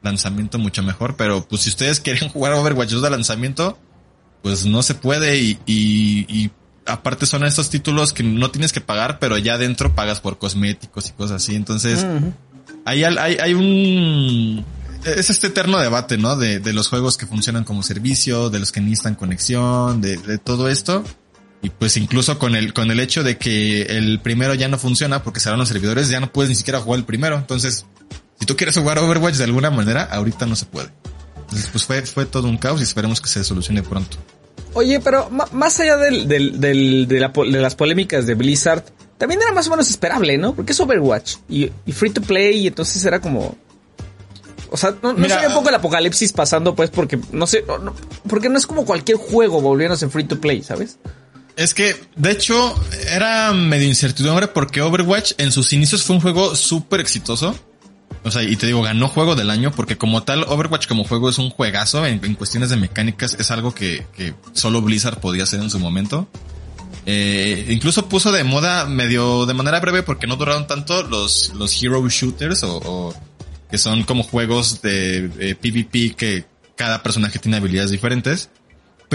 lanzamiento 0.00 0.58
mucho 0.58 0.82
mejor. 0.82 1.16
Pero 1.16 1.46
pues 1.46 1.62
si 1.62 1.70
ustedes 1.70 2.00
quieren 2.00 2.28
jugar 2.30 2.54
Overwatch 2.54 2.90
2 2.92 3.02
de 3.02 3.10
lanzamiento, 3.10 3.78
pues 4.42 4.64
no 4.64 4.82
se 4.82 4.94
puede 4.94 5.38
y, 5.38 5.58
y, 5.66 6.26
y 6.28 6.50
aparte 6.86 7.26
son 7.26 7.44
estos 7.44 7.70
títulos 7.70 8.12
que 8.12 8.22
no 8.22 8.50
tienes 8.50 8.72
que 8.72 8.80
pagar, 8.80 9.18
pero 9.18 9.38
ya 9.38 9.54
adentro 9.54 9.94
pagas 9.94 10.20
por 10.20 10.38
cosméticos 10.38 11.08
y 11.08 11.12
cosas 11.12 11.42
así. 11.42 11.54
Entonces, 11.54 12.04
uh 12.04 12.06
-huh. 12.06 12.32
hay, 12.84 13.04
hay, 13.04 13.36
hay 13.36 13.54
un... 13.54 14.64
Es 15.04 15.28
este 15.28 15.48
eterno 15.48 15.78
debate, 15.78 16.16
¿no? 16.16 16.36
De, 16.36 16.60
de, 16.60 16.72
los 16.72 16.88
juegos 16.88 17.18
que 17.18 17.26
funcionan 17.26 17.64
como 17.64 17.82
servicio, 17.82 18.48
de 18.48 18.58
los 18.58 18.72
que 18.72 18.80
necesitan 18.80 19.14
conexión, 19.16 20.00
de, 20.00 20.16
de, 20.16 20.38
todo 20.38 20.70
esto. 20.70 21.04
Y 21.60 21.68
pues 21.70 21.96
incluso 21.98 22.38
con 22.38 22.54
el, 22.54 22.72
con 22.72 22.90
el 22.90 23.00
hecho 23.00 23.22
de 23.22 23.36
que 23.36 23.82
el 23.82 24.20
primero 24.20 24.54
ya 24.54 24.68
no 24.68 24.78
funciona 24.78 25.22
porque 25.22 25.40
serán 25.40 25.58
los 25.58 25.68
servidores, 25.68 26.08
ya 26.08 26.20
no 26.20 26.32
puedes 26.32 26.48
ni 26.48 26.54
siquiera 26.54 26.80
jugar 26.80 27.00
el 27.00 27.04
primero. 27.04 27.36
Entonces, 27.36 27.84
si 28.40 28.46
tú 28.46 28.56
quieres 28.56 28.76
jugar 28.76 28.98
Overwatch 28.98 29.36
de 29.36 29.44
alguna 29.44 29.70
manera, 29.70 30.04
ahorita 30.04 30.46
no 30.46 30.56
se 30.56 30.66
puede. 30.66 30.90
Entonces, 31.36 31.68
pues 31.70 31.84
fue, 31.84 32.02
fue 32.02 32.24
todo 32.24 32.48
un 32.48 32.56
caos 32.56 32.80
y 32.80 32.84
esperemos 32.84 33.20
que 33.20 33.28
se 33.28 33.44
solucione 33.44 33.82
pronto. 33.82 34.16
Oye, 34.74 35.00
pero 35.00 35.30
más 35.30 35.78
allá 35.80 35.96
del, 35.96 36.26
del, 36.26 36.60
del, 36.60 37.06
de, 37.06 37.20
la, 37.20 37.28
de, 37.28 37.60
las 37.60 37.74
polémicas 37.76 38.26
de 38.26 38.34
Blizzard, 38.34 38.84
también 39.18 39.40
era 39.40 39.52
más 39.52 39.68
o 39.68 39.70
menos 39.70 39.88
esperable, 39.88 40.36
¿no? 40.36 40.54
Porque 40.54 40.72
es 40.72 40.80
Overwatch 40.80 41.36
y, 41.48 41.70
y 41.86 41.92
free 41.92 42.10
to 42.10 42.20
play 42.20 42.58
y 42.58 42.66
entonces 42.66 43.04
era 43.04 43.20
como... 43.20 43.56
O 44.70 44.76
sea, 44.76 44.92
no, 45.00 45.12
no 45.12 45.28
sería 45.28 45.48
un 45.48 45.54
poco 45.54 45.68
el 45.68 45.76
apocalipsis 45.76 46.32
pasando, 46.32 46.74
pues, 46.74 46.90
porque 46.90 47.20
no 47.30 47.46
sé, 47.46 47.64
no, 47.66 47.94
porque 48.28 48.48
no 48.48 48.58
es 48.58 48.66
como 48.66 48.84
cualquier 48.84 49.18
juego 49.18 49.60
volviéndose 49.60 50.08
free 50.08 50.24
to 50.24 50.40
play, 50.40 50.64
¿sabes? 50.64 50.98
Es 51.56 51.72
que, 51.74 51.94
de 52.16 52.32
hecho, 52.32 52.74
era 53.08 53.52
medio 53.52 53.86
incertidumbre 53.86 54.48
porque 54.48 54.82
Overwatch 54.82 55.34
en 55.38 55.52
sus 55.52 55.72
inicios 55.72 56.02
fue 56.02 56.16
un 56.16 56.22
juego 56.22 56.56
súper 56.56 56.98
exitoso. 56.98 57.54
O 58.24 58.30
sea, 58.30 58.42
y 58.42 58.56
te 58.56 58.66
digo, 58.66 58.82
ganó 58.82 59.08
juego 59.08 59.34
del 59.34 59.50
año 59.50 59.70
porque 59.70 59.98
como 59.98 60.22
tal, 60.22 60.44
Overwatch 60.48 60.86
como 60.86 61.04
juego 61.04 61.28
es 61.28 61.38
un 61.38 61.50
juegazo 61.50 62.06
en, 62.06 62.34
cuestiones 62.34 62.70
de 62.70 62.76
mecánicas, 62.76 63.36
es 63.38 63.50
algo 63.50 63.74
que, 63.74 64.06
que, 64.16 64.34
solo 64.54 64.80
Blizzard 64.80 65.20
podía 65.20 65.42
hacer 65.42 65.60
en 65.60 65.68
su 65.68 65.78
momento. 65.78 66.26
Eh, 67.04 67.66
incluso 67.68 68.08
puso 68.08 68.32
de 68.32 68.42
moda 68.44 68.86
medio 68.86 69.44
de 69.44 69.52
manera 69.52 69.78
breve 69.78 70.02
porque 70.02 70.26
no 70.26 70.36
duraron 70.36 70.66
tanto 70.66 71.02
los, 71.02 71.52
los 71.54 71.82
hero 71.82 72.08
shooters 72.08 72.62
o, 72.62 72.78
o 72.78 73.14
que 73.70 73.76
son 73.76 74.04
como 74.04 74.22
juegos 74.22 74.80
de, 74.80 75.28
de 75.28 75.54
PvP 75.54 76.14
que 76.16 76.46
cada 76.76 77.02
personaje 77.02 77.38
tiene 77.38 77.58
habilidades 77.58 77.90
diferentes. 77.90 78.48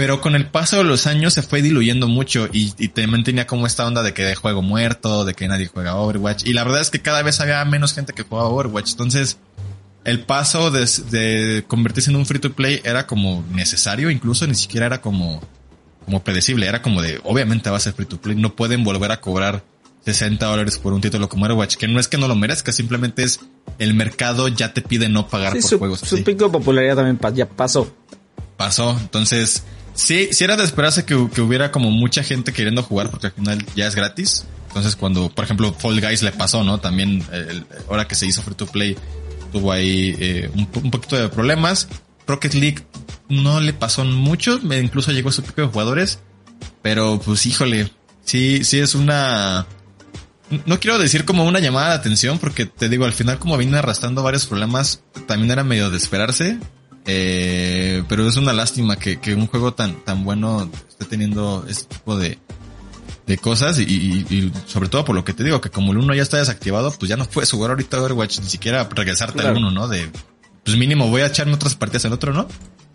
Pero 0.00 0.22
con 0.22 0.34
el 0.34 0.46
paso 0.46 0.78
de 0.78 0.84
los 0.84 1.06
años 1.06 1.34
se 1.34 1.42
fue 1.42 1.60
diluyendo 1.60 2.08
mucho 2.08 2.48
y, 2.50 2.72
y 2.78 2.88
también 2.88 3.22
tenía 3.22 3.46
como 3.46 3.66
esta 3.66 3.86
onda 3.86 4.02
de 4.02 4.14
que 4.14 4.24
de 4.24 4.34
juego 4.34 4.62
muerto, 4.62 5.26
de 5.26 5.34
que 5.34 5.46
nadie 5.46 5.66
juega 5.66 5.94
Overwatch. 5.96 6.46
Y 6.46 6.54
la 6.54 6.64
verdad 6.64 6.80
es 6.80 6.88
que 6.88 7.02
cada 7.02 7.22
vez 7.22 7.38
había 7.38 7.62
menos 7.66 7.92
gente 7.92 8.14
que 8.14 8.22
jugaba 8.22 8.48
Overwatch. 8.48 8.92
Entonces, 8.92 9.36
el 10.04 10.20
paso 10.20 10.70
de, 10.70 10.88
de 11.10 11.64
convertirse 11.68 12.08
en 12.08 12.16
un 12.16 12.24
free 12.24 12.38
to 12.38 12.54
play 12.54 12.80
era 12.82 13.06
como 13.06 13.44
necesario, 13.52 14.10
incluso 14.10 14.46
ni 14.46 14.54
siquiera 14.54 14.86
era 14.86 15.02
como, 15.02 15.42
como 16.06 16.24
predecible. 16.24 16.66
Era 16.66 16.80
como 16.80 17.02
de, 17.02 17.20
obviamente 17.22 17.68
va 17.68 17.76
a 17.76 17.80
ser 17.80 17.92
free 17.92 18.06
to 18.06 18.18
play. 18.18 18.34
No 18.36 18.56
pueden 18.56 18.82
volver 18.84 19.12
a 19.12 19.20
cobrar 19.20 19.62
60 20.06 20.46
dólares 20.46 20.78
por 20.78 20.94
un 20.94 21.02
título 21.02 21.28
como 21.28 21.44
Overwatch, 21.44 21.76
que 21.76 21.88
no 21.88 22.00
es 22.00 22.08
que 22.08 22.16
no 22.16 22.26
lo 22.26 22.36
merezca, 22.36 22.72
simplemente 22.72 23.22
es 23.22 23.40
el 23.78 23.92
mercado 23.92 24.48
ya 24.48 24.72
te 24.72 24.80
pide 24.80 25.10
no 25.10 25.28
pagar 25.28 25.52
sí, 25.52 25.60
por 25.60 25.68
su, 25.68 25.78
juegos. 25.78 26.00
Su 26.00 26.24
pico 26.24 26.46
de 26.46 26.52
popularidad 26.52 26.96
también 26.96 27.18
ya 27.34 27.46
pasó. 27.46 27.94
Pasó, 28.56 28.96
entonces 28.98 29.62
Sí, 29.94 30.28
sí 30.32 30.44
era 30.44 30.56
de 30.56 30.64
esperarse 30.64 31.04
que, 31.04 31.28
que, 31.34 31.40
hubiera 31.40 31.70
como 31.70 31.90
mucha 31.90 32.22
gente 32.22 32.52
queriendo 32.52 32.82
jugar 32.82 33.10
porque 33.10 33.28
al 33.28 33.32
final 33.32 33.66
ya 33.74 33.86
es 33.86 33.94
gratis. 33.94 34.46
Entonces 34.68 34.94
cuando, 34.94 35.30
por 35.30 35.44
ejemplo, 35.44 35.74
Fall 35.74 36.00
Guys 36.00 36.22
le 36.22 36.32
pasó, 36.32 36.62
¿no? 36.62 36.78
También 36.78 37.24
el, 37.32 37.66
ahora 37.88 38.06
que 38.06 38.14
se 38.14 38.26
hizo 38.26 38.40
free 38.42 38.54
to 38.54 38.66
play 38.66 38.96
tuvo 39.50 39.72
ahí 39.72 40.16
eh, 40.18 40.50
un, 40.54 40.90
poquito 40.90 41.16
de 41.16 41.28
problemas. 41.28 41.88
Rocket 42.26 42.54
League 42.54 42.86
no 43.28 43.60
le 43.60 43.72
pasó 43.72 44.04
mucho, 44.04 44.60
incluso 44.80 45.10
llegó 45.10 45.30
a 45.30 45.32
su 45.32 45.42
pico 45.42 45.62
de 45.62 45.68
jugadores. 45.68 46.20
Pero 46.82 47.20
pues 47.20 47.44
híjole, 47.46 47.90
sí, 48.24 48.64
sí 48.64 48.78
es 48.78 48.94
una... 48.94 49.66
No 50.66 50.80
quiero 50.80 50.98
decir 50.98 51.24
como 51.24 51.44
una 51.44 51.60
llamada 51.60 51.90
de 51.90 51.94
atención 51.94 52.38
porque 52.38 52.66
te 52.66 52.88
digo, 52.88 53.04
al 53.04 53.12
final 53.12 53.38
como 53.38 53.56
viene 53.56 53.78
arrastrando 53.78 54.22
varios 54.22 54.46
problemas, 54.46 55.02
también 55.26 55.50
era 55.50 55.64
medio 55.64 55.90
de 55.90 55.96
esperarse. 55.96 56.58
Eh, 57.06 58.04
pero 58.08 58.28
es 58.28 58.36
una 58.36 58.52
lástima 58.52 58.96
que, 58.96 59.18
que, 59.20 59.34
un 59.34 59.46
juego 59.46 59.74
tan, 59.74 60.04
tan 60.04 60.24
bueno 60.24 60.70
esté 60.88 61.06
teniendo 61.06 61.64
este 61.68 61.94
tipo 61.94 62.16
de, 62.16 62.38
de 63.26 63.38
cosas 63.38 63.78
y, 63.78 63.84
y, 63.84 64.26
y, 64.28 64.52
sobre 64.66 64.88
todo 64.88 65.04
por 65.04 65.14
lo 65.14 65.24
que 65.24 65.32
te 65.32 65.42
digo, 65.42 65.60
que 65.60 65.70
como 65.70 65.92
el 65.92 65.98
uno 65.98 66.14
ya 66.14 66.22
está 66.22 66.36
desactivado, 66.36 66.92
pues 66.92 67.08
ya 67.08 67.16
no 67.16 67.24
puedes 67.24 67.50
jugar 67.50 67.70
ahorita 67.70 68.00
Overwatch, 68.00 68.40
ni 68.40 68.48
siquiera 68.48 68.88
regresarte 68.90 69.34
claro. 69.34 69.50
al 69.50 69.56
uno, 69.56 69.70
¿no? 69.70 69.88
De, 69.88 70.10
pues 70.64 70.76
mínimo 70.76 71.08
voy 71.08 71.22
a 71.22 71.26
echarme 71.26 71.54
otras 71.54 71.74
partidas 71.74 72.04
al 72.04 72.12
otro, 72.12 72.32
¿no? 72.32 72.46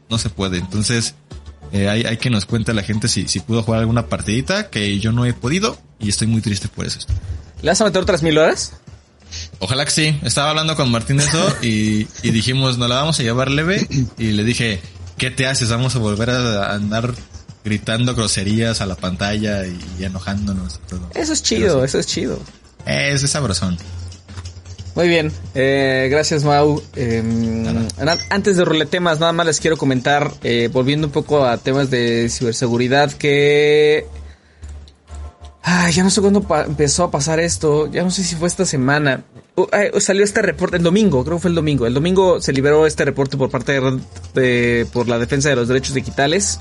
No 0.09 0.17
se 0.17 0.29
puede. 0.29 0.59
Entonces, 0.59 1.15
eh, 1.71 1.89
hay, 1.89 2.03
hay, 2.03 2.17
que 2.17 2.29
nos 2.29 2.45
cuente 2.45 2.73
la 2.73 2.83
gente 2.83 3.07
si, 3.07 3.27
si 3.27 3.39
pudo 3.39 3.63
jugar 3.63 3.79
alguna 3.79 4.07
partidita 4.07 4.69
que 4.69 4.99
yo 4.99 5.11
no 5.11 5.25
he 5.25 5.33
podido 5.33 5.77
y 5.99 6.09
estoy 6.09 6.27
muy 6.27 6.41
triste 6.41 6.67
por 6.67 6.85
eso. 6.85 6.99
¿Le 7.61 7.69
vas 7.69 7.81
a 7.81 7.85
meter 7.85 8.01
otras 8.01 8.21
mil 8.21 8.37
horas? 8.37 8.73
Ojalá 9.59 9.85
que 9.85 9.91
sí. 9.91 10.19
Estaba 10.23 10.49
hablando 10.49 10.75
con 10.75 10.91
Martín 10.91 11.17
de 11.17 11.25
eso 11.25 11.55
y, 11.61 12.07
y 12.23 12.31
dijimos, 12.31 12.77
nos 12.77 12.89
la 12.89 12.95
vamos 12.95 13.19
a 13.19 13.23
llevar 13.23 13.49
leve. 13.49 13.87
Y 14.17 14.31
le 14.31 14.43
dije, 14.43 14.81
¿qué 15.17 15.31
te 15.31 15.47
haces? 15.47 15.69
Vamos 15.69 15.95
a 15.95 15.99
volver 15.99 16.29
a 16.29 16.73
andar 16.73 17.13
gritando 17.63 18.13
groserías 18.15 18.81
a 18.81 18.85
la 18.85 18.95
pantalla 18.95 19.65
y, 19.65 19.79
y 19.99 20.03
enojándonos. 20.03 20.79
Y 20.85 20.89
todo. 20.89 21.09
Eso 21.15 21.33
es 21.33 21.43
chido, 21.43 21.83
eso 21.83 21.99
es 21.99 22.05
chido. 22.05 22.39
Es, 22.85 23.23
es 23.23 23.31
sabrosón. 23.31 23.77
Muy 24.95 25.09
bien, 25.09 25.29
eh, 25.55 26.07
gracias 26.09 26.45
Mau. 26.45 26.81
Eh, 26.95 27.21
antes 28.29 28.55
de 28.55 28.63
roletemas, 28.63 29.19
nada 29.19 29.33
más 29.33 29.45
les 29.45 29.59
quiero 29.59 29.75
comentar, 29.75 30.31
eh, 30.41 30.69
volviendo 30.71 31.07
un 31.07 31.11
poco 31.11 31.45
a 31.45 31.57
temas 31.57 31.89
de 31.89 32.29
ciberseguridad, 32.29 33.11
que 33.11 34.05
Ay, 35.67 35.93
ya 35.93 36.03
no 36.03 36.11
sé 36.11 36.21
cuándo 36.21 36.45
empezó 36.67 37.05
a 37.05 37.11
pasar 37.11 37.39
esto. 37.39 37.89
Ya 37.91 38.03
no 38.03 38.11
sé 38.11 38.23
si 38.23 38.35
fue 38.35 38.47
esta 38.47 38.65
semana. 38.65 39.23
Uh, 39.55 39.65
ay, 39.71 39.89
salió 39.99 40.23
este 40.23 40.43
reporte 40.43 40.77
el 40.77 40.83
domingo, 40.83 41.23
creo 41.23 41.37
que 41.37 41.41
fue 41.41 41.49
el 41.49 41.55
domingo. 41.55 41.87
El 41.87 41.93
domingo 41.95 42.39
se 42.39 42.53
liberó 42.53 42.85
este 42.85 43.03
reporte 43.03 43.35
por 43.35 43.49
parte 43.49 43.71
de, 43.81 43.99
de- 44.35 44.85
por 44.93 45.07
la 45.07 45.17
defensa 45.17 45.49
de 45.49 45.55
los 45.55 45.67
derechos 45.67 45.95
digitales 45.95 46.59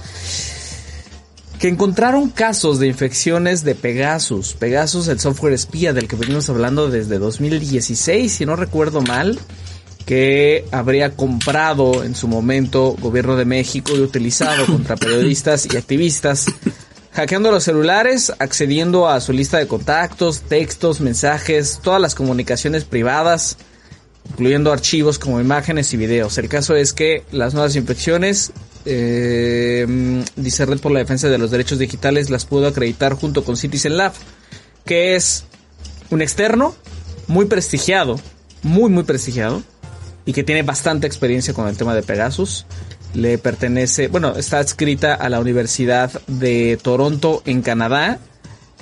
que 1.59 1.69
encontraron 1.69 2.31
casos 2.31 2.79
de 2.79 2.87
infecciones 2.89 3.63
de 3.63 3.75
Pegasus. 3.75 4.55
Pegasus, 4.55 5.09
el 5.09 5.21
software 5.21 5.53
espía 5.53 5.93
del 5.93 6.09
que 6.09 6.17
venimos 6.17 6.49
hablando 6.51 6.91
desde 6.91 7.19
2016, 7.19 8.33
si 8.33 8.45
no 8.47 8.57
recuerdo 8.57 9.01
mal, 9.03 9.39
que 10.05 10.67
habría 10.73 11.15
comprado 11.15 12.05
en 12.05 12.15
su 12.15 12.27
momento 12.29 12.97
gobierno 13.01 13.37
de 13.37 13.45
México 13.45 13.93
y 13.95 14.01
utilizado 14.01 14.67
contra 14.67 14.97
periodistas 14.97 15.67
y 15.73 15.77
activistas, 15.77 16.47
hackeando 17.15 17.51
los 17.51 17.65
celulares, 17.65 18.33
accediendo 18.39 19.09
a 19.09 19.21
su 19.21 19.33
lista 19.33 19.59
de 19.59 19.67
contactos, 19.69 20.43
textos, 20.43 21.01
mensajes, 21.01 21.81
todas 21.83 22.01
las 22.01 22.15
comunicaciones 22.15 22.85
privadas, 22.85 23.57
incluyendo 24.31 24.73
archivos 24.73 25.19
como 25.19 25.41
imágenes 25.41 25.93
y 25.95 25.97
videos. 25.97 26.37
El 26.39 26.49
caso 26.49 26.75
es 26.75 26.93
que 26.93 27.25
las 27.31 27.55
nuevas 27.55 27.77
infecciones, 27.77 28.53
eh, 28.85 29.87
por 30.83 30.93
la 30.93 30.99
Defensa 30.99 31.29
de 31.29 31.39
los 31.39 31.51
Derechos 31.53 31.79
Digitales, 31.79 32.31
las 32.31 32.47
pudo 32.47 32.67
acreditar 32.67 33.15
junto 33.15 33.45
con 33.45 33.57
Citizen 33.57 33.97
Lab, 33.97 34.13
que 34.85 35.15
es 35.15 35.45
un 36.11 36.21
externo 36.21 36.75
muy 37.29 37.47
prestigiado, 37.47 38.21
muy 38.63 38.91
muy 38.91 39.05
prestigiado, 39.05 39.63
y 40.27 40.33
que 40.33 40.43
tiene 40.43 40.63
bastante 40.63 41.07
experiencia 41.07 41.55
con 41.55 41.69
el 41.69 41.77
tema 41.77 41.95
de 41.95 42.03
Pegasus. 42.03 42.67
Le 43.15 43.39
pertenece, 43.39 44.09
bueno, 44.09 44.35
está 44.37 44.59
adscrita 44.59 45.15
a 45.15 45.29
la 45.29 45.39
Universidad 45.41 46.11
de 46.27 46.79
Toronto 46.83 47.43
en 47.47 47.63
Canadá. 47.63 48.19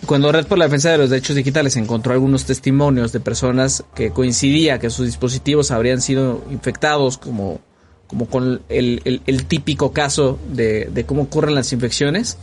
Cuando 0.07 0.33
Red 0.33 0.47
por 0.47 0.59
la 0.59 0.65
Defensa 0.65 0.91
de 0.91 0.99
los 0.99 1.11
Derechos 1.11 1.37
Digitales 1.37 1.77
encontró 1.77 2.13
algunos 2.13 2.45
testimonios 2.45 3.13
de 3.13 3.21
personas 3.21 3.85
que 3.95 4.11
coincidía 4.11 4.79
que 4.79 4.91
sus 4.91 5.07
dispositivos 5.07 5.71
habrían 5.71 6.01
sido 6.01 6.43
infectados 6.51 7.19
como, 7.19 7.61
como 8.09 8.27
con 8.27 8.63
el, 8.69 9.21
el- 9.27 9.45
típico 9.45 9.93
caso 9.93 10.39
de, 10.53 10.87
de 10.87 11.05
cómo 11.05 11.23
ocurren 11.23 11.55
las 11.55 11.73
infecciones, 11.73 12.37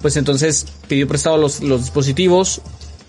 pues 0.00 0.16
entonces 0.16 0.66
pidió 0.88 1.06
prestado 1.06 1.36
los, 1.36 1.60
los 1.60 1.82
dispositivos, 1.82 2.62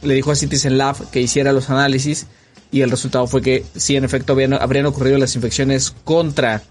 le 0.03 0.13
dijo 0.13 0.29
a 0.31 0.35
Citizen 0.35 0.77
Lab 0.77 1.09
que 1.09 1.21
hiciera 1.21 1.51
los 1.51 1.69
análisis 1.69 2.27
y 2.71 2.81
el 2.81 2.91
resultado 2.91 3.25
fue 3.27 3.41
que 3.41 3.65
sí, 3.75 3.95
en 3.95 4.03
efecto, 4.03 4.33
habían, 4.33 4.53
habrían 4.53 4.85
ocurrido 4.85 5.17
las 5.17 5.35
infecciones 5.35 5.91
contra 6.03 6.61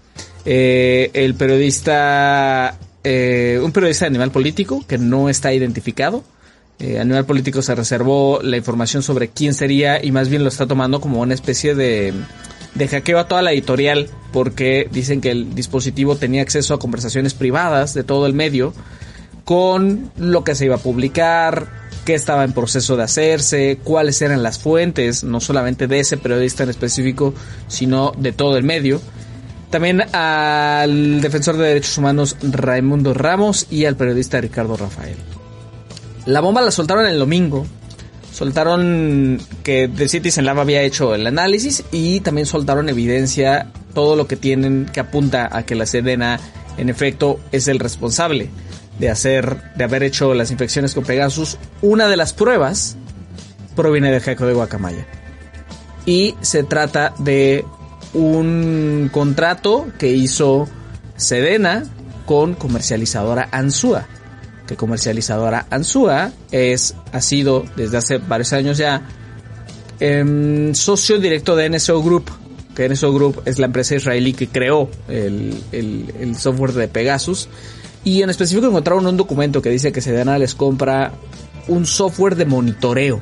eh, 0.45 1.09
el 1.13 1.35
periodista, 1.35 2.77
eh, 3.03 3.59
un 3.63 3.71
periodista 3.71 4.05
de 4.05 4.09
animal 4.09 4.31
político 4.31 4.83
que 4.87 4.97
no 4.97 5.29
está 5.29 5.53
identificado. 5.53 6.23
Eh, 6.77 6.99
Animal 6.99 7.25
Político 7.25 7.61
se 7.61 7.73
reservó 7.73 8.41
la 8.43 8.57
información 8.57 9.01
sobre 9.01 9.29
quién 9.29 9.53
sería 9.53 10.03
y 10.03 10.11
más 10.11 10.27
bien 10.27 10.43
lo 10.43 10.49
está 10.49 10.67
tomando 10.67 10.99
como 10.99 11.21
una 11.21 11.33
especie 11.33 11.73
de, 11.73 12.13
de 12.73 12.87
hackeo 12.89 13.17
a 13.17 13.29
toda 13.29 13.41
la 13.41 13.53
editorial 13.53 14.09
porque 14.33 14.89
dicen 14.91 15.21
que 15.21 15.31
el 15.31 15.55
dispositivo 15.55 16.17
tenía 16.17 16.41
acceso 16.41 16.73
a 16.73 16.79
conversaciones 16.79 17.33
privadas 17.33 17.93
de 17.93 18.03
todo 18.03 18.25
el 18.25 18.33
medio 18.33 18.73
con 19.45 20.11
lo 20.17 20.43
que 20.43 20.53
se 20.53 20.65
iba 20.65 20.75
a 20.75 20.79
publicar, 20.79 21.67
qué 22.03 22.15
estaba 22.15 22.43
en 22.43 22.51
proceso 22.51 22.97
de 22.97 23.03
hacerse, 23.03 23.79
cuáles 23.83 24.21
eran 24.21 24.43
las 24.43 24.59
fuentes, 24.59 25.23
no 25.23 25.39
solamente 25.39 25.87
de 25.87 25.99
ese 25.99 26.17
periodista 26.17 26.63
en 26.63 26.69
específico, 26.69 27.33
sino 27.67 28.11
de 28.17 28.33
todo 28.33 28.57
el 28.57 28.63
medio. 28.63 29.01
También 29.75 30.03
al 30.15 31.19
defensor 31.19 31.57
de 31.57 31.67
derechos 31.67 31.97
humanos 31.97 32.37
Raimundo 32.41 33.13
Ramos 33.13 33.67
y 33.69 33.83
al 33.83 33.97
periodista 33.97 34.39
Ricardo 34.39 34.77
Rafael. 34.77 35.17
La 36.25 36.39
bomba 36.39 36.61
la 36.61 36.71
soltaron 36.71 37.05
el 37.05 37.19
domingo. 37.19 37.67
Soltaron 38.31 39.37
que 39.63 39.89
The 39.93 40.07
Citizen 40.07 40.45
Lab 40.45 40.61
había 40.61 40.81
hecho 40.81 41.13
el 41.13 41.27
análisis 41.27 41.83
y 41.91 42.21
también 42.21 42.47
soltaron 42.47 42.87
evidencia, 42.87 43.69
todo 43.93 44.15
lo 44.15 44.27
que 44.27 44.37
tienen 44.37 44.85
que 44.85 45.01
apunta 45.01 45.49
a 45.51 45.65
que 45.65 45.75
la 45.75 45.85
Sedena 45.85 46.39
en 46.77 46.87
efecto 46.87 47.41
es 47.51 47.67
el 47.67 47.79
responsable 47.79 48.49
de 48.97 49.09
hacer, 49.09 49.73
de 49.75 49.83
haber 49.83 50.03
hecho 50.03 50.33
las 50.33 50.51
infecciones 50.51 50.93
con 50.93 51.03
Pegasus. 51.03 51.57
Una 51.81 52.07
de 52.07 52.15
las 52.15 52.31
pruebas 52.31 52.95
proviene 53.75 54.09
del 54.09 54.21
hackeo 54.21 54.47
de 54.47 54.53
Guacamaya. 54.53 55.05
Y 56.05 56.35
se 56.39 56.63
trata 56.63 57.13
de 57.17 57.65
un 58.15 59.09
contrato 59.11 59.87
que 59.99 60.11
hizo 60.11 60.67
Sedena 61.17 61.83
con 62.25 62.55
comercializadora 62.55 63.49
Ansua. 63.51 64.05
Que 64.67 64.75
comercializadora 64.75 65.67
Ansua 65.69 66.31
es, 66.51 66.95
ha 67.11 67.21
sido 67.21 67.65
desde 67.75 67.97
hace 67.97 68.17
varios 68.17 68.51
años 68.53 68.77
ya 68.77 69.01
em, 69.99 70.73
socio 70.73 71.19
directo 71.19 71.55
de 71.55 71.69
NSO 71.69 72.01
Group. 72.01 72.29
Que 72.75 72.89
NSO 72.89 73.13
Group 73.13 73.41
es 73.45 73.59
la 73.59 73.67
empresa 73.67 73.95
israelí 73.95 74.33
que 74.33 74.47
creó 74.49 74.89
el, 75.07 75.55
el- 75.71 76.13
el 76.19 76.35
software 76.35 76.73
de 76.73 76.87
Pegasus. 76.87 77.47
Y 78.03 78.21
en 78.21 78.29
específico 78.29 78.67
encontraron 78.67 79.05
un 79.07 79.17
documento 79.17 79.61
que 79.61 79.69
dice 79.69 79.91
que 79.91 80.01
Sedena 80.01 80.37
les 80.37 80.55
compra 80.55 81.13
un 81.67 81.85
software 81.85 82.35
de 82.35 82.45
monitoreo. 82.45 83.21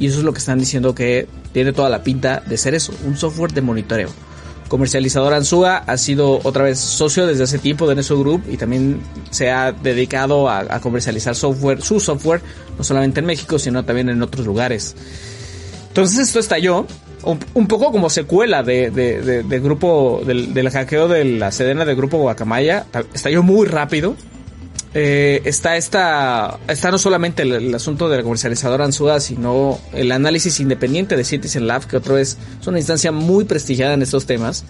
Y 0.00 0.06
eso 0.06 0.18
es 0.18 0.24
lo 0.24 0.32
que 0.32 0.40
están 0.40 0.58
diciendo 0.58 0.94
que 0.94 1.28
tiene 1.52 1.72
toda 1.72 1.88
la 1.88 2.02
pinta 2.02 2.42
de 2.44 2.56
ser 2.56 2.74
eso, 2.74 2.92
un 3.06 3.16
software 3.16 3.52
de 3.52 3.60
monitoreo. 3.60 4.08
Comercializador 4.66 5.34
Ansua 5.34 5.78
ha 5.78 5.96
sido 5.96 6.40
otra 6.44 6.62
vez 6.62 6.78
socio 6.78 7.26
desde 7.26 7.42
hace 7.42 7.58
tiempo 7.58 7.88
de 7.88 7.96
Neso 7.96 8.18
Group 8.18 8.44
y 8.48 8.56
también 8.56 9.00
se 9.30 9.50
ha 9.50 9.72
dedicado 9.72 10.48
a, 10.48 10.80
comercializar 10.80 11.34
software, 11.34 11.82
su 11.82 12.00
software, 12.00 12.40
no 12.78 12.84
solamente 12.84 13.20
en 13.20 13.26
México, 13.26 13.58
sino 13.58 13.84
también 13.84 14.08
en 14.08 14.22
otros 14.22 14.46
lugares. 14.46 14.94
Entonces 15.88 16.18
esto 16.20 16.38
estalló 16.38 16.86
un, 17.24 17.66
poco 17.66 17.90
como 17.90 18.08
secuela 18.08 18.62
de, 18.62 19.60
grupo 19.62 20.22
del, 20.24 20.54
del 20.54 20.70
hackeo 20.70 21.08
de 21.08 21.24
la 21.24 21.50
sedena 21.50 21.84
de 21.84 21.94
grupo 21.94 22.18
Guacamaya. 22.18 22.86
Estalló 23.12 23.42
muy 23.42 23.66
rápido. 23.66 24.14
Eh, 24.92 25.42
está 25.44 25.76
esta 25.76 26.58
está 26.66 26.90
no 26.90 26.98
solamente 26.98 27.42
el, 27.42 27.72
asunto 27.72 28.08
de 28.08 28.16
la 28.16 28.22
comercializadora 28.24 28.84
Ansua, 28.84 29.20
sino 29.20 29.78
el 29.92 30.10
análisis 30.10 30.58
independiente 30.58 31.16
de 31.16 31.24
Citizen 31.24 31.68
Lab, 31.68 31.86
que 31.86 31.96
otra 31.96 32.14
vez 32.14 32.36
es 32.60 32.66
una 32.66 32.78
instancia 32.78 33.12
muy 33.12 33.44
prestigiada 33.44 33.94
en 33.94 34.02
estos 34.02 34.26
temas. 34.26 34.64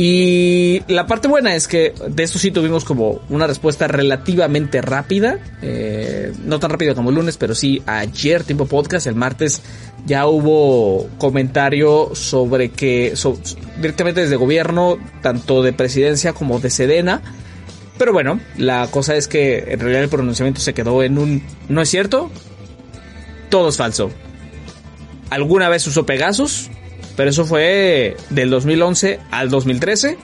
Y 0.00 0.80
la 0.86 1.08
parte 1.08 1.26
buena 1.26 1.56
es 1.56 1.66
que 1.66 1.92
de 2.08 2.22
eso 2.22 2.38
sí 2.38 2.52
tuvimos 2.52 2.84
como 2.84 3.20
una 3.30 3.48
respuesta 3.48 3.88
relativamente 3.88 4.80
rápida, 4.80 5.40
eh, 5.60 6.32
no 6.44 6.60
tan 6.60 6.70
rápida 6.70 6.94
como 6.94 7.10
el 7.10 7.16
lunes, 7.16 7.36
pero 7.36 7.56
sí 7.56 7.82
ayer, 7.84 8.44
tiempo 8.44 8.66
podcast, 8.66 9.08
el 9.08 9.16
martes 9.16 9.60
ya 10.06 10.28
hubo 10.28 11.08
comentario 11.18 12.14
sobre 12.14 12.70
que 12.70 13.12
directamente 13.78 14.20
desde 14.20 14.36
gobierno, 14.36 14.98
tanto 15.20 15.64
de 15.64 15.72
presidencia 15.72 16.32
como 16.32 16.60
de 16.60 16.70
Sedena, 16.70 17.20
pero 17.98 18.12
bueno, 18.12 18.40
la 18.56 18.86
cosa 18.90 19.16
es 19.16 19.28
que 19.28 19.64
en 19.68 19.80
realidad 19.80 20.04
el 20.04 20.08
pronunciamiento 20.08 20.60
se 20.60 20.72
quedó 20.72 21.02
en 21.02 21.18
un 21.18 21.42
no 21.68 21.82
es 21.82 21.88
cierto, 21.88 22.30
todo 23.50 23.68
es 23.68 23.76
falso. 23.76 24.10
Alguna 25.30 25.68
vez 25.68 25.86
usó 25.86 26.06
Pegasus, 26.06 26.70
pero 27.16 27.30
eso 27.30 27.44
fue 27.44 28.16
del 28.30 28.50
2011 28.50 29.20
al 29.30 29.50
2013. 29.50 30.16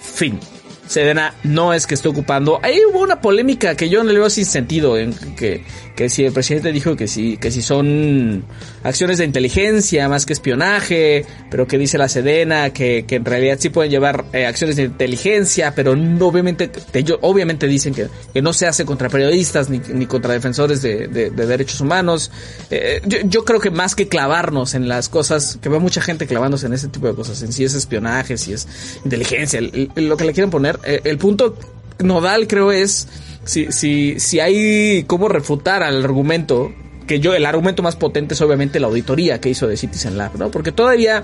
Fin. 0.00 0.38
Sedena 0.86 1.34
no 1.42 1.72
es 1.72 1.86
que 1.86 1.94
esté 1.94 2.08
ocupando. 2.08 2.60
Ahí 2.62 2.78
hubo 2.88 3.00
una 3.00 3.20
polémica 3.20 3.74
que 3.74 3.88
yo 3.88 4.04
no 4.04 4.12
le 4.12 4.20
veo 4.20 4.30
sin 4.30 4.44
sentido. 4.44 4.96
En 4.96 5.12
que, 5.14 5.64
que 5.96 6.08
si 6.10 6.24
el 6.24 6.32
presidente 6.32 6.70
dijo 6.72 6.94
que 6.94 7.08
si, 7.08 7.38
que 7.38 7.50
si 7.50 7.62
son 7.62 8.44
acciones 8.84 9.18
de 9.18 9.24
inteligencia 9.24 10.08
más 10.08 10.26
que 10.26 10.34
espionaje, 10.34 11.24
pero 11.50 11.66
que 11.66 11.78
dice 11.78 11.96
la 11.98 12.08
Sedena 12.08 12.70
que, 12.70 13.04
que 13.08 13.16
en 13.16 13.24
realidad 13.24 13.56
sí 13.58 13.70
pueden 13.70 13.90
llevar 13.90 14.26
eh, 14.32 14.46
acciones 14.46 14.76
de 14.76 14.84
inteligencia, 14.84 15.74
pero 15.74 15.96
no, 15.96 16.26
obviamente, 16.26 16.68
te- 16.68 17.04
obviamente 17.22 17.66
dicen 17.66 17.94
que, 17.94 18.08
que 18.34 18.42
no 18.42 18.52
se 18.52 18.66
hace 18.66 18.84
contra 18.84 19.08
periodistas 19.08 19.70
ni, 19.70 19.78
ni 19.92 20.06
contra 20.06 20.34
defensores 20.34 20.82
de, 20.82 21.08
de- 21.08 21.30
de 21.30 21.46
derechos 21.46 21.80
humanos. 21.80 22.30
Eh, 22.70 23.00
yo, 23.06 23.18
yo 23.24 23.44
creo 23.44 23.58
que 23.60 23.70
más 23.70 23.94
que 23.94 24.06
clavarnos 24.06 24.74
en 24.74 24.88
las 24.88 25.08
cosas, 25.08 25.58
que 25.62 25.68
veo 25.70 25.80
mucha 25.80 26.02
gente 26.02 26.26
clavándose 26.26 26.66
en 26.66 26.74
ese 26.74 26.88
tipo 26.88 27.06
de 27.06 27.14
cosas, 27.14 27.40
en 27.42 27.52
si 27.52 27.64
es 27.64 27.72
espionaje, 27.74 28.36
si 28.36 28.52
es 28.52 28.68
inteligencia, 29.02 29.58
el- 29.60 29.90
lo 29.96 30.16
que 30.18 30.24
le 30.24 30.34
quieren 30.34 30.50
poner, 30.50 30.78
eh, 30.84 31.00
el 31.04 31.16
punto 31.16 31.56
nodal 32.00 32.46
creo 32.46 32.72
es 32.72 33.08
si, 33.46 33.72
si, 33.72 34.20
si 34.20 34.40
hay 34.40 35.04
cómo 35.06 35.28
refutar 35.28 35.82
al 35.82 36.04
argumento, 36.04 36.70
que 37.06 37.20
yo, 37.20 37.34
el 37.34 37.46
argumento 37.46 37.82
más 37.82 37.96
potente 37.96 38.34
es 38.34 38.40
obviamente 38.42 38.78
la 38.80 38.88
auditoría 38.88 39.40
que 39.40 39.48
hizo 39.48 39.66
de 39.66 39.76
Citizen 39.78 40.18
Lab, 40.18 40.36
¿no? 40.36 40.50
Porque 40.50 40.72
todavía 40.72 41.22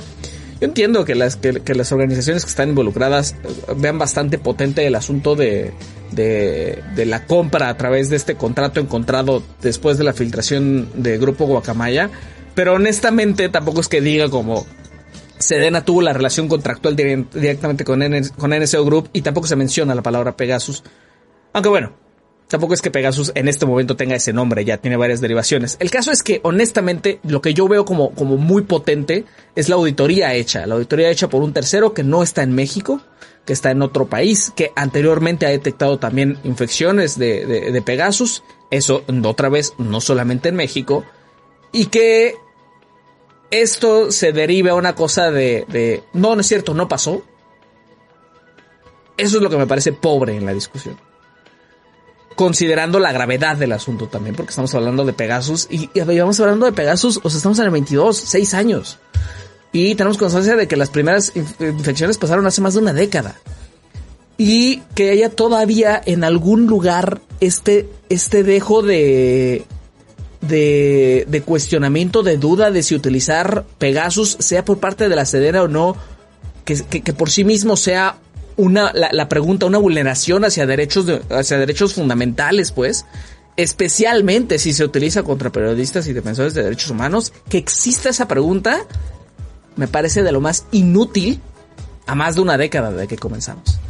yo 0.61 0.67
entiendo 0.69 1.05
que 1.05 1.15
las, 1.17 1.37
que, 1.37 1.75
las 1.75 1.91
organizaciones 1.93 2.45
que 2.45 2.51
están 2.51 2.69
involucradas 2.71 3.35
eh, 3.43 3.49
vean 3.77 3.99
bastante 3.99 4.39
potente 4.39 4.87
el 4.87 4.95
asunto 4.95 5.35
de, 5.35 5.73
de, 6.13 6.81
de 6.95 7.05
la 7.07 7.27
compra 7.27 7.69
a 7.69 7.77
través 7.77 8.09
de 8.11 8.17
este 8.17 8.37
contrato 8.37 8.79
encontrado 8.79 9.43
después 9.61 9.99
de 9.99 10.05
la 10.05 10.13
filtración 10.13 10.89
de 10.95 11.19
Grupo 11.19 11.47
Guacamaya, 11.47 12.11
pero 12.55 12.75
honestamente 12.75 13.49
tampoco 13.49 13.81
es 13.81 13.89
que 13.89 14.01
diga 14.01 14.29
como 14.31 14.65
Sedena 15.41 15.85
tuvo 15.85 16.03
la 16.03 16.13
relación 16.13 16.47
contractual 16.47 16.95
dire- 16.95 17.27
directamente 17.35 17.83
con, 17.85 18.01
N- 18.01 18.29
con 18.39 18.51
NSO 18.57 18.85
Group 18.85 19.09
y 19.13 19.23
tampoco 19.23 19.49
se 19.49 19.57
menciona 19.57 19.97
la 19.97 20.03
palabra 20.03 20.37
Pegasus. 20.37 20.85
Aunque 21.53 21.69
bueno, 21.69 21.93
Tampoco 22.53 22.75
es 22.75 22.83
que 22.83 22.91
Pegasus 22.91 23.33
en 23.35 23.49
este 23.49 23.65
momento 23.65 23.97
tenga 23.97 24.15
ese 24.15 24.35
nombre, 24.35 24.67
ya 24.67 24.77
tiene 24.77 24.99
varias 24.99 25.23
derivaciones. 25.23 25.79
El 25.81 25.91
caso 25.91 26.11
es 26.11 26.23
que, 26.23 26.41
honestamente, 26.45 27.19
lo 27.23 27.41
que 27.41 27.55
yo 27.55 27.67
veo 27.67 27.87
como, 27.87 28.11
como 28.11 28.37
muy 28.37 28.61
potente 28.65 29.25
es 29.57 29.71
la 29.71 29.77
auditoría 29.77 30.35
hecha. 30.35 30.67
La 30.67 30.75
auditoría 30.75 31.09
hecha 31.09 31.31
por 31.31 31.43
un 31.43 31.55
tercero 31.55 31.95
que 31.95 32.03
no 32.05 32.23
está 32.23 32.43
en 32.43 32.55
México, 32.55 33.01
que 33.47 33.55
está 33.55 33.71
en 33.71 33.81
otro 33.81 34.07
país, 34.07 34.53
que 34.55 34.71
anteriormente 34.77 35.47
ha 35.47 35.49
detectado 35.49 35.99
también 35.99 36.37
infecciones 36.45 37.19
de, 37.19 37.47
de, 37.47 37.81
Pegasus. 37.81 38.43
Eso, 38.71 39.03
otra 39.25 39.49
vez, 39.49 39.73
no 39.79 40.03
solamente 40.03 40.51
en 40.51 40.57
México. 40.57 41.07
Y 41.73 41.87
que 41.87 42.35
esto 43.51 44.13
se 44.13 44.33
derive 44.33 44.69
a 44.69 44.75
una 44.75 44.95
cosa 44.95 45.31
de, 45.31 45.65
de, 45.69 46.03
no, 46.13 46.35
no 46.35 46.43
es 46.43 46.49
cierto, 46.49 46.75
no 46.75 46.87
pasó. 46.87 47.25
Eso 49.17 49.39
es 49.39 49.43
lo 49.43 49.49
que 49.49 49.57
me 49.57 49.67
parece 49.67 49.95
pobre 49.95 50.37
en 50.37 50.45
la 50.45 50.53
discusión 50.53 50.99
considerando 52.35 52.99
la 52.99 53.13
gravedad 53.13 53.57
del 53.57 53.73
asunto 53.73 54.09
también, 54.09 54.35
porque 54.35 54.51
estamos 54.51 54.75
hablando 54.75 55.05
de 55.05 55.13
Pegasus 55.13 55.69
y, 55.71 55.91
y 55.95 56.01
vamos 56.01 56.39
hablando 56.41 56.67
de 56.67 56.73
Pegasus, 56.73 57.21
o 57.23 57.31
sea, 57.31 57.37
estamos 57.37 57.59
en 57.59 57.67
el 57.67 57.71
22, 57.71 58.17
6 58.17 58.55
años. 58.55 58.99
Y 59.73 59.95
tenemos 59.95 60.19
constancia 60.19 60.55
de 60.55 60.69
que 60.69 60.77
las 60.77 60.91
primeras 60.91 61.33
inf 61.35 61.61
infecciones 61.61 62.19
pasaron 62.19 62.47
hace 62.47 62.61
más 62.61 62.75
de 62.75 62.81
una 62.81 62.93
década. 62.93 63.37
Y 64.37 64.79
que 64.95 65.11
haya 65.11 65.31
todavía 65.31 66.01
en 66.05 66.25
algún 66.25 66.67
lugar 66.67 67.21
este, 67.41 67.89
este 68.09 68.43
dejo 68.43 68.83
de, 68.83 69.65
de, 70.43 71.25
de 71.29 71.43
cuestionamiento, 71.43 72.23
de 72.23 72.37
duda 72.37 72.71
de 72.71 72.83
si 72.83 72.95
utilizar 72.95 73.65
Pegasus, 73.79 74.37
sea 74.41 74.65
por 74.65 74.79
parte 74.79 75.09
de 75.09 75.17
la 75.17 75.25
Sedena 75.25 75.63
o 75.63 75.69
no, 75.69 75.97
que, 76.65 76.77
que 76.83 77.13
por 77.13 77.31
sí 77.31 77.45
mismo 77.45 77.77
sea 77.77 78.19
una, 78.63 78.93
la, 78.93 79.29
pregunta, 79.29 79.67
una 79.67 79.79
vulneración 79.79 80.45
hacia 80.45 80.67
derechos, 80.67 81.07
de, 81.07 81.21
hacia 81.31 81.59
derechos 81.59 81.95
fundamentales, 81.95 82.71
pues, 82.71 83.07
especialmente 83.57 84.61
si 84.61 84.73
se 84.73 84.85
utiliza 84.85 85.25
contra 85.25 85.51
periodistas 85.51 86.07
y 86.07 86.13
defensores 86.13 86.55
de 86.55 86.63
derechos 86.63 86.91
humanos, 86.91 87.33
que 87.49 87.59
exista 87.59 88.11
esa 88.11 88.29
pregunta, 88.29 88.87
me 89.75 89.89
parece 89.89 90.23
de 90.23 90.31
lo 90.31 90.41
más 90.41 90.67
inútil 90.71 91.41
a 92.07 92.15
más 92.15 92.37
de 92.37 92.43
una 92.43 92.57
década 92.57 92.93
de 92.93 93.09
que 93.09 93.17
comenzamos. 93.17 93.81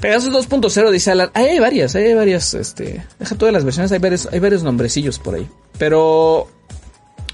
Pegasus 0.00 0.34
2.0 0.34 0.90
dice 0.90 1.12
Alan, 1.12 1.30
ahí 1.32 1.46
hay 1.46 1.60
varias, 1.60 1.94
hay 1.94 2.14
varias, 2.14 2.52
este, 2.54 3.06
deja 3.20 3.36
todas 3.36 3.54
las 3.54 3.64
versiones, 3.64 3.92
hay 3.92 4.00
varios, 4.00 4.28
hay 4.32 4.40
varios 4.40 4.64
nombrecillos 4.64 5.20
por 5.20 5.36
ahí, 5.36 5.48
pero 5.78 6.48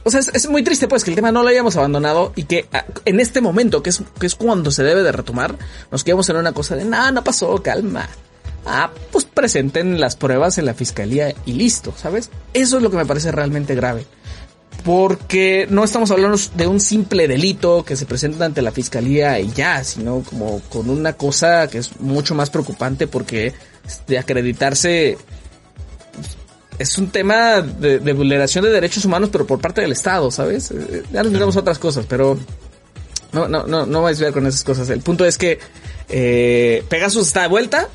o 0.03 0.11
sea, 0.11 0.21
es, 0.21 0.49
muy 0.49 0.63
triste 0.63 0.89
pues 0.89 1.05
que 1.05 1.11
el 1.11 1.17
tema 1.17 1.33
no 1.33 1.43
lo 1.43 1.49
hayamos 1.49 1.77
abandonado 1.77 2.33
y 2.37 2.45
que 2.45 2.67
a, 2.73 2.85
en 3.05 3.21
este 3.21 3.41
momento, 3.41 3.83
que 3.83 3.91
es, 3.91 4.03
que 4.19 4.27
es 4.27 4.35
cuando 4.35 4.71
se 4.71 4.83
debe 4.83 5.03
de 5.03 5.13
retomar, 5.13 5.57
nos 5.91 6.05
quedamos 6.05 6.29
en 6.29 6.37
una 6.37 6.53
cosa 6.53 6.77
de, 6.77 6.85
no, 6.85 7.11
no 7.13 7.25
pasó, 7.25 7.63
calma. 7.63 8.09
Ah, 8.67 8.91
pues 9.11 9.25
presenten 9.25 10.01
las 10.01 10.17
pruebas 10.17 10.59
en 10.59 10.67
la 10.67 10.75
fiscalía 10.75 11.35
y 11.47 11.55
listo, 11.55 11.95
¿sabes? 11.97 12.31
Eso 12.53 12.77
es 12.77 12.83
lo 12.83 12.91
que 12.91 12.97
me 12.97 13.07
parece 13.07 13.33
realmente 13.33 13.75
grave. 13.75 14.07
Porque 14.85 15.67
no 15.69 15.85
estamos 15.85 16.11
hablando 16.11 16.39
de 16.55 16.67
un 16.67 16.81
simple 16.81 17.29
delito 17.29 17.85
que 17.85 17.97
se 17.97 18.07
presenta 18.07 18.47
ante 18.47 18.63
la 18.63 18.73
fiscalía 18.73 19.39
y 19.39 19.51
ya, 19.53 19.85
sino 19.85 20.23
como 20.23 20.61
con 20.71 20.89
una 20.89 21.15
cosa 21.15 21.69
que 21.69 21.79
es 21.79 22.01
mucho 22.01 22.35
más 22.35 22.49
preocupante 22.49 23.07
porque 23.07 23.53
de 24.07 24.19
acreditarse 24.19 25.19
es 26.81 26.97
un 26.97 27.11
tema 27.11 27.61
de, 27.61 27.99
vulneración 28.15 28.65
de 28.65 28.71
derechos 28.71 29.05
humanos, 29.05 29.29
pero 29.31 29.47
por 29.47 29.61
parte 29.61 29.83
del 29.83 29.93
Estado, 29.93 30.31
¿sabes? 30.31 30.73
Ya 31.13 31.23
nos 31.23 31.31
metemos 31.31 31.55
otras 31.57 31.79
cosas, 31.79 32.07
pero 32.09 32.39
no, 33.33 33.49
no, 33.49 33.67
no, 33.67 33.85
no 33.85 34.01
vais 34.01 34.19
a 34.23 34.25
ver 34.25 34.33
con 34.33 34.47
esas 34.47 34.65
cosas. 34.65 34.89
El 34.89 35.03
punto 35.03 35.27
es 35.27 35.37
que 35.37 35.59
eh, 36.09 36.83
Pegasus 36.89 37.27
está 37.27 37.43
de 37.43 37.49
vuelta. 37.49 37.87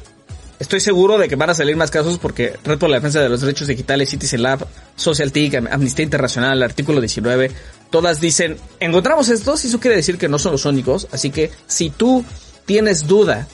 Estoy 0.59 0.79
seguro 0.81 1.17
de 1.17 1.27
que 1.27 1.35
van 1.35 1.49
a 1.49 1.55
salir 1.55 1.75
más 1.75 1.89
casos 1.89 2.19
porque 2.19 2.59
Red 2.63 2.77
por 2.77 2.91
la 2.91 2.97
Defensa 2.97 3.19
de 3.21 3.27
los 3.27 3.41
Derechos 3.41 3.67
Digitales, 3.67 4.07
Citizen 4.07 4.43
Lab, 4.43 4.67
Social 4.95 5.31
TIC, 5.31 5.67
Amnistía 5.71 6.03
Internacional, 6.03 6.61
artículo 6.61 7.01
19, 7.01 7.49
todas 7.89 8.21
dicen, 8.21 8.55
encontramos 8.79 9.29
estos 9.29 9.65
y 9.65 9.69
eso 9.69 9.79
quiere 9.79 9.95
decir 9.95 10.19
que 10.19 10.29
no 10.29 10.37
son 10.37 10.51
los 10.51 10.65
únicos. 10.65 11.07
Así 11.11 11.31
que 11.31 11.49
si 11.65 11.89
tú 11.89 12.23
tienes 12.67 13.07
duda 13.07 13.47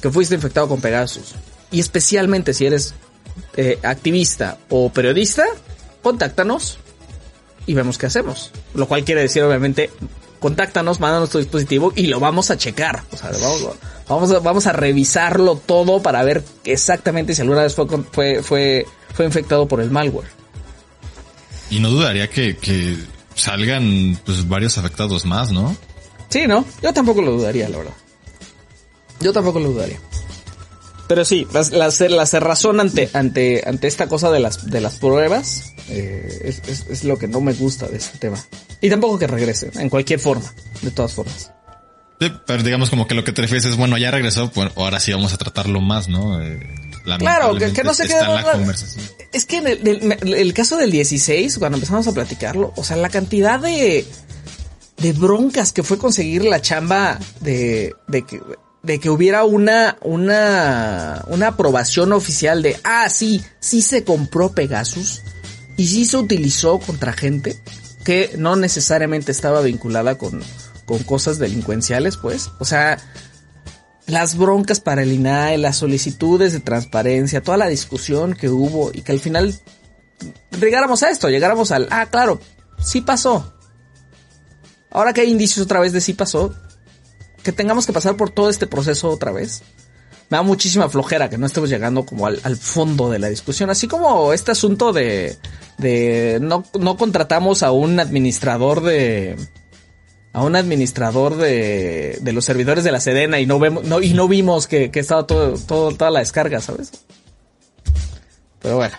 que 0.00 0.10
fuiste 0.10 0.36
infectado 0.36 0.68
con 0.68 0.80
Pegasus, 0.80 1.34
y 1.72 1.80
especialmente 1.80 2.54
si 2.54 2.66
eres 2.66 2.94
eh, 3.56 3.78
activista 3.82 4.58
o 4.68 4.90
periodista, 4.90 5.44
contáctanos 6.02 6.78
y 7.66 7.74
vemos 7.74 7.98
qué 7.98 8.06
hacemos. 8.06 8.50
Lo 8.74 8.86
cual 8.86 9.04
quiere 9.04 9.22
decir, 9.22 9.42
obviamente, 9.42 9.90
contáctanos, 10.38 11.00
mándanos 11.00 11.30
tu 11.30 11.38
dispositivo 11.38 11.92
y 11.96 12.06
lo 12.06 12.20
vamos 12.20 12.50
a 12.50 12.56
checar. 12.56 13.02
O 13.12 13.16
sea, 13.16 13.30
vamos, 13.30 13.68
vamos, 14.08 14.30
a, 14.32 14.38
vamos 14.40 14.66
a 14.66 14.72
revisarlo 14.72 15.56
todo 15.56 16.02
para 16.02 16.22
ver 16.22 16.44
exactamente 16.64 17.34
si 17.34 17.42
alguna 17.42 17.62
vez 17.62 17.74
fue, 17.74 17.86
fue, 18.12 18.42
fue, 18.42 18.86
fue 19.14 19.24
infectado 19.24 19.66
por 19.66 19.80
el 19.80 19.90
malware. 19.90 20.28
Y 21.70 21.80
no 21.80 21.88
dudaría 21.90 22.28
que, 22.28 22.56
que 22.56 22.96
salgan 23.34 24.20
pues 24.24 24.46
varios 24.48 24.76
afectados 24.78 25.24
más, 25.24 25.50
¿no? 25.50 25.76
Sí, 26.28 26.46
¿no? 26.46 26.64
Yo 26.82 26.92
tampoco 26.92 27.22
lo 27.22 27.32
dudaría, 27.32 27.68
la 27.68 27.78
verdad. 27.78 27.94
Yo 29.20 29.32
tampoco 29.32 29.60
lo 29.60 29.70
dudaría. 29.70 29.98
Pero 31.06 31.24
sí, 31.24 31.46
la, 31.52 31.62
la, 31.70 32.08
la 32.08 32.26
cerrazón 32.26 32.80
ante, 32.80 33.10
ante, 33.12 33.62
ante 33.66 33.86
esta 33.86 34.08
cosa 34.08 34.30
de 34.30 34.40
las, 34.40 34.70
de 34.70 34.80
las 34.80 34.96
pruebas 34.96 35.74
eh, 35.88 36.40
es, 36.44 36.62
es, 36.66 36.86
es, 36.88 37.04
lo 37.04 37.18
que 37.18 37.28
no 37.28 37.40
me 37.40 37.52
gusta 37.52 37.86
de 37.86 37.98
este 37.98 38.18
tema. 38.18 38.42
Y 38.80 38.88
tampoco 38.88 39.18
que 39.18 39.26
regrese, 39.26 39.70
en 39.74 39.90
cualquier 39.90 40.18
forma, 40.18 40.52
de 40.80 40.90
todas 40.90 41.12
formas. 41.12 41.50
Sí, 42.20 42.32
pero 42.46 42.62
digamos 42.62 42.90
como 42.90 43.06
que 43.06 43.14
lo 43.14 43.24
que 43.24 43.32
te 43.32 43.42
refieres 43.42 43.66
es, 43.66 43.76
bueno, 43.76 43.98
ya 43.98 44.10
regresó, 44.10 44.50
pues 44.50 44.70
ahora 44.76 44.98
sí 45.00 45.12
vamos 45.12 45.34
a 45.34 45.36
tratarlo 45.36 45.80
más, 45.80 46.08
¿no? 46.08 46.40
Eh, 46.40 46.60
claro, 47.18 47.54
que, 47.56 47.72
que, 47.72 47.82
no 47.82 47.92
se 47.92 48.06
quede 48.06 48.20
en 48.20 48.34
la 48.34 48.52
conversación. 48.52 49.04
Es 49.32 49.44
que 49.44 49.58
en 49.58 49.66
el, 49.66 49.88
el, 50.22 50.34
el, 50.34 50.54
caso 50.54 50.76
del 50.76 50.90
16, 50.90 51.58
cuando 51.58 51.76
empezamos 51.76 52.06
a 52.06 52.12
platicarlo, 52.12 52.72
o 52.76 52.84
sea, 52.84 52.96
la 52.96 53.10
cantidad 53.10 53.60
de, 53.60 54.06
de 54.98 55.12
broncas 55.12 55.72
que 55.72 55.82
fue 55.82 55.98
conseguir 55.98 56.44
la 56.44 56.62
chamba 56.62 57.18
de, 57.40 57.94
de 58.06 58.22
que 58.22 58.40
de 58.84 59.00
que 59.00 59.08
hubiera 59.08 59.44
una, 59.44 59.96
una, 60.02 61.24
una 61.28 61.48
aprobación 61.48 62.12
oficial 62.12 62.62
de, 62.62 62.78
ah, 62.84 63.08
sí, 63.08 63.42
sí 63.58 63.80
se 63.80 64.04
compró 64.04 64.52
Pegasus 64.52 65.22
y 65.76 65.86
sí 65.86 66.04
se 66.04 66.18
utilizó 66.18 66.78
contra 66.78 67.14
gente 67.14 67.58
que 68.04 68.34
no 68.36 68.56
necesariamente 68.56 69.32
estaba 69.32 69.62
vinculada 69.62 70.18
con, 70.18 70.42
con 70.84 71.02
cosas 71.02 71.38
delincuenciales, 71.38 72.18
pues. 72.18 72.50
O 72.58 72.66
sea, 72.66 72.98
las 74.06 74.36
broncas 74.36 74.80
para 74.80 75.02
el 75.02 75.12
INAE, 75.12 75.56
las 75.56 75.78
solicitudes 75.78 76.52
de 76.52 76.60
transparencia, 76.60 77.42
toda 77.42 77.56
la 77.56 77.68
discusión 77.68 78.34
que 78.34 78.50
hubo 78.50 78.90
y 78.92 79.00
que 79.00 79.12
al 79.12 79.20
final 79.20 79.58
llegáramos 80.60 81.02
a 81.02 81.10
esto, 81.10 81.30
llegáramos 81.30 81.72
al, 81.72 81.88
ah, 81.90 82.06
claro, 82.10 82.38
sí 82.78 83.00
pasó. 83.00 83.54
Ahora 84.90 85.14
que 85.14 85.22
hay 85.22 85.30
indicios 85.30 85.64
otra 85.64 85.80
vez 85.80 85.94
de 85.94 86.02
sí 86.02 86.12
pasó, 86.12 86.54
que 87.44 87.52
tengamos 87.52 87.86
que 87.86 87.92
pasar 87.92 88.16
por 88.16 88.30
todo 88.30 88.50
este 88.50 88.66
proceso 88.66 89.08
otra 89.10 89.30
vez. 89.30 89.62
Me 90.30 90.38
da 90.38 90.42
muchísima 90.42 90.88
flojera 90.88 91.28
que 91.28 91.38
no 91.38 91.46
estemos 91.46 91.68
llegando 91.70 92.04
como 92.06 92.26
al, 92.26 92.40
al 92.42 92.56
fondo 92.56 93.10
de 93.10 93.18
la 93.18 93.28
discusión. 93.28 93.70
Así 93.70 93.86
como 93.86 94.32
este 94.32 94.50
asunto 94.50 94.92
de, 94.92 95.36
de 95.78 96.38
no, 96.40 96.64
no 96.80 96.96
contratamos 96.96 97.62
a 97.62 97.70
un 97.70 98.00
administrador 98.00 98.82
de, 98.82 99.36
a 100.32 100.42
un 100.42 100.56
administrador 100.56 101.36
de, 101.36 102.18
de 102.20 102.32
los 102.32 102.44
servidores 102.44 102.82
de 102.82 102.90
la 102.90 103.00
Sedena 103.00 103.38
y 103.38 103.46
no 103.46 103.58
vemos, 103.58 103.84
no, 103.84 104.00
y 104.00 104.14
no 104.14 104.26
vimos 104.26 104.66
que, 104.66 104.90
que 104.90 105.00
estaba 105.00 105.26
todo, 105.26 105.58
todo, 105.58 105.92
toda 105.92 106.10
la 106.10 106.20
descarga, 106.20 106.60
¿sabes? 106.60 106.90
Pero 108.60 108.76
bueno. 108.76 108.94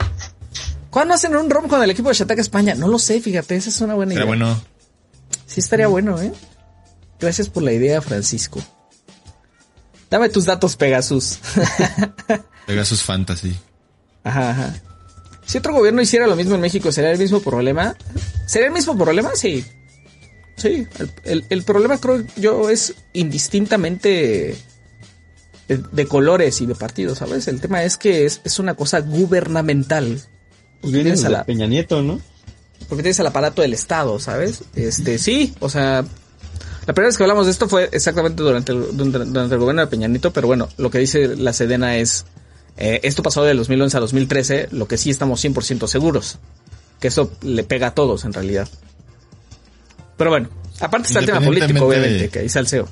¿Cuándo 0.91 1.15
hacen 1.15 1.35
un 1.35 1.49
ROM 1.49 1.67
con 1.67 1.83
el 1.83 1.89
equipo 1.89 2.07
de 2.07 2.15
Shataka 2.15 2.39
España? 2.39 2.75
No 2.75 2.87
lo 2.87 2.99
sé, 2.99 3.19
fíjate, 3.19 3.55
esa 3.55 3.69
es 3.69 3.81
una 3.81 3.95
buena 3.95 4.13
idea. 4.13 4.21
Pero 4.23 4.27
bueno. 4.27 4.61
Sí 5.47 5.59
estaría 5.59 5.87
bueno, 5.87 6.21
¿eh? 6.21 6.31
Gracias 7.19 7.49
por 7.49 7.63
la 7.63 7.73
idea, 7.73 8.01
Francisco. 8.01 8.61
Dame 10.09 10.29
tus 10.29 10.45
datos, 10.45 10.75
Pegasus. 10.75 11.39
Pegasus 12.67 13.03
Fantasy. 13.03 13.55
Ajá, 14.23 14.51
ajá. 14.51 14.75
Si 15.45 15.57
otro 15.57 15.73
gobierno 15.73 16.01
hiciera 16.01 16.27
lo 16.27 16.35
mismo 16.35 16.55
en 16.55 16.61
México, 16.61 16.91
¿sería 16.91 17.11
el 17.11 17.19
mismo 17.19 17.39
problema? 17.39 17.95
¿Sería 18.47 18.67
el 18.67 18.73
mismo 18.73 18.97
problema? 18.97 19.31
Sí. 19.35 19.63
Sí. 20.57 20.87
El, 20.97 21.11
el, 21.23 21.45
el 21.49 21.63
problema 21.63 21.97
creo 21.97 22.23
yo 22.35 22.69
es 22.69 22.95
indistintamente 23.13 24.55
de, 25.67 25.77
de, 25.77 26.05
colores 26.07 26.61
y 26.61 26.65
de 26.65 26.75
partidos, 26.75 27.19
¿sabes? 27.19 27.47
El 27.47 27.61
tema 27.61 27.83
es 27.83 27.97
que 27.97 28.25
es, 28.25 28.41
es 28.43 28.59
una 28.59 28.75
cosa 28.75 29.01
gubernamental. 29.01 30.21
Pues 30.81 30.93
viene 30.93 31.11
a 31.11 31.29
la, 31.29 31.43
Peña 31.43 31.67
Nieto, 31.67 32.01
¿no? 32.01 32.19
Porque 32.87 33.03
tienes 33.03 33.19
el 33.19 33.27
aparato 33.27 33.61
del 33.61 33.73
Estado, 33.73 34.19
¿sabes? 34.19 34.63
Este, 34.75 35.17
sí, 35.17 35.55
o 35.59 35.69
sea, 35.69 36.05
la 36.87 36.93
primera 36.93 37.07
vez 37.07 37.17
que 37.17 37.23
hablamos 37.23 37.45
de 37.45 37.51
esto 37.51 37.67
fue 37.67 37.89
exactamente 37.91 38.43
durante 38.43 38.71
el, 38.71 38.95
durante, 38.95 39.55
el 39.55 39.59
gobierno 39.59 39.81
de 39.81 39.87
Peñanito, 39.87 40.31
pero 40.31 40.45
bueno, 40.47 40.69
lo 40.77 40.91
que 40.91 40.99
dice 40.99 41.35
la 41.35 41.51
Sedena 41.51 41.97
es, 41.97 42.25
eh, 42.77 42.99
esto 43.03 43.23
pasó 43.23 43.43
del 43.43 43.57
2011 43.57 43.97
a 43.97 43.99
2013, 44.01 44.69
lo 44.71 44.87
que 44.87 44.97
sí 44.97 45.09
estamos 45.09 45.43
100% 45.43 45.87
seguros, 45.87 46.37
que 46.99 47.07
eso 47.07 47.31
le 47.41 47.63
pega 47.63 47.87
a 47.87 47.95
todos 47.95 48.23
en 48.25 48.33
realidad. 48.33 48.67
Pero 50.15 50.29
bueno, 50.29 50.49
aparte 50.79 51.07
está 51.07 51.19
el 51.19 51.25
tema 51.25 51.41
político, 51.41 51.85
obviamente, 51.85 52.29
que 52.29 52.39
ahí 52.39 52.49
salseo. 52.49 52.87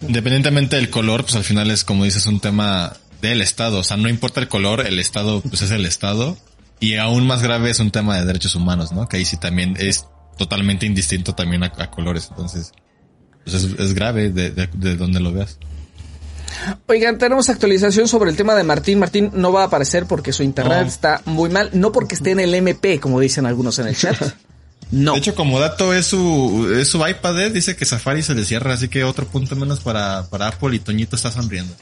Independientemente 0.00 0.76
del 0.76 0.88
color, 0.90 1.22
pues 1.22 1.34
al 1.34 1.44
final 1.44 1.72
es 1.72 1.82
como 1.82 2.04
dices 2.04 2.26
un 2.26 2.38
tema 2.38 2.96
del 3.20 3.42
Estado. 3.42 3.80
O 3.80 3.84
sea, 3.84 3.96
no 3.96 4.08
importa 4.08 4.40
el 4.40 4.48
color, 4.48 4.86
el 4.86 5.00
Estado 5.00 5.40
pues 5.40 5.62
es 5.62 5.72
el 5.72 5.86
Estado. 5.86 6.36
Y 6.78 6.94
aún 6.94 7.26
más 7.26 7.42
grave 7.42 7.70
es 7.70 7.80
un 7.80 7.90
tema 7.90 8.16
de 8.16 8.24
derechos 8.24 8.54
humanos, 8.54 8.92
¿no? 8.92 9.08
Que 9.08 9.16
ahí 9.16 9.24
sí 9.24 9.36
también 9.36 9.74
es 9.80 10.06
totalmente 10.36 10.86
indistinto 10.86 11.34
también 11.34 11.64
a, 11.64 11.72
a 11.76 11.90
colores. 11.90 12.28
Entonces, 12.30 12.72
pues 13.50 13.64
es, 13.64 13.78
es 13.78 13.94
grave 13.94 14.30
de, 14.30 14.50
de, 14.50 14.68
de 14.72 14.96
donde 14.96 15.20
lo 15.20 15.32
veas. 15.32 15.58
Oigan, 16.86 17.18
tenemos 17.18 17.48
actualización 17.48 18.08
sobre 18.08 18.30
el 18.30 18.36
tema 18.36 18.54
de 18.54 18.64
Martín. 18.64 18.98
Martín 18.98 19.30
no 19.34 19.52
va 19.52 19.62
a 19.62 19.66
aparecer 19.66 20.06
porque 20.06 20.32
su 20.32 20.42
internet 20.42 20.82
No. 20.82 20.88
está 20.88 21.22
muy 21.24 21.50
mal. 21.50 21.70
No 21.72 21.92
porque 21.92 22.14
esté 22.14 22.32
en 22.32 22.40
el 22.40 22.54
MP, 22.54 22.98
como 23.00 23.20
dicen 23.20 23.46
algunos 23.46 23.78
en 23.78 23.88
el 23.88 23.96
chat. 23.96 24.16
No. 24.90 25.12
De 25.12 25.18
hecho, 25.18 25.34
como 25.34 25.60
dato 25.60 25.92
es 25.92 26.06
su, 26.06 26.74
es 26.74 26.88
su 26.88 27.06
iPad, 27.06 27.38
¿eh? 27.42 27.50
dice 27.50 27.76
que 27.76 27.84
Safari 27.84 28.22
se 28.22 28.34
le 28.34 28.42
cierra, 28.46 28.72
así 28.72 28.88
que 28.88 29.04
otro 29.04 29.26
punto 29.26 29.54
menos 29.54 29.80
para, 29.80 30.24
para 30.30 30.48
Apple 30.48 30.74
y 30.74 30.78
Toñito 30.78 31.14
está 31.14 31.30
sonriendo. 31.30 31.74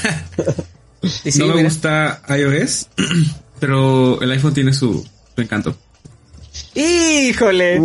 Sí, 1.04 1.38
no 1.38 1.48
me 1.54 1.64
gusta 1.64 2.24
iOS, 2.28 2.88
pero 3.60 4.20
el 4.22 4.32
iPhone 4.32 4.56
tiene 4.56 4.74
su, 4.74 5.06
su 5.36 5.42
encanto. 5.42 5.78
Híjole. 6.76 7.80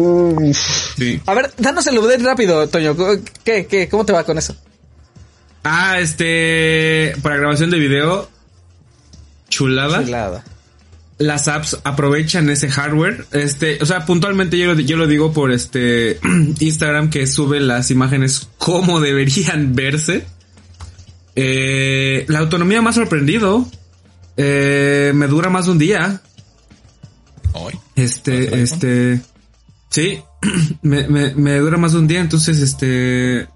Sí. 0.96 1.20
A 1.26 1.34
ver, 1.34 1.50
danos 1.58 1.86
el 1.86 1.98
update 1.98 2.22
rápido, 2.22 2.68
Toño. 2.68 2.96
¿Qué, 3.44 3.66
qué, 3.66 3.88
¿Cómo 3.88 4.04
te 4.04 4.12
va 4.12 4.24
con 4.24 4.38
eso? 4.38 4.56
Ah, 5.62 5.98
este, 6.00 7.14
para 7.22 7.36
grabación 7.36 7.70
de 7.70 7.78
video, 7.78 8.30
chulada. 9.48 10.02
Chulada. 10.04 10.44
Las 11.18 11.48
apps 11.48 11.78
aprovechan 11.84 12.48
ese 12.48 12.70
hardware. 12.70 13.26
Este, 13.32 13.78
o 13.82 13.86
sea, 13.86 14.06
puntualmente 14.06 14.56
yo 14.56 14.74
lo, 14.74 14.80
yo 14.80 14.96
lo 14.96 15.06
digo 15.06 15.32
por 15.32 15.52
este 15.52 16.18
Instagram 16.60 17.10
que 17.10 17.26
sube 17.26 17.60
las 17.60 17.90
imágenes 17.90 18.48
como 18.56 19.00
deberían 19.00 19.74
verse. 19.74 20.24
Eh, 21.36 22.24
la 22.28 22.38
autonomía 22.38 22.80
me 22.80 22.88
ha 22.88 22.94
sorprendido. 22.94 23.68
Eh, 24.38 25.12
me 25.14 25.26
dura 25.26 25.50
más 25.50 25.66
de 25.66 25.72
un 25.72 25.78
día. 25.78 26.22
Hoy. 27.52 27.74
Este, 27.96 28.44
¿Para 28.44 28.56
el 28.56 28.62
este, 28.62 29.20
sí, 29.90 30.20
me, 30.82 31.06
me, 31.08 31.34
me 31.34 31.58
dura 31.58 31.76
más 31.76 31.92
de 31.92 31.98
un 31.98 32.06
día, 32.08 32.20
entonces, 32.20 32.58
este, 32.60 33.48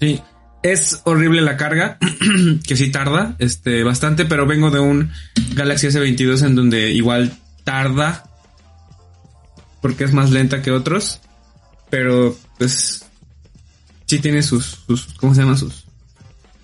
sí, 0.00 0.20
es 0.62 1.00
horrible 1.04 1.42
la 1.42 1.56
carga, 1.56 1.98
que 2.66 2.76
sí 2.76 2.90
tarda, 2.90 3.36
este, 3.38 3.82
bastante, 3.84 4.24
pero 4.24 4.46
vengo 4.46 4.70
de 4.70 4.80
un 4.80 5.10
Galaxy 5.54 5.86
S22 5.88 6.44
en 6.44 6.54
donde 6.56 6.90
igual 6.92 7.36
tarda, 7.64 8.24
porque 9.80 10.04
es 10.04 10.12
más 10.12 10.30
lenta 10.30 10.62
que 10.62 10.72
otros, 10.72 11.20
pero, 11.90 12.36
pues, 12.58 13.04
sí 14.06 14.18
tiene 14.18 14.42
sus, 14.42 14.80
sus, 14.86 15.04
¿cómo 15.14 15.34
se 15.34 15.42
llama? 15.42 15.56
Sus 15.56 15.84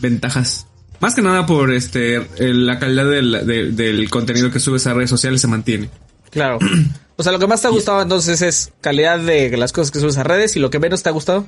ventajas. 0.00 0.66
Más 1.00 1.14
que 1.14 1.22
nada 1.22 1.46
por, 1.46 1.72
este, 1.72 2.24
la 2.38 2.78
calidad 2.78 3.09
del, 3.09 3.46
del- 3.46 3.74
del 3.76 4.10
contenido 4.10 4.50
que 4.50 4.60
subes 4.60 4.86
a 4.86 4.94
redes 4.94 5.10
sociales 5.10 5.40
se 5.40 5.48
mantiene. 5.48 5.90
Claro. 6.32 6.59
O 7.14 7.22
sea, 7.22 7.30
lo 7.30 7.38
que 7.38 7.46
más 7.46 7.60
te 7.60 7.68
ha 7.68 7.70
gustado 7.70 8.02
entonces 8.02 8.40
es 8.42 8.72
calidad 8.80 9.20
de 9.20 9.54
las 9.56 9.70
cosas 9.72 9.92
que 9.92 10.00
subes 10.00 10.16
a 10.16 10.24
redes 10.24 10.56
y 10.56 10.59
lo 10.59 10.70
que 10.70 10.80
menos 10.80 11.02
te 11.04 11.10
ha 11.10 11.12
gustado. 11.12 11.46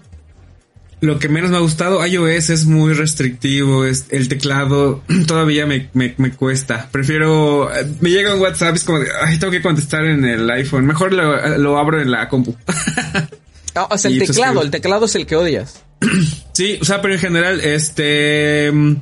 Lo 1.00 1.18
que 1.18 1.28
menos 1.28 1.50
me 1.50 1.56
ha 1.56 1.60
gustado, 1.60 2.06
iOS 2.06 2.50
es 2.50 2.66
muy 2.66 2.92
restrictivo, 2.92 3.84
es 3.84 4.06
el 4.10 4.28
teclado 4.28 5.02
todavía 5.26 5.66
me, 5.66 5.90
me, 5.94 6.14
me 6.18 6.30
cuesta. 6.32 6.88
Prefiero, 6.92 7.74
eh, 7.74 7.86
me 8.00 8.10
llega 8.10 8.34
un 8.34 8.42
WhatsApp, 8.42 8.76
es 8.76 8.84
como 8.84 9.00
de, 9.00 9.08
ay, 9.20 9.38
tengo 9.38 9.50
que 9.50 9.62
contestar 9.62 10.04
en 10.04 10.24
el 10.24 10.48
iPhone. 10.50 10.86
Mejor 10.86 11.12
lo, 11.12 11.58
lo 11.58 11.78
abro 11.78 12.00
en 12.00 12.10
la 12.10 12.28
compu. 12.28 12.54
Ah, 13.76 13.88
o 13.90 13.98
sea, 13.98 14.08
el 14.08 14.20
teclado, 14.20 14.62
el 14.62 14.70
teclado 14.70 15.06
es 15.06 15.16
el 15.16 15.26
que 15.26 15.34
odias. 15.34 15.82
sí, 16.52 16.78
o 16.80 16.84
sea, 16.84 17.02
pero 17.02 17.14
en 17.14 17.20
general, 17.20 17.60
este, 17.60 18.70
mm, 18.72 18.96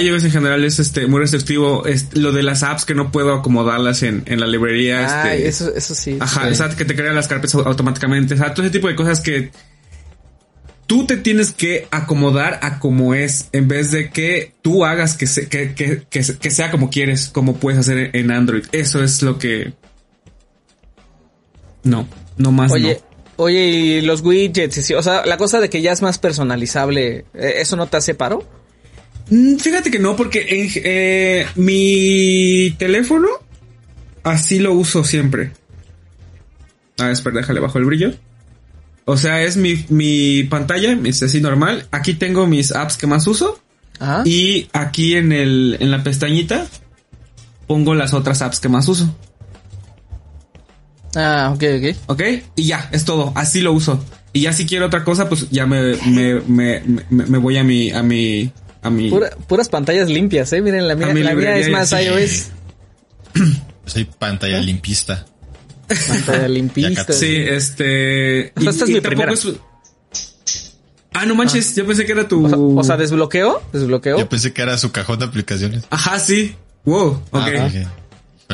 iOS 0.00 0.24
en 0.24 0.30
general 0.30 0.64
es 0.64 0.78
este 0.78 1.06
muy 1.06 1.20
restrictivo. 1.20 1.86
Es 1.86 2.16
lo 2.16 2.32
de 2.32 2.42
las 2.42 2.62
apps 2.62 2.84
que 2.84 2.94
no 2.94 3.10
puedo 3.12 3.34
acomodarlas 3.34 4.02
en, 4.02 4.22
en 4.26 4.40
la 4.40 4.46
librería. 4.46 5.22
Ay, 5.24 5.38
este, 5.38 5.48
eso, 5.48 5.74
eso 5.74 5.94
sí. 5.94 6.16
Ajá, 6.20 6.46
Sí. 6.46 6.52
o 6.52 6.54
sea, 6.54 6.68
que 6.70 6.84
te 6.84 6.94
crean 6.96 7.14
las 7.14 7.28
carpetas 7.28 7.54
au- 7.54 7.66
automáticamente. 7.66 8.34
O 8.34 8.36
sea, 8.36 8.54
todo 8.54 8.64
ese 8.66 8.72
tipo 8.72 8.88
de 8.88 8.94
cosas 8.96 9.20
que 9.20 9.50
tú 10.86 11.06
te 11.06 11.16
tienes 11.16 11.52
que 11.52 11.88
acomodar 11.90 12.58
a 12.62 12.78
como 12.78 13.14
es, 13.14 13.48
en 13.52 13.66
vez 13.68 13.90
de 13.90 14.10
que 14.10 14.52
tú 14.62 14.84
hagas 14.84 15.16
que, 15.16 15.26
se- 15.26 15.48
que, 15.48 15.74
que, 15.74 16.02
que, 16.10 16.22
se- 16.22 16.36
que 16.38 16.50
sea 16.50 16.70
como 16.70 16.90
quieres, 16.90 17.28
como 17.28 17.56
puedes 17.56 17.78
hacer 17.80 18.10
en 18.14 18.30
Android. 18.30 18.64
Eso 18.72 19.02
es 19.02 19.22
lo 19.22 19.38
que... 19.38 19.72
No, 21.84 22.06
no 22.36 22.52
más. 22.52 22.70
Oye, 22.72 23.00
no. 23.38 23.44
oye, 23.44 23.64
y 23.64 24.00
los 24.02 24.20
widgets, 24.22 24.90
o 24.92 25.02
sea, 25.02 25.24
la 25.26 25.36
cosa 25.36 25.60
de 25.60 25.68
que 25.68 25.82
ya 25.82 25.92
es 25.92 26.02
más 26.02 26.18
personalizable, 26.18 27.24
eh, 27.34 27.54
¿eso 27.58 27.76
no 27.76 27.86
te 27.86 27.96
hace 27.96 28.14
paro? 28.14 28.46
Mm, 29.30 29.56
Fíjate 29.56 29.90
que 29.90 29.98
no, 29.98 30.16
porque 30.16 30.46
en, 30.48 30.70
eh, 30.84 31.46
mi 31.56 32.74
teléfono 32.78 33.28
así 34.22 34.58
lo 34.58 34.72
uso 34.74 35.04
siempre. 35.04 35.52
Ah, 36.98 37.10
espera, 37.10 37.36
déjale 37.36 37.60
bajo 37.60 37.78
el 37.78 37.84
brillo. 37.84 38.12
O 39.04 39.16
sea, 39.16 39.42
es 39.42 39.56
mi, 39.56 39.84
mi 39.88 40.44
pantalla, 40.44 40.96
es 41.04 41.22
así 41.22 41.40
normal. 41.40 41.86
Aquí 41.90 42.14
tengo 42.14 42.46
mis 42.46 42.72
apps 42.72 42.96
que 42.96 43.06
más 43.06 43.26
uso. 43.26 43.60
Ajá. 43.98 44.22
Y 44.24 44.68
aquí 44.72 45.16
en 45.16 45.32
el, 45.32 45.76
en 45.80 45.90
la 45.90 46.02
pestañita 46.04 46.66
pongo 47.66 47.94
las 47.94 48.14
otras 48.14 48.42
apps 48.42 48.60
que 48.60 48.68
más 48.68 48.86
uso. 48.88 49.14
Ah, 51.14 51.52
ok, 51.54 51.62
ok. 51.78 51.96
¿Ok? 52.06 52.22
Y 52.56 52.64
ya, 52.64 52.88
es 52.92 53.04
todo. 53.04 53.32
Así 53.34 53.60
lo 53.60 53.72
uso. 53.72 54.02
Y 54.32 54.42
ya 54.42 54.52
si 54.52 54.66
quiero 54.66 54.86
otra 54.86 55.04
cosa, 55.04 55.28
pues 55.28 55.50
ya 55.50 55.66
me, 55.66 55.96
me, 56.06 56.40
me, 56.46 56.82
me, 57.10 57.26
me 57.26 57.38
voy 57.38 57.58
a 57.58 57.64
mi, 57.64 57.90
a 57.90 58.02
mi, 58.02 58.50
a 58.82 58.90
mi. 58.90 59.10
Pura- 59.10 59.30
puras 59.48 59.68
pantallas 59.68 60.08
limpias, 60.08 60.52
eh. 60.52 60.60
Miren, 60.60 60.86
la 60.88 60.94
mía, 60.94 61.14
mi 61.14 61.22
la 61.22 61.34
mía 61.34 61.56
es 61.56 61.70
más 61.70 61.88
sí. 61.90 61.96
iOS. 61.96 62.48
Soy 63.86 64.04
pantalla 64.04 64.58
limpista. 64.60 65.24
Pantalla 66.08 66.48
limpista. 66.48 67.12
Sí, 67.12 67.34
este. 67.36 68.52
O 68.56 68.60
sea, 68.60 68.70
esta 68.70 68.84
es 68.84 68.90
mi 68.90 69.00
tampoco 69.00 69.08
primera. 69.26 69.32
es- 69.32 69.46
Ah, 71.14 71.26
no 71.26 71.34
manches, 71.34 71.74
yo 71.76 71.86
pensé 71.86 72.06
que 72.06 72.12
era 72.12 72.26
tu. 72.26 72.46
O 72.46 72.48
sea, 72.48 72.58
o 72.58 72.84
sea, 72.84 72.96
desbloqueo, 72.96 73.62
desbloqueo. 73.72 74.18
Yo 74.18 74.28
pensé 74.28 74.52
que 74.54 74.62
era 74.62 74.78
su 74.78 74.92
cajón 74.92 75.18
de 75.18 75.26
aplicaciones. 75.26 75.84
Ajá, 75.90 76.18
sí. 76.18 76.54
Wow, 76.84 77.22
ok. 77.30 77.42
Ah, 77.42 77.50
híjole. 77.68 77.86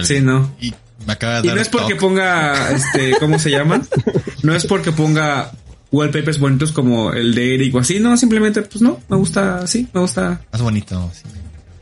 Sí, 0.03 0.21
no. 0.21 0.53
Y 0.61 0.75
me 1.07 1.13
acaba 1.13 1.35
de 1.41 1.45
Y 1.45 1.47
dar 1.49 1.57
no 1.57 1.63
es 1.63 1.69
porque 1.69 1.95
ponga, 1.95 2.71
este, 2.73 3.13
¿cómo 3.21 3.39
se 3.39 3.51
llama? 3.51 3.81
No 4.43 4.55
es 4.55 4.67
porque 4.67 4.91
ponga 4.93 5.53
wallpapers 5.91 6.39
bonitos 6.39 6.73
como 6.73 7.13
el 7.13 7.35
de 7.35 7.55
Eric 7.55 7.75
o 7.75 7.79
así, 7.79 7.99
no, 8.01 8.17
simplemente, 8.17 8.63
pues 8.63 8.83
no, 8.83 9.01
me 9.09 9.17
gusta 9.17 9.59
así, 9.61 9.89
me 9.93 10.01
gusta. 10.01 10.41
Más 10.53 10.63
bonito. 10.63 11.11
sí. 11.15 11.23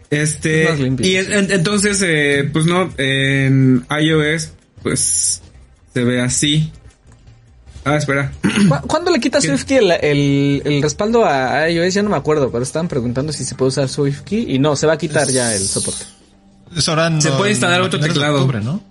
Este, 0.09 0.63
Es 0.65 0.71
más 0.71 0.79
limpio. 0.81 1.07
y 1.07 1.17
en- 1.17 1.33
en- 1.33 1.51
entonces, 1.51 2.01
eh, 2.07 2.49
pues 2.53 2.65
no, 2.67 2.91
en 2.97 3.85
iOS, 4.01 4.51
pues 4.83 5.43
se 5.93 6.05
ve 6.05 6.21
así. 6.21 6.71
Ah, 7.85 7.97
espera. 7.97 8.33
¿Cu- 8.43 8.87
¿Cuándo 8.89 9.11
le 9.13 9.21
quita. 9.21 9.41
SwiftKey 9.41 9.77
el, 9.79 9.91
el, 9.93 10.63
el 10.65 10.83
respaldo 10.83 11.25
a 11.25 11.69
iOS? 11.71 11.95
Ya 11.95 12.03
no 12.03 12.11
me 12.11 12.17
acuerdo, 12.17 12.51
pero 12.51 12.63
estaban 12.63 12.89
preguntando 12.89 13.33
si 13.33 13.45
se 13.45 13.55
puede 13.57 13.69
usar 13.71 13.89
SwiftKey 13.89 14.55
y 14.55 14.59
no, 14.59 14.75
se 14.77 14.87
va 14.87 14.95
a 14.95 14.99
quitar 14.99 15.29
ya 15.29 15.55
el 15.55 15.63
soporte. 15.67 16.05
Se 17.21 17.31
puede 17.33 17.51
instalar 17.53 17.81
otro 17.83 17.99
teclado. 18.01 18.37
octubre, 18.39 18.61
¿no? 18.61 18.83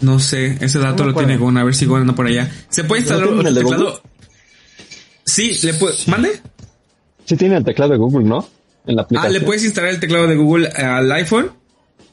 No 0.00 0.18
sé, 0.18 0.58
ese 0.60 0.78
dato 0.80 1.04
No 1.04 1.10
lo 1.10 1.14
tiene 1.16 1.34
acuerdo. 1.34 1.44
Gon, 1.46 1.58
a 1.58 1.64
ver 1.64 1.74
si 1.74 1.86
Gon 1.86 2.02
anda 2.02 2.14
por 2.14 2.26
allá. 2.26 2.50
¿Se 2.68 2.84
puede 2.84 3.02
instalar 3.02 3.26
otro 3.28 3.54
teclado? 3.54 4.02
Sí, 5.24 5.58
le 5.62 5.74
puede, 5.74 5.94
¿mande? 6.06 6.40
Sí 7.24 7.36
tiene 7.36 7.56
el 7.56 7.64
teclado 7.64 7.92
de 7.92 7.98
Google, 7.98 8.24
¿no? 8.28 8.48
En 8.86 8.96
la 8.96 9.02
Ah, 9.02 9.04
aplicación. 9.04 9.32
le 9.32 9.40
puedes 9.40 9.64
instalar 9.64 9.90
el 9.90 10.00
teclado 10.00 10.26
de 10.26 10.36
Google 10.36 10.68
al 10.68 11.10
iPhone. 11.12 11.50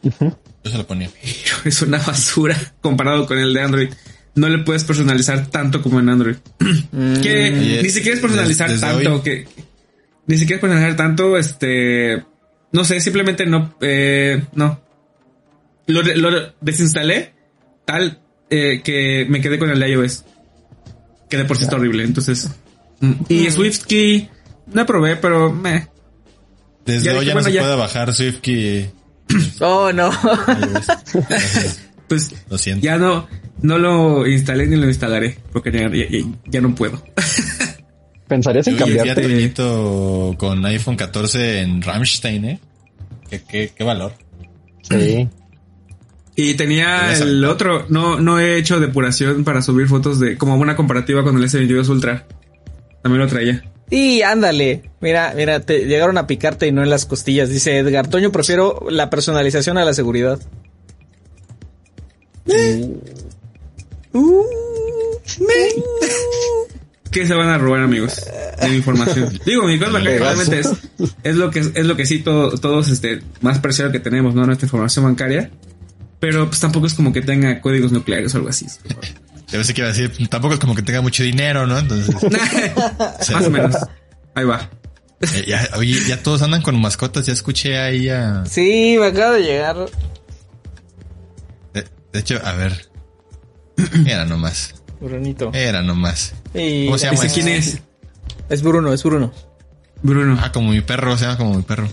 Yo 0.03 0.71
se 0.71 0.77
lo 0.77 0.87
ponía. 0.87 1.09
Pero 1.21 1.55
es 1.65 1.81
una 1.81 1.97
basura 1.99 2.57
comparado 2.81 3.25
con 3.27 3.37
el 3.37 3.53
de 3.53 3.61
Android. 3.61 3.89
No 4.35 4.47
le 4.47 4.59
puedes 4.59 4.83
personalizar 4.85 5.47
tanto 5.47 5.81
como 5.81 5.99
en 5.99 6.07
Android. 6.09 6.35
que 7.21 7.51
Oye, 7.53 7.79
ni 7.83 7.89
siquiera 7.89 8.15
es 8.15 8.21
personalizar 8.21 8.69
desde 8.69 8.87
tanto, 8.87 9.15
hoy- 9.15 9.21
que 9.21 9.47
ni 10.27 10.37
siquiera 10.37 10.55
es 10.57 10.61
personalizar 10.61 10.95
tanto, 10.95 11.37
este, 11.37 12.23
no 12.71 12.85
sé, 12.85 13.01
simplemente 13.01 13.45
no, 13.45 13.75
eh, 13.81 14.41
no. 14.53 14.79
Lo, 15.87 16.01
lo 16.03 16.53
desinstalé 16.61 17.33
tal 17.83 18.21
eh, 18.49 18.81
que 18.83 19.25
me 19.27 19.41
quedé 19.41 19.59
con 19.59 19.69
el 19.69 19.79
de 19.79 19.89
iOS. 19.89 20.23
Que 21.29 21.35
de 21.37 21.43
por 21.45 21.57
sí 21.57 21.63
está 21.63 21.75
horrible, 21.75 22.03
entonces. 22.03 22.49
Mm. 23.01 23.13
Y 23.29 23.51
SwiftKey, 23.51 24.29
no 24.73 24.85
probé, 24.85 25.15
pero 25.17 25.51
meh. 25.51 25.87
Desde 26.85 27.05
Ya 27.05 27.11
hoy 27.13 27.19
dije, 27.19 27.27
ya 27.27 27.33
bueno, 27.33 27.39
no 27.39 27.43
se 27.43 27.53
ya. 27.53 27.61
puede 27.61 27.75
bajar 27.75 28.13
SwiftKey. 28.13 28.91
Oh, 29.61 29.91
no. 29.93 30.09
Pues 32.07 32.31
Lo 32.49 32.57
siento. 32.57 32.83
ya 32.83 32.97
no, 32.97 33.27
no 33.61 33.77
lo 33.77 34.27
instalé 34.27 34.67
ni 34.67 34.75
lo 34.75 34.87
instalaré, 34.87 35.37
porque 35.53 35.71
ya, 35.71 35.89
ya- 36.49 36.61
no 36.61 36.75
puedo. 36.75 37.01
¿Pensarías 38.27 38.67
en 38.67 38.75
cambiarte? 38.75 39.21
Toñito 39.21 40.35
con 40.37 40.65
iPhone 40.65 40.95
14 40.97 41.61
en 41.61 41.81
Rammstein, 41.81 42.45
¿eh? 42.45 42.59
Qué, 43.29 43.41
qué, 43.49 43.71
qué 43.75 43.83
valor. 43.83 44.13
Sí. 44.81 45.27
Y 46.35 46.53
tenía 46.55 47.13
el 47.13 47.43
otro, 47.45 47.85
no, 47.89 48.19
no 48.19 48.39
he 48.39 48.57
hecho 48.57 48.79
depuración 48.79 49.43
para 49.45 49.61
subir 49.61 49.87
fotos 49.87 50.19
de, 50.19 50.37
como 50.37 50.55
una 50.55 50.75
comparativa 50.75 51.23
con 51.23 51.37
el 51.37 51.43
S22 51.43 51.87
Ultra. 51.89 52.25
También 53.01 53.21
lo 53.21 53.27
traía. 53.27 53.63
Y 53.89 54.21
ándale, 54.21 54.89
mira, 55.01 55.33
mira, 55.35 55.59
te 55.59 55.85
llegaron 55.85 56.17
a 56.17 56.25
picarte 56.27 56.65
y 56.67 56.71
no 56.71 56.81
en 56.81 56.89
las 56.89 57.05
costillas. 57.05 57.49
Dice 57.49 57.77
Edgar, 57.77 58.07
Toño, 58.07 58.31
prefiero 58.31 58.85
la 58.89 59.09
personalización 59.09 59.77
a 59.77 59.83
la 59.85 59.93
seguridad. 59.93 60.39
Uh, 64.13 64.43
¿Qué 67.11 67.27
se 67.27 67.33
van 67.33 67.49
a 67.49 67.57
robar, 67.57 67.81
amigos? 67.81 68.21
De 68.61 68.69
mi 68.69 68.75
información. 68.77 69.37
Digo, 69.45 69.63
mi 69.63 69.77
cuenta 69.77 69.97
bancaria 69.97 70.19
realmente 70.19 70.59
es, 70.59 70.69
es 71.23 71.35
lo 71.35 71.51
que 71.51 71.59
es 71.59 71.85
lo 71.85 71.97
que 71.97 72.05
sí 72.05 72.19
todo- 72.19 72.57
todos 72.57 72.87
este 72.89 73.21
más 73.41 73.59
preciado 73.59 73.91
que 73.91 73.99
tenemos, 73.99 74.33
¿no? 74.33 74.45
Nuestra 74.45 74.65
información 74.67 75.03
bancaria. 75.05 75.51
Pero 76.21 76.47
pues 76.47 76.59
tampoco 76.61 76.87
es 76.87 76.93
como 76.93 77.11
que 77.11 77.21
tenga 77.21 77.59
códigos 77.61 77.91
nucleares 77.91 78.33
o 78.33 78.37
algo 78.37 78.49
así. 78.49 78.67
Yo 79.51 79.57
pensé 79.59 79.73
que 79.73 79.81
iba 79.81 79.89
a 79.89 79.93
decir, 79.93 80.27
tampoco 80.29 80.53
es 80.53 80.59
como 80.59 80.75
que 80.75 80.81
tenga 80.81 81.01
mucho 81.01 81.23
dinero, 81.23 81.67
¿no? 81.67 81.77
Entonces. 81.77 82.15
Más 83.31 83.45
o 83.45 83.49
menos. 83.49 83.75
Ahí 84.33 84.45
va. 84.45 84.69
Eh, 85.21 85.45
ya, 85.47 85.69
oye, 85.77 85.99
ya 86.07 86.23
todos 86.23 86.41
andan 86.41 86.61
con 86.61 86.79
mascotas, 86.81 87.25
ya 87.25 87.33
escuché 87.33 87.77
ahí 87.77 88.09
a... 88.09 88.43
Sí, 88.45 88.95
me 88.99 89.07
acaba 89.07 89.33
de 89.33 89.43
llegar. 89.43 89.75
De, 91.73 91.87
de 92.13 92.19
hecho, 92.19 92.39
a 92.43 92.53
ver. 92.53 92.89
Era 94.05 94.25
nomás. 94.25 94.73
Brunito. 94.99 95.51
Era 95.53 95.81
nomás. 95.81 96.33
Y- 96.53 96.85
¿Cómo 96.85 96.97
se 96.97 97.05
llama? 97.07 97.23
¿Ese 97.25 97.33
quién 97.33 97.47
es? 97.49 97.79
Es 98.49 98.61
Bruno, 98.63 98.93
es 98.93 99.03
Bruno. 99.03 99.31
Bruno. 100.01 100.39
Ah, 100.41 100.51
como 100.51 100.69
mi 100.71 100.81
perro, 100.81 101.17
se 101.17 101.25
llama 101.25 101.37
como 101.37 101.55
mi 101.55 101.63
perro. 101.63 101.87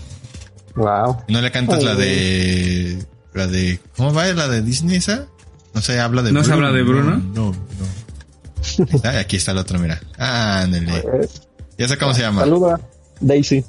Wow. 0.75 1.23
¿Y 1.27 1.33
no 1.33 1.41
le 1.41 1.51
cantas 1.51 1.83
la 1.83 1.95
de... 1.95 3.03
La 3.33 3.47
de... 3.47 3.79
¿Cómo 3.95 4.13
va? 4.13 4.25
¿La 4.27 4.47
de 4.47 4.61
Disney 4.61 4.97
esa? 4.97 5.27
No 5.73 5.81
se 5.81 5.99
habla 5.99 6.21
de 6.21 6.31
¿No 6.31 6.43
se 6.43 6.51
habla 6.51 6.71
de 6.71 6.83
Bruno? 6.83 7.17
No, 7.17 7.51
no. 7.51 7.51
no. 7.51 8.99
Ah, 9.03 9.19
aquí 9.19 9.37
está 9.37 9.51
el 9.51 9.57
otro, 9.59 9.79
mira. 9.79 9.99
Ándale. 10.17 11.29
Ya 11.77 11.87
sé 11.87 11.97
cómo 11.97 12.13
se 12.13 12.21
llama. 12.21 12.41
Saluda, 12.41 12.79
Daisy. 13.19 13.63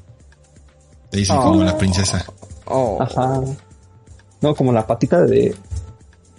Dice 1.13 1.35
como 1.35 1.65
la 1.65 1.77
princesa. 1.79 2.25
Oh. 2.67 2.99
Ajá. 3.01 3.41
No, 4.41 4.55
como 4.55 4.73
la 4.73 4.87
patita 4.87 5.21
de. 5.23 5.55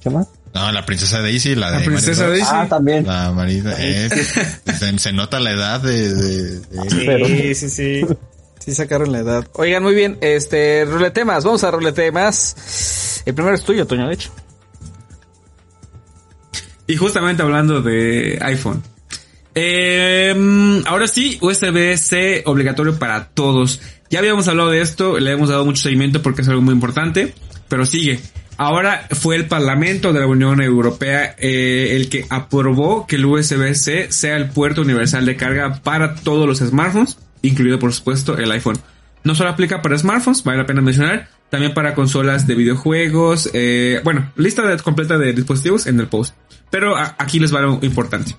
¿Qué 0.01 0.09
más? 0.09 0.27
No, 0.53 0.71
la 0.71 0.85
princesa 0.85 1.21
Daisy, 1.21 1.55
la 1.55 1.71
de... 1.71 1.79
La 1.79 1.85
princesa. 1.85 2.27
Daisy. 2.27 2.45
Ah, 2.49 2.65
también. 2.69 3.05
La 3.07 3.31
marida. 3.31 3.73
eh, 3.79 4.09
se, 4.79 4.99
se 4.99 5.11
nota 5.13 5.39
la 5.39 5.51
edad 5.51 5.79
de... 5.79 6.13
de- 6.13 6.59
de- 6.59 6.89
Sí, 6.89 7.03
Pero- 7.05 7.25
sí, 7.27 7.69
sí. 7.69 8.01
Sí 8.59 8.75
sacaron 8.75 9.11
la 9.11 9.19
edad. 9.19 9.47
Oigan, 9.53 9.81
muy 9.81 9.95
bien. 9.95 10.17
Este, 10.21 10.85
ruletemas. 10.85 11.43
Vamos 11.45 11.63
a 11.63 11.71
ruletemas. 11.71 13.21
El 13.25 13.33
primero 13.33 13.55
es 13.55 13.63
tuyo, 13.63 13.87
Toño, 13.87 14.07
de 14.07 14.13
hecho. 14.13 14.29
Y 16.87 16.95
justamente 16.95 17.43
hablando 17.43 17.81
de 17.81 18.37
iPhone. 18.41 18.81
Eh, 19.53 20.83
ahora 20.85 21.07
sí, 21.07 21.37
USB-C 21.41 22.43
obligatorio 22.45 22.97
para 22.97 23.29
todos. 23.29 23.81
Ya 24.09 24.19
habíamos 24.19 24.47
hablado 24.47 24.69
de 24.69 24.81
esto, 24.81 25.19
le 25.19 25.31
hemos 25.31 25.49
dado 25.49 25.65
mucho 25.65 25.81
seguimiento 25.81 26.21
porque 26.21 26.41
es 26.41 26.47
algo 26.49 26.61
muy 26.61 26.73
importante, 26.73 27.33
pero 27.67 27.85
sigue. 27.85 28.19
Ahora 28.57 29.07
fue 29.11 29.35
el 29.35 29.47
Parlamento 29.47 30.13
de 30.13 30.19
la 30.19 30.27
Unión 30.27 30.61
Europea 30.61 31.35
eh, 31.39 31.95
el 31.95 32.09
que 32.09 32.25
aprobó 32.29 33.07
que 33.07 33.15
el 33.15 33.25
USB-C 33.25 34.11
sea 34.11 34.35
el 34.35 34.49
puerto 34.49 34.81
universal 34.81 35.25
de 35.25 35.35
carga 35.35 35.81
para 35.81 36.15
todos 36.15 36.47
los 36.47 36.59
smartphones, 36.59 37.17
incluido 37.41 37.79
por 37.79 37.93
supuesto 37.93 38.37
el 38.37 38.51
iPhone. 38.51 38.77
No 39.23 39.33
solo 39.35 39.49
aplica 39.49 39.81
para 39.81 39.97
smartphones, 39.97 40.43
vale 40.43 40.59
la 40.59 40.65
pena 40.65 40.81
mencionar, 40.81 41.29
también 41.49 41.73
para 41.73 41.95
consolas 41.95 42.47
de 42.47 42.55
videojuegos, 42.55 43.49
eh, 43.53 43.99
bueno, 44.03 44.31
lista 44.35 44.77
completa 44.77 45.17
de 45.17 45.33
dispositivos 45.33 45.87
en 45.87 45.99
el 45.99 46.07
post. 46.07 46.35
Pero 46.71 46.95
aquí 46.97 47.39
les 47.39 47.53
va 47.53 47.59
algo 47.59 47.79
importante. 47.83 48.35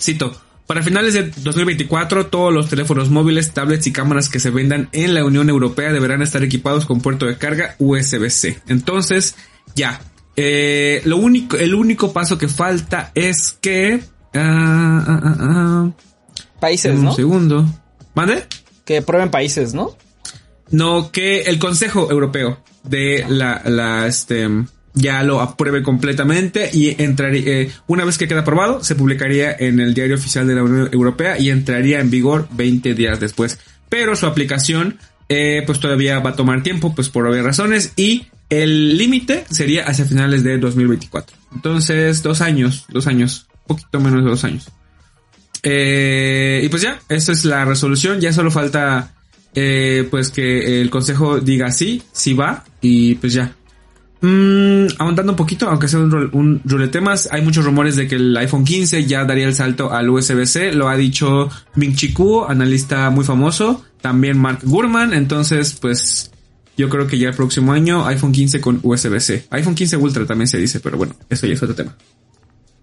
Cito, 0.00 0.34
para 0.66 0.82
finales 0.82 1.14
de 1.14 1.24
2024 1.24 2.26
todos 2.26 2.52
los 2.52 2.68
teléfonos 2.68 3.10
móviles, 3.10 3.52
tablets 3.52 3.86
y 3.86 3.92
cámaras 3.92 4.28
que 4.28 4.40
se 4.40 4.50
vendan 4.50 4.88
en 4.92 5.14
la 5.14 5.24
Unión 5.24 5.48
Europea 5.48 5.92
deberán 5.92 6.22
estar 6.22 6.42
equipados 6.42 6.86
con 6.86 7.00
puerto 7.00 7.26
de 7.26 7.36
carga 7.36 7.76
USB-C. 7.78 8.62
Entonces, 8.68 9.36
ya. 9.74 10.00
Eh, 10.36 11.02
lo 11.04 11.18
único, 11.18 11.56
el 11.56 11.74
único 11.74 12.12
paso 12.12 12.38
que 12.38 12.48
falta 12.48 13.12
es 13.14 13.58
que... 13.60 14.00
ah, 14.34 15.04
ah, 15.06 15.36
ah, 15.40 15.90
Países, 16.60 16.94
un 16.94 17.04
¿no? 17.04 17.14
segundo. 17.14 17.66
¿Mande? 18.14 18.44
Que 18.84 19.02
prueben 19.02 19.30
países, 19.30 19.74
¿no? 19.74 19.96
No, 20.70 21.10
que 21.10 21.42
el 21.42 21.58
Consejo 21.58 22.10
Europeo 22.10 22.62
de 22.84 23.24
la, 23.28 23.60
la, 23.64 24.06
este, 24.06 24.48
ya 25.00 25.22
lo 25.22 25.40
apruebe 25.40 25.82
completamente 25.82 26.70
y 26.72 27.00
entraría, 27.02 27.42
eh, 27.46 27.72
una 27.86 28.04
vez 28.04 28.18
que 28.18 28.28
queda 28.28 28.40
aprobado, 28.40 28.82
se 28.84 28.94
publicaría 28.94 29.54
en 29.58 29.80
el 29.80 29.94
diario 29.94 30.16
oficial 30.16 30.46
de 30.46 30.54
la 30.54 30.62
Unión 30.62 30.88
Europea 30.92 31.38
y 31.38 31.50
entraría 31.50 32.00
en 32.00 32.10
vigor 32.10 32.48
20 32.52 32.94
días 32.94 33.20
después. 33.20 33.58
Pero 33.88 34.14
su 34.16 34.26
aplicación, 34.26 34.98
eh, 35.28 35.62
pues 35.66 35.80
todavía 35.80 36.18
va 36.20 36.30
a 36.30 36.36
tomar 36.36 36.62
tiempo, 36.62 36.94
pues 36.94 37.08
por 37.08 37.26
obvias 37.26 37.44
razones 37.44 37.92
y 37.96 38.26
el 38.48 38.96
límite 38.98 39.44
sería 39.50 39.84
hacia 39.84 40.04
finales 40.04 40.44
de 40.44 40.58
2024. 40.58 41.36
Entonces, 41.54 42.22
dos 42.22 42.40
años, 42.40 42.84
dos 42.88 43.06
años, 43.06 43.46
poquito 43.66 44.00
menos 44.00 44.24
de 44.24 44.30
dos 44.30 44.44
años. 44.44 44.68
Eh, 45.62 46.62
y 46.64 46.68
pues 46.68 46.82
ya, 46.82 47.00
esta 47.08 47.32
es 47.32 47.44
la 47.44 47.64
resolución. 47.64 48.20
Ya 48.20 48.32
solo 48.32 48.50
falta 48.50 49.14
pues 49.52 50.30
que 50.30 50.80
el 50.80 50.90
consejo 50.90 51.40
diga 51.40 51.72
sí, 51.72 52.02
sí 52.12 52.34
va 52.34 52.64
y 52.80 53.16
pues 53.16 53.32
ya. 53.34 53.54
Mm, 54.22 54.86
ahondando 54.98 55.32
un 55.32 55.36
poquito, 55.36 55.68
aunque 55.68 55.88
sea 55.88 55.98
un, 56.00 56.10
rol- 56.10 56.30
un 56.34 56.60
ruletemas, 56.64 57.28
hay 57.32 57.40
muchos 57.42 57.64
rumores 57.64 57.96
de 57.96 58.06
que 58.06 58.16
el 58.16 58.36
iPhone 58.36 58.64
15 58.64 59.06
ya 59.06 59.24
daría 59.24 59.46
el 59.46 59.54
salto 59.54 59.92
al 59.92 60.10
USB-C. 60.10 60.72
Lo 60.72 60.88
ha 60.88 60.96
dicho 60.96 61.48
Ming 61.76 61.94
Chi 61.94 62.12
Kuo, 62.12 62.48
analista 62.48 63.08
muy 63.10 63.24
famoso. 63.24 63.84
También 64.02 64.38
Mark 64.38 64.58
Gurman. 64.62 65.14
Entonces, 65.14 65.72
pues 65.80 66.30
yo 66.76 66.88
creo 66.90 67.06
que 67.06 67.18
ya 67.18 67.28
el 67.30 67.34
próximo 67.34 67.72
año 67.72 68.06
iPhone 68.06 68.32
15 68.32 68.60
con 68.60 68.80
USB-C. 68.82 69.46
iPhone 69.50 69.74
15 69.74 69.96
Ultra 69.96 70.26
también 70.26 70.48
se 70.48 70.58
dice, 70.58 70.80
pero 70.80 70.98
bueno, 70.98 71.14
eso 71.30 71.46
ya 71.46 71.54
es 71.54 71.62
otro 71.62 71.74
tema. 71.74 71.96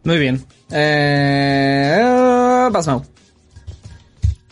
Muy 0.03 0.18
bien. 0.18 0.43
Eh. 0.72 2.68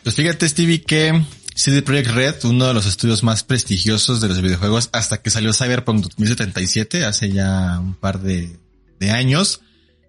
Pues 0.03 0.15
fíjate, 0.15 0.47
Stevie, 0.47 0.81
que 0.83 1.19
CD 1.65 1.81
Projekt 1.81 2.11
Red, 2.11 2.35
uno 2.43 2.67
de 2.67 2.75
los 2.75 2.85
estudios 2.85 3.23
más 3.23 3.43
prestigiosos 3.43 4.21
de 4.21 4.27
los 4.27 4.39
videojuegos, 4.39 4.91
hasta 4.93 5.17
que 5.23 5.31
salió 5.31 5.51
Cyberpunk 5.51 6.03
2077, 6.03 7.03
hace 7.05 7.31
ya 7.31 7.79
un 7.79 7.95
par 7.95 8.19
de, 8.19 8.59
años, 9.09 9.61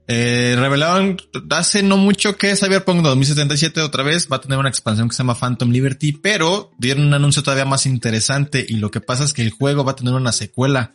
eh, 0.06 0.54
revelaron 0.58 1.16
hace 1.48 1.82
no 1.82 1.96
mucho 1.96 2.36
que 2.36 2.54
Cyberpunk 2.56 3.00
2077 3.00 3.80
otra 3.80 4.02
vez 4.02 4.28
va 4.30 4.36
a 4.36 4.40
tener 4.42 4.58
una 4.58 4.68
expansión 4.68 5.08
que 5.08 5.14
se 5.14 5.22
llama 5.22 5.34
Phantom 5.34 5.70
Liberty, 5.70 6.12
pero 6.12 6.72
dieron 6.76 7.06
un 7.06 7.14
anuncio 7.14 7.42
todavía 7.42 7.64
más 7.64 7.86
interesante 7.86 8.66
y 8.68 8.76
lo 8.76 8.90
que 8.90 9.00
pasa 9.00 9.24
es 9.24 9.32
que 9.32 9.40
el 9.40 9.50
juego 9.50 9.82
va 9.82 9.92
a 9.92 9.96
tener 9.96 10.12
una 10.12 10.32
secuela. 10.32 10.92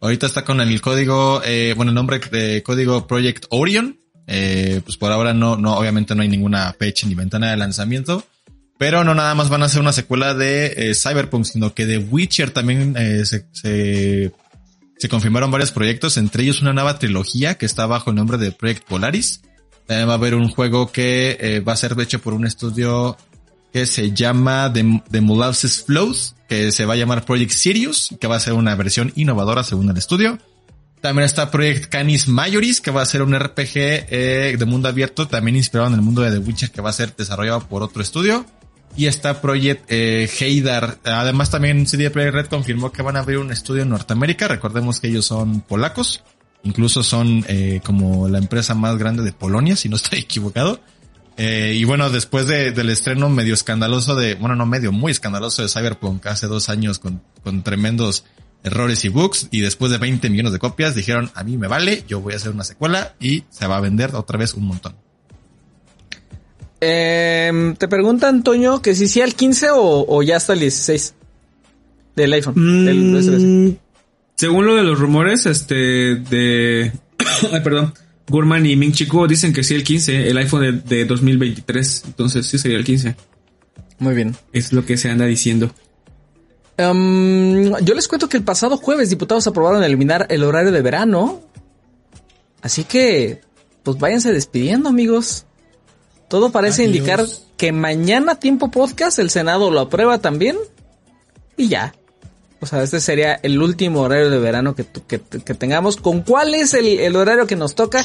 Ahorita 0.00 0.26
está 0.26 0.44
con 0.44 0.60
el 0.60 0.82
código, 0.82 1.40
eh, 1.46 1.72
bueno, 1.74 1.92
el 1.92 1.94
nombre 1.94 2.20
de 2.30 2.62
código 2.62 3.06
Project 3.06 3.46
Orion. 3.48 3.98
Eh, 4.26 4.82
pues 4.84 4.98
por 4.98 5.12
ahora 5.12 5.32
no, 5.32 5.56
no, 5.56 5.78
obviamente 5.78 6.14
no 6.14 6.20
hay 6.20 6.28
ninguna 6.28 6.74
fecha 6.78 7.06
ni 7.06 7.14
ventana 7.14 7.50
de 7.50 7.56
lanzamiento. 7.56 8.22
Pero 8.76 9.04
no 9.04 9.14
nada 9.14 9.34
más 9.34 9.48
van 9.48 9.62
a 9.62 9.66
hacer 9.66 9.80
una 9.80 9.92
secuela 9.92 10.34
de 10.34 10.66
eh, 10.76 10.94
Cyberpunk, 10.94 11.44
sino 11.44 11.74
que 11.74 11.86
de 11.86 11.98
Witcher 11.98 12.50
también 12.50 12.96
eh, 12.98 13.24
se, 13.24 13.46
se, 13.52 14.32
se 14.98 15.08
confirmaron 15.08 15.50
varios 15.50 15.70
proyectos, 15.70 16.16
entre 16.16 16.42
ellos 16.42 16.60
una 16.60 16.72
nueva 16.72 16.98
trilogía 16.98 17.54
que 17.54 17.66
está 17.66 17.86
bajo 17.86 18.10
el 18.10 18.16
nombre 18.16 18.36
de 18.36 18.50
Project 18.50 18.84
Polaris. 18.84 19.42
También 19.86 20.08
va 20.08 20.12
a 20.12 20.16
haber 20.16 20.34
un 20.34 20.48
juego 20.48 20.90
que 20.90 21.36
eh, 21.40 21.60
va 21.60 21.74
a 21.74 21.76
ser 21.76 21.94
hecho 22.00 22.20
por 22.20 22.34
un 22.34 22.46
estudio 22.46 23.16
que 23.72 23.86
se 23.86 24.12
llama 24.12 24.72
The, 24.72 25.02
The 25.10 25.22
Flows, 25.86 26.34
que 26.48 26.72
se 26.72 26.84
va 26.84 26.94
a 26.94 26.96
llamar 26.96 27.24
Project 27.24 27.52
Sirius, 27.52 28.14
que 28.20 28.26
va 28.26 28.36
a 28.36 28.40
ser 28.40 28.54
una 28.54 28.74
versión 28.74 29.12
innovadora 29.14 29.62
según 29.62 29.90
el 29.90 29.96
estudio. 29.96 30.38
También 31.00 31.26
está 31.26 31.50
Project 31.50 31.86
Canis 31.86 32.28
Majoris, 32.28 32.80
que 32.80 32.90
va 32.90 33.02
a 33.02 33.06
ser 33.06 33.22
un 33.22 33.38
RPG 33.38 33.74
de 33.74 34.64
mundo 34.66 34.88
abierto, 34.88 35.28
también 35.28 35.56
inspirado 35.56 35.88
en 35.88 35.94
el 35.94 36.02
mundo 36.02 36.22
de 36.22 36.30
The 36.30 36.38
Witcher, 36.38 36.70
que 36.70 36.80
va 36.80 36.90
a 36.90 36.94
ser 36.94 37.14
desarrollado 37.14 37.68
por 37.68 37.82
otro 37.82 38.00
estudio. 38.00 38.46
Y 38.96 39.06
está 39.06 39.40
Project 39.40 39.86
eh, 39.88 40.28
Heidar. 40.40 40.98
Además, 41.04 41.50
también 41.50 41.86
CD 41.86 42.10
Projekt 42.10 42.34
Red 42.34 42.46
confirmó 42.46 42.92
que 42.92 43.02
van 43.02 43.16
a 43.16 43.20
abrir 43.20 43.38
un 43.38 43.50
estudio 43.50 43.82
en 43.82 43.88
Norteamérica. 43.88 44.46
Recordemos 44.48 45.00
que 45.00 45.08
ellos 45.08 45.26
son 45.26 45.60
polacos. 45.62 46.22
Incluso 46.62 47.02
son 47.02 47.44
eh, 47.48 47.80
como 47.84 48.28
la 48.28 48.38
empresa 48.38 48.74
más 48.74 48.96
grande 48.96 49.22
de 49.22 49.32
Polonia, 49.32 49.76
si 49.76 49.88
no 49.88 49.96
estoy 49.96 50.18
equivocado. 50.20 50.80
Eh, 51.36 51.74
y 51.76 51.84
bueno, 51.84 52.10
después 52.10 52.46
de, 52.46 52.70
del 52.70 52.90
estreno 52.90 53.28
medio 53.28 53.54
escandaloso 53.54 54.14
de, 54.14 54.34
bueno, 54.34 54.54
no 54.54 54.66
medio, 54.66 54.92
muy 54.92 55.10
escandaloso 55.10 55.62
de 55.62 55.68
Cyberpunk 55.68 56.24
hace 56.26 56.46
dos 56.46 56.68
años 56.68 57.00
con, 57.00 57.22
con 57.42 57.64
tremendos 57.64 58.24
errores 58.62 59.04
y 59.04 59.08
bugs 59.08 59.48
y 59.50 59.60
después 59.60 59.90
de 59.92 59.98
20 59.98 60.30
millones 60.30 60.52
de 60.52 60.58
copias 60.58 60.94
dijeron 60.94 61.30
a 61.34 61.44
mí 61.44 61.58
me 61.58 61.66
vale, 61.66 62.04
yo 62.08 62.20
voy 62.20 62.32
a 62.32 62.36
hacer 62.36 62.50
una 62.50 62.64
secuela 62.64 63.14
y 63.20 63.44
se 63.50 63.66
va 63.66 63.76
a 63.76 63.80
vender 63.80 64.14
otra 64.14 64.38
vez 64.38 64.54
un 64.54 64.66
montón. 64.66 64.96
Eh, 66.86 67.74
te 67.78 67.88
pregunta 67.88 68.28
Antonio 68.28 68.82
que 68.82 68.94
si 68.94 69.08
sí 69.08 69.22
al 69.22 69.34
15 69.34 69.70
o, 69.70 70.04
o 70.06 70.22
ya 70.22 70.36
hasta 70.36 70.52
el 70.52 70.60
16 70.60 71.14
del 72.14 72.32
iPhone. 72.34 72.84
del. 72.84 72.96
Mm, 72.98 73.76
según 74.34 74.66
lo 74.66 74.74
de 74.74 74.82
los 74.82 74.98
rumores, 74.98 75.46
este, 75.46 76.16
de, 76.16 76.92
ay, 77.52 77.60
perdón, 77.62 77.94
Gurman 78.28 78.66
y 78.66 78.76
Ming 78.76 78.92
Chi 78.92 79.06
Kuo 79.06 79.26
dicen 79.26 79.54
que 79.54 79.62
sí 79.62 79.74
el 79.74 79.82
15, 79.82 80.28
el 80.28 80.36
iPhone 80.36 80.84
de, 80.84 80.96
de 80.96 81.04
2023, 81.06 82.02
entonces 82.06 82.46
sí 82.46 82.58
sería 82.58 82.76
el 82.76 82.84
15. 82.84 83.16
Muy 84.00 84.14
bien. 84.14 84.36
Es 84.52 84.72
lo 84.74 84.84
que 84.84 84.98
se 84.98 85.08
anda 85.08 85.24
diciendo. 85.24 85.70
Um, 86.76 87.78
yo 87.78 87.94
les 87.94 88.08
cuento 88.08 88.28
que 88.28 88.36
el 88.36 88.42
pasado 88.42 88.76
jueves 88.76 89.08
diputados 89.08 89.46
aprobaron 89.46 89.82
eliminar 89.84 90.26
el 90.28 90.44
horario 90.44 90.72
de 90.72 90.82
verano. 90.82 91.40
Así 92.60 92.84
que, 92.84 93.40
pues 93.82 93.96
váyanse 93.98 94.32
despidiendo, 94.32 94.88
amigos. 94.88 95.46
Todo 96.34 96.50
parece 96.50 96.82
Adiós. 96.82 96.96
indicar 96.96 97.24
que 97.56 97.70
mañana 97.70 98.40
tiempo 98.40 98.68
podcast 98.68 99.20
el 99.20 99.30
Senado 99.30 99.70
lo 99.70 99.78
aprueba 99.78 100.18
también. 100.18 100.56
Y 101.56 101.68
ya. 101.68 101.94
O 102.58 102.66
sea, 102.66 102.82
este 102.82 102.98
sería 102.98 103.34
el 103.44 103.62
último 103.62 104.00
horario 104.00 104.30
de 104.30 104.40
verano 104.40 104.74
que, 104.74 104.84
que, 105.06 105.20
que 105.20 105.54
tengamos. 105.54 105.96
¿Con 105.96 106.22
cuál 106.22 106.56
es 106.56 106.74
el, 106.74 106.98
el 106.98 107.14
horario 107.14 107.46
que 107.46 107.54
nos 107.54 107.76
toca? 107.76 108.04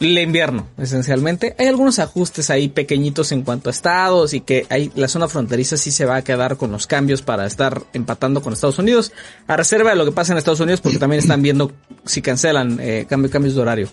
El 0.00 0.18
invierno, 0.18 0.66
esencialmente. 0.76 1.54
Hay 1.56 1.68
algunos 1.68 2.00
ajustes 2.00 2.50
ahí 2.50 2.68
pequeñitos 2.68 3.30
en 3.30 3.42
cuanto 3.42 3.70
a 3.70 3.72
estados 3.72 4.34
y 4.34 4.40
que 4.40 4.66
hay, 4.70 4.90
la 4.96 5.06
zona 5.06 5.28
fronteriza 5.28 5.76
sí 5.76 5.92
se 5.92 6.04
va 6.04 6.16
a 6.16 6.22
quedar 6.22 6.56
con 6.56 6.72
los 6.72 6.88
cambios 6.88 7.22
para 7.22 7.46
estar 7.46 7.84
empatando 7.92 8.42
con 8.42 8.52
Estados 8.52 8.80
Unidos. 8.80 9.12
A 9.46 9.56
reserva 9.56 9.90
de 9.90 9.96
lo 9.96 10.04
que 10.04 10.10
pasa 10.12 10.32
en 10.32 10.38
Estados 10.38 10.58
Unidos 10.58 10.80
porque 10.80 10.98
también 10.98 11.20
están 11.22 11.42
viendo 11.42 11.70
si 12.04 12.22
cancelan 12.22 12.78
eh, 12.80 13.06
cambio- 13.08 13.30
cambios 13.30 13.54
de 13.54 13.60
horario. 13.60 13.88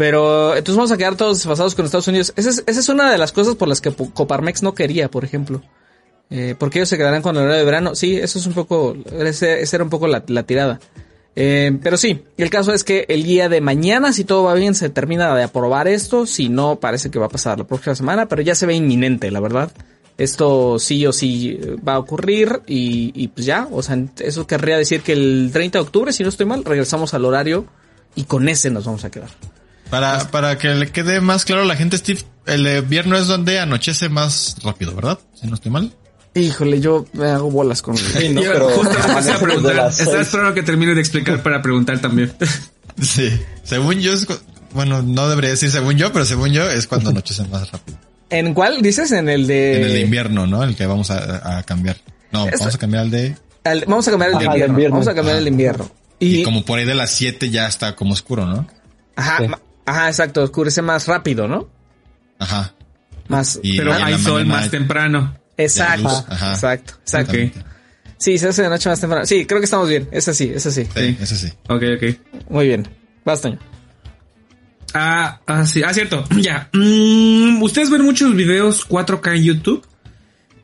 Pero 0.00 0.56
entonces 0.56 0.76
vamos 0.76 0.92
a 0.92 0.96
quedar 0.96 1.14
todos 1.14 1.36
desfasados 1.36 1.74
con 1.74 1.84
Estados 1.84 2.08
Unidos. 2.08 2.32
Esa 2.34 2.48
es, 2.48 2.64
esa 2.66 2.80
es 2.80 2.88
una 2.88 3.12
de 3.12 3.18
las 3.18 3.32
cosas 3.32 3.54
por 3.54 3.68
las 3.68 3.82
que 3.82 3.92
Coparmex 3.92 4.62
no 4.62 4.74
quería, 4.74 5.10
por 5.10 5.26
ejemplo. 5.26 5.60
Eh, 6.30 6.54
porque 6.58 6.78
ellos 6.78 6.88
se 6.88 6.96
quedarán 6.96 7.20
con 7.20 7.36
el 7.36 7.42
horario 7.42 7.58
de 7.58 7.64
verano. 7.66 7.94
Sí, 7.94 8.16
eso 8.16 8.38
es 8.38 8.46
un 8.46 8.54
poco, 8.54 8.96
esa 9.20 9.58
era 9.58 9.84
un 9.84 9.90
poco 9.90 10.08
la, 10.08 10.24
la 10.26 10.44
tirada. 10.44 10.80
Eh, 11.36 11.78
pero 11.82 11.98
sí, 11.98 12.22
el 12.38 12.48
caso 12.48 12.72
es 12.72 12.82
que 12.82 13.04
el 13.10 13.24
día 13.24 13.50
de 13.50 13.60
mañana, 13.60 14.14
si 14.14 14.24
todo 14.24 14.44
va 14.44 14.54
bien, 14.54 14.74
se 14.74 14.88
termina 14.88 15.36
de 15.36 15.42
aprobar 15.42 15.86
esto. 15.86 16.24
Si 16.24 16.48
no, 16.48 16.76
parece 16.76 17.10
que 17.10 17.18
va 17.18 17.26
a 17.26 17.28
pasar 17.28 17.58
la 17.58 17.66
próxima 17.66 17.94
semana, 17.94 18.24
pero 18.24 18.40
ya 18.40 18.54
se 18.54 18.64
ve 18.64 18.72
inminente, 18.72 19.30
la 19.30 19.40
verdad. 19.40 19.70
Esto 20.16 20.78
sí 20.78 21.04
o 21.04 21.12
sí 21.12 21.58
eh, 21.60 21.76
va 21.86 21.96
a 21.96 21.98
ocurrir 21.98 22.62
y, 22.66 23.12
y 23.14 23.28
pues 23.28 23.44
ya, 23.44 23.68
o 23.70 23.82
sea, 23.82 24.02
eso 24.20 24.46
querría 24.46 24.78
decir 24.78 25.02
que 25.02 25.12
el 25.12 25.50
30 25.52 25.76
de 25.76 25.82
octubre, 25.82 26.10
si 26.14 26.22
no 26.22 26.30
estoy 26.30 26.46
mal, 26.46 26.64
regresamos 26.64 27.12
al 27.12 27.26
horario 27.26 27.66
y 28.14 28.24
con 28.24 28.48
ese 28.48 28.70
nos 28.70 28.86
vamos 28.86 29.04
a 29.04 29.10
quedar. 29.10 29.28
Para, 29.90 30.30
para 30.30 30.56
que 30.58 30.68
le 30.68 30.88
quede 30.90 31.20
más 31.20 31.44
claro 31.44 31.62
a 31.62 31.66
la 31.66 31.76
gente, 31.76 31.98
Steve, 31.98 32.22
el 32.46 32.64
de 32.64 32.78
invierno 32.78 33.16
es 33.16 33.26
donde 33.26 33.58
anochece 33.58 34.08
más 34.08 34.56
rápido, 34.62 34.94
¿verdad? 34.94 35.18
Si 35.40 35.46
no 35.46 35.54
estoy 35.54 35.70
mal. 35.72 35.92
Híjole, 36.34 36.80
yo 36.80 37.06
me 37.12 37.26
hago 37.28 37.50
bolas 37.50 37.82
con... 37.82 37.96
Sí, 37.96 38.28
no, 38.28 38.40
Yo 38.42 38.52
pero 38.52 38.68
justo 38.70 38.96
a 39.34 39.38
preguntar. 39.38 39.88
Estaba 39.90 40.20
esperando 40.20 40.54
que 40.54 40.62
termine 40.62 40.94
de 40.94 41.00
explicar 41.00 41.42
para 41.42 41.60
preguntar 41.60 41.98
también. 42.00 42.32
Sí. 43.00 43.30
Según 43.64 44.00
yo 44.00 44.12
es, 44.12 44.26
bueno, 44.74 45.00
no 45.00 45.28
debería 45.30 45.50
decir 45.50 45.70
según 45.70 45.96
yo, 45.96 46.12
pero 46.12 46.26
según 46.26 46.50
yo 46.52 46.68
es 46.68 46.86
cuando 46.86 47.10
anochece 47.10 47.44
más 47.44 47.70
rápido. 47.70 47.96
¿En 48.28 48.52
cuál 48.52 48.82
dices? 48.82 49.10
En 49.12 49.28
el 49.30 49.46
de... 49.46 49.76
En 49.78 49.84
el 49.84 49.92
de 49.94 50.00
invierno, 50.00 50.46
¿no? 50.46 50.62
El 50.64 50.76
que 50.76 50.84
vamos 50.86 51.10
a, 51.10 51.58
a 51.58 51.62
cambiar. 51.62 51.96
No, 52.30 52.44
Esto- 52.46 52.58
vamos 52.58 52.74
a 52.74 52.78
cambiar 52.78 53.02
al 53.04 53.10
de... 53.10 53.36
al- 53.64 53.84
vamos 53.86 54.06
a 54.06 54.10
cambiar 54.10 54.30
el 54.32 54.38
de 54.38 54.44
Ajá, 54.44 54.54
el 54.54 54.60
de 54.60 54.66
invierno. 54.66 54.72
invierno. 54.74 54.94
Vamos 54.96 55.08
a 55.08 55.14
cambiar 55.14 55.36
el 55.38 55.48
invierno. 55.48 55.90
Y, 56.18 56.40
Y 56.40 56.42
como 56.42 56.62
por 56.64 56.78
ahí 56.78 56.84
de 56.84 56.94
las 56.94 57.10
7 57.12 57.48
ya 57.48 57.66
está 57.66 57.96
como 57.96 58.12
oscuro, 58.12 58.44
¿no? 58.44 58.66
ajá, 59.16 59.38
Sí. 59.38 59.50
Ajá, 59.86 60.08
exacto, 60.08 60.42
oscurece 60.42 60.82
más 60.82 61.06
rápido, 61.06 61.48
¿no? 61.48 61.68
Ajá. 62.38 62.74
Más... 63.28 63.60
Y 63.62 63.76
Pero 63.76 63.92
hay 63.92 64.18
sol 64.18 64.46
más 64.46 64.70
temprano. 64.70 65.36
exacto, 65.56 66.02
luz, 66.02 66.24
ajá. 66.28 66.52
exacto, 66.52 66.94
exacto. 67.02 67.36
Sí, 68.20 68.36
se 68.36 68.48
hace 68.48 68.62
de 68.62 68.68
noche 68.68 68.88
más 68.90 69.00
temprano. 69.00 69.24
Sí, 69.24 69.46
creo 69.46 69.60
que 69.60 69.64
estamos 69.64 69.88
bien. 69.88 70.06
Es 70.12 70.28
así, 70.28 70.52
es 70.54 70.66
así. 70.66 70.84
Sí, 70.84 71.16
eso 71.18 71.36
sí. 71.36 71.48
Ok, 71.68 71.82
ok. 71.96 72.50
Muy 72.50 72.66
bien. 72.66 72.86
Basta. 73.24 73.58
Ah, 74.92 75.40
ah, 75.46 75.64
sí, 75.66 75.82
ah, 75.82 75.94
cierto. 75.94 76.24
Ya. 76.36 76.68
Mm, 76.74 77.62
¿Ustedes 77.62 77.90
ven 77.90 78.02
muchos 78.02 78.36
videos 78.36 78.86
4K 78.86 79.36
en 79.36 79.44
YouTube? 79.44 79.86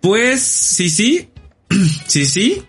Pues 0.03 0.43
sí, 0.43 0.91
sí. 0.91 1.31
sí, 2.07 2.27
sí. 2.27 2.63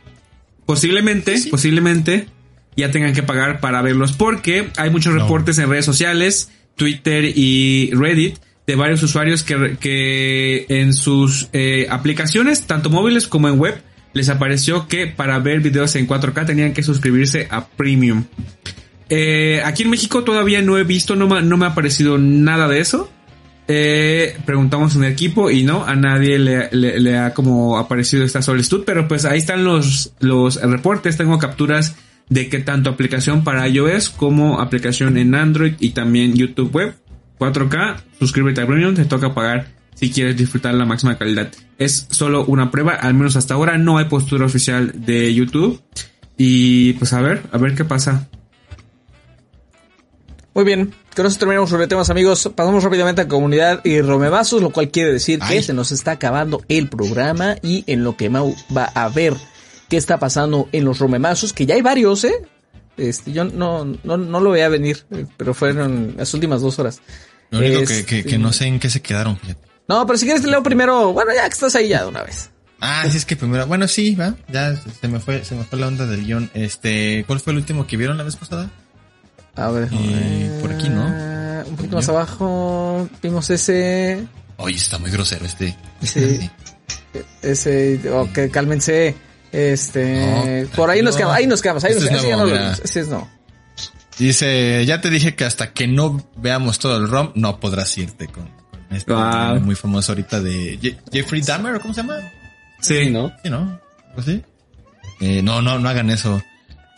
Posiblemente, 0.65 1.36
posiblemente 1.52 2.30
ya 2.78 2.91
tengan 2.91 3.14
que 3.14 3.24
pagar 3.24 3.60
para 3.60 3.82
verlos 3.82 4.14
porque 4.14 4.70
hay 4.78 4.90
muchos 4.90 5.14
No. 5.14 5.22
reportes 5.24 5.58
en 5.58 5.70
redes 5.70 5.84
sociales, 5.86 6.49
Twitter 6.76 7.26
y 7.36 7.90
Reddit 7.94 8.38
de 8.66 8.76
varios 8.76 9.02
usuarios 9.04 9.44
que, 9.44 9.78
que 9.80 10.66
en 10.70 10.94
sus 10.94 11.49
eh, 11.54 11.88
aplicaciones, 11.90 12.68
tanto 12.68 12.90
móviles 12.90 13.28
como 13.28 13.49
en 13.49 13.58
web, 13.60 13.82
les 14.14 14.30
apareció 14.30 14.88
que 14.88 15.08
para 15.08 15.40
ver 15.40 15.60
videos 15.62 15.95
en 15.95 16.08
4K 16.08 16.45
tenían 16.45 16.74
que 16.74 16.84
suscribirse 16.84 17.48
a 17.49 17.66
Premium. 17.68 18.26
Eh, 19.10 19.62
aquí 19.64 19.84
en 19.84 19.90
México 19.90 20.24
todavía 20.24 20.62
no 20.62 20.78
he 20.78 20.84
visto, 20.84 21.16
no 21.16 21.28
me, 21.28 21.41
no 21.41 21.56
me 21.58 21.66
ha 21.66 21.70
aparecido 21.70 22.18
nada 22.18 22.68
de 22.68 22.80
eso. 22.80 23.10
Eh, 23.70 24.38
preguntamos 24.45 24.95
en 24.95 25.04
el 25.04 25.12
equipo 25.12 25.52
y 25.52 25.64
no, 25.64 25.86
a 25.86 25.95
nadie 25.95 26.40
le, 26.40 26.70
le- 26.72 26.99
le 26.99 27.18
ha 27.18 27.34
como 27.34 27.78
aparecido 27.78 28.24
esta 28.24 28.41
solicitud, 28.41 28.84
pero 28.86 29.08
pues 29.08 29.26
ahí 29.26 29.40
están 29.40 29.64
los, 29.66 30.14
los 30.20 30.62
reportes, 30.62 31.18
tengo 31.18 31.38
capturas 31.38 31.95
de 32.30 32.49
que 32.49 32.60
tanto 32.60 32.90
aplicación 32.90 33.44
para 33.44 33.68
iOS 33.68 34.10
como 34.10 34.60
aplicación 34.60 35.18
en 35.18 35.36
Android 35.36 35.76
y 35.80 35.91
también 35.91 36.34
YouTube 36.34 36.76
Web 36.76 36.95
4K, 37.40 37.98
suscríbete 38.20 38.62
a 38.62 38.68
Premium, 38.68 38.95
te 38.95 39.06
toca 39.06 39.34
pagar 39.34 39.68
si 39.95 40.12
quieres 40.12 40.38
disfrutar 40.38 40.74
la 40.74 40.86
máxima 40.86 41.18
calidad. 41.18 41.52
Es 41.78 42.08
solo 42.12 42.45
una 42.45 42.70
prueba, 42.70 42.94
al 42.94 43.14
menos 43.14 43.36
hasta 43.36 43.54
ahora 43.54 43.78
no 43.78 43.98
hay 43.98 44.06
postura 44.06 44.45
oficial 44.45 44.94
de 44.95 45.34
YouTube 45.34 45.82
y 46.38 46.94
pues 46.94 47.14
a 47.14 47.22
ver, 47.22 47.44
a 47.52 47.58
ver 47.58 47.76
qué 47.76 47.86
pasa. 47.86 48.28
Muy 50.54 50.66
bien. 50.66 50.94
Con 51.16 51.26
eso 51.26 51.38
terminamos 51.38 51.70
sobre 51.70 51.88
temas, 51.88 52.10
amigos. 52.10 52.52
Pasamos 52.56 52.84
rápidamente 52.84 53.22
a 53.22 53.28
comunidad 53.28 53.82
y 53.84 54.02
romebazos, 54.02 54.62
lo 54.62 54.72
cual 54.72 54.90
quiere 54.90 55.14
decir 55.14 55.40
que 55.40 55.62
se 55.62 55.74
nos 55.74 55.91
está 55.91 56.12
acabando 56.12 56.64
el 56.68 56.90
programa 56.90 57.56
y 57.62 57.84
en 57.88 58.04
lo 58.04 58.18
que 58.18 58.30
Mau 58.30 58.56
va 58.76 58.86
a 58.86 59.10
ver 59.10 59.36
qué 59.89 59.97
está 59.97 60.19
pasando 60.19 60.69
en 60.72 60.85
los 60.85 60.99
romemazos, 60.99 61.53
que 61.53 61.65
ya 61.65 61.76
hay 61.76 61.81
varios, 61.81 62.23
¿eh? 62.23 62.34
Este, 62.97 63.31
yo 63.31 63.43
no, 63.45 63.85
no, 64.03 64.18
no 64.18 64.39
lo 64.39 64.51
veía 64.51 64.69
venir, 64.69 65.05
eh, 65.11 65.26
pero 65.38 65.53
fueron 65.53 66.15
las 66.18 66.34
últimas 66.34 66.61
dos 66.61 66.80
horas. 66.80 67.01
Lo 67.51 67.59
único 67.59 67.77
que, 67.85 67.99
Este- 67.99 68.05
que, 68.05 68.23
que 68.26 68.38
no 68.38 68.51
sé 68.51 68.65
en 68.65 68.80
qué 68.80 68.89
se 68.89 69.01
quedaron. 69.01 69.39
No, 69.88 70.05
pero 70.05 70.18
si 70.18 70.26
quieres 70.26 70.41
te 70.41 70.49
leo 70.49 70.64
primero, 70.64 71.14
bueno, 71.14 71.31
ya 71.34 71.43
que 71.43 71.53
estás 71.53 71.76
ahí 71.76 71.89
ya 71.89 72.01
de 72.01 72.09
una 72.09 72.23
vez. 72.23 72.49
Ah, 72.80 73.05
sí, 73.09 73.18
es 73.18 73.26
que 73.26 73.35
primero, 73.35 73.65
bueno, 73.68 73.88
sí, 73.88 74.15
va, 74.15 74.35
ya 74.49 74.76
se 74.76 75.07
me 75.07 75.19
fue, 75.19 75.43
se 75.45 75.55
me 75.55 75.64
fue 75.64 75.80
la 75.80 75.88
onda 75.88 76.05
del 76.05 76.26
guion. 76.26 76.51
Este, 76.53 77.23
¿cuál 77.26 77.39
fue 77.39 77.53
el 77.53 77.59
último 77.59 77.88
que 77.88 77.97
vieron 77.97 78.18
la 78.18 78.23
vez 78.23 78.35
pasada? 78.35 78.69
A 79.55 79.69
ver. 79.72 79.89
Eh, 79.91 80.59
por 80.61 80.72
aquí, 80.72 80.89
¿no? 80.89 81.05
Un 81.68 81.76
poquito 81.76 81.95
más 81.95 82.07
abajo 82.09 83.09
vimos 83.22 83.49
ese, 83.49 84.27
Oye, 84.57 84.76
está 84.76 84.97
muy 84.97 85.11
grosero 85.11 85.45
este. 85.45 85.76
Sí. 86.01 86.49
ese, 87.41 87.99
ok, 88.11 88.51
cálmense. 88.51 89.15
Este, 89.52 90.65
No, 90.65 90.69
por 90.76 90.90
ahí 90.90 91.02
nos 91.02 91.15
no. 91.15 91.18
quedamos, 91.19 91.36
ahí 91.38 91.48
nos 91.48 91.61
quedamos, 91.61 91.84
ahí 91.84 91.94
nos 91.94 92.03
Este 92.03 92.15
es 92.15 92.22
quedamos. 92.24 92.52
vimos, 92.52 92.80
ese 92.84 92.99
es 93.02 93.07
no. 93.07 93.30
Dice, 94.19 94.84
ya 94.86 94.99
te 94.99 95.10
dije 95.10 95.36
que 95.36 95.45
hasta 95.45 95.74
que 95.74 95.88
no 95.88 96.28
veamos 96.38 96.80
todo 96.80 96.98
el 96.98 97.07
ROM, 97.07 97.32
no 97.36 97.60
podrás 97.60 97.95
irte 97.98 98.28
con, 98.28 98.45
con 98.48 98.82
este 98.98 99.14
Wow. 99.14 99.60
muy 99.61 99.76
famoso 99.76 100.11
ahorita 100.14 100.41
de 100.41 100.80
Je- 100.80 100.98
Jeffrey 101.11 101.41
Dahmer, 101.41 101.76
¿o 101.76 101.80
cómo 101.82 101.94
se 101.94 102.02
llama? 102.02 102.15
Sí, 102.82 103.10
¿no? 103.11 103.32
Sí, 103.44 103.49
¿no? 103.49 103.80
¿O 104.15 104.22
sí? 104.22 104.44
Eh, 105.22 105.41
no, 105.44 105.61
no, 105.61 105.78
no 105.80 105.88
hagan 105.90 106.10
eso. 106.10 106.41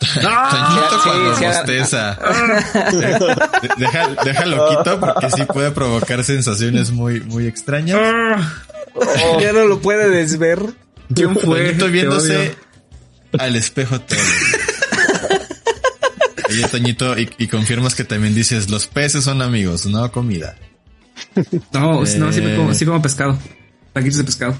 Toñito 0.00 0.22
Sí, 0.22 0.98
cuando 1.04 1.36
sí, 1.36 1.44
hagan- 1.44 1.56
bosteza. 1.58 2.18
Deja, 3.76 4.08
déjalo 4.24 4.68
quito 4.70 5.00
porque 5.00 5.30
sí 5.30 5.42
puede 5.44 5.70
provocar 5.72 6.24
sensaciones 6.24 6.90
muy, 6.90 7.20
muy 7.20 7.46
extrañas. 7.46 7.98
Ya 9.40 9.52
no 9.52 9.66
lo 9.66 9.80
puede 9.80 10.10
desver. 10.10 10.58
¿Quién 11.14 11.34
fue? 11.36 11.64
Toñito 11.72 11.84
Te 11.86 11.90
viéndose 11.90 12.54
al 13.38 13.56
espejo 13.56 14.00
todo. 14.00 14.18
Oye, 16.48 16.66
Toñito, 16.68 17.16
y, 17.18 17.30
y 17.38 17.46
confirmas 17.46 17.94
que 17.94 18.04
también 18.04 18.34
dices, 18.34 18.70
los 18.70 18.86
peces 18.88 19.22
son 19.24 19.40
amigos, 19.42 19.86
no 19.86 20.10
comida. 20.10 20.56
No, 21.72 22.00
no, 22.00 22.06
sí, 22.06 22.18
Eh. 22.42 22.54
como, 22.56 22.74
sí 22.74 22.84
como 22.84 23.00
pescado. 23.00 23.38
Taquitos 23.92 24.18
de 24.18 24.24
pescado. 24.24 24.58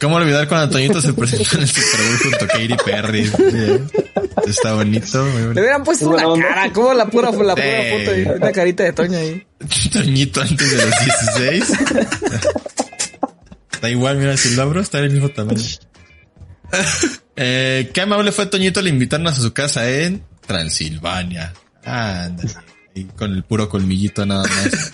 ¿Cómo 0.00 0.16
olvidar 0.16 0.48
cuando 0.48 0.70
Toñito 0.70 1.00
se 1.02 1.12
presentó 1.12 1.56
en 1.56 1.62
el 1.62 1.68
Super 1.68 2.00
Bowl 2.06 2.18
junto 2.22 2.44
a 2.44 2.48
Katy 2.48 2.76
Perry? 2.84 3.30
Bien. 3.52 3.90
Está 4.46 4.72
bonito, 4.74 5.24
muy 5.24 5.32
Le 5.34 5.42
bonito. 5.42 5.60
hubieran 5.60 5.84
puesto 5.84 6.08
una 6.08 6.26
onda. 6.26 6.48
cara, 6.48 6.72
como 6.72 6.94
la 6.94 7.06
pura, 7.06 7.30
la 7.32 7.54
pura 7.54 7.54
foto 7.54 8.36
una 8.36 8.52
carita 8.52 8.84
de 8.84 8.92
Toño 8.92 9.18
ahí. 9.18 9.46
Toñito 9.92 10.40
antes 10.40 10.70
de 10.70 10.86
los 10.86 10.94
16. 11.36 11.72
Da 13.80 13.88
igual, 13.88 14.18
mira, 14.18 14.36
si 14.36 14.54
lo 14.54 14.62
abro, 14.62 14.80
está 14.80 14.98
del 15.00 15.10
mismo 15.10 15.28
tamaño. 15.30 15.62
Eh, 17.42 17.90
qué 17.94 18.02
amable 18.02 18.32
fue 18.32 18.44
Toñito 18.46 18.80
al 18.80 18.88
invitarnos 18.88 19.38
a 19.38 19.40
su 19.40 19.52
casa 19.54 19.88
en 19.88 20.22
Transilvania. 20.46 21.54
Anda, 21.84 22.44
y 22.94 23.04
con 23.04 23.32
el 23.32 23.44
puro 23.44 23.68
colmillito 23.70 24.26
nada 24.26 24.42
más. 24.46 24.92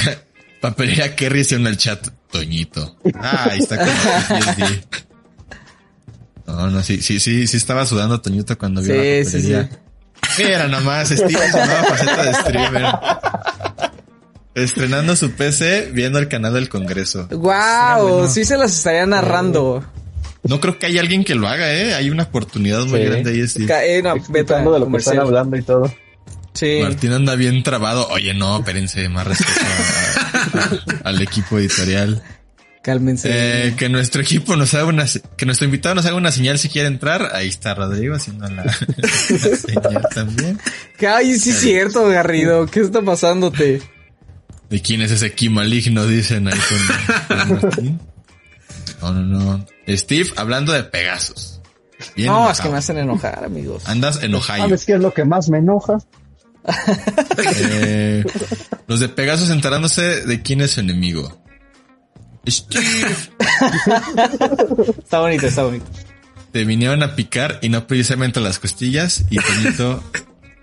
Papelería 0.60 1.16
Kerry 1.16 1.40
hizo 1.40 1.56
en 1.56 1.66
el 1.66 1.76
chat. 1.76 2.06
Toñito. 2.30 2.96
Ah, 3.16 3.48
ahí 3.50 3.58
está 3.58 3.76
con 3.76 3.88
el. 3.88 4.84
No, 6.46 6.70
no, 6.70 6.82
sí, 6.82 7.02
sí, 7.02 7.18
sí, 7.18 7.46
sí 7.48 7.56
estaba 7.56 7.84
sudando 7.86 8.20
Toñito 8.20 8.56
cuando 8.56 8.80
vio 8.80 8.94
la 8.94 9.02
Sí, 9.02 9.24
sí, 9.24 9.32
papelería. 9.48 9.68
sí. 10.36 10.42
Mira 10.44 10.68
nomás, 10.68 11.08
Steve, 11.08 11.50
su 11.50 11.56
nueva 11.56 11.82
faceta 11.84 12.22
de 12.24 12.34
streamer. 12.34 12.84
Estrenando 14.54 15.16
su 15.16 15.30
PC 15.32 15.90
viendo 15.92 16.18
el 16.18 16.28
canal 16.28 16.52
del 16.54 16.68
Congreso. 16.68 17.26
Wow, 17.30 18.28
sí 18.28 18.44
se 18.44 18.56
las 18.58 18.72
estaría 18.76 19.06
narrando. 19.06 19.82
No 20.44 20.60
creo 20.60 20.78
que 20.78 20.86
haya 20.86 21.00
alguien 21.00 21.24
que 21.24 21.34
lo 21.34 21.48
haga, 21.48 21.72
¿eh? 21.72 21.94
Hay 21.94 22.10
una 22.10 22.24
oportunidad 22.24 22.84
muy 22.84 23.00
Sí. 23.00 23.04
grande 23.06 23.30
ahí. 23.30 23.66
Ca- 23.66 23.84
eh, 23.84 24.00
una 24.00 24.14
beta 24.28 24.58
de 24.58 24.64
lo 24.64 24.90
que 24.90 24.96
están 24.98 25.20
hablando 25.20 25.56
y 25.56 25.62
todo. 25.62 25.94
Sí. 26.52 26.80
Martín 26.82 27.12
anda 27.12 27.34
bien 27.34 27.62
trabado. 27.62 28.08
Oye, 28.08 28.34
no, 28.34 28.58
espérense, 28.58 29.08
más 29.08 29.26
respeto 29.26 29.60
a- 29.62 30.58
a- 30.58 31.08
al 31.08 31.22
equipo 31.22 31.58
editorial. 31.58 32.22
Cálmense. 32.82 33.28
Eh, 33.32 33.74
que 33.76 33.88
nuestro 33.88 34.20
equipo 34.20 34.56
nos 34.56 34.74
haga 34.74 34.86
una, 34.86 35.06
que 35.36 35.46
nuestro 35.46 35.64
invitado 35.66 35.94
nos 35.94 36.04
haga 36.04 36.16
una 36.16 36.32
señal 36.32 36.58
si 36.58 36.68
quiere 36.68 36.88
entrar. 36.88 37.30
Ahí 37.32 37.46
está 37.48 37.74
Rodrigo 37.74 38.16
haciendo 38.16 38.48
la, 38.50 38.64
la 39.28 39.56
señal 39.56 40.08
también. 40.12 40.58
Ay, 41.08 41.38
sí 41.38 41.50
es 41.50 41.60
cierto, 41.60 42.06
Garrido. 42.08 42.66
¿Qué 42.66 42.80
está 42.80 43.00
pasándote? 43.00 43.80
¿De 44.72 44.80
quién 44.80 45.02
es 45.02 45.10
ese 45.10 45.34
ki 45.34 45.50
maligno? 45.50 46.06
Dicen 46.06 46.48
ahí 46.48 46.58
con, 47.28 47.36
con 47.36 47.62
Martín. 47.62 48.00
No, 49.02 49.12
no, 49.12 49.22
no. 49.22 49.66
Steve, 49.86 50.30
hablando 50.34 50.72
de 50.72 50.82
Pegasus. 50.82 51.60
Bien 52.16 52.28
no, 52.28 52.36
enojado. 52.36 52.52
es 52.52 52.60
que 52.62 52.68
me 52.70 52.78
hacen 52.78 52.96
enojar, 52.96 53.44
amigos. 53.44 53.82
Andas 53.86 54.22
enojado. 54.22 54.62
¿Sabes 54.62 54.86
qué 54.86 54.94
es 54.94 55.00
lo 55.00 55.12
que 55.12 55.26
más 55.26 55.50
me 55.50 55.58
enoja? 55.58 55.98
Eh, 57.36 58.24
los 58.86 59.00
de 59.00 59.10
Pegasus 59.10 59.50
enterándose 59.50 60.24
de 60.24 60.40
quién 60.40 60.62
es 60.62 60.70
su 60.70 60.80
enemigo. 60.80 61.42
Steve, 62.48 63.14
Está 64.98 65.20
bonito, 65.20 65.46
está 65.48 65.64
bonito. 65.64 65.84
te 66.50 66.64
vinieron 66.64 67.02
a 67.02 67.14
picar 67.14 67.58
y 67.60 67.68
no 67.68 67.86
precisamente 67.86 68.38
a 68.38 68.42
las 68.42 68.58
costillas. 68.58 69.26
Y 69.28 69.36
Toñito, 69.36 70.02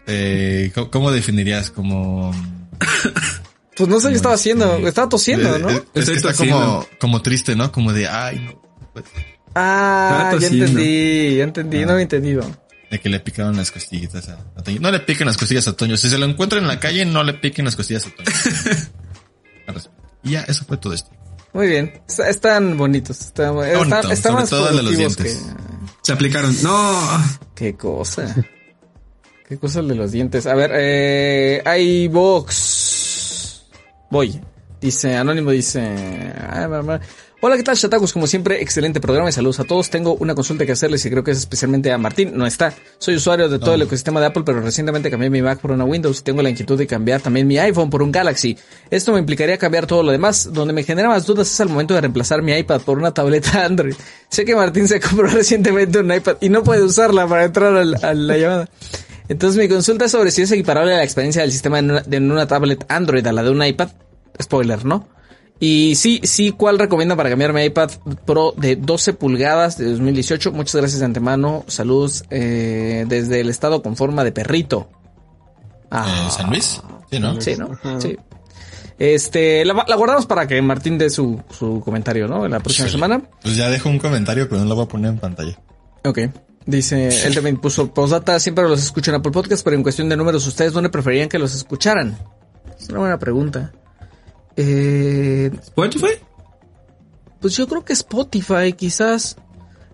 eh, 0.07 0.71
¿cómo, 0.73 0.89
cómo 0.89 1.11
definirías? 1.11 1.69
Como... 1.69 2.31
Pues 3.79 3.89
no 3.89 3.99
sé 3.99 4.09
qué 4.09 4.15
estaba 4.15 4.35
haciendo. 4.35 4.77
Estaba 4.87 5.09
tosiendo, 5.09 5.57
¿no? 5.57 5.67
de- 5.69 5.83
es 5.95 6.05
que 6.09 6.15
está 6.17 6.33
como, 6.33 6.85
como 6.99 7.21
triste, 7.23 7.55
¿no? 7.55 7.71
Como 7.71 7.91
de, 7.93 8.07
ay, 8.07 8.39
no. 8.39 8.61
pues, 8.93 9.05
Ah, 9.55 10.31
ya 10.39 10.47
entendí, 10.47 11.37
ya 11.37 11.43
entendí, 11.45 11.83
no 11.85 11.91
había 11.93 12.03
entendido. 12.03 12.45
De 12.91 12.99
que 12.99 13.09
le 13.09 13.19
picaron 13.19 13.55
las 13.57 13.71
costillitas 13.71 14.29
a, 14.29 14.37
a 14.55 14.61
Toño. 14.63 14.79
No 14.79 14.91
le 14.91 14.99
piquen 14.99 15.25
las 15.27 15.37
costillas 15.37 15.67
a 15.67 15.73
Toño. 15.73 15.97
Si 15.97 16.09
se 16.09 16.17
lo 16.19 16.25
encuentran 16.25 16.61
en 16.61 16.67
la 16.67 16.79
calle, 16.79 17.05
no 17.05 17.23
le 17.23 17.33
piquen 17.33 17.65
las 17.65 17.75
costillas 17.75 18.05
a 18.05 18.09
Toño. 18.11 18.29
Y 20.23 20.31
ya, 20.31 20.41
eso 20.41 20.65
fue 20.65 20.75
todo 20.77 20.93
esto. 20.93 21.09
Muy 21.53 21.67
bien. 21.67 22.01
Está- 22.07 22.29
están 22.29 22.77
bonitos. 22.77 23.21
Están, 23.21 23.57
están, 23.59 23.77
bonito, 23.89 24.11
están 24.11 24.17
sobre 24.21 24.33
más 24.41 24.49
todo 24.49 24.69
el 24.69 24.75
de 24.77 24.83
los 24.83 24.93
productivos 24.95 25.15
que... 25.17 25.23
dientes. 25.23 25.55
Se 26.01 26.11
aplicaron. 26.13 26.55
No. 26.61 27.23
Qué 27.55 27.75
cosa. 27.75 28.35
Qué 29.47 29.57
cosa 29.57 29.81
de 29.81 29.95
los 29.95 30.11
dientes. 30.11 30.45
A 30.45 30.55
ver, 30.55 30.71
eh, 30.73 31.61
hay 31.65 32.07
box. 32.09 32.55
Voy. 34.09 34.39
Dice, 34.81 35.15
Anónimo 35.17 35.51
dice. 35.51 35.81
Hola, 37.41 37.57
¿qué 37.57 37.63
tal, 37.63 37.75
Chatacos? 37.77 38.13
Como 38.13 38.27
siempre, 38.27 38.61
excelente 38.61 39.01
programa 39.01 39.29
y 39.29 39.33
saludos 39.33 39.59
a 39.59 39.65
todos. 39.65 39.89
Tengo 39.89 40.15
una 40.15 40.35
consulta 40.35 40.65
que 40.65 40.71
hacerles 40.71 41.05
y 41.05 41.09
creo 41.09 41.21
que 41.23 41.31
es 41.31 41.37
especialmente 41.37 41.91
a 41.91 41.97
Martín. 41.97 42.31
No 42.33 42.45
está. 42.45 42.73
Soy 42.97 43.15
usuario 43.15 43.49
de 43.49 43.59
todo 43.59 43.73
el 43.73 43.81
ecosistema 43.81 44.21
de 44.21 44.27
Apple, 44.27 44.43
pero 44.45 44.61
recientemente 44.61 45.09
cambié 45.11 45.29
mi 45.29 45.41
Mac 45.41 45.59
por 45.59 45.71
una 45.71 45.83
Windows 45.83 46.19
y 46.19 46.23
tengo 46.23 46.41
la 46.41 46.49
inquietud 46.49 46.77
de 46.77 46.87
cambiar 46.87 47.19
también 47.21 47.45
mi 47.47 47.57
iPhone 47.57 47.89
por 47.89 48.01
un 48.01 48.11
Galaxy. 48.11 48.57
Esto 48.89 49.11
me 49.13 49.19
implicaría 49.19 49.57
cambiar 49.57 49.85
todo 49.85 50.01
lo 50.01 50.11
demás. 50.13 50.49
Donde 50.53 50.73
me 50.73 50.83
genera 50.83 51.09
más 51.09 51.25
dudas 51.25 51.51
es 51.51 51.59
al 51.59 51.67
momento 51.69 51.93
de 51.93 52.01
reemplazar 52.01 52.41
mi 52.41 52.53
iPad 52.53 52.81
por 52.81 52.97
una 52.97 53.13
tableta 53.13 53.65
Android. 53.65 53.95
Sé 54.29 54.45
que 54.45 54.55
Martín 54.55 54.87
se 54.87 54.99
compró 55.01 55.27
recientemente 55.27 55.99
un 55.99 56.13
iPad 56.13 56.37
y 56.39 56.47
no 56.49 56.63
puede 56.63 56.83
usarla 56.83 57.27
para 57.27 57.43
entrar 57.45 57.75
al- 57.75 57.95
a 58.03 58.13
la 58.13 58.37
llamada. 58.37 58.69
Entonces 59.29 59.57
mi 59.61 59.69
consulta 59.69 60.05
es 60.05 60.11
sobre 60.11 60.31
si 60.31 60.41
es 60.41 60.51
equiparable 60.51 60.93
a 60.93 60.97
la 60.97 61.03
experiencia 61.03 61.41
del 61.43 61.51
sistema 61.51 61.79
en 61.79 61.91
una, 61.91 62.01
de 62.01 62.17
en 62.17 62.31
una 62.31 62.47
tablet 62.47 62.85
Android 62.89 63.25
a 63.25 63.31
la 63.31 63.43
de 63.43 63.51
un 63.51 63.63
iPad. 63.63 63.89
Spoiler, 64.41 64.83
¿no? 64.85 65.07
Y 65.61 65.95
sí, 65.95 66.21
sí, 66.23 66.51
¿cuál 66.51 66.79
recomienda 66.79 67.15
para 67.17 67.29
cambiar 67.29 67.51
mi 67.53 67.63
iPad 67.65 67.91
Pro 68.25 68.53
de 68.57 68.77
12 68.77 69.13
pulgadas 69.13 69.77
de 69.77 69.89
2018? 69.91 70.51
Muchas 70.53 70.75
gracias 70.75 70.99
de 70.99 71.05
antemano. 71.05 71.65
Saludos 71.67 72.23
eh, 72.29 73.05
desde 73.07 73.41
el 73.41 73.49
estado 73.49 73.81
con 73.81 73.95
forma 73.97 74.23
de 74.23 74.31
perrito. 74.31 74.89
Ah, 75.91 76.25
Eh, 76.27 76.31
¿San 76.31 76.49
Luis? 76.49 76.81
Sí, 77.11 77.19
¿no? 77.19 77.41
Sí, 77.41 77.55
¿no? 77.57 77.77
Sí. 77.99 78.17
Este, 78.97 79.63
la, 79.65 79.85
la 79.87 79.95
guardamos 79.95 80.25
para 80.25 80.47
que 80.47 80.61
Martín 80.61 80.97
dé 80.97 81.09
su, 81.09 81.41
su 81.51 81.81
comentario, 81.81 82.27
¿no? 82.27 82.45
En 82.45 82.51
la 82.51 82.59
próxima 82.59 82.87
Sí. 82.87 82.93
semana. 82.93 83.21
Pues 83.41 83.55
ya 83.55 83.69
dejo 83.69 83.89
un 83.89 83.99
comentario, 83.99 84.47
pero 84.49 84.61
no 84.61 84.67
lo 84.67 84.75
voy 84.75 84.85
a 84.85 84.87
poner 84.87 85.11
en 85.11 85.19
pantalla. 85.19 85.57
Ok. 86.05 86.19
Dice, 86.65 87.07
él 87.27 87.33
también 87.33 87.57
puso 87.57 87.91
postdata, 87.93 88.39
siempre 88.39 88.67
los 88.67 88.83
escucho 88.83 89.09
en 89.11 89.15
Apple 89.15 89.31
Podcast, 89.31 89.63
pero 89.63 89.75
en 89.75 89.81
cuestión 89.83 90.07
de 90.09 90.15
números, 90.17 90.45
¿ustedes 90.45 90.71
dónde 90.73 90.89
preferían 90.89 91.27
que 91.29 91.39
los 91.39 91.55
escucharan? 91.55 92.17
Es 92.79 92.89
una 92.89 92.99
buena 92.99 93.17
pregunta. 93.19 93.71
Eh, 94.55 95.51
¿Spotify? 95.63 96.13
pues 97.39 97.55
yo 97.55 97.67
creo 97.67 97.83
que 97.85 97.93
Spotify, 97.93 98.73
quizás. 98.75 99.37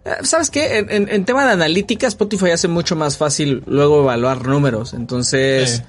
Eh, 0.04 0.12
¿Sabes 0.24 0.50
qué? 0.50 0.78
En, 0.80 0.92
en- 0.92 1.10
en 1.10 1.26
tema 1.26 1.46
de 1.46 1.52
analítica, 1.54 2.08
Spotify 2.08 2.52
hace 2.52 2.68
mucho 2.68 2.96
más 2.96 3.18
fácil 3.18 3.64
luego 3.68 4.02
evaluar 4.02 4.46
números. 4.48 4.94
Entonces, 4.94 5.84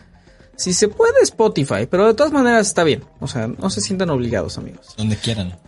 si 0.57 0.73
se 0.75 0.89
puede, 0.89 1.15
Spotify, 1.23 1.87
pero 1.91 2.07
de 2.07 2.15
todas 2.15 2.33
maneras 2.33 2.67
está 2.67 2.85
bien. 2.85 3.03
O 3.21 3.27
sea, 3.29 3.47
no 3.49 3.71
se 3.71 3.81
sientan 3.81 4.11
obligados, 4.11 4.59
amigos. 4.59 4.95
Donde 4.97 5.17
quieran. 5.17 5.59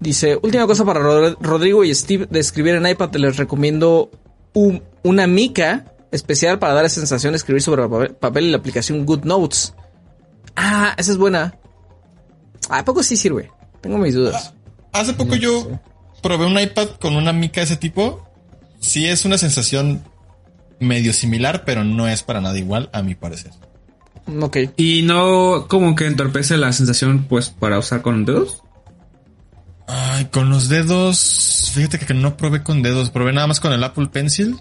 Dice, 0.00 0.38
última 0.42 0.66
cosa 0.66 0.84
para 0.84 1.00
Rod- 1.00 1.36
Rodrigo 1.40 1.84
y 1.84 1.94
Steve 1.94 2.26
de 2.30 2.40
escribir 2.40 2.74
en 2.74 2.86
iPad, 2.86 3.14
les 3.16 3.36
recomiendo 3.36 4.10
un- 4.54 4.82
una 5.02 5.26
mica 5.26 5.92
especial 6.10 6.58
para 6.58 6.72
dar 6.74 6.84
esa 6.84 6.96
sensación 6.96 7.32
de 7.32 7.36
escribir 7.38 7.60
sobre 7.62 7.86
papel, 7.88 8.14
papel 8.14 8.44
en 8.46 8.52
la 8.52 8.58
aplicación 8.58 9.04
Good 9.04 9.24
Notes. 9.24 9.74
Ah, 10.56 10.94
esa 10.96 11.12
es 11.12 11.18
buena. 11.18 11.54
¿A 12.70 12.84
poco 12.84 13.02
sí 13.02 13.16
sirve? 13.16 13.50
Tengo 13.80 13.98
mis 13.98 14.14
dudas. 14.14 14.54
Hace 14.92 15.12
poco 15.14 15.34
yo 15.34 15.68
probé 16.22 16.46
un 16.46 16.58
iPad 16.58 16.88
con 17.00 17.16
una 17.16 17.32
mica 17.32 17.60
de 17.60 17.66
ese 17.66 17.76
tipo. 17.76 18.26
Sí 18.80 19.06
es 19.06 19.24
una 19.24 19.36
sensación 19.38 20.02
medio 20.78 21.12
similar, 21.12 21.64
pero 21.64 21.84
no 21.84 22.08
es 22.08 22.22
para 22.22 22.40
nada 22.40 22.58
igual, 22.58 22.88
a 22.92 23.02
mi 23.02 23.14
parecer. 23.14 23.50
Ok. 24.40 24.56
Y 24.76 25.02
no 25.02 25.66
como 25.68 25.94
que 25.94 26.06
entorpece 26.06 26.56
la 26.56 26.72
sensación, 26.72 27.26
pues, 27.28 27.50
para 27.50 27.78
usar 27.78 28.00
con 28.02 28.24
dedos. 28.24 28.62
Ay, 29.86 30.26
con 30.26 30.48
los 30.50 30.68
dedos, 30.68 31.70
fíjate 31.74 31.98
que 31.98 32.14
no 32.14 32.36
probé 32.36 32.62
con 32.62 32.82
dedos, 32.82 33.10
probé 33.10 33.32
nada 33.32 33.46
más 33.46 33.60
con 33.60 33.72
el 33.72 33.84
Apple 33.84 34.06
Pencil. 34.12 34.56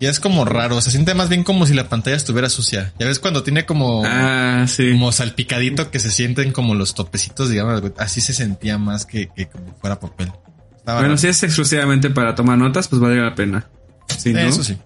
Y 0.00 0.06
es 0.06 0.20
como 0.20 0.44
raro, 0.44 0.80
se 0.80 0.92
siente 0.92 1.12
más 1.14 1.28
bien 1.28 1.42
como 1.42 1.66
si 1.66 1.74
la 1.74 1.88
pantalla 1.88 2.16
estuviera 2.16 2.48
sucia. 2.48 2.92
Ya 3.00 3.06
ves 3.06 3.18
cuando 3.18 3.42
tiene 3.42 3.66
como, 3.66 4.02
Ah, 4.06 4.64
sí. 4.68 4.92
como 4.92 5.10
salpicadito 5.10 5.90
que 5.90 5.98
se 5.98 6.10
sienten 6.10 6.52
como 6.52 6.76
los 6.76 6.94
topecitos, 6.94 7.50
digamos, 7.50 7.82
así 7.98 8.20
se 8.20 8.32
sentía 8.32 8.78
más 8.78 9.06
que, 9.06 9.28
que 9.34 9.48
como 9.48 9.74
fuera 9.80 9.98
papel. 9.98 10.30
Estaba 10.76 11.00
Bueno, 11.00 11.14
raro. 11.14 11.18
si 11.18 11.26
es 11.26 11.42
exclusivamente 11.42 12.10
para 12.10 12.34
tomar 12.36 12.58
notas, 12.58 12.86
pues 12.86 13.00
vale 13.00 13.16
la 13.20 13.34
pena. 13.34 13.68
Sí, 14.16 14.32
¿no? 14.32 14.38
Eso 14.38 14.62
sí. 14.62 14.76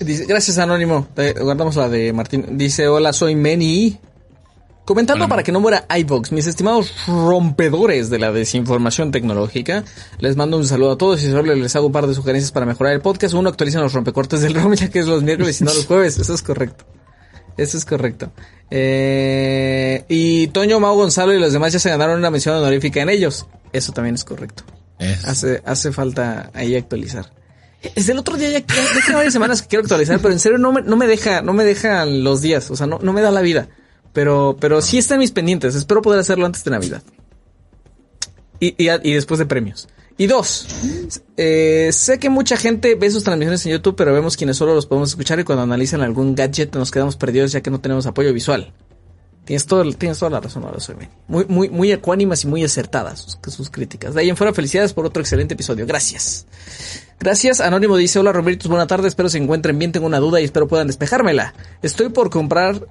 Dice, 0.00 0.24
gracias 0.26 0.58
Anónimo. 0.58 1.06
Te- 1.14 1.34
guardamos 1.34 1.76
la 1.76 1.88
de 1.88 2.12
Martín. 2.12 2.58
Dice, 2.58 2.88
hola, 2.88 3.12
soy 3.12 3.36
Meni. 3.36 3.98
Comentando 4.90 5.28
para 5.28 5.44
que 5.44 5.52
no 5.52 5.60
muera 5.60 5.86
iVox, 6.00 6.32
mis 6.32 6.48
estimados 6.48 6.92
rompedores 7.06 8.10
de 8.10 8.18
la 8.18 8.32
desinformación 8.32 9.12
tecnológica, 9.12 9.84
les 10.18 10.34
mando 10.34 10.56
un 10.56 10.66
saludo 10.66 10.90
a 10.90 10.98
todos 10.98 11.22
y 11.22 11.30
solo 11.30 11.54
les 11.54 11.76
hago 11.76 11.86
un 11.86 11.92
par 11.92 12.08
de 12.08 12.14
sugerencias 12.14 12.50
para 12.50 12.66
mejorar 12.66 12.94
el 12.94 13.00
podcast. 13.00 13.34
Uno, 13.34 13.50
actualizan 13.50 13.82
los 13.82 13.92
rompecortes 13.92 14.40
del 14.40 14.52
ROM 14.52 14.74
ya 14.74 14.88
que 14.88 14.98
es 14.98 15.06
los 15.06 15.22
miércoles 15.22 15.60
y 15.60 15.64
no 15.64 15.72
los 15.72 15.86
jueves. 15.86 16.18
Eso 16.18 16.34
es 16.34 16.42
correcto. 16.42 16.86
Eso 17.56 17.78
es 17.78 17.84
correcto. 17.84 18.32
Eh, 18.68 20.04
y 20.08 20.48
Toño, 20.48 20.80
Mau, 20.80 20.96
Gonzalo 20.96 21.32
y 21.34 21.38
los 21.38 21.52
demás 21.52 21.72
ya 21.72 21.78
se 21.78 21.88
ganaron 21.88 22.18
una 22.18 22.32
mención 22.32 22.56
honorífica 22.56 23.00
en 23.00 23.10
ellos. 23.10 23.46
Eso 23.72 23.92
también 23.92 24.16
es 24.16 24.24
correcto. 24.24 24.64
Es- 24.98 25.24
Hace, 25.24 25.62
hace 25.64 25.92
falta 25.92 26.50
ahí 26.52 26.74
actualizar. 26.74 27.30
Desde 27.94 28.10
el 28.10 28.18
otro 28.18 28.36
día 28.36 28.50
ya, 28.50 28.58
ya, 28.58 28.66
ya 29.06 29.14
varias 29.14 29.32
semanas 29.32 29.62
que 29.62 29.68
quiero 29.68 29.82
actualizar, 29.84 30.18
pero 30.18 30.32
en 30.34 30.40
serio 30.40 30.58
no 30.58 30.72
me, 30.72 30.82
no 30.82 30.96
me 30.96 31.06
deja, 31.06 31.42
no 31.42 31.52
me 31.52 31.62
dejan 31.64 32.24
los 32.24 32.42
días, 32.42 32.72
o 32.72 32.76
sea, 32.76 32.88
no, 32.88 32.98
no 33.00 33.12
me 33.12 33.20
da 33.20 33.30
la 33.30 33.40
vida. 33.40 33.68
Pero, 34.12 34.56
pero 34.60 34.82
sí 34.82 34.98
está 34.98 35.14
en 35.14 35.20
mis 35.20 35.30
pendientes. 35.30 35.74
Espero 35.74 36.02
poder 36.02 36.20
hacerlo 36.20 36.46
antes 36.46 36.64
de 36.64 36.70
Navidad. 36.70 37.02
Y, 38.58 38.74
y, 38.78 39.14
después 39.14 39.38
de 39.38 39.46
premios. 39.46 39.88
Y 40.18 40.26
dos, 40.26 40.66
eh, 41.38 41.88
sé 41.92 42.18
que 42.18 42.28
mucha 42.28 42.58
gente 42.58 42.94
ve 42.94 43.10
sus 43.10 43.24
transmisiones 43.24 43.64
en 43.64 43.72
YouTube, 43.72 43.96
pero 43.96 44.12
vemos 44.12 44.36
quienes 44.36 44.58
solo 44.58 44.74
los 44.74 44.84
podemos 44.84 45.08
escuchar 45.08 45.40
y 45.40 45.44
cuando 45.44 45.62
analizan 45.62 46.02
algún 46.02 46.34
gadget 46.34 46.74
nos 46.74 46.90
quedamos 46.90 47.16
perdidos 47.16 47.52
ya 47.52 47.62
que 47.62 47.70
no 47.70 47.80
tenemos 47.80 48.04
apoyo 48.04 48.30
visual. 48.34 48.74
Tienes, 49.46 49.64
todo, 49.64 49.90
tienes 49.94 50.18
toda 50.18 50.30
la 50.30 50.40
razón, 50.40 50.62
ahora 50.64 50.78
soy. 50.78 50.96
Muy, 51.26 51.46
muy, 51.48 51.70
muy 51.70 51.90
ecuánimas 51.90 52.44
y 52.44 52.48
muy 52.48 52.62
acertadas 52.62 53.20
sus, 53.20 53.54
sus 53.54 53.70
críticas. 53.70 54.14
De 54.14 54.20
ahí 54.20 54.28
en 54.28 54.36
fuera, 54.36 54.52
felicidades 54.52 54.92
por 54.92 55.06
otro 55.06 55.22
excelente 55.22 55.54
episodio. 55.54 55.86
Gracias. 55.86 56.46
Gracias. 57.18 57.62
Anónimo 57.62 57.96
dice, 57.96 58.18
hola 58.18 58.32
Robertos, 58.32 58.68
buena 58.68 58.86
tarde, 58.86 59.08
espero 59.08 59.30
se 59.30 59.38
encuentren 59.38 59.78
bien, 59.78 59.90
tengo 59.90 60.06
una 60.06 60.18
duda 60.18 60.40
y 60.40 60.44
espero 60.44 60.68
puedan 60.68 60.86
despejármela. 60.86 61.54
Estoy 61.82 62.10
por 62.10 62.28
comprar... 62.28 62.86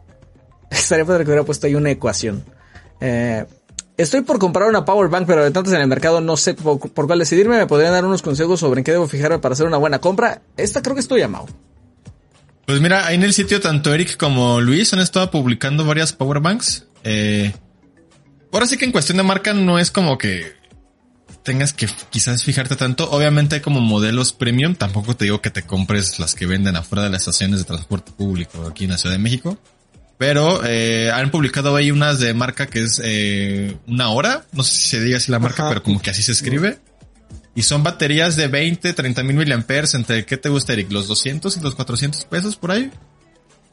Estaría 0.78 1.06
padre 1.06 1.24
que 1.24 1.32
hubiera 1.32 1.46
puesto 1.46 1.68
ahí 1.68 1.76
una 1.76 1.92
ecuación. 1.92 2.44
Eh, 3.02 3.46
estoy 3.98 4.22
por 4.22 4.40
comprar 4.40 4.70
una 4.70 4.86
power 4.86 5.10
bank, 5.10 5.26
pero 5.28 5.44
de 5.44 5.52
tantas 5.52 5.74
en 5.74 5.82
el 5.82 5.88
mercado 5.88 6.22
no 6.22 6.38
sé 6.38 6.54
por, 6.54 6.80
por 6.80 7.08
cuál 7.08 7.20
decidirme. 7.20 7.58
¿Me 7.58 7.68
podrían 7.68 7.94
dar 7.94 8.06
unos 8.06 8.22
consejos 8.22 8.60
sobre 8.60 8.80
en 8.80 8.84
qué 8.84 8.92
debo 8.92 9.08
fijarme 9.08 9.40
para 9.40 9.54
hacer 9.54 9.66
una 9.66 9.78
buena 9.78 10.00
compra? 10.00 10.42
Esta 10.58 10.82
creo 10.82 10.96
que 10.96 11.02
estoy 11.02 11.20
llamado. 11.20 11.48
Pues 12.66 12.82
mira, 12.82 13.12
en 13.14 13.24
el 13.24 13.34
sitio 13.34 13.60
tanto 13.60 13.94
Eric 13.94 14.16
como 14.18 14.62
Luis 14.62 14.94
han 14.94 15.00
estado 15.00 15.32
publicando 15.32 15.86
varias 15.86 16.14
powerbanks. 16.14 16.86
Eh, 17.04 17.52
Ahora 18.52 18.66
sí 18.66 18.78
que 18.78 18.86
en 18.86 18.92
cuestión 18.92 19.18
de 19.18 19.24
marca 19.24 19.54
no 19.54 19.78
es 19.78 19.92
como 19.92 20.18
que 20.18 20.54
tengas 21.44 21.74
que 21.74 21.88
quizás 22.10 22.44
fijarte 22.44 22.76
tanto. 22.76 23.10
Obviamente 23.12 23.56
hay 23.56 23.62
como 23.62 23.80
modelos 23.80 24.34
premium. 24.34 24.76
Tampoco 24.76 25.16
te 25.16 25.26
digo 25.26 25.42
que 25.42 25.52
te 25.52 25.64
compres 25.64 26.20
las 26.20 26.34
que 26.34 26.48
venden 26.48 26.76
afuera 26.76 27.04
de 27.04 27.10
las 27.12 27.22
estaciones 27.22 27.60
de 27.60 27.66
transporte 27.66 28.12
público 28.12 28.68
aquí 28.68 28.86
en 28.86 28.92
la 28.92 28.98
Ciudad 28.98 29.16
de 29.16 29.22
México. 29.22 29.58
Pero 30.20 30.66
eh, 30.66 31.10
han 31.12 31.32
publicado 31.32 31.78
ahí 31.78 31.92
unas 31.92 32.20
de 32.20 32.34
marca 32.34 32.68
que 32.68 32.84
es 32.84 33.02
eh, 33.02 33.78
una 33.88 34.10
hora. 34.10 34.46
No 34.52 34.64
sé 34.64 34.76
si 34.76 34.88
se 34.90 35.00
diga 35.00 35.16
así 35.16 35.32
la 35.32 35.40
marca, 35.40 35.64
Ajá. 35.64 35.70
pero 35.70 35.82
como 35.82 36.02
que 36.02 36.10
así 36.10 36.22
se 36.22 36.34
escribe. 36.34 36.78
Y 37.56 37.64
son 37.64 37.84
baterías 37.84 38.36
de 38.36 38.50
20, 38.50 38.92
30 38.92 39.24
mil 39.24 39.38
miliamperes 39.38 39.94
entre, 39.94 40.26
¿qué 40.26 40.36
te 40.36 40.50
gusta, 40.50 40.74
Eric? 40.74 40.92
¿Los 40.92 41.08
200 41.08 41.56
y 41.56 41.62
los 41.62 41.74
400 41.74 42.26
pesos 42.26 42.58
por 42.58 42.72
ahí? 42.72 42.92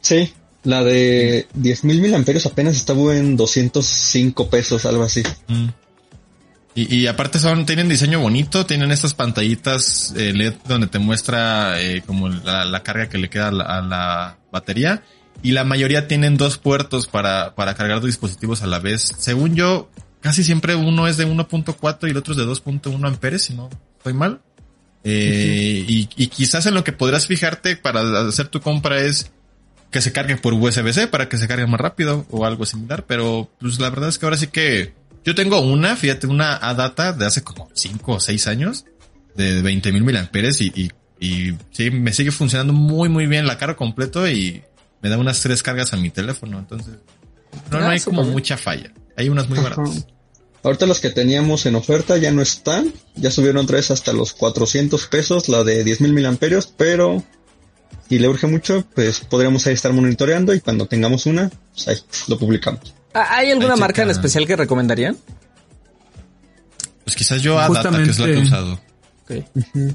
Sí, 0.01 0.33
la 0.63 0.85
de 0.85 1.49
10.000 1.59 2.01
mil 2.01 2.15
amperios 2.15 2.47
apenas 2.47 2.77
estaba 2.77 3.17
en 3.17 3.37
205 3.37 4.49
pesos, 4.49 4.87
algo 4.87 5.03
así. 5.03 5.25
Mm. 5.49 5.67
Y, 6.77 6.95
y 6.95 7.07
aparte 7.09 7.41
son, 7.41 7.67
tienen 7.67 7.89
diseño 7.89 8.21
bonito, 8.21 8.67
tienen 8.67 8.93
estas 8.93 9.15
pantallitas 9.15 10.15
eh, 10.17 10.33
LED 10.33 10.55
donde 10.69 10.87
te 10.87 11.01
muestra 11.01 11.81
eh, 11.83 12.05
como 12.07 12.29
la, 12.29 12.65
la 12.65 12.83
carga 12.85 13.09
que 13.09 13.19
le 13.19 13.29
queda 13.29 13.49
a 13.49 13.53
la, 13.53 13.65
a 13.65 13.81
la 13.83 14.39
batería. 14.53 15.03
Y 15.43 15.53
la 15.53 15.65
mayoría 15.65 16.09
tienen 16.09 16.37
dos 16.37 16.59
puertos 16.59 17.07
para, 17.07 17.55
para 17.55 17.75
cargar 17.75 18.01
dos 18.01 18.07
dispositivos 18.07 18.63
a 18.63 18.67
la 18.67 18.79
vez. 18.79 19.15
Según 19.19 19.55
yo, 19.55 19.91
casi 20.21 20.43
siempre 20.43 20.75
uno 20.75 21.07
es 21.07 21.17
de 21.17 21.27
1.4 21.27 22.09
y 22.09 22.11
el 22.11 22.17
otro 22.17 22.33
es 22.33 22.39
de 22.39 22.45
2.1 22.45 23.07
amperes, 23.07 23.43
si 23.43 23.55
no 23.55 23.69
estoy 23.99 24.13
mal. 24.13 24.41
Eh, 25.05 25.85
y, 25.87 26.09
y 26.17 26.27
quizás 26.29 26.67
en 26.67 26.75
lo 26.75 26.83
que 26.83 26.93
podrás 26.93 27.27
fijarte 27.27 27.77
para 27.77 28.27
hacer 28.27 28.49
tu 28.49 28.61
compra 28.61 28.99
es 28.99 29.31
que 29.91 30.01
se 30.01 30.13
cargue 30.13 30.37
por 30.37 30.53
USB-C 30.53 31.07
para 31.07 31.29
que 31.29 31.39
se 31.39 31.47
cargue 31.47 31.67
más 31.67 31.81
rápido 31.81 32.27
o 32.31 32.45
algo 32.45 32.67
similar. 32.67 33.05
Pero 33.07 33.51
pues 33.61 33.79
la 33.79 33.91
verdad 33.91 34.09
es 34.09 34.19
que 34.19 34.27
ahora 34.27 34.37
sí 34.37 34.49
que 34.49 34.95
yo 35.25 35.35
tengo 35.35 35.61
una, 35.61 35.97
fíjate, 35.97 36.27
una 36.27 36.57
ADATA 36.57 37.13
de 37.13 37.27
hace 37.27 37.43
como 37.43 37.69
5 37.73 38.13
o 38.13 38.21
6 38.21 38.47
años 38.47 38.85
de 39.35 39.61
20 39.63 39.93
mil 39.93 40.05
miliamperes 40.05 40.61
y, 40.61 40.73
y, 40.75 40.91
y 41.19 41.55
sí, 41.71 41.91
me 41.91 42.13
sigue 42.13 42.31
funcionando 42.31 42.73
muy, 42.73 43.09
muy 43.09 43.27
bien 43.27 43.47
la 43.47 43.59
carga 43.59 43.77
completo 43.77 44.29
y 44.29 44.63
me 45.03 45.09
da 45.09 45.19
unas 45.19 45.41
tres 45.41 45.63
cargas 45.63 45.93
a 45.93 45.97
mi 45.97 46.11
teléfono. 46.11 46.59
Entonces, 46.59 46.95
no, 47.71 47.81
no 47.81 47.87
Ah, 47.87 47.91
hay 47.91 48.01
como 48.01 48.23
bien. 48.23 48.33
mucha 48.33 48.57
falla. 48.57 48.93
Hay 49.17 49.29
unas 49.29 49.49
muy 49.49 49.59
Ajá. 49.59 49.71
baratas. 49.77 50.07
Ahorita 50.63 50.87
las 50.87 50.99
que 51.01 51.11
teníamos 51.11 51.65
en 51.67 51.77
oferta 51.77 52.17
ya 52.17 52.33
no 52.33 52.43
están, 52.43 52.93
ya 53.15 53.31
subieron 53.31 53.59
otra 53.65 53.77
vez 53.77 53.91
hasta 53.93 54.13
los 54.13 54.33
400 54.33 55.07
pesos, 55.07 55.49
la 55.49 55.63
de 55.63 55.85
10.000 55.85 56.13
mil 56.13 56.27
amperios, 56.27 56.67
pero 56.77 57.23
si 58.09 58.19
le 58.19 58.29
urge 58.29 58.49
mucho, 58.49 58.85
pues 58.95 59.21
podríamos 59.21 59.65
ahí 59.67 59.75
estar 59.75 59.93
monitoreando 59.93 60.53
y 60.55 60.61
cuando 60.61 60.87
tengamos 60.87 61.27
una, 61.27 61.51
pues 61.73 61.87
ahí 61.89 61.97
lo 62.27 62.37
publicamos. 62.39 62.95
Ah, 63.15 63.37
¿Hay 63.37 63.53
alguna 63.53 63.75
Ahí 63.75 63.81
marca 63.81 64.03
en 64.03 64.11
especial 64.11 64.45
que 64.47 64.57
recomendarían? 64.57 65.17
Pues 67.05 67.15
quizás 67.15 67.41
yo 67.43 67.59
ADATA, 67.61 67.91
que 68.03 68.11
es 68.11 68.19
la 68.19 68.27
que 68.27 68.33
he 68.33 68.41
Justamente. 68.41 69.53
usado. 69.63 69.95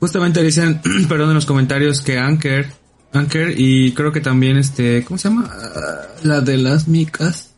Justamente 0.00 0.42
decían, 0.42 0.82
perdón, 1.08 1.30
en 1.30 1.34
los 1.36 1.46
comentarios 1.46 2.00
que 2.02 2.18
Anker, 2.18 2.72
Anker 3.12 3.54
y 3.58 3.92
creo 3.92 4.10
que 4.12 4.20
también 4.20 4.56
este, 4.56 5.04
¿cómo 5.04 5.18
se 5.18 5.28
llama? 5.28 5.50
Ah, 5.52 6.06
la 6.22 6.40
de 6.40 6.56
las 6.56 6.88
micas. 6.88 7.50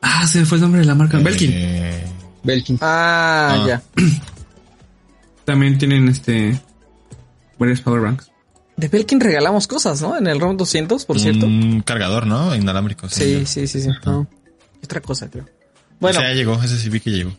Ah, 0.00 0.26
se 0.26 0.40
me 0.40 0.46
fue 0.46 0.56
el 0.58 0.62
nombre 0.62 0.80
de 0.80 0.86
la 0.86 0.94
marca. 0.94 1.18
Belkin. 1.18 1.50
Eh, 1.52 2.04
Belkin. 2.42 2.78
Ah, 2.80 3.56
Ah. 3.60 3.66
ya. 3.66 3.82
También 5.44 5.76
tienen 5.78 6.08
este, 6.08 6.58
varios 7.58 7.80
power 7.82 8.00
banks. 8.00 8.30
De 8.76 8.88
Belkin 8.88 9.20
regalamos 9.20 9.66
cosas, 9.66 10.00
¿no? 10.02 10.16
En 10.16 10.26
el 10.26 10.40
ROM 10.40 10.56
200, 10.56 11.04
por 11.04 11.20
cierto. 11.20 11.46
Un 11.46 11.82
cargador, 11.82 12.26
¿no? 12.26 12.54
Inalámbrico. 12.56 13.08
Sí, 13.08 13.44
sí, 13.46 13.66
sí, 13.66 13.82
sí. 13.82 13.88
No. 14.04 14.26
Otra 14.82 15.00
cosa, 15.00 15.30
creo. 15.30 15.44
Bueno, 16.00 16.18
Bueno. 16.18 16.20
ya 16.22 16.34
llegó, 16.34 16.60
ese 16.62 16.78
sí 16.78 16.88
vi 16.88 17.00
que 17.00 17.10
llegó. 17.10 17.32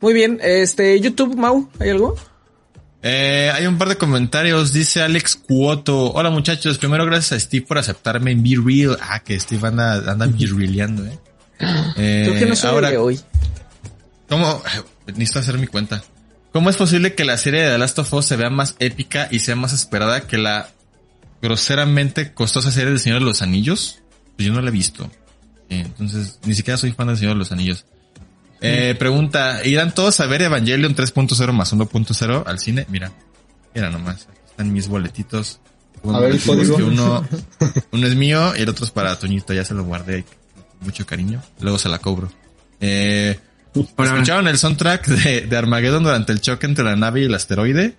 muy 0.00 0.12
bien. 0.12 0.38
Este, 0.42 1.00
YouTube, 1.00 1.34
Mau, 1.36 1.68
¿hay 1.80 1.90
algo? 1.90 2.14
Eh, 3.06 3.52
hay 3.54 3.66
un 3.66 3.76
par 3.76 3.90
de 3.90 3.98
comentarios. 3.98 4.72
Dice 4.72 5.02
Alex 5.02 5.36
Cuoto. 5.36 6.10
Hola 6.12 6.30
muchachos. 6.30 6.78
Primero 6.78 7.04
gracias 7.04 7.32
a 7.32 7.40
Steve 7.40 7.66
por 7.66 7.76
aceptarme 7.76 8.30
en 8.30 8.42
Be 8.42 8.56
Real. 8.64 8.96
Ah, 8.98 9.20
que 9.20 9.38
Steve 9.38 9.68
anda, 9.68 10.10
anda 10.10 10.26
Be 10.26 10.46
Realeando, 10.46 11.04
eh. 11.04 11.18
Eh, 11.96 12.22
Creo 12.26 12.38
que 12.38 12.46
no 12.46 12.56
soy 12.56 12.70
ahora, 12.70 12.88
el 12.88 12.94
de 12.94 12.98
hoy. 12.98 13.20
¿cómo? 14.26 14.62
Necesito 15.06 15.40
hacer 15.40 15.58
mi 15.58 15.66
cuenta. 15.66 16.02
¿Cómo 16.50 16.70
es 16.70 16.76
posible 16.78 17.14
que 17.14 17.26
la 17.26 17.36
serie 17.36 17.60
de 17.64 17.72
The 17.72 17.78
Last 17.78 17.98
of 17.98 18.14
Us 18.14 18.24
se 18.24 18.36
vea 18.36 18.48
más 18.48 18.74
épica 18.78 19.28
y 19.30 19.40
sea 19.40 19.54
más 19.54 19.74
esperada 19.74 20.22
que 20.22 20.38
la 20.38 20.70
groseramente 21.42 22.32
costosa 22.32 22.70
serie 22.70 22.88
del 22.88 23.00
Señor 23.00 23.18
de 23.18 23.26
los 23.26 23.42
Anillos? 23.42 23.98
Pues 24.34 24.48
yo 24.48 24.54
no 24.54 24.62
la 24.62 24.70
he 24.70 24.72
visto. 24.72 25.10
Eh, 25.68 25.80
entonces, 25.84 26.38
ni 26.44 26.54
siquiera 26.54 26.78
soy 26.78 26.92
fan 26.92 27.08
del 27.08 27.18
Señor 27.18 27.34
de 27.34 27.40
los 27.40 27.52
Anillos. 27.52 27.84
Eh, 28.60 28.94
pregunta, 28.98 29.64
¿irán 29.64 29.94
todos 29.94 30.20
a 30.20 30.26
ver 30.26 30.42
Evangelion 30.42 30.94
3.0 30.94 31.52
más 31.52 31.72
1.0 31.72 32.42
al 32.46 32.58
cine? 32.58 32.86
Mira, 32.88 33.12
mira 33.74 33.90
nomás, 33.90 34.26
aquí 34.30 34.40
están 34.48 34.72
mis 34.72 34.88
boletitos. 34.88 35.60
A 36.12 36.20
ver 36.20 36.32
el 36.32 36.40
código. 36.40 36.76
que 36.76 36.82
Uno, 36.82 37.26
uno 37.92 38.06
es 38.06 38.14
mío 38.14 38.54
y 38.56 38.62
el 38.62 38.68
otro 38.68 38.84
es 38.84 38.90
para 38.90 39.18
Toñito, 39.18 39.52
ya 39.52 39.64
se 39.64 39.74
lo 39.74 39.84
guardé 39.84 40.24
con 40.24 40.34
mucho 40.80 41.06
cariño. 41.06 41.42
Luego 41.60 41.78
se 41.78 41.88
la 41.88 41.98
cobro. 41.98 42.30
Eh, 42.80 43.38
¿Escucharon 43.74 44.46
el 44.46 44.58
soundtrack 44.58 45.06
de, 45.06 45.40
de 45.42 45.56
Armageddon 45.56 46.04
durante 46.04 46.32
el 46.32 46.40
choque 46.40 46.66
entre 46.66 46.84
la 46.84 46.96
nave 46.96 47.22
y 47.22 47.24
el 47.24 47.34
asteroide? 47.34 47.96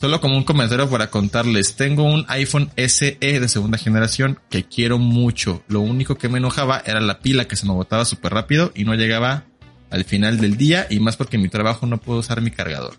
Solo 0.00 0.20
como 0.20 0.36
un 0.36 0.44
comentario 0.44 0.88
para 0.88 1.10
contarles, 1.10 1.74
tengo 1.74 2.04
un 2.04 2.24
iPhone 2.28 2.70
SE 2.76 3.18
de 3.20 3.48
segunda 3.48 3.78
generación 3.78 4.38
que 4.48 4.64
quiero 4.64 4.98
mucho. 4.98 5.64
Lo 5.66 5.80
único 5.80 6.16
que 6.16 6.28
me 6.28 6.38
enojaba 6.38 6.80
era 6.86 7.00
la 7.00 7.18
pila 7.18 7.46
que 7.46 7.56
se 7.56 7.66
me 7.66 7.72
botaba 7.72 8.04
súper 8.04 8.32
rápido 8.32 8.70
y 8.76 8.84
no 8.84 8.94
llegaba 8.94 9.46
al 9.90 10.04
final 10.04 10.38
del 10.38 10.56
día 10.56 10.86
y 10.90 11.00
más 11.00 11.16
porque 11.16 11.36
en 11.36 11.42
mi 11.42 11.48
trabajo 11.48 11.86
no 11.86 11.98
puedo 11.98 12.20
usar 12.20 12.40
mi 12.40 12.50
cargador. 12.50 12.98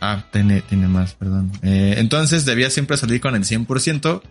Ah, 0.00 0.24
tiene, 0.32 0.62
tiene 0.62 0.88
más, 0.88 1.14
perdón. 1.14 1.52
Eh, 1.62 1.96
entonces 1.98 2.44
debía 2.46 2.70
siempre 2.70 2.96
salir 2.96 3.20
con 3.20 3.34
el 3.34 3.44
100% 3.44 4.22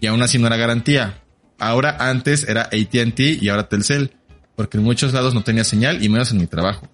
y 0.00 0.06
aún 0.06 0.22
así 0.22 0.38
no 0.38 0.46
era 0.46 0.56
garantía. 0.56 1.20
Ahora 1.58 1.96
antes 1.98 2.46
era 2.46 2.62
AT&T 2.62 3.38
y 3.40 3.48
ahora 3.48 3.68
Telcel, 3.68 4.12
porque 4.56 4.76
en 4.76 4.84
muchos 4.84 5.12
lados 5.12 5.34
no 5.34 5.42
tenía 5.42 5.64
señal 5.64 6.02
y 6.02 6.08
menos 6.08 6.30
en 6.30 6.38
mi 6.38 6.46
trabajo. 6.46 6.88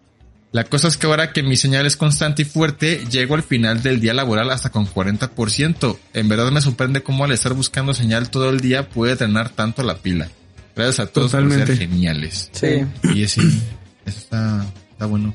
La 0.53 0.65
cosa 0.65 0.89
es 0.89 0.97
que 0.97 1.07
ahora 1.07 1.33
que 1.33 1.45
mi 1.45 1.57
señal 1.57 1.87
es 1.87 1.97
constante 1.97 2.43
y 2.43 2.45
fuerte, 2.45 3.05
llego 3.09 3.37
al 3.37 3.45
final 3.45 3.83
del 3.83 4.01
día 4.01 4.15
laboral 4.15 4.51
hasta 4.51 4.71
con 4.71 4.87
40%. 4.87 5.97
En 6.13 6.29
verdad 6.29 6.51
me 6.51 6.61
sorprende 6.61 7.03
cómo 7.03 7.25
al 7.25 7.31
estar 7.31 7.55
buscando 7.55 7.95
señal 7.95 8.31
todo 8.31 8.51
el 8.51 8.61
día 8.61 8.89
puede 8.89 9.15
drenar 9.15 9.51
tanto 9.51 9.85
la 9.85 9.97
pila. 9.97 10.29
Gracias 10.75 11.01
a 11.01 11.07
todos 11.07 11.31
por 11.31 11.53
ser 11.53 11.77
geniales. 11.77 12.51
Sí. 12.53 12.85
Y 13.15 13.23
es, 13.23 13.33
sí, 13.33 13.63
eso 14.11 14.21
está, 14.21 14.67
está 14.91 15.07
bueno. 15.07 15.35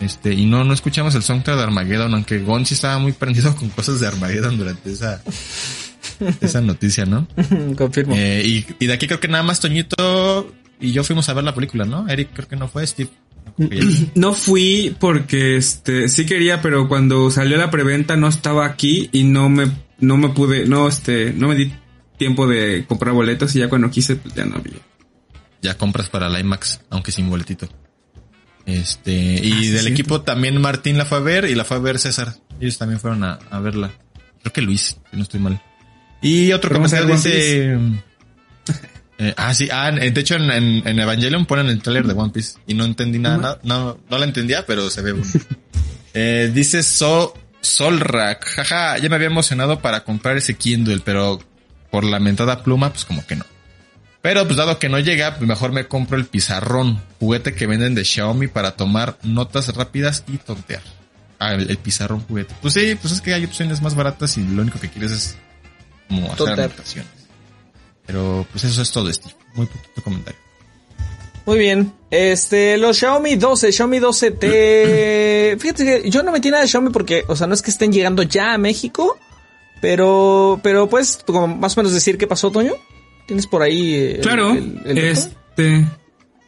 Este, 0.00 0.32
y 0.34 0.46
no, 0.46 0.64
no 0.64 0.74
escuchamos 0.74 1.14
el 1.14 1.22
soundtrack 1.22 1.56
de 1.56 1.62
Armageddon, 1.62 2.14
aunque 2.14 2.40
Gon 2.40 2.66
sí 2.66 2.74
estaba 2.74 2.98
muy 2.98 3.12
prendido 3.12 3.54
con 3.56 3.68
cosas 3.70 4.00
de 4.00 4.06
Armageddon 4.06 4.56
durante 4.56 4.92
esa, 4.92 5.22
esa 6.40 6.60
noticia, 6.60 7.06
¿no? 7.06 7.26
Confirmo. 7.76 8.14
Eh, 8.16 8.42
y, 8.44 8.66
y 8.78 8.86
de 8.86 8.92
aquí 8.92 9.06
creo 9.06 9.20
que 9.20 9.28
nada 9.28 9.42
más 9.42 9.60
Toñito 9.60 10.52
y 10.80 10.92
yo 10.92 11.04
fuimos 11.04 11.28
a 11.28 11.34
ver 11.34 11.44
la 11.44 11.54
película, 11.54 11.84
¿no? 11.84 12.08
Eric 12.08 12.30
creo 12.32 12.48
que 12.48 12.56
no 12.56 12.68
fue, 12.68 12.86
Steve. 12.86 13.10
no 14.14 14.34
fui 14.34 14.96
porque 14.98 15.56
este 15.56 16.08
sí 16.08 16.26
quería, 16.26 16.60
pero 16.60 16.88
cuando 16.88 17.30
salió 17.30 17.56
la 17.56 17.70
preventa 17.70 18.16
no 18.16 18.28
estaba 18.28 18.66
aquí 18.66 19.08
y 19.12 19.24
no 19.24 19.48
me 19.48 19.70
no 20.00 20.16
me 20.16 20.30
pude, 20.30 20.66
no 20.66 20.88
este, 20.88 21.32
no 21.32 21.48
me 21.48 21.54
di 21.54 21.72
tiempo 22.18 22.46
de 22.46 22.84
comprar 22.86 23.14
boletos 23.14 23.54
y 23.56 23.60
ya 23.60 23.68
cuando 23.68 23.90
quise 23.90 24.16
pues 24.16 24.34
ya 24.34 24.44
no 24.44 24.56
había. 24.56 24.74
Ya 25.64 25.76
compras 25.78 26.10
para 26.10 26.28
la 26.28 26.38
IMAX, 26.38 26.80
aunque 26.90 27.10
sin 27.10 27.28
boletito. 27.30 27.68
Este, 28.66 29.12
y 29.12 29.52
Ah, 29.52 29.60
sí, 29.60 29.68
del 29.70 29.84
sí. 29.86 29.92
equipo 29.92 30.20
también 30.20 30.60
Martín 30.60 30.96
la 30.96 31.06
fue 31.06 31.18
a 31.18 31.20
ver 31.22 31.44
y 31.46 31.54
la 31.54 31.64
fue 31.64 31.78
a 31.78 31.80
ver 31.80 31.98
César. 31.98 32.34
Ellos 32.60 32.78
también 32.78 33.00
fueron 33.00 33.24
a, 33.24 33.38
a 33.50 33.58
verla. 33.60 33.90
Creo 34.42 34.52
que 34.52 34.62
Luis, 34.62 34.98
si 35.10 35.16
no 35.16 35.22
estoy 35.22 35.40
mal. 35.40 35.60
Y 36.22 36.52
otro 36.52 36.70
comentario 36.72 37.06
dice... 37.06 37.72
eh, 39.18 39.34
ah, 39.36 39.54
sí, 39.54 39.68
ah, 39.72 39.90
de 39.90 40.20
hecho 40.20 40.36
en, 40.36 40.50
en, 40.50 40.86
en 40.86 40.98
Evangelion 41.00 41.46
ponen 41.46 41.66
el 41.68 41.80
trailer 41.82 42.06
de 42.06 42.12
One 42.12 42.32
Piece 42.32 42.58
y 42.66 42.74
no 42.74 42.84
entendí 42.84 43.18
nada, 43.18 43.36
nada, 43.38 43.60
no, 43.62 43.98
no 44.08 44.18
la 44.18 44.24
entendía, 44.26 44.64
pero 44.66 44.90
se 44.90 45.00
ve 45.02 45.12
bueno. 45.12 45.30
eh, 46.14 46.50
dice 46.54 46.82
So, 46.82 47.34
Solrak, 47.62 48.44
jaja, 48.44 48.98
ya 48.98 49.08
me 49.08 49.16
había 49.16 49.28
emocionado 49.28 49.80
para 49.80 50.04
comprar 50.04 50.36
ese 50.36 50.54
Kindle, 50.54 51.00
pero 51.04 51.40
por 51.90 52.04
la 52.04 52.20
mentada 52.20 52.62
pluma, 52.62 52.90
pues 52.90 53.04
como 53.06 53.26
que 53.26 53.36
no. 53.36 53.44
Pero 54.24 54.46
pues 54.46 54.56
dado 54.56 54.78
que 54.78 54.88
no 54.88 54.98
llega, 55.00 55.36
pues 55.36 55.46
mejor 55.46 55.72
me 55.72 55.86
compro 55.86 56.16
el 56.16 56.24
pizarrón, 56.24 56.98
juguete 57.20 57.54
que 57.54 57.66
venden 57.66 57.94
de 57.94 58.06
Xiaomi 58.06 58.46
para 58.46 58.70
tomar 58.70 59.18
notas 59.22 59.68
rápidas 59.76 60.24
y 60.26 60.38
tontear. 60.38 60.80
Ah, 61.38 61.52
el, 61.52 61.68
el 61.68 61.76
pizarrón 61.76 62.24
juguete. 62.26 62.54
Pues 62.62 62.72
sí, 62.72 62.94
pues 62.94 63.12
es 63.12 63.20
que 63.20 63.34
hay 63.34 63.44
opciones 63.44 63.82
más 63.82 63.94
baratas 63.94 64.38
y 64.38 64.42
lo 64.42 64.62
único 64.62 64.80
que 64.80 64.88
quieres 64.88 65.12
es 65.12 65.36
como 66.08 66.24
hacer 66.24 66.38
Tontear. 66.38 66.60
anotaciones. 66.70 67.12
Pero 68.06 68.46
pues 68.50 68.64
eso 68.64 68.80
es 68.80 68.90
todo, 68.90 69.12
Steve. 69.12 69.34
Muy 69.56 69.66
poquito 69.66 70.02
comentario. 70.02 70.40
Muy 71.44 71.58
bien. 71.58 71.92
Este, 72.10 72.78
los 72.78 72.96
Xiaomi 72.96 73.36
12, 73.36 73.72
Xiaomi 73.72 73.98
12T. 73.98 75.58
Fíjate 75.60 75.84
que 75.84 76.10
yo 76.10 76.22
no 76.22 76.32
metí 76.32 76.50
nada 76.50 76.62
de 76.62 76.68
Xiaomi 76.68 76.88
porque, 76.88 77.24
o 77.28 77.36
sea, 77.36 77.46
no 77.46 77.52
es 77.52 77.60
que 77.60 77.70
estén 77.70 77.92
llegando 77.92 78.22
ya 78.22 78.54
a 78.54 78.58
México, 78.58 79.18
pero, 79.82 80.60
pero 80.62 80.88
pues, 80.88 81.18
como 81.26 81.46
más 81.46 81.76
o 81.76 81.80
menos 81.80 81.92
decir 81.92 82.16
qué 82.16 82.26
pasó, 82.26 82.50
Toño. 82.50 82.72
¿Tienes 83.26 83.46
por 83.46 83.62
ahí? 83.62 83.94
el- 83.94 84.20
Claro, 84.20 84.52
el- 84.52 84.98
este 84.98 85.84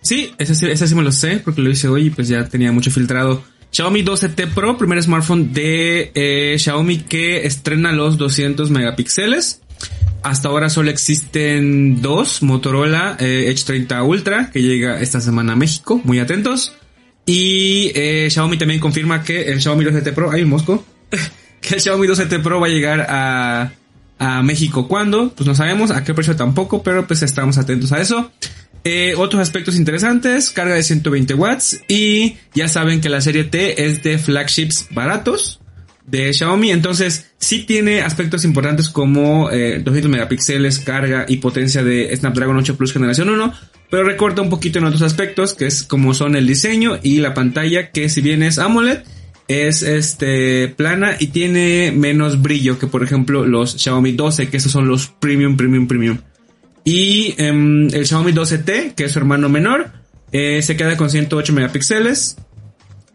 Sí, 0.03 0.33
ese 0.39 0.55
sí, 0.55 0.67
ese 0.67 0.87
sí 0.87 0.95
me 0.95 1.03
lo 1.03 1.11
sé 1.11 1.41
porque 1.45 1.61
lo 1.61 1.69
hice 1.71 1.89
hoy 1.89 2.07
y 2.07 2.11
pues 2.11 2.29
ya 2.29 2.45
tenía 2.49 2.71
mucho 2.71 2.91
filtrado. 2.93 3.43
Xiaomi 3.73 4.05
12T 4.05 4.47
Pro, 4.55 4.79
primer 4.79 5.03
smartphone 5.03 5.53
de 5.53 6.13
eh, 6.15 6.57
Xiaomi 6.59 6.99
que 6.99 7.45
estrena 7.45 7.91
los 7.93 8.17
200 8.17 8.71
megapíxeles. 8.71 9.63
Hasta 10.23 10.49
ahora 10.49 10.71
solo 10.71 10.91
existen 10.91 12.01
dos, 12.03 12.43
Motorola 12.43 13.17
eh, 13.19 13.47
Edge 13.49 13.65
30 13.65 14.03
Ultra, 14.05 14.51
que 14.53 14.63
llega 14.63 15.01
esta 15.01 15.21
semana 15.21 15.55
a 15.55 15.57
México, 15.57 16.01
muy 16.05 16.21
atentos. 16.21 16.75
Y 17.27 17.91
eh, 17.97 18.29
Xiaomi 18.31 18.57
también 18.59 18.79
confirma 18.79 19.25
que 19.25 19.43
el 19.43 19.61
Xiaomi 19.61 19.85
12T 19.85 20.15
Pro, 20.15 20.31
hay 20.31 20.43
un 20.43 20.51
mosco, 20.51 20.85
que 21.61 21.75
el 21.75 21.81
Xiaomi 21.81 22.07
12T 22.07 22.43
Pro 22.43 22.61
va 22.61 22.69
a 22.69 22.71
llegar 22.71 23.07
a, 23.09 23.73
a 24.19 24.43
México. 24.43 24.89
¿Cuándo? 24.89 25.33
Pues 25.35 25.47
no 25.47 25.55
sabemos, 25.55 25.91
a 25.91 26.05
qué 26.05 26.15
precio 26.15 26.37
tampoco, 26.37 26.83
pero 26.83 27.07
pues 27.07 27.23
estamos 27.23 27.59
atentos 27.59 27.93
a 27.93 28.01
eso. 28.01 28.31
Eh, 28.85 29.15
otros 29.17 29.43
aspectos 29.43 29.77
interesantes, 29.77 30.51
carga 30.51 30.77
de 30.77 30.83
120 30.85 31.35
watts 31.35 31.81
y 31.89 32.37
ya 32.55 32.69
saben 32.69 33.01
que 33.01 33.09
la 33.09 33.21
serie 33.21 33.43
T 33.43 33.85
es 33.85 34.05
de 34.05 34.17
flagships 34.17 34.87
baratos 34.93 35.61
de 36.07 36.33
Xiaomi, 36.33 36.71
entonces 36.71 37.33
sí 37.39 37.65
tiene 37.65 38.03
aspectos 38.03 38.45
importantes 38.45 38.89
como 38.89 39.51
eh, 39.51 39.81
200 39.85 40.09
megapíxeles, 40.09 40.79
carga 40.79 41.27
y 41.27 41.39
potencia 41.39 41.83
de 41.83 42.17
Snapdragon 42.17 42.57
8 42.59 42.77
Plus 42.77 42.93
generación 42.93 43.29
1, 43.29 43.53
pero 43.91 44.05
recorta 44.05 44.41
un 44.41 44.51
poquito 44.51 44.79
en 44.79 44.85
otros 44.85 45.03
aspectos 45.03 45.55
que 45.55 45.67
es 45.67 45.83
como 45.83 46.15
son 46.15 46.37
el 46.37 46.47
diseño 46.47 47.01
y 47.03 47.19
la 47.19 47.35
pantalla 47.35 47.91
que 47.91 48.09
si 48.09 48.21
bien 48.21 48.45
es 48.45 48.61
AMOLED 48.61 49.01
es 49.49 49.83
este 49.83 50.69
plana 50.69 51.17
y 51.19 51.29
tiene 51.29 51.93
menos 51.95 52.43
brillo 52.43 52.79
que 52.79 52.87
por 52.87 53.03
ejemplo 53.03 53.47
los 53.47 53.73
Xiaomi 53.77 54.13
12 54.13 54.49
que 54.49 54.57
esos 54.57 54.73
son 54.73 54.89
los 54.89 55.07
premium 55.07 55.57
premium 55.57 55.87
premium 55.87 56.19
y 56.85 57.35
em, 57.39 57.89
el 57.93 58.07
Xiaomi 58.07 58.33
12T 58.33 58.95
que 58.95 59.05
es 59.05 59.13
su 59.13 59.19
hermano 59.19 59.49
menor 59.49 59.91
eh, 60.33 60.61
se 60.63 60.77
queda 60.77 60.97
con 60.97 61.11
108 61.11 61.53
megapíxeles 61.53 62.37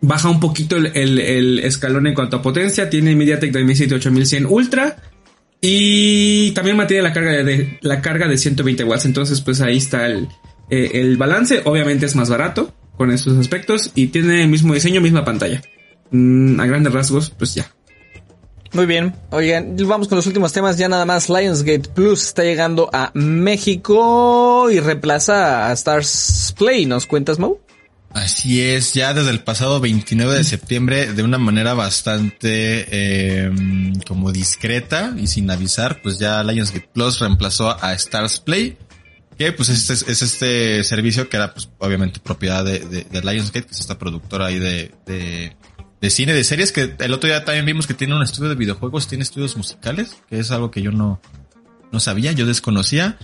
baja 0.01 0.29
un 0.29 0.39
poquito 0.39 0.77
el, 0.77 0.87
el- 0.95 1.19
el 1.19 1.59
escalón 1.59 2.07
en 2.07 2.15
cuanto 2.15 2.37
a 2.37 2.41
potencia. 2.41 2.89
Tiene 2.89 3.15
MediaTek 3.15 3.55
Dimensity 3.55 3.93
8100 3.93 4.47
Ultra. 4.47 4.97
Y 5.61 6.51
también 6.51 6.75
mantiene 6.75 7.03
la 7.03 7.13
carga 7.13 7.43
de, 7.43 7.77
la 7.81 8.01
carga 8.01 8.27
de 8.27 8.35
120 8.37 8.83
watts. 8.83 9.05
Entonces, 9.05 9.41
pues 9.41 9.61
ahí 9.61 9.77
está 9.77 10.07
el, 10.07 10.27
eh, 10.71 10.89
el 10.95 11.17
balance. 11.17 11.61
Obviamente 11.65 12.07
es 12.07 12.15
más 12.15 12.29
barato 12.31 12.73
con 12.97 13.11
estos 13.11 13.37
aspectos. 13.37 13.91
Y 13.93 14.07
tiene 14.07 14.41
el 14.41 14.49
mismo 14.49 14.73
diseño, 14.73 15.01
misma 15.01 15.23
pantalla. 15.23 15.61
Mm, 16.11 16.59
a 16.59 16.65
grandes 16.65 16.93
rasgos, 16.93 17.31
pues 17.31 17.55
ya. 17.55 17.71
Muy 18.73 18.85
bien. 18.85 19.13
Oigan, 19.31 19.75
vamos 19.85 20.07
con 20.07 20.15
los 20.15 20.27
últimos 20.27 20.53
temas. 20.53 20.77
Ya 20.77 20.87
nada 20.87 21.05
más 21.05 21.29
Lionsgate 21.29 21.89
Plus 21.89 22.23
está 22.23 22.43
llegando 22.43 22.89
a 22.93 23.11
México 23.13 24.69
y 24.71 24.79
reemplaza 24.79 25.67
a 25.67 25.73
Stars 25.73 26.53
Play. 26.57 26.85
¿Nos 26.85 27.05
cuentas, 27.05 27.37
Mo? 27.37 27.59
Así 28.13 28.61
es, 28.61 28.93
ya 28.93 29.13
desde 29.13 29.29
el 29.29 29.41
pasado 29.41 29.79
29 29.79 30.35
de 30.35 30.43
septiembre, 30.43 31.13
de 31.13 31.23
una 31.23 31.37
manera 31.37 31.73
bastante 31.73 32.85
eh, 32.91 33.49
como 34.05 34.33
discreta 34.33 35.13
y 35.17 35.27
sin 35.27 35.49
avisar, 35.49 36.01
pues 36.01 36.19
ya 36.19 36.43
Lionsgate 36.43 36.89
Plus 36.93 37.19
reemplazó 37.19 37.69
a 37.81 37.93
Stars 37.93 38.41
Play, 38.41 38.77
que 39.37 39.53
pues 39.53 39.69
este 39.69 39.93
es, 39.93 40.05
es 40.09 40.21
este 40.23 40.83
servicio 40.83 41.29
que 41.29 41.37
era 41.37 41.53
pues 41.53 41.69
obviamente 41.77 42.19
propiedad 42.19 42.65
de, 42.65 42.79
de, 42.79 43.05
de 43.05 43.21
Lionsgate, 43.21 43.67
que 43.67 43.71
es 43.71 43.79
esta 43.79 43.97
productora 43.97 44.47
ahí 44.47 44.59
de, 44.59 44.91
de, 45.05 45.55
de 46.01 46.09
cine, 46.09 46.33
de 46.33 46.43
series, 46.43 46.71
que 46.71 46.95
el 46.99 47.13
otro 47.13 47.27
día 47.29 47.45
también 47.45 47.65
vimos 47.65 47.85
que 47.87 47.93
tiene 47.93 48.15
un 48.15 48.23
estudio 48.23 48.49
de 48.49 48.55
videojuegos, 48.55 49.07
tiene 49.07 49.23
estudios 49.23 49.55
musicales, 49.55 50.17
que 50.29 50.39
es 50.39 50.49
algo 50.51 50.71
que 50.71 50.81
yo 50.81 50.91
no, 50.91 51.21
no 51.91 51.99
sabía, 51.99 52.31
yo 52.31 52.45
desconocía. 52.45 53.17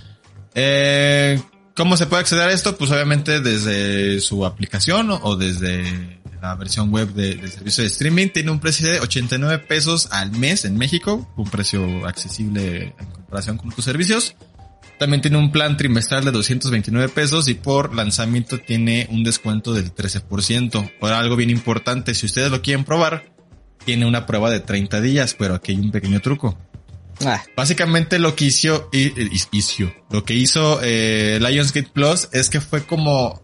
Eh, 0.53 1.41
¿Cómo 1.75 1.95
se 1.97 2.07
puede 2.07 2.21
acceder 2.21 2.47
a 2.49 2.51
esto? 2.53 2.77
Pues 2.77 2.89
obviamente 2.91 3.39
desde 3.41 4.19
su 4.21 4.45
aplicación 4.45 5.09
o, 5.11 5.35
desde 5.35 6.19
la 6.41 6.55
versión 6.55 6.91
web 6.91 7.13
de- 7.13 7.35
del 7.35 7.51
servicio 7.51 7.83
de 7.83 7.89
streaming. 7.89 8.29
Tiene 8.29 8.51
un 8.51 8.59
precio 8.59 8.87
de 8.87 8.99
89 8.99 9.59
pesos 9.67 10.07
al 10.11 10.31
mes 10.31 10.65
en 10.65 10.77
México, 10.77 11.31
un 11.35 11.49
precio 11.49 12.05
accesible 12.07 12.95
en 12.99 13.05
comparación 13.11 13.57
con 13.57 13.71
tus 13.71 13.85
servicios. 13.85 14.35
También 14.99 15.21
tiene 15.21 15.37
un 15.37 15.51
plan 15.51 15.77
trimestral 15.77 16.25
de 16.25 16.31
229 16.31 17.09
pesos 17.09 17.47
y 17.47 17.53
por 17.53 17.93
lanzamiento 17.93 18.59
tiene 18.59 19.07
un 19.11 19.23
descuento 19.23 19.73
del 19.73 19.93
13%. 19.93 20.91
Ahora 21.01 21.19
algo 21.19 21.35
bien 21.35 21.49
importante, 21.49 22.15
si 22.15 22.25
ustedes 22.25 22.49
lo 22.49 22.61
quieren 22.61 22.83
probar, 22.83 23.31
tiene 23.85 24.05
una 24.05 24.25
prueba 24.25 24.49
de 24.49 24.59
30 24.59 24.99
días, 25.01 25.35
pero 25.37 25.55
aquí 25.55 25.71
hay 25.71 25.79
un 25.79 25.91
pequeño 25.91 26.19
truco. 26.19 26.57
Ah, 27.25 27.43
Básicamente 27.55 28.19
lo 28.19 28.35
que 28.35 28.45
hizo, 28.45 28.89
hizo, 28.91 29.93
lo 30.09 30.23
que 30.23 30.33
hizo 30.33 30.79
eh, 30.83 31.39
Lionsgate 31.41 31.89
Plus 31.91 32.29
es 32.31 32.49
que 32.49 32.61
fue 32.61 32.83
como 32.83 33.41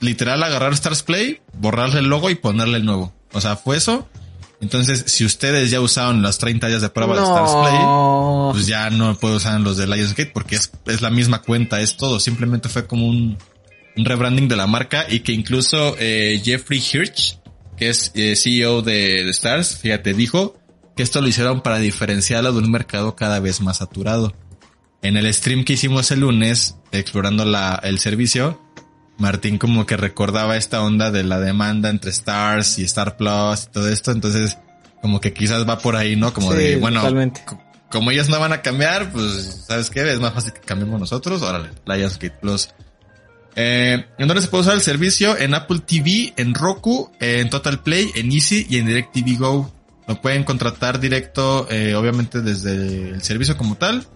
literal 0.00 0.42
agarrar 0.42 0.72
Stars 0.72 1.02
Play, 1.02 1.40
borrarle 1.54 2.00
el 2.00 2.06
logo 2.06 2.30
y 2.30 2.34
ponerle 2.34 2.78
el 2.78 2.84
nuevo. 2.84 3.14
O 3.32 3.40
sea, 3.40 3.56
fue 3.56 3.76
eso. 3.76 4.08
Entonces, 4.62 5.04
si 5.08 5.24
ustedes 5.24 5.72
ya 5.72 5.80
usaron 5.80 6.22
las 6.22 6.38
30 6.38 6.68
días 6.68 6.80
de 6.80 6.88
prueba 6.88 7.16
de 7.16 7.22
Stars 7.22 7.50
Play, 7.50 8.52
pues 8.52 8.66
ya 8.68 8.90
no 8.90 9.18
puedo 9.18 9.36
usar 9.36 9.60
los 9.60 9.76
de 9.76 9.88
Lionsgate 9.88 10.30
porque 10.32 10.54
es, 10.54 10.70
es 10.86 11.02
la 11.02 11.10
misma 11.10 11.42
cuenta, 11.42 11.80
es 11.80 11.96
todo. 11.96 12.20
Simplemente 12.20 12.68
fue 12.68 12.86
como 12.86 13.08
un, 13.08 13.36
un 13.96 14.04
rebranding 14.04 14.46
de 14.46 14.54
la 14.54 14.68
marca 14.68 15.04
y 15.08 15.20
que 15.20 15.32
incluso 15.32 15.96
eh, 15.98 16.40
Jeffrey 16.44 16.78
Hirsch, 16.78 17.38
que 17.76 17.88
es 17.88 18.12
eh, 18.14 18.36
CEO 18.36 18.82
de, 18.82 19.24
de 19.24 19.30
Stars, 19.30 19.78
fíjate, 19.78 20.14
dijo 20.14 20.56
que 20.96 21.02
esto 21.02 21.20
lo 21.20 21.26
hicieron 21.26 21.62
para 21.62 21.78
diferenciarlo 21.78 22.52
de 22.52 22.58
un 22.60 22.70
mercado 22.70 23.16
cada 23.16 23.40
vez 23.40 23.60
más 23.60 23.78
saturado. 23.78 24.32
En 25.02 25.16
el 25.16 25.32
stream 25.34 25.64
que 25.64 25.72
hicimos 25.72 26.12
el 26.12 26.20
lunes, 26.20 26.76
explorando 26.92 27.44
la, 27.44 27.80
el 27.82 27.98
servicio, 27.98 28.62
Martín 29.18 29.58
como 29.58 29.86
que 29.86 29.96
recordaba 29.96 30.56
esta 30.56 30.82
onda 30.82 31.10
de 31.10 31.22
la 31.24 31.38
demanda 31.38 31.90
entre 31.90 32.10
Stars 32.10 32.78
y 32.78 32.84
Star 32.84 33.16
Plus 33.16 33.64
y 33.64 33.70
todo 33.72 33.88
esto, 33.88 34.10
entonces 34.10 34.58
como 35.00 35.20
que 35.20 35.32
quizás 35.32 35.68
va 35.68 35.78
por 35.78 35.96
ahí, 35.96 36.16
¿no? 36.16 36.32
Como 36.32 36.52
Sí, 36.52 36.58
de, 36.58 36.76
bueno, 36.76 37.00
totalmente. 37.00 37.42
como 37.90 38.10
ellos 38.10 38.28
no 38.28 38.38
van 38.40 38.52
a 38.52 38.62
cambiar, 38.62 39.12
pues, 39.12 39.64
¿sabes 39.66 39.90
qué? 39.90 40.10
Es 40.12 40.20
más 40.20 40.32
fácil 40.32 40.52
que 40.52 40.60
cambiemos 40.60 40.98
nosotros. 41.00 41.42
Órale, 41.42 41.70
Lionsgate 41.86 42.30
Plus. 42.40 42.68
Eh, 43.54 44.06
¿En 44.18 44.28
dónde 44.28 44.42
se 44.42 44.48
puede 44.48 44.62
usar 44.62 44.74
el 44.74 44.80
servicio? 44.80 45.36
En 45.36 45.54
Apple 45.54 45.80
TV, 45.86 46.32
en 46.36 46.54
Roku, 46.54 47.10
en 47.20 47.50
Total 47.50 47.82
Play, 47.82 48.10
en 48.14 48.32
Easy 48.32 48.66
y 48.70 48.78
en 48.78 48.86
DirecTV 48.86 49.38
Go. 49.38 49.72
Lo 50.08 50.20
pueden 50.20 50.44
contratar 50.44 50.98
directo, 51.00 51.66
eh, 51.70 51.94
obviamente 51.94 52.40
desde 52.40 53.10
el 53.10 53.22
servicio 53.22 53.56
como 53.56 53.76
tal. 53.76 54.06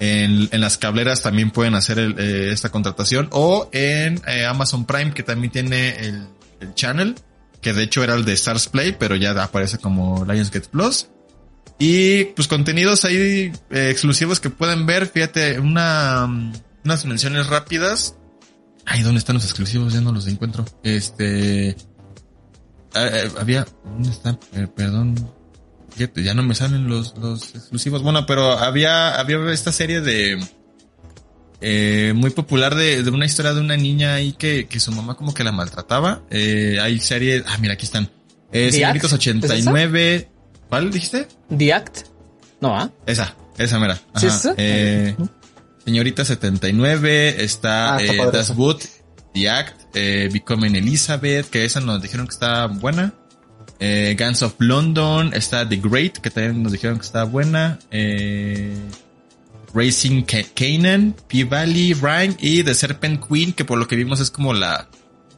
En, 0.00 0.48
en 0.50 0.60
las 0.60 0.78
cableras 0.78 1.22
también 1.22 1.50
pueden 1.50 1.74
hacer 1.74 1.98
el, 1.98 2.18
eh, 2.18 2.50
esta 2.52 2.70
contratación. 2.70 3.28
O 3.32 3.68
en 3.72 4.20
eh, 4.26 4.46
Amazon 4.46 4.86
Prime, 4.86 5.12
que 5.12 5.22
también 5.22 5.52
tiene 5.52 5.90
el, 6.00 6.26
el 6.60 6.74
channel. 6.74 7.14
Que 7.60 7.74
de 7.74 7.82
hecho 7.82 8.02
era 8.02 8.14
el 8.14 8.24
de 8.24 8.32
Stars 8.32 8.68
Play, 8.68 8.96
pero 8.98 9.14
ya 9.16 9.30
aparece 9.42 9.76
como 9.76 10.24
Lionsgate 10.24 10.68
Plus. 10.70 11.08
Y 11.78 12.24
pues 12.24 12.48
contenidos 12.48 13.04
ahí 13.04 13.52
eh, 13.70 13.90
exclusivos 13.90 14.40
que 14.40 14.48
pueden 14.48 14.86
ver. 14.86 15.06
Fíjate, 15.06 15.60
una, 15.60 16.24
unas 16.84 17.04
menciones 17.04 17.46
rápidas. 17.48 18.16
Ay, 18.86 19.02
¿dónde 19.02 19.18
están 19.18 19.34
los 19.34 19.44
exclusivos? 19.44 19.92
Ya 19.92 20.00
no 20.00 20.12
los 20.12 20.26
encuentro. 20.26 20.64
Este... 20.82 21.68
eh, 21.70 21.76
eh, 22.94 23.30
había... 23.38 23.66
¿Dónde 23.84 24.10
están? 24.10 24.38
Eh, 24.54 24.66
perdón. 24.74 25.14
Fíjate, 25.94 26.22
ya 26.22 26.34
no 26.34 26.42
me 26.42 26.54
salen 26.54 26.88
los, 26.88 27.16
los 27.18 27.54
exclusivos. 27.54 28.02
Bueno, 28.02 28.26
pero 28.26 28.52
había, 28.58 29.18
había 29.18 29.38
esta 29.52 29.72
serie 29.72 30.00
de... 30.00 30.42
eh, 31.60 32.12
muy 32.14 32.30
popular 32.30 32.74
de, 32.74 33.02
de 33.02 33.10
una 33.10 33.26
historia 33.26 33.52
de 33.52 33.60
una 33.60 33.76
niña 33.76 34.14
ahí 34.14 34.32
que, 34.32 34.66
que 34.66 34.80
su 34.80 34.92
mamá 34.92 35.14
como 35.16 35.34
que 35.34 35.44
la 35.44 35.52
maltrataba. 35.52 36.22
Eh, 36.30 36.78
hay 36.80 37.00
series... 37.00 37.44
Ah, 37.46 37.58
mira, 37.60 37.74
aquí 37.74 37.84
están. 37.86 38.04
Eh, 38.52 38.66
¿The 38.70 38.72
Señoritos 38.72 39.12
Act? 39.12 39.22
¿Es 39.26 39.28
89. 39.28 40.30
¿Cuál 40.68 40.90
dijiste? 40.90 41.28
The 41.56 41.72
Act. 41.74 41.98
No, 42.60 42.76
¿ah? 42.76 42.90
Esa, 43.06 43.36
esa 43.58 43.78
mera. 43.78 43.96
¿Sí 44.16 44.26
Ajá. 44.26 44.28
es 44.28 44.34
esa? 44.34 44.54
Eh, 44.56 45.16
Señorita 45.84 46.24
79, 46.24 47.42
está 47.42 47.96
Ah, 47.96 48.02
está 48.02 48.22
eh, 48.24 48.30
Das. 48.32 48.54
Boot, 48.54 48.84
The 49.34 49.48
Act, 49.50 49.80
eh, 49.94 50.28
Becoming 50.32 50.76
Elizabeth, 50.76 51.48
que 51.48 51.64
esa 51.64 51.80
nos 51.80 52.00
dijeron 52.02 52.26
que 52.26 52.32
está 52.34 52.66
buena. 52.66 53.14
Eh, 53.80 54.14
Guns 54.18 54.42
of 54.42 54.54
London, 54.58 55.32
está 55.34 55.66
The 55.68 55.76
Great, 55.76 56.18
que 56.18 56.30
también 56.30 56.62
nos 56.62 56.72
dijeron 56.72 56.98
que 56.98 57.06
está 57.06 57.24
buena. 57.24 57.78
Eh, 57.90 58.74
Racing 59.72 60.22
Ca- 60.22 60.44
Canaan, 60.54 61.14
P-Valley, 61.28 61.94
Rhyme 61.94 62.36
y 62.40 62.62
The 62.62 62.74
Serpent 62.74 63.24
Queen, 63.26 63.52
que 63.52 63.64
por 63.64 63.78
lo 63.78 63.86
que 63.86 63.96
vimos 63.96 64.20
es 64.20 64.30
como 64.30 64.52
la, 64.52 64.88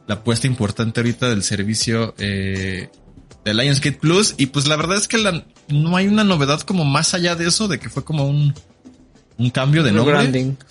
la 0.07 0.15
apuesta 0.15 0.47
importante 0.47 0.99
ahorita 0.99 1.29
del 1.29 1.43
servicio 1.43 2.15
eh, 2.17 2.89
de 3.45 3.53
Lionsgate 3.53 3.97
Plus. 3.99 4.33
Y 4.37 4.47
pues 4.47 4.67
la 4.67 4.75
verdad 4.75 4.97
es 4.97 5.07
que 5.07 5.17
la- 5.19 5.45
no 5.69 5.95
hay 5.95 6.07
una 6.07 6.23
novedad 6.23 6.61
como 6.61 6.83
más 6.83 7.13
allá 7.13 7.35
de 7.35 7.47
eso, 7.47 7.67
de 7.67 7.79
que 7.79 7.89
fue 7.89 8.03
como 8.03 8.25
un, 8.27 8.53
un 9.37 9.49
cambio 9.51 9.83
de 9.83 9.91
nombre 9.97 10.15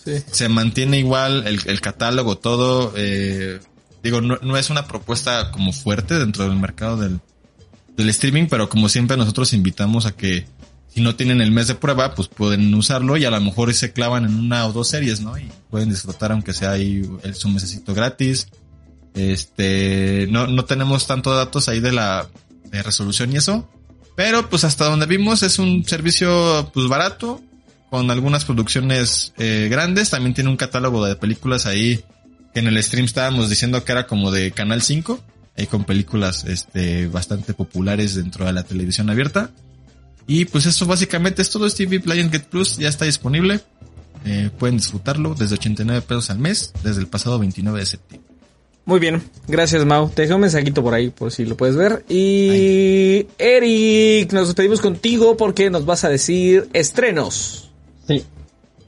sí. 0.04 0.12
se 0.30 0.48
mantiene 0.48 0.98
igual 0.98 1.46
el, 1.46 1.60
el 1.64 1.80
catálogo, 1.80 2.36
todo. 2.36 2.92
eh, 2.96 3.60
digo, 4.02 4.20
no, 4.20 4.38
no 4.42 4.56
es 4.56 4.68
una 4.70 4.86
propuesta 4.88 5.50
como 5.52 5.72
fuerte 5.72 6.18
dentro 6.18 6.44
del 6.48 6.58
mercado 6.58 6.96
del, 6.96 7.20
del 7.96 8.08
streaming, 8.10 8.46
pero 8.48 8.68
como 8.68 8.88
siempre 8.88 9.16
nosotros 9.16 9.52
invitamos 9.52 10.06
a 10.06 10.12
que 10.12 10.46
si 10.88 11.00
no 11.00 11.16
tienen 11.16 11.40
el 11.40 11.50
mes 11.52 11.68
de 11.68 11.74
prueba, 11.74 12.14
pues 12.14 12.28
pueden 12.28 12.72
usarlo 12.74 13.16
y 13.16 13.24
a 13.24 13.30
lo 13.30 13.40
mejor 13.40 13.72
se 13.72 13.92
clavan 13.92 14.24
en 14.24 14.34
una 14.34 14.66
o 14.66 14.72
dos 14.72 14.88
series, 14.88 15.20
¿no? 15.20 15.38
Y 15.38 15.48
pueden 15.70 15.88
disfrutar 15.88 16.32
aunque 16.32 16.52
sea 16.52 16.72
ahí 16.72 17.02
el, 17.22 17.34
su 17.34 17.48
mesecito 17.48 17.94
gratis. 17.94 18.48
Este, 19.14 20.26
no, 20.30 20.46
no 20.46 20.64
tenemos 20.66 21.06
tantos 21.06 21.34
datos 21.34 21.68
ahí 21.68 21.80
de 21.80 21.92
la 21.92 22.28
de 22.64 22.82
resolución 22.82 23.32
y 23.32 23.36
eso. 23.36 23.68
Pero 24.16 24.50
pues 24.50 24.64
hasta 24.64 24.84
donde 24.84 25.06
vimos 25.06 25.42
es 25.42 25.58
un 25.58 25.84
servicio 25.84 26.70
pues 26.74 26.88
barato, 26.88 27.40
con 27.90 28.10
algunas 28.10 28.44
producciones 28.44 29.32
eh, 29.38 29.68
grandes. 29.70 30.10
También 30.10 30.34
tiene 30.34 30.50
un 30.50 30.56
catálogo 30.56 31.04
de 31.06 31.16
películas 31.16 31.66
ahí 31.66 32.04
que 32.52 32.60
en 32.60 32.66
el 32.66 32.82
stream 32.82 33.06
estábamos 33.06 33.48
diciendo 33.48 33.82
que 33.84 33.92
era 33.92 34.06
como 34.06 34.30
de 34.30 34.50
Canal 34.52 34.82
5, 34.82 35.20
ahí 35.56 35.66
con 35.66 35.84
películas 35.84 36.44
este, 36.44 37.08
bastante 37.08 37.54
populares 37.54 38.14
dentro 38.14 38.46
de 38.46 38.52
la 38.52 38.64
televisión 38.64 39.10
abierta. 39.10 39.50
Y 40.26 40.44
pues 40.44 40.66
eso 40.66 40.86
básicamente 40.86 41.42
es 41.42 41.50
todo. 41.50 41.68
Stevie 41.68 42.00
Play 42.00 42.28
Get 42.30 42.44
Plus 42.44 42.78
ya 42.78 42.88
está 42.88 43.04
disponible. 43.04 43.60
Eh, 44.24 44.50
pueden 44.56 44.76
disfrutarlo 44.76 45.34
desde 45.34 45.56
89 45.56 46.02
pesos 46.02 46.30
al 46.30 46.38
mes, 46.38 46.72
desde 46.84 47.00
el 47.00 47.08
pasado 47.08 47.38
29 47.38 47.80
de 47.80 47.86
septiembre. 47.86 48.32
Muy 48.84 48.98
bien, 48.98 49.22
gracias 49.46 49.84
Mau. 49.84 50.08
Te 50.08 50.22
dejé 50.22 50.34
un 50.34 50.40
mensajito 50.40 50.82
por 50.82 50.94
ahí 50.94 51.10
por 51.10 51.30
si 51.30 51.44
lo 51.44 51.56
puedes 51.56 51.76
ver. 51.76 52.04
Y 52.08 53.26
Eric, 53.38 54.32
nos 54.32 54.48
despedimos 54.48 54.80
contigo 54.80 55.36
porque 55.36 55.70
nos 55.70 55.86
vas 55.86 56.04
a 56.04 56.08
decir 56.08 56.68
estrenos. 56.72 57.70
Sí. 58.06 58.24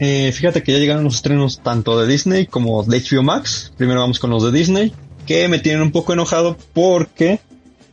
Eh, 0.01 0.33
fíjate 0.33 0.65
que 0.65 0.73
ya 0.73 0.79
llegaron 0.79 1.05
los 1.05 1.17
estrenos 1.17 1.61
tanto 1.63 1.99
de 2.01 2.09
Disney 2.09 2.47
como 2.47 2.83
de 2.83 3.01
HBO 3.01 3.23
Max. 3.23 3.73
Primero 3.77 4.01
vamos 4.01 4.19
con 4.19 4.31
los 4.31 4.43
de 4.43 4.51
Disney, 4.51 4.93
que 5.27 5.49
me 5.49 5.59
tienen 5.59 5.83
un 5.83 5.93
poco 5.93 6.13
enojado 6.13 6.57
porque 6.73 7.41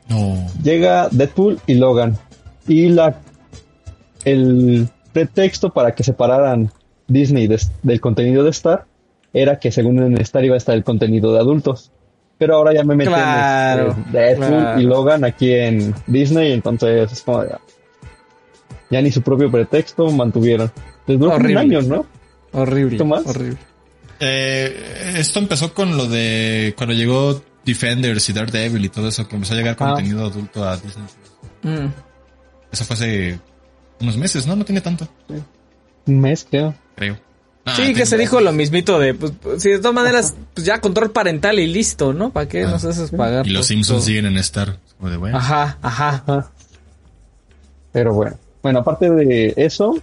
No. 0.10 0.48
llega 0.64 1.08
Deadpool 1.12 1.60
y 1.68 1.76
Logan. 1.76 2.18
Y 2.68 2.90
la 2.90 3.18
el 4.26 4.88
pretexto 5.14 5.72
para 5.72 5.94
que 5.96 6.04
separaran 6.04 6.72
Disney 7.08 7.48
de- 7.48 7.60
del 7.84 8.00
contenido 8.00 8.44
de 8.44 8.52
Star 8.52 8.86
era 9.34 9.60
que 9.60 9.72
según 9.72 10.00
en 10.00 10.18
Star 10.22 10.46
iba 10.46 10.56
a 10.56 10.58
estar 10.58 10.76
el 10.76 10.84
contenido 10.84 11.34
de 11.34 11.40
adultos. 11.40 11.92
Pero 12.38 12.56
ahora 12.56 12.74
ya 12.74 12.84
me 12.84 12.96
meten 12.96 13.14
Claro, 13.14 13.90
este, 13.92 14.12
Deadpool 14.18 14.48
claro. 14.48 14.80
y 14.80 14.84
Logan 14.84 15.24
aquí 15.24 15.54
en 15.54 15.94
Disney, 16.08 16.52
entonces 16.54 17.12
es 17.12 17.22
como 17.22 17.44
ya 18.90 19.02
ni 19.02 19.12
su 19.12 19.22
propio 19.22 19.50
pretexto 19.52 20.10
mantuvieron. 20.12 20.72
Les 21.08 21.18
duró 21.20 21.32
como 21.34 21.46
un 21.46 21.56
Horrible. 21.58 21.78
año, 21.78 21.82
¿no? 21.88 22.06
Horrible. 22.52 23.02
Horrible. 23.02 23.58
Eh, 24.22 25.16
esto 25.18 25.40
empezó 25.40 25.74
con 25.74 25.98
lo 25.98 26.08
de 26.08 26.74
cuando 26.78 26.94
llegó 26.94 27.44
Defenders 27.66 28.30
y 28.30 28.34
Daredevil 28.34 28.86
y 28.86 28.90
todo 28.90 29.08
eso, 29.08 29.28
que 29.28 29.36
empezó 29.36 29.54
a 29.54 29.58
llegar 29.58 29.74
Ah. 29.80 29.88
contenido 29.90 30.26
adulto 30.26 30.64
a 30.64 30.78
Disney. 30.78 31.06
Mm. 31.64 31.92
Eso 32.72 32.86
fue 32.86 32.94
hace 32.96 33.40
unos 34.00 34.18
meses, 34.18 34.46
¿no? 34.48 34.56
No 34.56 34.64
tiene 34.66 34.82
tanto, 34.82 35.08
Un 36.08 36.20
mes, 36.20 36.46
creo. 36.50 36.74
creo. 36.96 37.18
Ah, 37.66 37.76
Sí, 37.76 37.94
que 37.94 38.06
se 38.08 38.18
dijo 38.18 38.42
lo 38.42 38.52
mismito 38.52 38.98
de, 38.98 39.14
pues, 39.14 39.34
pues, 39.40 39.62
sí, 39.62 39.70
de 39.70 39.78
todas 39.78 39.94
maneras, 39.94 40.34
pues 40.56 40.66
ya 40.66 40.82
control 40.82 41.12
parental 41.12 41.60
y 41.60 41.68
listo, 41.68 42.12
¿no? 42.14 42.32
¿Para 42.32 42.48
qué 42.48 42.64
Ah. 42.64 42.72
nos 42.72 42.84
haces 42.86 43.12
pagar? 43.12 43.46
Y 43.46 43.52
los 43.52 43.62
por 43.62 43.68
Simpsons 43.68 44.00
todo? 44.00 44.06
siguen 44.08 44.26
en 44.26 44.38
Star. 44.38 44.80
Como 44.98 45.12
de, 45.12 45.18
bueno. 45.18 45.38
Ajá, 45.38 45.78
ajá. 45.82 46.24
Ajá. 46.26 46.52
Pero 47.92 48.14
bueno. 48.14 48.38
Bueno, 48.64 48.80
aparte 48.80 49.10
de 49.12 49.54
eso, 49.58 49.96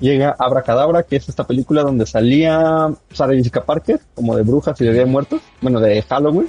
llega 0.00 0.34
Abracadabra, 0.38 1.02
que 1.02 1.16
es 1.16 1.28
esta 1.28 1.46
película 1.46 1.82
donde 1.82 2.06
salía 2.06 2.88
Sarah 3.12 3.34
Jessica 3.34 3.64
Parker, 3.64 4.00
como 4.14 4.36
de 4.36 4.42
brujas 4.42 4.80
y 4.80 4.84
de 4.84 4.92
Día 4.92 5.00
de 5.04 5.10
Muertos. 5.10 5.40
Bueno, 5.60 5.80
de 5.80 6.02
Halloween. 6.02 6.48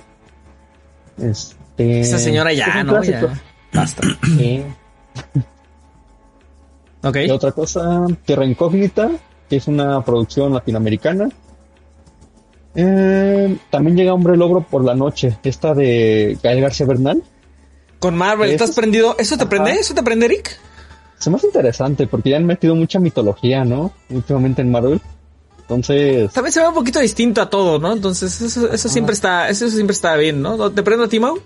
Este, 1.18 2.00
Esa 2.02 2.18
señora 2.18 2.52
es 2.52 2.58
ya, 2.60 2.84
¿no? 2.84 3.04
Ya. 3.04 3.42
Basta. 3.74 4.04
Sí. 4.38 4.64
Ok. 7.04 7.16
Y 7.26 7.30
otra 7.32 7.52
cosa, 7.52 8.06
Tierra 8.26 8.46
Incógnita, 8.46 9.10
que 9.50 9.56
es 9.56 9.68
una 9.68 10.04
producción 10.04 10.54
latinoamericana. 10.54 11.30
Eh, 12.76 13.58
también 13.70 13.98
llega 13.98 14.14
Hombre 14.14 14.38
Logro 14.38 14.62
por 14.62 14.84
la 14.84 14.96
noche, 14.96 15.38
esta 15.44 15.74
de 15.74 16.38
Gael 16.44 16.62
García 16.62 16.86
Bernal. 16.86 17.24
Con 18.00 18.16
Marvel, 18.16 18.52
¿estás 18.52 18.72
prendido? 18.72 19.16
¿Eso 19.18 19.36
te 19.38 19.44
Ajá. 19.44 19.50
prende? 19.50 19.72
¿Eso 19.72 19.94
te 19.94 20.04
prende, 20.04 20.26
Eric? 20.28 20.58
Se 21.20 21.30
me 21.30 21.36
hace 21.36 21.48
interesante 21.48 22.08
porque 22.08 22.30
ya 22.32 22.38
han 22.38 22.46
metido 22.46 22.74
mucha 22.76 23.00
mitología, 23.00 23.64
¿no? 23.66 23.94
Últimamente 24.10 24.62
en 24.62 24.72
Marvel. 24.72 25.02
Entonces, 25.62 26.32
También 26.34 26.52
se 26.52 26.62
ve 26.62 26.68
un 26.68 26.74
poquito 26.74 27.00
distinto 27.00 27.42
a 27.42 27.50
todo, 27.50 27.78
¿no? 27.78 27.94
Entonces, 27.94 28.42
eso, 28.42 28.72
eso 28.72 28.90
siempre 28.90 29.14
está, 29.14 29.50
eso 29.50 29.70
siempre 29.70 29.94
está 29.94 30.16
bien, 30.16 30.42
¿no? 30.42 30.72
¿Te 30.72 30.82
prendo 30.82 31.04
a 31.04 31.08
ti, 31.10 31.20
Mau? 31.20 31.40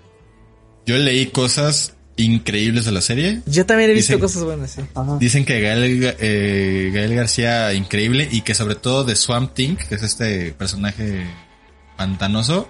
Yo 0.86 0.98
leí 0.98 1.26
cosas 1.28 1.94
increíbles 2.16 2.86
de 2.86 2.92
la 2.92 3.02
serie. 3.02 3.42
Yo 3.48 3.66
también 3.66 3.90
he 3.90 3.94
visto 3.94 4.14
Dicen- 4.14 4.20
cosas 4.22 4.44
buenas, 4.44 4.72
sí. 4.72 4.82
ajá. 4.94 5.18
Dicen 5.20 5.44
que 5.44 5.60
Gael, 5.60 6.16
eh, 6.20 6.92
Gael 6.94 7.16
García 7.16 7.74
increíble 7.74 8.30
y 8.32 8.42
que 8.42 8.54
sobre 8.54 8.76
todo 8.76 9.04
de 9.04 9.16
Swamp 9.16 9.54
Thing, 9.54 9.76
que 9.76 9.96
es 9.96 10.04
este 10.04 10.52
personaje 10.54 11.26
pantanoso, 11.98 12.70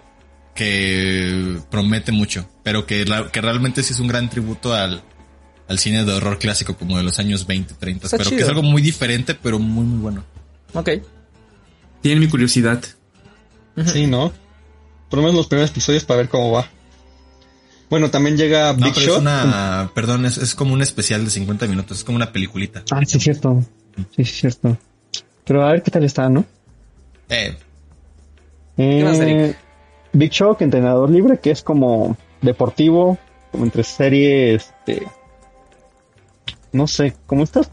que 0.55 1.57
promete 1.69 2.11
mucho, 2.11 2.47
pero 2.63 2.85
que, 2.85 3.05
que 3.31 3.41
realmente 3.41 3.83
sí 3.83 3.93
es 3.93 3.99
un 3.99 4.07
gran 4.07 4.29
tributo 4.29 4.73
al, 4.73 5.03
al 5.67 5.79
cine 5.79 6.03
de 6.03 6.11
horror 6.13 6.39
clásico 6.39 6.75
como 6.77 6.97
de 6.97 7.03
los 7.03 7.19
años 7.19 7.47
20, 7.47 7.75
30, 7.75 8.05
Está 8.07 8.17
pero 8.17 8.29
que 8.29 8.37
es 8.41 8.47
algo 8.49 8.63
muy 8.63 8.81
diferente, 8.81 9.33
pero 9.35 9.59
muy, 9.59 9.85
muy 9.85 9.99
bueno. 9.99 10.23
Ok. 10.73 10.89
Tiene 12.01 12.19
mi 12.19 12.27
curiosidad. 12.27 12.83
sí, 13.85 14.07
¿no? 14.07 14.31
Por 15.09 15.17
lo 15.19 15.23
menos 15.23 15.35
los 15.35 15.47
primeros 15.47 15.71
episodios 15.71 16.03
para 16.05 16.17
ver 16.19 16.29
cómo 16.29 16.51
va. 16.51 16.67
Bueno, 17.89 18.09
también 18.09 18.35
llega 18.37 18.73
No, 18.73 18.85
Big 18.85 18.93
pero 18.95 19.05
Shot. 19.05 19.15
es 19.17 19.21
una, 19.21 19.91
perdón, 19.93 20.25
es, 20.25 20.37
es 20.37 20.55
como 20.55 20.73
un 20.73 20.81
especial 20.81 21.23
de 21.23 21.29
50 21.29 21.67
minutos, 21.67 21.99
es 21.99 22.03
como 22.03 22.15
una 22.15 22.31
peliculita. 22.31 22.83
Ah, 22.91 23.01
sí, 23.05 23.17
es 23.17 23.23
cierto. 23.23 23.63
Sí, 24.15 24.23
es 24.23 24.31
cierto. 24.31 24.77
Pero 25.45 25.63
a 25.67 25.71
ver 25.71 25.83
qué 25.83 25.91
tal 25.91 26.03
está, 26.03 26.27
¿no? 26.29 26.43
Eh, 27.29 27.55
Eh, 28.77 29.03
más, 29.03 29.19
Eric? 29.19 29.57
Big 30.13 30.31
Shock, 30.31 30.61
entrenador 30.61 31.09
libre, 31.09 31.39
que 31.39 31.51
es 31.51 31.61
como 31.61 32.17
deportivo, 32.41 33.17
como 33.51 33.63
entre 33.65 33.83
series, 33.83 34.63
este, 34.87 35.07
no 36.73 36.87
sé, 36.87 37.15
como 37.25 37.43
estas 37.43 37.71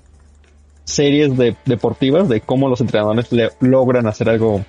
series 0.84 1.36
de 1.36 1.56
deportivas 1.66 2.28
de 2.28 2.40
cómo 2.40 2.68
los 2.68 2.80
entrenadores 2.80 3.30
le 3.32 3.50
logran 3.60 4.06
hacer 4.06 4.28
algo 4.28 4.64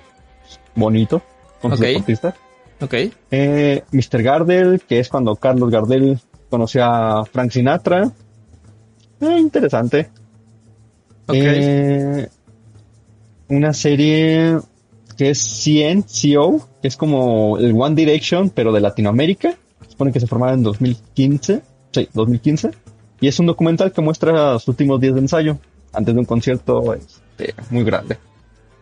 bonito 0.74 1.22
con 1.60 1.72
Ok. 1.72 1.78
sus 1.78 1.86
deportistas. 1.86 2.34
Ok. 2.80 2.94
Eh, 3.30 3.82
Mr. 3.92 4.22
Gardel, 4.22 4.80
que 4.88 4.98
es 4.98 5.08
cuando 5.08 5.36
Carlos 5.36 5.70
Gardel 5.70 6.18
conoció 6.50 6.84
a 6.84 7.24
Frank 7.24 7.50
Sinatra. 7.52 8.10
Eh, 9.20 9.38
interesante. 9.38 10.10
Ok. 11.26 11.34
Eh, 11.34 12.28
una 13.48 13.72
serie 13.72 14.58
que 15.16 15.30
es 15.30 15.38
CN, 15.38 16.02
CO, 16.04 16.66
que 16.80 16.88
es 16.88 16.96
como 16.96 17.58
el 17.58 17.72
One 17.78 17.94
Direction, 17.94 18.50
pero 18.50 18.72
de 18.72 18.80
Latinoamérica. 18.80 19.54
Se 19.84 19.90
supone 19.90 20.10
que 20.12 20.20
se 20.20 20.26
formaron 20.26 20.58
en 20.58 20.62
2015. 20.64 21.62
Sí, 21.92 22.08
2015. 22.14 22.70
Y 23.22 23.28
es 23.28 23.38
un 23.38 23.46
documental 23.46 23.92
que 23.92 24.00
muestra 24.02 24.58
sus 24.58 24.68
últimos 24.68 25.00
días 25.00 25.14
de 25.14 25.20
ensayo 25.20 25.58
antes 25.92 26.12
de 26.12 26.18
un 26.20 26.26
concierto 26.26 26.92
este, 26.92 27.54
muy 27.70 27.84
grande. 27.84 28.18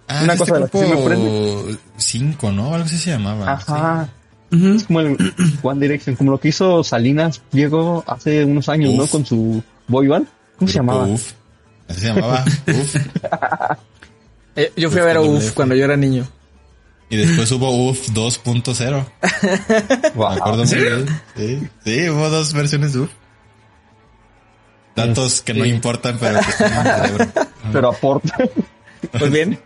ah, 0.08 0.20
Una 0.24 0.32
es 0.32 0.38
cosa 0.40 0.54
de 0.54 0.60
la 0.60 0.68
que 0.68 0.78
este 0.78 0.88
sí 0.88 0.94
me 0.94 1.04
grupo 1.04 1.64
5, 1.98 2.52
¿no? 2.52 2.74
Algo 2.74 2.86
así 2.86 2.96
se 2.98 3.10
llamaba. 3.10 3.52
Ajá. 3.52 4.08
Es 4.50 4.84
como 4.84 5.00
el 5.00 5.16
One 5.62 5.86
Direction, 5.86 6.16
como 6.16 6.32
lo 6.32 6.40
que 6.40 6.48
hizo 6.48 6.82
Salinas 6.82 7.42
Diego 7.52 8.02
hace 8.06 8.44
unos 8.44 8.68
años, 8.70 8.94
¿no? 8.94 9.06
Con 9.06 9.24
su 9.26 9.62
boy 9.86 10.08
band. 10.08 10.26
¿Cómo 10.58 10.68
se 10.68 10.78
llamaba? 10.78 11.06
Uf. 11.06 11.32
Así 11.86 12.00
se 12.00 12.06
llamaba. 12.08 12.44
Uf. 12.66 12.96
Eh, 14.56 14.72
yo 14.76 14.90
fui 14.90 15.00
a 15.00 15.04
ver 15.04 15.16
a 15.18 15.20
Uf, 15.20 15.52
cuando 15.52 15.74
yo 15.74 15.84
era 15.84 15.96
niño. 15.96 16.26
Y 17.10 17.16
después 17.16 17.50
hubo 17.52 17.88
UF 17.90 18.08
2.0. 18.10 19.04
Wow. 20.14 20.30
Me 20.34 20.36
acuerdo 20.36 20.64
muy 20.64 20.74
bien. 20.76 21.06
Sí, 21.36 21.68
sí, 21.84 22.08
hubo 22.08 22.28
dos 22.30 22.52
versiones 22.54 22.92
de 22.92 23.00
UF. 23.00 23.10
Datos 24.94 25.42
que 25.42 25.54
no 25.54 25.64
importan, 25.64 26.18
pero 26.18 26.40
que 26.40 26.50
están 26.50 26.72
en 26.72 26.82
mi 26.82 27.08
cerebro. 27.08 27.46
Pero 27.72 27.88
aporta. 27.90 28.36
Pues 29.12 29.30
bien. 29.30 29.58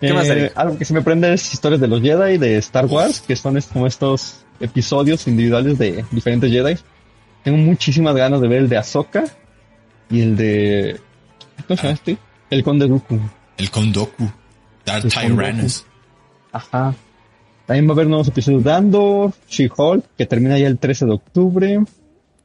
¿Qué 0.00 0.12
más, 0.12 0.28
Eh, 0.28 0.52
algo 0.54 0.76
que 0.76 0.84
se 0.84 0.92
me 0.92 1.00
prende 1.00 1.32
es 1.32 1.54
historias 1.54 1.80
de 1.80 1.88
los 1.88 2.02
Jedi, 2.02 2.36
de 2.36 2.58
Star 2.58 2.84
Wars, 2.86 3.22
que 3.26 3.34
son 3.36 3.58
como 3.72 3.86
estos 3.86 4.44
episodios 4.60 5.26
individuales 5.26 5.78
de 5.78 6.04
diferentes 6.10 6.50
Jedi. 6.50 6.76
Tengo 7.42 7.58
muchísimas 7.58 8.14
ganas 8.14 8.40
de 8.40 8.48
ver 8.48 8.58
el 8.58 8.68
de 8.68 8.76
Ahsoka 8.76 9.24
y 10.10 10.20
el 10.20 10.36
de... 10.36 11.00
¿Cómo 11.66 11.76
se 11.76 11.82
llama 11.84 11.94
este? 11.94 12.18
El 12.50 12.62
Conde 12.62 12.86
Dooku. 12.86 13.18
El 13.56 13.70
Kondoku. 13.70 14.30
Kondoku. 14.84 15.08
Tyrannus. 15.08 15.86
Ajá. 16.52 16.94
También 17.66 17.86
va 17.88 17.90
a 17.90 17.94
haber 17.94 18.06
nuevos 18.06 18.28
episodios 18.28 18.62
de 18.62 18.72
Andor, 18.72 19.32
She-Hulk, 19.48 20.04
que 20.16 20.26
termina 20.26 20.58
ya 20.58 20.68
el 20.68 20.78
13 20.78 21.06
de 21.06 21.12
octubre. 21.12 21.80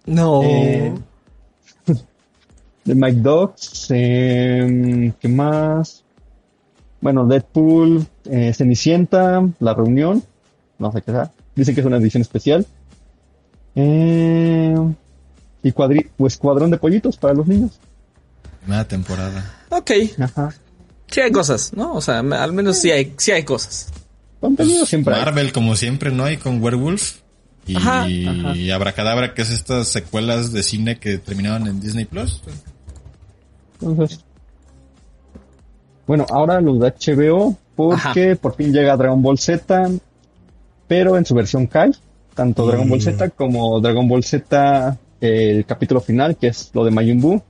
No. 0.05 0.41
Eh, 0.43 0.93
de 2.84 2.95
Mike 2.95 3.22
Dogs, 3.22 3.88
eh, 3.90 5.14
¿qué 5.20 5.28
más? 5.28 6.03
Bueno, 6.99 7.26
Deadpool, 7.26 8.06
eh, 8.26 8.53
Cenicienta, 8.53 9.48
La 9.60 9.74
Reunión, 9.74 10.24
no 10.80 10.91
sé 10.91 11.02
qué 11.02 11.12
sea. 11.12 11.32
Dicen 11.56 11.76
que 11.76 11.82
es 11.82 11.88
una 11.88 11.98
edición 11.98 12.22
especial. 12.22 12.66
Eh, 13.76 14.76
y 15.64 15.72
cuadri 15.72 16.08
o 16.18 16.28
Escuadrón 16.28 16.72
de 16.72 16.78
Pollitos 16.78 17.18
para 17.18 17.34
los 17.34 17.48
niños. 17.48 17.80
Primera 18.62 18.88
temporada. 18.88 19.53
Ok. 19.70 19.91
Ajá. 20.20 20.53
Sí 21.08 21.22
hay 21.22 21.32
cosas, 21.32 21.74
¿no? 21.74 21.94
O 21.94 22.02
sea, 22.02 22.20
al 22.20 22.53
menos 22.53 22.78
sí 22.78 22.91
hay, 22.91 23.14
sí 23.18 23.32
hay 23.32 23.44
cosas. 23.44 23.88
Contenido 24.40 24.86
siempre 24.86 25.14
hay. 25.16 25.22
Marvel, 25.26 25.52
como 25.52 25.76
siempre, 25.76 26.12
¿no? 26.12 26.24
hay 26.26 26.38
con 26.38 26.62
Werewolf. 26.62 27.20
Y 27.72 28.27
Ajá, 28.27 28.76
Abracadabra, 28.76 29.34
que 29.34 29.41
es 29.41 29.52
estas 29.52 29.88
secuelas 29.88 30.52
de 30.52 30.64
cine 30.64 30.98
que 30.98 31.18
terminaban 31.18 31.68
en 31.68 31.80
Disney 31.80 32.06
Plus. 32.06 32.41
Entonces, 33.81 34.23
bueno, 36.06 36.26
ahora 36.30 36.60
los 36.60 36.80
de 36.80 36.91
HBO, 36.91 37.57
porque 37.76 38.35
por 38.35 38.56
fin 38.56 38.73
llega 38.73 38.98
Dragon 38.98 39.22
Ball 39.22 39.39
Z, 39.39 39.91
pero 40.88 41.18
en 41.18 41.26
su 41.26 41.34
versión 41.34 41.68
Kai, 41.68 41.91
tanto 42.34 42.68
Dragon 42.68 42.89
Ball 42.89 43.02
Z 43.02 43.30
como 43.30 43.80
Dragon 43.80 44.07
Ball 44.07 44.23
Z, 44.23 44.98
el 45.22 45.65
capítulo 45.65 46.02
final, 46.02 46.35
que 46.35 46.48
es 46.48 46.69
lo 46.73 46.84
de 46.84 46.91
Majin 46.91 47.22
Buu. 47.22 47.41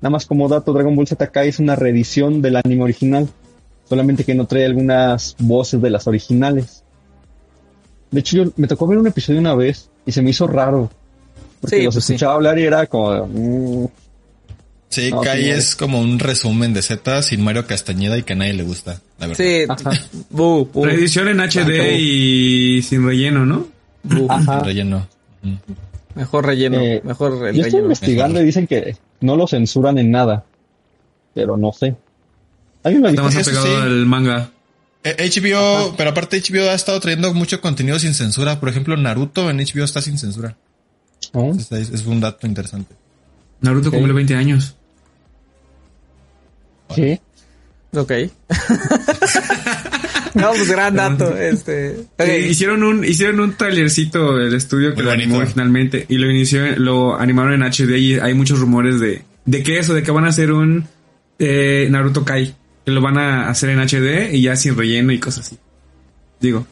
Nada 0.00 0.10
más 0.10 0.26
como 0.26 0.48
dato, 0.48 0.72
Dragon 0.72 0.96
Ball 0.96 1.06
Z 1.06 1.26
Kai 1.26 1.48
es 1.48 1.58
una 1.58 1.76
reedición 1.76 2.40
del 2.40 2.56
anime 2.56 2.84
original, 2.84 3.28
solamente 3.88 4.24
que 4.24 4.34
no 4.34 4.46
trae 4.46 4.64
algunas 4.64 5.36
voces 5.38 5.80
de 5.82 5.90
las 5.90 6.06
originales. 6.06 6.84
De 8.10 8.20
hecho, 8.20 8.36
yo 8.36 8.52
me 8.56 8.66
tocó 8.68 8.86
ver 8.86 8.98
un 8.98 9.06
episodio 9.06 9.40
una 9.40 9.54
vez 9.54 9.88
y 10.04 10.12
se 10.12 10.22
me 10.22 10.30
hizo 10.30 10.46
raro. 10.46 10.90
Porque 11.60 11.78
Sí, 11.78 11.82
los 11.84 11.94
pues 11.94 12.04
sí. 12.04 12.12
escuchaba 12.14 12.34
hablar 12.34 12.58
y 12.58 12.62
era 12.64 12.86
como... 12.86 13.26
mm, 13.26 13.86
Sí, 14.88 15.10
No, 15.10 15.20
Kai 15.20 15.42
sí, 15.42 15.50
es 15.50 15.74
como 15.76 16.00
un 16.00 16.18
resumen 16.20 16.72
de 16.72 16.80
Z 16.80 17.22
sin 17.22 17.42
Mario 17.42 17.66
Castañeda 17.66 18.16
y 18.16 18.22
que 18.22 18.34
a 18.34 18.36
nadie 18.36 18.54
le 18.54 18.62
gusta, 18.62 19.00
la 19.18 19.26
verdad. 19.26 19.44
Sí, 19.92 19.98
bu, 20.30 20.68
bu, 20.72 20.84
Reedición 20.86 21.28
en 21.28 21.40
HD 21.40 21.98
y 21.98 22.82
sin 22.82 23.04
relleno, 23.04 23.44
¿no? 23.44 23.66
bu. 24.04 24.26
Ajá. 24.30 24.60
Relleno. 24.60 25.06
Ujú. 25.42 25.56
Mejor 26.14 26.46
relleno, 26.46 26.78
Eh, 26.80 27.00
mejor 27.04 27.32
el 27.32 27.38
Yo 27.40 27.46
estoy 27.48 27.62
relleno. 27.64 27.82
investigando 27.84 28.40
y 28.40 28.44
dicen 28.44 28.66
que 28.68 28.96
no 29.20 29.36
lo 29.36 29.46
censuran 29.48 29.98
en 29.98 30.10
nada. 30.12 30.44
Pero 31.34 31.56
no 31.56 31.72
sé. 31.72 31.94
¿Alguien 32.84 33.02
lo 33.02 33.08
ha 33.08 33.10
Está 33.10 33.22
visto? 33.22 33.38
más 33.40 33.48
Eso 33.48 33.50
apegado 33.58 33.66
sí. 33.66 33.82
al 33.90 34.06
manga. 34.06 34.50
Eh, 35.04 35.30
HBO, 35.30 35.94
pero 35.96 36.10
aparte 36.10 36.40
HBO 36.40 36.68
ha 36.70 36.74
estado 36.74 36.98
trayendo 37.00 37.32
mucho 37.32 37.60
contenido 37.60 37.98
sin 37.98 38.14
censura. 38.14 38.58
Por 38.58 38.68
ejemplo, 38.68 38.96
Naruto 38.96 39.48
en 39.50 39.58
HBO 39.58 39.84
está 39.84 40.02
sin 40.02 40.18
censura. 40.18 40.56
¿No? 41.32 41.52
Es, 41.52 42.06
un 42.06 42.20
dato 42.20 42.46
interesante. 42.46 42.94
Naruto 43.60 43.88
Ok. 43.88 43.94
cumple 43.94 44.12
20 44.12 44.34
años. 44.34 44.76
Sí. 46.94 47.20
Ok. 47.94 48.12
no, 50.34 50.50
pues 50.52 50.68
gran 50.68 50.94
dato. 50.94 51.36
Este. 51.36 52.06
Hicieron 52.48 52.82
un 52.82 53.04
hicieron 53.04 53.40
un 53.40 53.56
trailercito 53.56 54.36
del 54.36 54.54
estudio 54.54 54.90
que 54.90 54.96
Muy 54.96 55.04
lo 55.04 55.10
bonito. 55.10 55.24
animó 55.24 55.38
originalmente 55.38 56.06
y 56.08 56.18
lo 56.18 56.30
inició 56.30 56.76
lo 56.78 57.18
animaron 57.18 57.54
en 57.54 57.62
HD 57.62 57.96
y 57.98 58.18
hay 58.18 58.34
muchos 58.34 58.58
rumores 58.58 59.00
de 59.00 59.22
de 59.44 59.62
que 59.62 59.78
eso 59.78 59.94
de 59.94 60.02
que 60.02 60.10
van 60.10 60.24
a 60.24 60.28
hacer 60.28 60.52
un 60.52 60.86
eh, 61.38 61.88
Naruto 61.90 62.24
Kai 62.24 62.54
que 62.86 62.92
lo 62.92 63.00
van 63.02 63.18
a 63.18 63.50
hacer 63.50 63.68
en 63.70 63.80
HD 63.80 64.32
y 64.32 64.42
ya 64.42 64.54
sin 64.56 64.76
relleno 64.76 65.12
y 65.12 65.18
cosas 65.18 65.46
así. 65.46 65.58
Digo, 66.40 66.66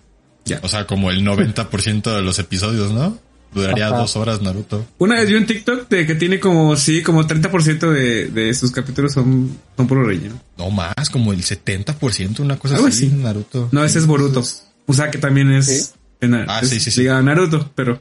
ya. 0.45 0.61
O 0.63 0.69
sea, 0.69 0.87
como 0.87 1.11
el 1.11 1.23
90% 1.27 2.15
de 2.17 2.23
los 2.23 2.39
episodios, 2.39 2.93
¿no? 2.93 3.19
Duraría 3.53 3.87
Ajá. 3.89 3.99
dos 3.99 4.17
horas 4.17 4.41
Naruto. 4.43 4.85
Una 4.99 5.17
vez 5.17 5.29
vi 5.29 5.35
un 5.35 5.47
TikTok 5.47 5.89
de 5.89 6.07
que 6.07 6.15
tiene 6.15 6.39
como 6.41 6.77
sí, 6.77 7.03
como 7.03 7.25
30% 7.25 7.91
de, 7.91 8.27
de 8.29 8.55
sus 8.55 8.71
capítulos 8.73 9.13
son 9.13 9.59
son 9.77 9.87
puro 9.89 10.05
relleno. 10.05 10.41
No 10.57 10.71
más, 10.71 11.11
como 11.11 11.33
el 11.33 11.43
70%, 11.43 12.41
una 12.41 12.59
cosa 12.59 12.77
Algo 12.77 12.87
así, 12.89 13.07
así. 13.07 13.15
Naruto. 13.17 13.69
No, 13.73 13.85
ese 13.85 13.99
es 13.99 14.07
Boruto. 14.07 14.43
O 14.87 14.93
sea 14.93 15.11
que 15.11 15.19
también 15.19 15.51
es, 15.53 15.67
¿Sí? 15.67 15.91
en- 16.21 16.35
Ah, 16.49 16.61
es 16.63 16.69
sí, 16.71 16.79
sí, 16.81 16.91
sí. 16.93 17.01
ligado 17.01 17.19
a 17.19 17.23
Naruto, 17.23 17.71
pero 17.75 18.01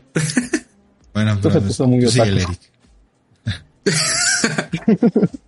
Bueno, 1.14 1.34
Esto 1.34 1.52
se 1.52 1.61
pues, 1.61 1.80
muy 1.81 2.06
otaku. 2.06 2.30
Eric. 2.30 2.60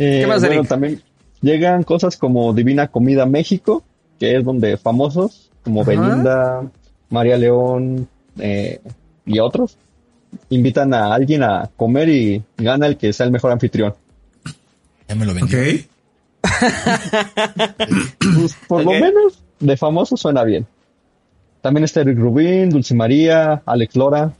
Eh, 0.00 0.20
¿Qué 0.20 0.26
más, 0.28 0.40
bueno, 0.40 0.54
Eric? 0.56 0.68
también 0.68 1.02
llegan 1.42 1.82
cosas 1.84 2.16
como 2.16 2.52
Divina 2.52 2.88
Comida 2.88 3.26
México, 3.26 3.82
que 4.18 4.36
es 4.36 4.44
donde 4.44 4.76
famosos 4.76 5.50
como 5.64 5.82
Ajá. 5.82 5.90
Belinda, 5.90 6.62
María 7.10 7.36
León 7.36 8.08
eh, 8.38 8.80
y 9.26 9.38
otros 9.38 9.76
invitan 10.50 10.92
a 10.94 11.14
alguien 11.14 11.42
a 11.42 11.70
comer 11.76 12.08
y 12.08 12.42
gana 12.56 12.86
el 12.86 12.96
que 12.96 13.12
sea 13.12 13.26
el 13.26 13.32
mejor 13.32 13.50
anfitrión. 13.52 13.94
Ya 15.08 15.14
me 15.14 15.24
lo 15.24 15.32
ok. 15.32 15.38
vendió. 15.40 15.84
Pues, 18.18 18.54
por 18.68 18.84
lo 18.84 18.92
menos 18.92 19.38
de 19.60 19.76
famosos 19.76 20.20
suena 20.20 20.44
bien. 20.44 20.66
También 21.60 21.84
está 21.84 22.00
Eric 22.02 22.18
Rubin, 22.18 22.70
Dulce 22.70 22.94
María, 22.94 23.62
Alex 23.66 23.96
Lora. 23.96 24.32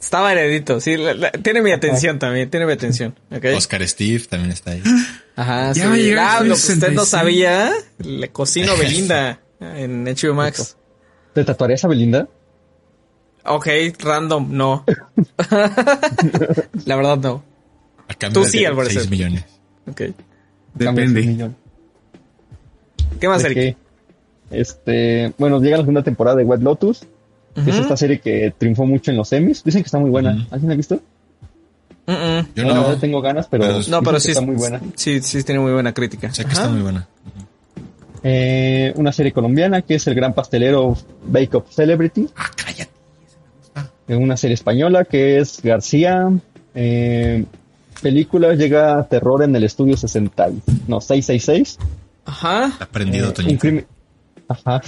Está 0.00 0.20
variadito. 0.20 0.80
Sí, 0.80 0.96
la- 0.96 1.14
la- 1.14 1.30
tiene 1.30 1.62
mi 1.62 1.70
atención 1.70 2.18
también. 2.18 2.50
Tiene 2.50 2.66
mi 2.66 2.72
atención. 2.72 3.14
Oscar 3.54 3.86
Steve 3.86 4.24
también 4.28 4.50
está 4.52 4.72
ahí. 4.72 4.82
Ajá, 5.36 5.72
Ya 5.72 5.94
sí. 5.94 6.12
va 6.14 6.22
a 6.22 6.36
Ah, 6.36 6.40
lo 6.40 6.46
que 6.46 6.52
usted 6.52 6.74
no 6.92 7.04
65. 7.04 7.04
sabía, 7.06 7.70
le 7.98 8.28
cocino 8.30 8.76
Belinda 8.78 9.40
en 9.60 10.04
HBO 10.04 10.34
Max. 10.34 10.76
¿Te 11.34 11.44
tatuarías 11.44 11.84
a 11.84 11.88
Belinda? 11.88 12.28
Ok, 13.44 13.66
random, 13.98 14.48
no. 14.50 14.84
La 16.86 16.96
verdad 16.96 17.18
no. 17.18 17.42
A 18.08 18.14
cambio 18.14 18.42
Tú 18.42 18.48
sí, 18.48 18.60
de 18.60 18.66
al 18.66 18.76
parecer. 18.76 19.00
6 19.02 19.10
millones. 19.10 19.44
Ok. 19.90 20.02
Depende. 20.74 21.50
¿Qué 23.20 23.28
más, 23.28 23.42
Eric? 23.44 23.54
que, 23.56 23.76
este, 24.50 25.32
bueno, 25.38 25.60
llega 25.60 25.76
la 25.76 25.82
segunda 25.82 26.02
temporada 26.02 26.36
de 26.36 26.44
White 26.44 26.62
Lotus, 26.64 27.06
que 27.54 27.70
es 27.70 27.76
esta 27.76 27.96
serie 27.96 28.20
que 28.20 28.54
triunfó 28.56 28.84
mucho 28.86 29.10
en 29.10 29.16
los 29.16 29.32
Emmys. 29.32 29.64
Dicen 29.64 29.82
que 29.82 29.86
está 29.86 29.98
muy 29.98 30.10
buena. 30.10 30.32
Ujú. 30.34 30.46
¿Alguien 30.50 30.68
la 30.68 30.74
ha 30.74 30.76
visto? 30.76 31.00
Mm, 32.12 32.40
mm. 32.40 32.46
Yo 32.54 32.64
no, 32.64 32.74
verdad 32.74 32.98
tengo 32.98 33.20
ganas, 33.20 33.46
pero, 33.48 33.80
No, 33.88 34.02
pero 34.02 34.20
sí 34.20 34.30
está 34.30 34.40
muy 34.42 34.56
buena. 34.56 34.80
Sí, 34.94 35.20
sí 35.22 35.42
tiene 35.42 35.60
muy 35.60 35.72
buena 35.72 35.92
crítica. 35.92 36.32
sé 36.32 36.44
que 36.44 36.52
Ajá. 36.52 36.60
está 36.62 36.72
muy 36.72 36.82
buena. 36.82 37.08
Eh, 38.24 38.92
una 38.96 39.12
serie 39.12 39.32
colombiana 39.32 39.82
que 39.82 39.96
es 39.96 40.06
El 40.06 40.14
Gran 40.14 40.32
Pastelero 40.32 40.96
Bake 41.26 41.56
Off 41.56 41.70
Celebrity. 41.74 42.28
Ah, 42.36 42.50
cállate. 42.54 42.90
Eh, 44.08 44.14
Una 44.16 44.36
serie 44.36 44.54
española 44.54 45.04
que 45.04 45.38
es 45.38 45.60
García. 45.62 46.30
Eh, 46.74 47.44
película 48.00 48.54
llega 48.54 49.02
Terror 49.08 49.42
en 49.42 49.56
el 49.56 49.64
Estudio 49.64 49.96
60. 49.96 50.48
y- 50.50 50.62
No, 50.86 51.00
666. 51.00 51.78
Ajá. 52.24 52.66
Está 52.66 52.86
prendido, 52.86 53.30
Eh, 53.30 53.44
un 53.48 53.56
crimen. 53.56 53.86
Ajá. 54.48 54.80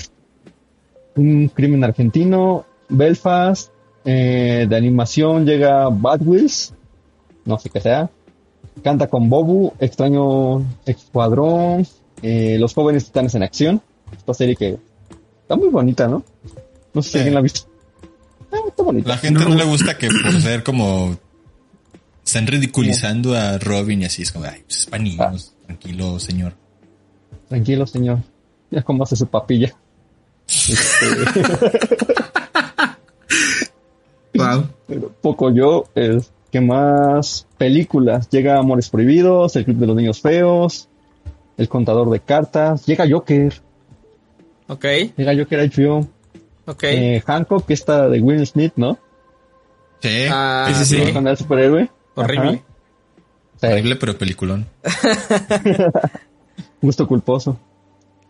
Un 1.16 1.48
crimen 1.48 1.82
argentino. 1.84 2.64
Belfast. 2.88 3.70
eh, 4.06 4.66
de 4.68 4.76
animación 4.76 5.46
llega 5.46 5.88
Bad 5.88 6.20
Wheels. 6.22 6.74
No 7.44 7.58
sé 7.58 7.70
qué 7.70 7.80
sea. 7.80 8.10
Canta 8.82 9.06
con 9.08 9.28
Bobu. 9.28 9.72
Extraño 9.78 10.62
Escuadrón. 10.86 11.86
eh, 12.22 12.56
Los 12.58 12.74
jóvenes 12.74 13.04
titanes 13.06 13.34
en 13.34 13.42
acción. 13.42 13.82
Esta 14.16 14.34
serie 14.34 14.56
que 14.56 14.78
está 15.42 15.56
muy 15.56 15.68
bonita, 15.68 16.08
¿no? 16.08 16.22
No 16.92 17.02
sé 17.02 17.08
si 17.08 17.12
Sí. 17.12 17.18
alguien 17.18 17.34
la 17.34 17.40
ha 17.40 17.42
visto. 17.42 17.68
Ah, 18.52 18.56
está 18.68 18.82
bonita. 18.82 19.08
La 19.08 19.18
gente 19.18 19.44
no. 19.44 19.54
le 19.54 19.64
gusta 19.64 19.98
que 19.98 20.08
por 20.08 20.40
ser 20.40 20.62
como... 20.64 21.16
Están 22.24 22.46
ridiculizando 22.46 23.34
a 23.36 23.58
Robin 23.58 24.02
y 24.02 24.04
así. 24.06 24.22
Es 24.22 24.32
como, 24.32 24.46
ay, 24.46 24.62
pues 24.66 24.78
es 24.80 24.86
para 24.86 25.02
niños. 25.02 25.52
Tranquilo, 25.66 26.18
señor. 26.18 26.54
Tranquilo, 27.48 27.86
señor. 27.86 28.18
Ya 28.70 28.82
cómo 28.82 29.04
hace 29.04 29.16
su 29.16 29.26
papilla. 29.26 29.74
Este, 30.46 31.06
Wow. 34.34 34.64
pero 34.86 35.08
poco 35.20 35.50
yo. 35.50 35.84
Es, 35.94 36.30
¿Qué 36.54 36.60
más? 36.60 37.48
Películas. 37.58 38.30
Llega 38.30 38.60
Amores 38.60 38.88
Prohibidos, 38.88 39.56
El 39.56 39.64
Club 39.64 39.76
de 39.78 39.86
los 39.88 39.96
Niños 39.96 40.20
Feos, 40.20 40.88
El 41.56 41.68
Contador 41.68 42.08
de 42.10 42.20
Cartas. 42.20 42.86
Llega 42.86 43.10
Joker. 43.10 43.52
Ok, 44.68 44.84
Llega 45.16 45.34
Joker 45.36 45.58
a 45.58 45.64
HBO. 45.64 46.08
ok. 46.66 46.82
Eh, 46.84 47.22
Hancock, 47.26 47.66
que 47.66 47.74
está 47.74 48.08
de 48.08 48.20
Will 48.20 48.46
Smith, 48.46 48.74
¿no? 48.76 49.00
Sí. 49.98 50.26
Ah, 50.30 50.72
sí, 50.72 50.84
sí, 50.84 51.04
sí. 51.04 51.12
Con 51.12 51.26
el 51.26 51.36
superhéroe. 51.36 51.90
Horrible. 52.14 52.62
Sí, 53.60 53.66
Horrible, 53.66 53.96
pero 53.96 54.16
peliculón. 54.16 54.64
gusto 56.80 57.08
culposo. 57.08 57.58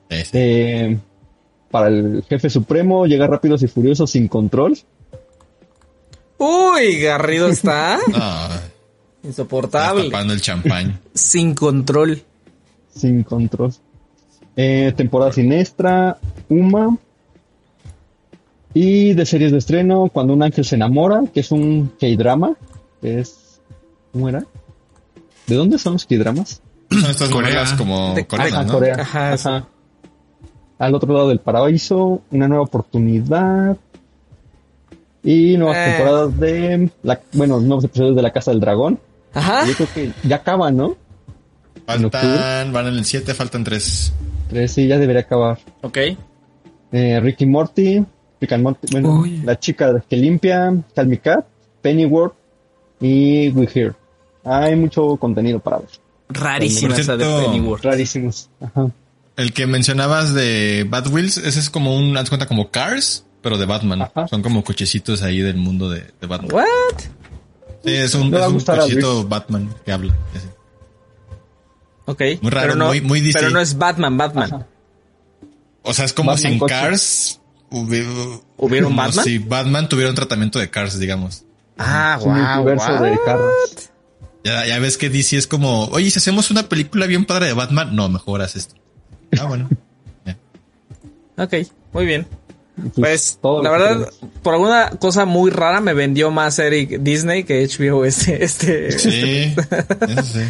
Sí, 0.08 0.24
sí. 0.24 0.30
Eh, 0.32 0.98
para 1.70 1.88
el 1.88 2.24
jefe 2.26 2.48
supremo, 2.48 3.04
llega 3.04 3.26
Rápidos 3.26 3.62
y 3.62 3.66
Furiosos 3.66 4.12
sin 4.12 4.28
control. 4.28 4.78
Uy, 6.38 6.98
Garrido 7.00 7.48
está 7.48 7.98
No, 8.08 8.16
está 8.16 8.62
insoportable. 9.22 10.04
tapando 10.10 10.32
el 10.34 10.40
champán. 10.40 11.00
Sin 11.14 11.54
control. 11.54 12.22
Sin 12.94 13.22
control. 13.24 13.72
Eh, 14.56 14.92
temporada 14.96 15.32
siniestra, 15.32 16.18
Uma. 16.48 16.96
Y 18.72 19.14
de 19.14 19.24
series 19.26 19.52
de 19.52 19.58
estreno, 19.58 20.08
Cuando 20.12 20.32
un 20.34 20.42
ángel 20.42 20.64
se 20.64 20.74
enamora, 20.74 21.22
que 21.32 21.40
es 21.40 21.50
un 21.52 21.92
K-drama. 22.00 22.54
que 23.00 23.20
Es. 23.20 23.60
¿Cómo 24.12 24.28
era? 24.28 24.44
¿De 25.46 25.54
dónde 25.56 25.78
son 25.78 25.94
los 25.94 26.04
K-dramas? 26.06 26.60
Son 26.90 27.10
estas 27.10 27.28
Corea. 27.30 27.50
novelas 27.50 27.72
como 27.74 28.14
De- 28.14 28.26
coreanas, 28.26 28.54
Ah, 28.60 28.64
¿no? 28.64 28.72
Corea. 28.72 28.96
Ajá, 29.00 29.32
Ajá. 29.32 29.66
Al 30.78 30.94
otro 30.94 31.12
lado 31.14 31.28
del 31.28 31.38
paraíso, 31.40 32.22
una 32.30 32.48
nueva 32.48 32.64
oportunidad. 32.64 33.76
Y 35.24 35.56
nuevas 35.56 35.76
Eh. 35.78 35.90
temporadas 35.96 36.38
de. 36.38 36.90
La, 37.02 37.20
bueno, 37.32 37.58
nuevos 37.60 37.84
episodios 37.84 38.14
de 38.14 38.22
La 38.22 38.30
Casa 38.32 38.50
del 38.50 38.60
Dragón. 38.60 39.00
Ajá. 39.32 39.66
Yo 39.66 39.74
creo 39.74 39.88
que 39.94 40.12
ya 40.28 40.36
acaban, 40.36 40.76
¿no? 40.76 40.96
Faltan, 41.86 42.72
van 42.72 42.86
en 42.86 42.94
el 42.94 43.04
7, 43.04 43.34
faltan 43.34 43.64
3. 43.64 44.12
Tres, 44.48 44.72
sí, 44.72 44.86
ya 44.86 44.98
debería 44.98 45.22
acabar. 45.22 45.58
Ok. 45.82 45.98
Eh, 46.92 47.20
Ricky 47.20 47.46
Morty, 47.46 48.04
Rick 48.40 48.52
and 48.52 48.62
Morty, 48.62 48.86
bueno, 48.92 49.24
la 49.44 49.58
chica 49.58 50.02
que 50.08 50.16
limpia, 50.16 50.72
Call 50.94 51.08
Me 51.08 51.18
Cat, 51.18 51.44
Pennyworth 51.82 52.34
y 53.00 53.48
We 53.50 53.68
Here. 53.72 53.92
Hay 54.44 54.76
mucho 54.76 55.16
contenido 55.16 55.58
para 55.58 55.78
ver. 55.78 55.88
Rarísima 56.28 56.90
Por 56.92 57.00
esa 57.00 57.16
de 57.16 57.24
Pennyworth. 57.24 57.82
Rarísimos. 57.84 58.48
Ajá. 58.60 58.90
El 59.36 59.52
que 59.52 59.66
mencionabas 59.66 60.32
de 60.32 60.86
Bad 60.88 61.08
Wheels, 61.08 61.38
ese 61.38 61.58
es 61.58 61.68
como 61.68 61.96
un, 61.96 62.16
haz 62.16 62.28
cuenta 62.28 62.46
como 62.46 62.70
Cars, 62.70 63.26
pero 63.44 63.56
de 63.58 63.66
Batman. 63.66 64.02
Ajá. 64.02 64.26
Son 64.26 64.42
como 64.42 64.64
cochecitos 64.64 65.22
ahí 65.22 65.38
del 65.40 65.56
mundo 65.56 65.88
de, 65.90 66.00
de 66.20 66.26
Batman. 66.26 66.52
What? 66.52 66.64
Sí, 67.84 67.92
es 67.94 68.14
un, 68.16 68.34
es 68.34 68.46
un 68.48 68.60
cochecito. 68.60 69.28
Batman 69.28 69.72
que 69.84 69.92
habla. 69.92 70.14
Ese. 70.34 70.48
Ok. 72.06 72.20
Muy 72.42 72.50
raro, 72.50 72.66
pero 72.68 72.74
no, 72.76 72.86
muy- 72.86 73.00
muy. 73.00 73.32
Pero 73.32 73.50
no 73.50 73.60
es 73.60 73.76
Batman, 73.78 74.16
Batman. 74.16 74.52
Ajá. 74.54 74.66
O 75.82 75.92
sea, 75.94 76.04
es 76.06 76.12
como 76.12 76.30
Batman 76.32 76.42
si 76.50 76.52
en 76.54 76.58
coche. 76.58 76.74
Cars 76.74 77.40
hubi- 77.70 78.42
¿Hubiera 78.56 78.86
un 78.86 78.92
como 78.94 79.02
Batman? 79.06 79.24
Si 79.24 79.38
Batman 79.38 79.88
tuviera 79.88 80.10
un 80.10 80.16
tratamiento 80.16 80.58
de 80.58 80.70
Cars, 80.70 80.98
digamos. 80.98 81.44
Ah, 81.78 82.18
un 82.22 82.34
wow. 82.34 82.64
de 82.66 83.18
carros. 83.24 83.52
Ya, 84.44 84.66
ya 84.66 84.78
ves 84.78 84.96
que 84.98 85.08
DC 85.10 85.36
es 85.38 85.46
como, 85.46 85.86
oye, 85.86 86.10
si 86.10 86.18
hacemos 86.18 86.50
una 86.50 86.68
película 86.68 87.06
bien 87.06 87.24
padre 87.24 87.46
de 87.46 87.52
Batman, 87.54 87.96
no, 87.96 88.08
mejor 88.08 88.42
haz 88.42 88.56
esto. 88.56 88.74
Ah, 89.38 89.44
bueno. 89.44 89.68
Ya. 90.24 90.36
Ok, 91.44 91.52
muy 91.92 92.06
bien. 92.06 92.26
Pues, 92.96 93.38
todo 93.40 93.62
la 93.62 93.70
verdad, 93.70 94.08
por 94.42 94.54
alguna 94.54 94.90
cosa 94.98 95.24
muy 95.26 95.50
rara 95.50 95.80
me 95.80 95.94
vendió 95.94 96.30
más 96.32 96.58
Eric 96.58 96.98
Disney 97.00 97.44
que 97.44 97.64
HBO 97.66 98.04
este, 98.04 98.42
este. 98.44 98.98
Sí, 98.98 99.54
eso 100.08 100.22
sí. 100.22 100.40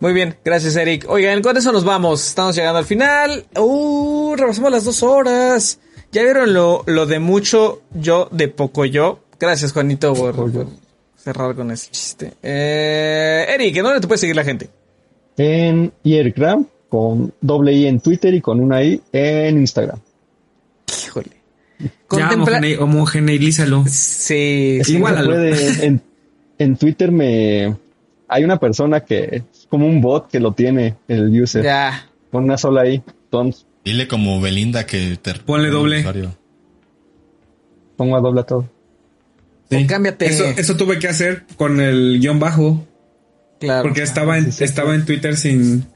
Muy 0.00 0.12
bien, 0.12 0.36
gracias 0.44 0.76
Eric. 0.76 1.06
Oigan, 1.08 1.42
con 1.42 1.56
eso 1.56 1.72
nos 1.72 1.84
vamos. 1.84 2.26
Estamos 2.26 2.54
llegando 2.54 2.78
al 2.78 2.84
final. 2.84 3.46
Uh, 3.58 4.34
rebasamos 4.36 4.70
las 4.70 4.84
dos 4.84 5.02
horas. 5.02 5.80
Ya 6.12 6.22
vieron 6.22 6.54
lo, 6.54 6.84
lo 6.86 7.06
de 7.06 7.18
mucho 7.18 7.82
yo, 7.94 8.28
de 8.30 8.48
poco 8.48 8.84
yo. 8.84 9.20
Gracias 9.40 9.72
Juanito 9.72 10.14
por 10.14 10.66
cerrar 11.16 11.54
con 11.54 11.70
ese 11.70 11.90
chiste. 11.90 12.34
Eh, 12.42 13.46
Eric, 13.48 13.76
¿en 13.76 13.84
dónde 13.84 14.00
te 14.00 14.06
puede 14.06 14.18
seguir 14.18 14.36
la 14.36 14.44
gente? 14.44 14.68
En 15.36 15.92
Iergram, 16.02 16.66
con 16.88 17.32
doble 17.40 17.72
I 17.72 17.86
en 17.86 18.00
Twitter 18.00 18.34
y 18.34 18.40
con 18.40 18.60
una 18.60 18.82
I 18.82 19.00
en 19.12 19.58
Instagram. 19.58 20.00
Ya 21.78 21.90
Contempla... 22.06 22.58
homogene- 22.58 22.78
homogeneízalo. 22.78 23.84
Sí, 23.86 24.80
lo- 24.98 25.00
puede, 25.26 25.84
en, 25.86 26.02
en 26.58 26.76
Twitter 26.76 27.12
me 27.12 27.76
hay 28.28 28.44
una 28.44 28.58
persona 28.58 29.00
que 29.00 29.42
es 29.52 29.66
como 29.70 29.86
un 29.86 30.00
bot 30.00 30.28
que 30.30 30.40
lo 30.40 30.52
tiene 30.52 30.96
el 31.08 31.40
user 31.40 31.62
ya. 31.64 32.08
con 32.30 32.44
una 32.44 32.58
sola. 32.58 32.84
Entonces 32.86 33.66
Dile 33.84 34.06
como 34.08 34.40
Belinda 34.40 34.84
que 34.86 35.16
te 35.22 35.34
Ponle 35.34 35.70
doble. 35.70 36.00
usuario. 36.00 36.36
pongo 37.96 38.16
a 38.16 38.20
doble 38.20 38.40
a 38.40 38.44
todo. 38.44 38.68
Cámbiate. 39.86 40.26
Eso, 40.26 40.44
eso 40.44 40.76
tuve 40.76 40.98
que 40.98 41.08
hacer 41.08 41.44
con 41.56 41.80
el 41.80 42.18
guion 42.20 42.38
bajo. 42.40 42.86
claro. 43.60 43.82
Porque 43.82 44.02
estaba 44.02 44.38
en, 44.38 44.46
sí, 44.46 44.52
sí. 44.52 44.64
estaba 44.64 44.94
en 44.94 45.04
Twitter 45.04 45.36
sin, 45.36 45.86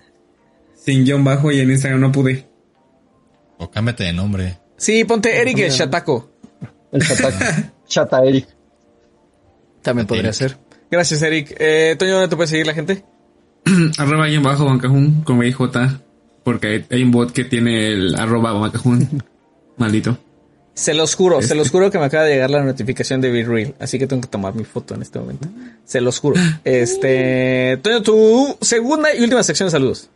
sin 0.75 1.05
guion 1.05 1.25
bajo 1.25 1.51
y 1.53 1.61
en 1.61 1.71
Instagram 1.71 2.01
no 2.01 2.13
pude. 2.13 2.47
O 3.59 3.71
cámbiate 3.71 4.05
de 4.05 4.13
nombre. 4.13 4.59
Sí, 4.83 5.05
ponte 5.05 5.41
Eric 5.41 5.61
el 5.61 5.71
Chataco. 5.71 6.29
El 6.91 7.07
chata, 7.07 7.73
chata 7.87 8.25
Eric. 8.25 8.49
También 9.81 10.09
podría 10.09 10.33
ser. 10.33 10.59
Gracias, 10.91 11.23
Eric. 11.23 11.55
Eh, 11.57 11.95
Toño, 11.97 12.15
¿dónde 12.15 12.27
te 12.27 12.35
puede 12.35 12.49
seguir 12.49 12.67
la 12.67 12.75
gente? 12.75 13.05
arroba 13.99 14.27
guion 14.27 14.43
bajo 14.43 14.65
bancajún 14.65 15.23
con 15.23 15.39
BJ. 15.39 15.61
Porque 16.43 16.67
hay, 16.67 16.87
hay 16.91 17.03
un 17.05 17.13
bot 17.13 17.31
que 17.31 17.45
tiene 17.45 17.93
el 17.93 18.17
arroba 18.17 18.53
bancajún. 18.55 19.23
Maldito. 19.77 20.19
Se 20.75 20.95
los 20.95 21.15
juro, 21.15 21.37
Este. 21.37 21.51
se 21.51 21.55
los 21.55 21.71
juro 21.71 21.89
que 21.93 22.01
me 22.01 22.07
acaba 22.07 22.25
de 22.25 22.33
llegar 22.33 22.51
la 22.51 22.65
notificación 22.65 23.21
de 23.21 23.31
Be 23.31 23.45
Real, 23.45 23.75
así 23.79 24.01
que 24.01 24.09
tengo 24.09 24.23
que 24.23 24.29
tomar 24.29 24.57
mi 24.57 24.65
foto 24.65 24.97
en 24.97 25.03
este 25.03 25.21
momento. 25.21 25.47
Se 25.85 26.01
los 26.01 26.19
juro. 26.19 26.41
Este, 26.65 27.79
Toño, 27.83 28.03
tu 28.03 28.57
segunda 28.61 29.15
y 29.15 29.23
última 29.23 29.45
sección 29.45 29.69
de 29.69 29.71
saludos. 29.71 30.11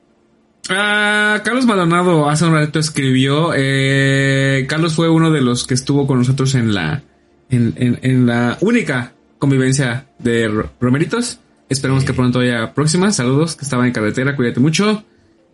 Ah, 0.68 1.40
Carlos 1.44 1.64
Maldonado 1.66 2.28
hace 2.28 2.44
un 2.44 2.52
rato 2.54 2.78
escribió. 2.78 3.52
eh, 3.54 4.66
Carlos 4.68 4.94
fue 4.94 5.08
uno 5.08 5.30
de 5.30 5.40
los 5.40 5.66
que 5.66 5.74
estuvo 5.74 6.06
con 6.06 6.18
nosotros 6.18 6.54
en 6.54 6.74
la 6.74 7.02
en, 7.50 7.74
en- 7.76 7.98
en 8.02 8.26
la 8.26 8.58
única 8.60 9.12
convivencia 9.38 10.06
de 10.18 10.48
Ro- 10.48 10.70
Romeritos. 10.80 11.38
Esperemos 11.68 12.04
que 12.04 12.12
pronto 12.12 12.40
haya 12.40 12.74
próximas. 12.74 13.16
Saludos, 13.16 13.54
que 13.56 13.64
estaba 13.64 13.86
en 13.86 13.92
carretera. 13.92 14.34
Cuídate 14.34 14.60
mucho. 14.60 15.04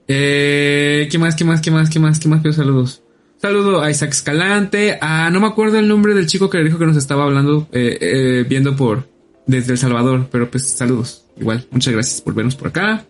Eh, 0.09 1.09
¿Qué 1.11 1.19
más? 1.19 1.35
¿Qué 1.35 1.45
más? 1.45 1.61
¿Qué 1.61 1.71
más? 1.71 1.91
¿Qué 1.91 1.99
más? 1.99 2.19
¿Qué 2.19 2.29
más 2.29 2.41
pido 2.41 2.53
saludos? 2.55 3.03
Saludo 3.41 3.83
a 3.83 3.91
Isaac 3.91 4.11
Escalante. 4.11 4.99
A 5.01 5.29
no 5.31 5.41
me 5.41 5.47
acuerdo 5.49 5.79
el 5.79 5.89
nombre 5.89 6.15
del 6.15 6.27
chico 6.27 6.49
que 6.49 6.59
le 6.59 6.65
dijo 6.65 6.79
que 6.79 6.87
nos 6.87 6.97
estaba 6.97 7.25
hablando, 7.25 7.69
eh, 7.73 7.99
eh, 8.01 8.47
viendo 8.49 8.77
por 8.77 9.09
desde 9.47 9.73
El 9.73 9.79
Salvador. 9.79 10.29
Pero 10.31 10.51
pues 10.51 10.69
saludos. 10.71 11.25
Igual, 11.39 11.67
muchas 11.71 11.93
gracias 11.93 12.21
por 12.21 12.35
vernos 12.35 12.57
por 12.57 12.69
acá. 12.69 13.05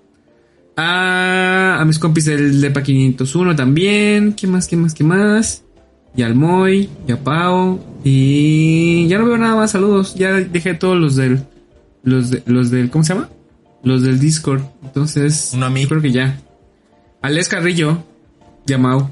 A, 0.76 1.78
a 1.80 1.84
mis 1.84 1.98
compis 1.98 2.24
del 2.24 2.60
DEPA 2.60 2.82
501 2.82 3.56
también. 3.56 4.32
¿Qué 4.34 4.46
más? 4.46 4.66
¿Qué 4.66 4.76
más? 4.76 4.94
¿Qué 4.94 5.04
más? 5.04 5.62
Y 6.14 6.22
al 6.22 6.34
Moy, 6.34 6.88
y 7.06 7.12
a 7.12 7.22
Pau. 7.22 7.80
Y 8.04 9.06
ya 9.08 9.18
no 9.18 9.26
veo 9.26 9.38
nada 9.38 9.56
más. 9.56 9.70
Saludos. 9.70 10.14
Ya 10.14 10.32
dejé 10.32 10.74
todos 10.74 10.98
los 10.98 11.16
del. 11.16 11.44
Los, 12.02 12.30
de, 12.30 12.42
los 12.46 12.70
del. 12.70 12.90
¿Cómo 12.90 13.04
se 13.04 13.14
llama? 13.14 13.28
Los 13.82 14.02
del 14.02 14.18
Discord. 14.18 14.62
Entonces. 14.82 15.50
Uno 15.54 15.66
a 15.66 15.70
mí. 15.70 15.82
yo 15.82 15.88
Creo 15.88 16.02
que 16.02 16.12
ya. 16.12 16.38
A 17.20 17.30
Les 17.30 17.48
Carrillo. 17.48 18.02
Y 18.66 18.72
a 18.72 18.78
Mau. 18.78 19.10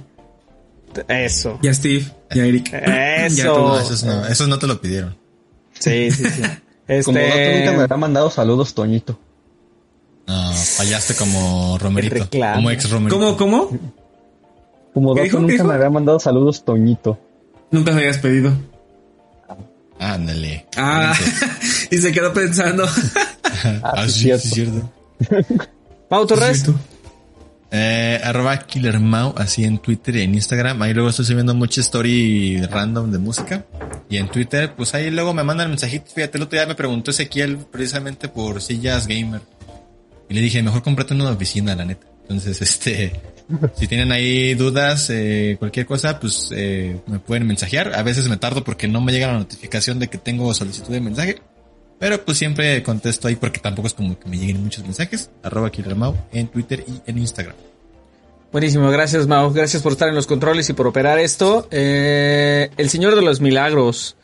Eso. 1.09 1.59
Y 1.63 1.69
a 1.69 1.75
Steve. 1.75 2.05
Y 2.33 2.41
a 2.41 2.47
Eric. 2.47 2.73
Eso. 2.73 3.45
No, 3.45 3.55
todos. 3.55 3.85
esos 3.85 4.05
no, 4.05 4.27
esos 4.27 4.49
no 4.49 4.59
te 4.59 4.67
lo 4.67 4.81
pidieron. 4.81 5.17
Sí, 5.79 6.11
sí, 6.11 6.25
sí. 6.25 6.43
Como 7.05 7.19
dato 7.19 7.29
nunca 7.29 7.41
me 7.43 7.59
Este, 7.59 7.69
habrá 7.69 7.97
mandado 7.97 8.31
saludos, 8.31 8.75
Toñito. 8.75 9.19
No, 10.27 10.53
fallaste 10.53 11.15
como 11.15 11.79
Romerito. 11.79 12.29
Como 12.31 12.71
ex 12.71 12.91
Romerito. 12.91 13.19
¿Cómo? 13.19 13.37
¿Cómo? 13.37 13.79
Como. 14.95 15.15
¿Qué 15.15 15.29
nunca 15.31 15.53
dijo? 15.53 15.65
me 15.65 15.75
había 15.75 15.91
mandado 15.91 16.21
saludos, 16.21 16.65
Toñito. 16.65 17.19
Nunca 17.71 17.93
me 17.93 18.01
habías 18.01 18.19
pedido. 18.19 18.53
Ándale. 19.99 20.67
Ah, 20.77 21.15
y 21.91 21.99
se 21.99 22.13
quedó 22.13 22.33
pensando. 22.33 22.87
Ah, 23.83 24.05
sí, 24.07 24.13
sí, 24.13 24.49
cierto. 24.49 24.93
sí, 25.19 25.27
cierto. 25.27 25.55
Mau 26.11 26.27
Torres. 26.27 26.65
Eh, 27.73 28.21
arroba 28.25 28.59
Killer 28.59 28.99
Mau, 28.99 29.35
así 29.37 29.65
en 29.65 29.79
Twitter 29.79 30.17
y 30.17 30.23
en 30.23 30.35
Instagram. 30.35 30.81
Ahí 30.83 30.95
luego 30.95 31.11
estoy 31.11 31.25
subiendo 31.27 31.55
mucha 31.55 31.81
story 31.83 32.63
random 32.63 33.11
de 33.13 33.19
música. 33.19 33.65
Y 34.09 34.17
en 34.17 34.29
Twitter, 34.29 34.75
pues 34.75 34.95
ahí 34.95 35.11
luego 35.11 35.35
me 35.35 35.45
mandan 35.45 35.69
mensajitos. 35.69 36.15
Fíjate, 36.15 36.39
el 36.39 36.45
otro 36.45 36.59
día 36.59 36.67
me 36.67 36.75
preguntó 36.75 37.11
Ezequiel 37.11 37.59
precisamente 37.71 38.29
por 38.29 38.63
sillas 38.63 39.07
gamer. 39.07 39.43
Y 40.31 40.35
le 40.35 40.41
dije, 40.41 40.63
mejor 40.63 40.83
cómprate 40.83 41.13
una 41.13 41.29
oficina, 41.29 41.75
la 41.75 41.85
neta. 41.85 42.07
Entonces, 42.23 42.63
este, 42.63 43.13
si 43.75 43.87
tienen 43.89 44.13
ahí 44.13 44.55
dudas, 44.55 45.11
eh, 45.11 45.57
cualquier 45.59 45.85
cosa, 45.85 46.21
pues 46.21 46.51
eh, 46.55 47.01
me 47.07 47.19
pueden 47.19 47.47
mensajear. 47.47 47.93
A 47.95 48.03
veces 48.03 48.29
me 48.29 48.37
tardo 48.37 48.63
porque 48.63 48.87
no 48.89 49.01
me 49.01 49.13
llega 49.13 49.27
la 49.27 49.39
notificación 49.41 49.99
de 49.99 50.09
que 50.09 50.19
tengo 50.19 50.55
solicitud 50.55 50.93
de 50.93 51.01
mensaje. 51.01 51.43
Pero 51.99 52.25
pues 52.25 52.39
siempre 52.39 52.83
contesto 52.83 53.29
ahí 53.29 53.37
porque 53.37 53.59
tampoco 53.59 53.89
es 53.89 53.93
como 53.93 54.19
que 54.19 54.29
me 54.29 54.39
lleguen 54.39 54.63
muchos 54.63 54.85
mensajes. 54.85 55.31
Arroba 55.43 55.71
Mau 55.97 56.17
en 56.33 56.47
Twitter 56.49 56.83
y 56.87 57.11
en 57.11 57.19
Instagram. 57.19 57.57
Buenísimo, 58.53 58.91
gracias 58.91 59.27
Mau, 59.27 59.53
gracias 59.53 59.83
por 59.83 59.93
estar 59.93 60.09
en 60.09 60.15
los 60.15 60.27
controles 60.27 60.69
y 60.71 60.73
por 60.73 60.87
operar 60.87 61.19
esto. 61.19 61.69
Eh, 61.71 62.71
el 62.79 62.89
Señor 62.89 63.17
de 63.17 63.23
los 63.23 63.41
Milagros. 63.41 64.17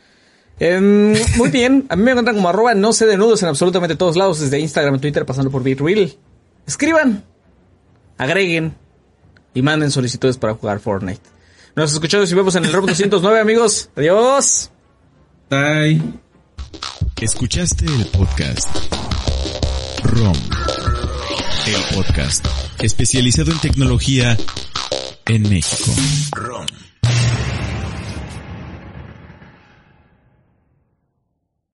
Em, 0.59 1.13
muy 1.35 1.49
bien, 1.49 1.85
a 1.89 1.95
mí 1.95 2.03
me 2.03 2.11
encuentran 2.11 2.35
como 2.35 2.49
arroba 2.49 2.73
no 2.73 2.93
sé 2.93 3.05
de 3.05 3.17
nudos 3.17 3.43
en 3.43 3.49
absolutamente 3.49 3.95
todos 3.95 4.15
lados, 4.15 4.39
desde 4.39 4.59
Instagram, 4.59 4.99
Twitter, 4.99 5.25
pasando 5.25 5.51
por 5.51 5.63
BitReal. 5.63 6.13
Escriban, 6.65 7.23
agreguen 8.17 8.75
y 9.53 9.61
manden 9.61 9.91
solicitudes 9.91 10.37
para 10.37 10.55
jugar 10.55 10.79
Fortnite. 10.79 11.21
Nos 11.75 11.93
escuchamos 11.93 12.31
y 12.31 12.35
vemos 12.35 12.55
en 12.55 12.65
el 12.65 12.73
ROM 12.73 12.87
209 12.87 13.39
amigos. 13.39 13.89
Adiós. 13.95 14.71
Bye. 15.49 16.01
Escuchaste 17.21 17.85
el 17.85 18.05
podcast 18.07 18.67
ROM. 20.03 20.35
El 21.67 21.95
podcast 21.95 22.45
especializado 22.79 23.51
en 23.51 23.59
tecnología 23.59 24.37
en 25.25 25.43
México. 25.43 25.91
ROM. 26.31 26.65